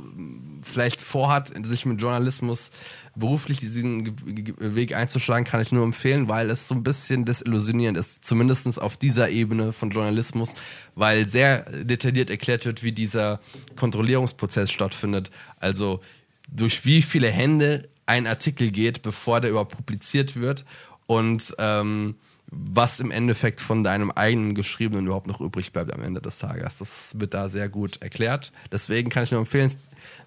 vielleicht 0.61 1.01
vorhat, 1.01 1.51
sich 1.65 1.85
mit 1.85 2.01
Journalismus 2.01 2.69
beruflich 3.15 3.57
diesen 3.57 4.15
Weg 4.59 4.95
einzuschlagen, 4.95 5.45
kann 5.45 5.61
ich 5.61 5.71
nur 5.71 5.83
empfehlen, 5.83 6.27
weil 6.27 6.49
es 6.51 6.67
so 6.67 6.75
ein 6.75 6.83
bisschen 6.83 7.25
desillusionierend 7.25 7.97
ist, 7.97 8.23
zumindest 8.23 8.79
auf 8.79 8.97
dieser 8.97 9.29
Ebene 9.29 9.73
von 9.73 9.89
Journalismus, 9.89 10.53
weil 10.93 11.27
sehr 11.27 11.63
detailliert 11.83 12.29
erklärt 12.29 12.65
wird, 12.65 12.83
wie 12.83 12.91
dieser 12.91 13.39
Kontrollierungsprozess 13.75 14.71
stattfindet. 14.71 15.31
Also 15.59 16.01
durch 16.47 16.85
wie 16.85 17.01
viele 17.01 17.31
Hände 17.31 17.89
ein 18.05 18.27
Artikel 18.27 18.69
geht, 18.71 19.01
bevor 19.01 19.41
der 19.41 19.49
überhaupt 19.49 19.75
publiziert 19.75 20.35
wird 20.35 20.65
und 21.07 21.55
ähm, 21.57 22.15
was 22.49 22.99
im 22.99 23.11
Endeffekt 23.11 23.59
von 23.59 23.83
deinem 23.83 24.09
eigenen 24.11 24.55
Geschriebenen 24.55 25.05
überhaupt 25.05 25.27
noch 25.27 25.41
übrig 25.41 25.73
bleibt 25.73 25.93
am 25.93 26.01
Ende 26.01 26.21
des 26.21 26.39
Tages. 26.39 26.77
Das 26.77 27.19
wird 27.19 27.33
da 27.33 27.49
sehr 27.49 27.67
gut 27.69 28.01
erklärt. 28.01 28.51
Deswegen 28.71 29.09
kann 29.09 29.23
ich 29.23 29.31
nur 29.31 29.41
empfehlen, 29.41 29.73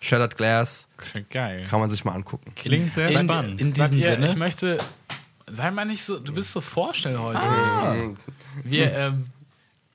Shattered 0.00 0.36
Glass 0.36 0.88
Klingt 0.96 1.30
geil. 1.30 1.64
kann 1.68 1.80
man 1.80 1.90
sich 1.90 2.04
mal 2.04 2.12
angucken. 2.12 2.52
Klingt 2.56 2.94
sehr 2.94 3.08
In, 3.08 3.28
spannend. 3.28 3.60
in 3.60 3.72
diesem 3.72 3.98
ihr, 3.98 4.12
Sinne. 4.12 4.26
ich 4.26 4.36
möchte. 4.36 4.78
Sei 5.50 5.70
mal 5.70 5.84
nicht 5.84 6.04
so. 6.04 6.18
Du 6.18 6.32
bist 6.32 6.52
so 6.52 6.60
vorschnell 6.60 7.18
heute. 7.18 7.40
Ah. 7.40 7.96
Wir, 8.62 8.92
ähm. 8.92 9.26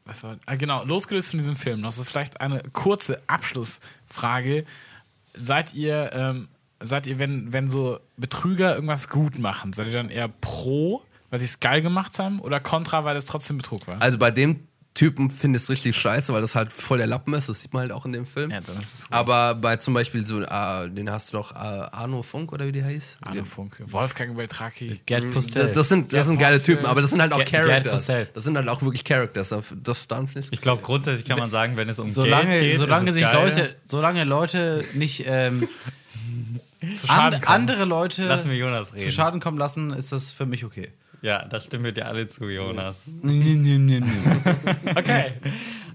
Was 0.06 0.22
war, 0.24 0.38
ah, 0.46 0.56
genau, 0.56 0.84
losgelöst 0.86 1.32
von 1.32 1.40
diesem 1.40 1.56
Film. 1.56 1.82
Noch 1.82 1.92
so 1.92 2.04
vielleicht 2.04 2.40
eine 2.40 2.62
kurze 2.74 3.22
Abschlussfrage. 3.28 4.66
Seid 5.36 5.74
ihr, 5.74 6.12
ähm, 6.14 6.48
seid 6.80 7.08
ihr, 7.08 7.18
wenn, 7.18 7.52
wenn 7.54 7.70
so 7.72 8.00
Betrüger 8.16 8.76
irgendwas 8.76 9.10
gut 9.10 9.40
machen, 9.40 9.74
seid 9.74 9.88
ihr 9.88 9.94
dann 9.94 10.10
eher 10.10 10.28
pro, 10.28 11.02
weil 11.36 11.40
sie 11.42 11.46
es 11.46 11.60
geil 11.60 11.82
gemacht 11.82 12.18
haben, 12.18 12.40
oder 12.40 12.60
kontra, 12.60 13.04
weil 13.04 13.18
es 13.18 13.26
trotzdem 13.26 13.58
Betrug 13.58 13.88
war? 13.88 14.02
Also 14.02 14.18
bei 14.18 14.32
dem 14.32 14.56
Typen 14.94 15.30
finde 15.30 15.58
ich 15.58 15.64
es 15.64 15.70
richtig 15.70 15.98
scheiße, 15.98 16.32
weil 16.32 16.42
das 16.42 16.56
halt 16.56 16.72
voll 16.72 17.00
der 17.00 17.08
Lappen 17.08 17.34
ist. 17.34 17.50
Das 17.50 17.60
sieht 17.60 17.74
man 17.74 17.82
halt 17.82 17.92
auch 17.92 18.06
in 18.06 18.14
dem 18.14 18.26
Film. 18.26 18.50
ja, 18.50 18.62
dann 18.62 18.78
ist 18.82 18.94
es 18.94 19.02
gut. 19.02 19.12
Aber 19.12 19.54
bei 19.54 19.76
zum 19.76 19.94
Beispiel 19.94 20.26
so, 20.26 20.40
äh, 20.42 20.90
den 20.90 21.10
hast 21.12 21.34
du 21.34 21.38
doch, 21.38 21.52
äh, 21.52 21.56
Arno 21.58 22.22
Funk 22.24 22.54
oder 22.54 22.66
wie 22.66 22.72
der 22.72 22.86
heißt? 22.86 23.18
Arne 23.22 23.44
Funke. 23.44 23.92
Wolfgang 23.92 24.38
Beltraki. 24.38 25.02
Gerd 25.06 25.26
Das, 25.26 25.34
Postel. 25.34 25.74
das 25.74 25.90
sind, 25.90 26.14
das 26.14 26.28
sind 26.28 26.38
geile 26.38 26.56
Postel. 26.60 26.76
Typen, 26.76 26.86
aber 26.88 27.02
das 27.02 27.10
sind 27.10 27.22
halt 27.22 27.34
auch 27.34 27.40
Ge- 27.40 27.50
Gerd 27.50 27.68
Characters. 27.68 27.92
Postel. 27.94 28.30
Das 28.34 28.44
sind 28.46 28.56
halt 28.56 28.70
auch 28.70 28.82
wirklich 28.84 29.04
Characters. 29.04 29.54
Das, 29.84 30.08
dann 30.08 30.28
finde 30.30 30.48
Ich 30.52 30.62
glaube, 30.62 30.82
grundsätzlich 30.82 31.28
kann 31.28 31.40
man 31.40 31.50
sagen, 31.52 31.76
wenn 31.76 31.90
es 31.90 32.00
um 32.00 32.08
solange 32.08 32.52
Geld 32.52 32.72
geht, 32.72 32.80
solange 32.80 33.04
ist 33.04 33.10
es 33.10 33.16
sich 33.16 33.24
geil. 33.24 33.36
Leute, 33.50 33.76
solange 33.84 34.24
Leute 34.24 34.86
nicht 34.94 35.26
ähm, 35.28 35.68
Zu 36.96 37.08
Schaden 37.08 37.34
an, 37.40 37.42
kommen. 37.42 37.48
andere 37.48 37.86
Leute 37.86 38.42
zu. 38.96 39.12
Schaden 39.12 39.40
kommen 39.42 39.58
lassen, 39.58 39.92
ist 39.92 40.12
das 40.14 40.32
für 40.32 40.46
mich 40.46 40.64
okay. 40.64 40.92
Ja, 41.26 41.44
da 41.44 41.60
stimmen 41.60 41.86
wir 41.86 41.92
dir 41.92 42.06
alle 42.06 42.28
zu, 42.28 42.48
Jonas. 42.50 43.02
Okay. 44.96 45.34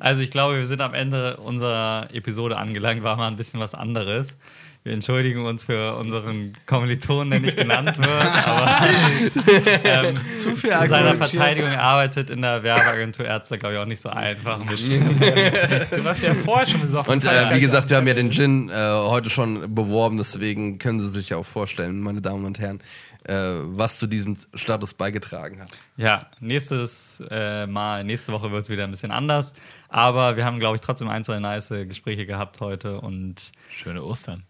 Also 0.00 0.22
ich 0.22 0.30
glaube, 0.32 0.58
wir 0.58 0.66
sind 0.66 0.80
am 0.80 0.92
Ende 0.92 1.36
unserer 1.36 2.08
Episode 2.12 2.56
angelangt, 2.56 3.04
war 3.04 3.16
mal 3.16 3.28
ein 3.28 3.36
bisschen 3.36 3.60
was 3.60 3.72
anderes. 3.74 4.36
Wir 4.82 4.92
entschuldigen 4.92 5.44
uns 5.44 5.66
für 5.66 5.94
unseren 5.96 6.54
Kommilitonen, 6.66 7.30
der 7.30 7.40
nicht 7.40 7.56
genannt 7.56 7.96
wird, 7.98 8.08
aber 8.46 8.88
ähm, 9.84 10.18
zu, 10.38 10.56
viel 10.56 10.72
zu 10.72 10.88
seiner 10.88 11.14
Verteidigung 11.16 11.70
er 11.70 11.82
arbeitet 11.82 12.30
in 12.30 12.42
der 12.42 12.62
Werbeagentur 12.62 13.26
Ärzte, 13.26 13.58
glaube 13.58 13.74
ich, 13.74 13.80
auch 13.80 13.86
nicht 13.86 14.00
so 14.00 14.08
einfach. 14.08 14.58
du 14.58 16.04
warst 16.04 16.22
ja 16.22 16.34
vorher 16.34 16.66
schon 16.66 16.80
besoffen. 16.80 17.12
Und 17.12 17.24
äh, 17.24 17.54
wie 17.54 17.60
gesagt, 17.60 17.90
wir 17.90 17.98
haben 17.98 18.06
ja 18.06 18.14
den 18.14 18.32
Gin 18.32 18.70
äh, 18.70 18.72
heute 18.72 19.30
schon 19.30 19.74
beworben, 19.74 20.16
deswegen 20.16 20.78
können 20.78 20.98
Sie 20.98 21.10
sich 21.10 21.28
ja 21.28 21.36
auch 21.36 21.46
vorstellen, 21.46 22.00
meine 22.00 22.22
Damen 22.22 22.46
und 22.46 22.58
Herren, 22.58 22.80
was 23.34 23.98
zu 23.98 24.06
diesem 24.06 24.36
Status 24.54 24.94
beigetragen 24.94 25.60
hat. 25.60 25.78
Ja, 25.96 26.30
nächstes 26.40 27.22
äh, 27.30 27.66
Mal, 27.66 28.04
nächste 28.04 28.32
Woche 28.32 28.50
wird 28.50 28.64
es 28.64 28.70
wieder 28.70 28.84
ein 28.84 28.90
bisschen 28.90 29.12
anders. 29.12 29.54
Aber 29.88 30.36
wir 30.36 30.44
haben, 30.44 30.58
glaube 30.58 30.76
ich, 30.76 30.80
trotzdem 30.80 31.08
ein, 31.08 31.24
zwei 31.24 31.38
nice 31.38 31.68
Gespräche 31.68 32.26
gehabt 32.26 32.60
heute 32.60 33.00
und. 33.00 33.52
Schöne 33.68 34.02
Ostern. 34.02 34.44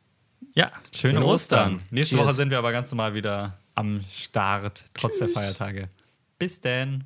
Ja, 0.55 0.71
schöne, 0.93 1.15
schöne 1.15 1.27
Ostern. 1.27 1.75
Ostern. 1.75 1.89
Nächste 1.91 2.17
Cheers. 2.17 2.27
Woche 2.27 2.35
sind 2.35 2.51
wir 2.51 2.59
aber 2.59 2.73
ganz 2.73 2.91
normal 2.91 3.15
wieder 3.15 3.59
am 3.75 4.01
Start, 4.13 4.85
trotz 4.95 5.19
Tschüss. 5.19 5.19
der 5.19 5.29
Feiertage. 5.29 5.89
Bis 6.39 6.61
denn. 6.61 7.05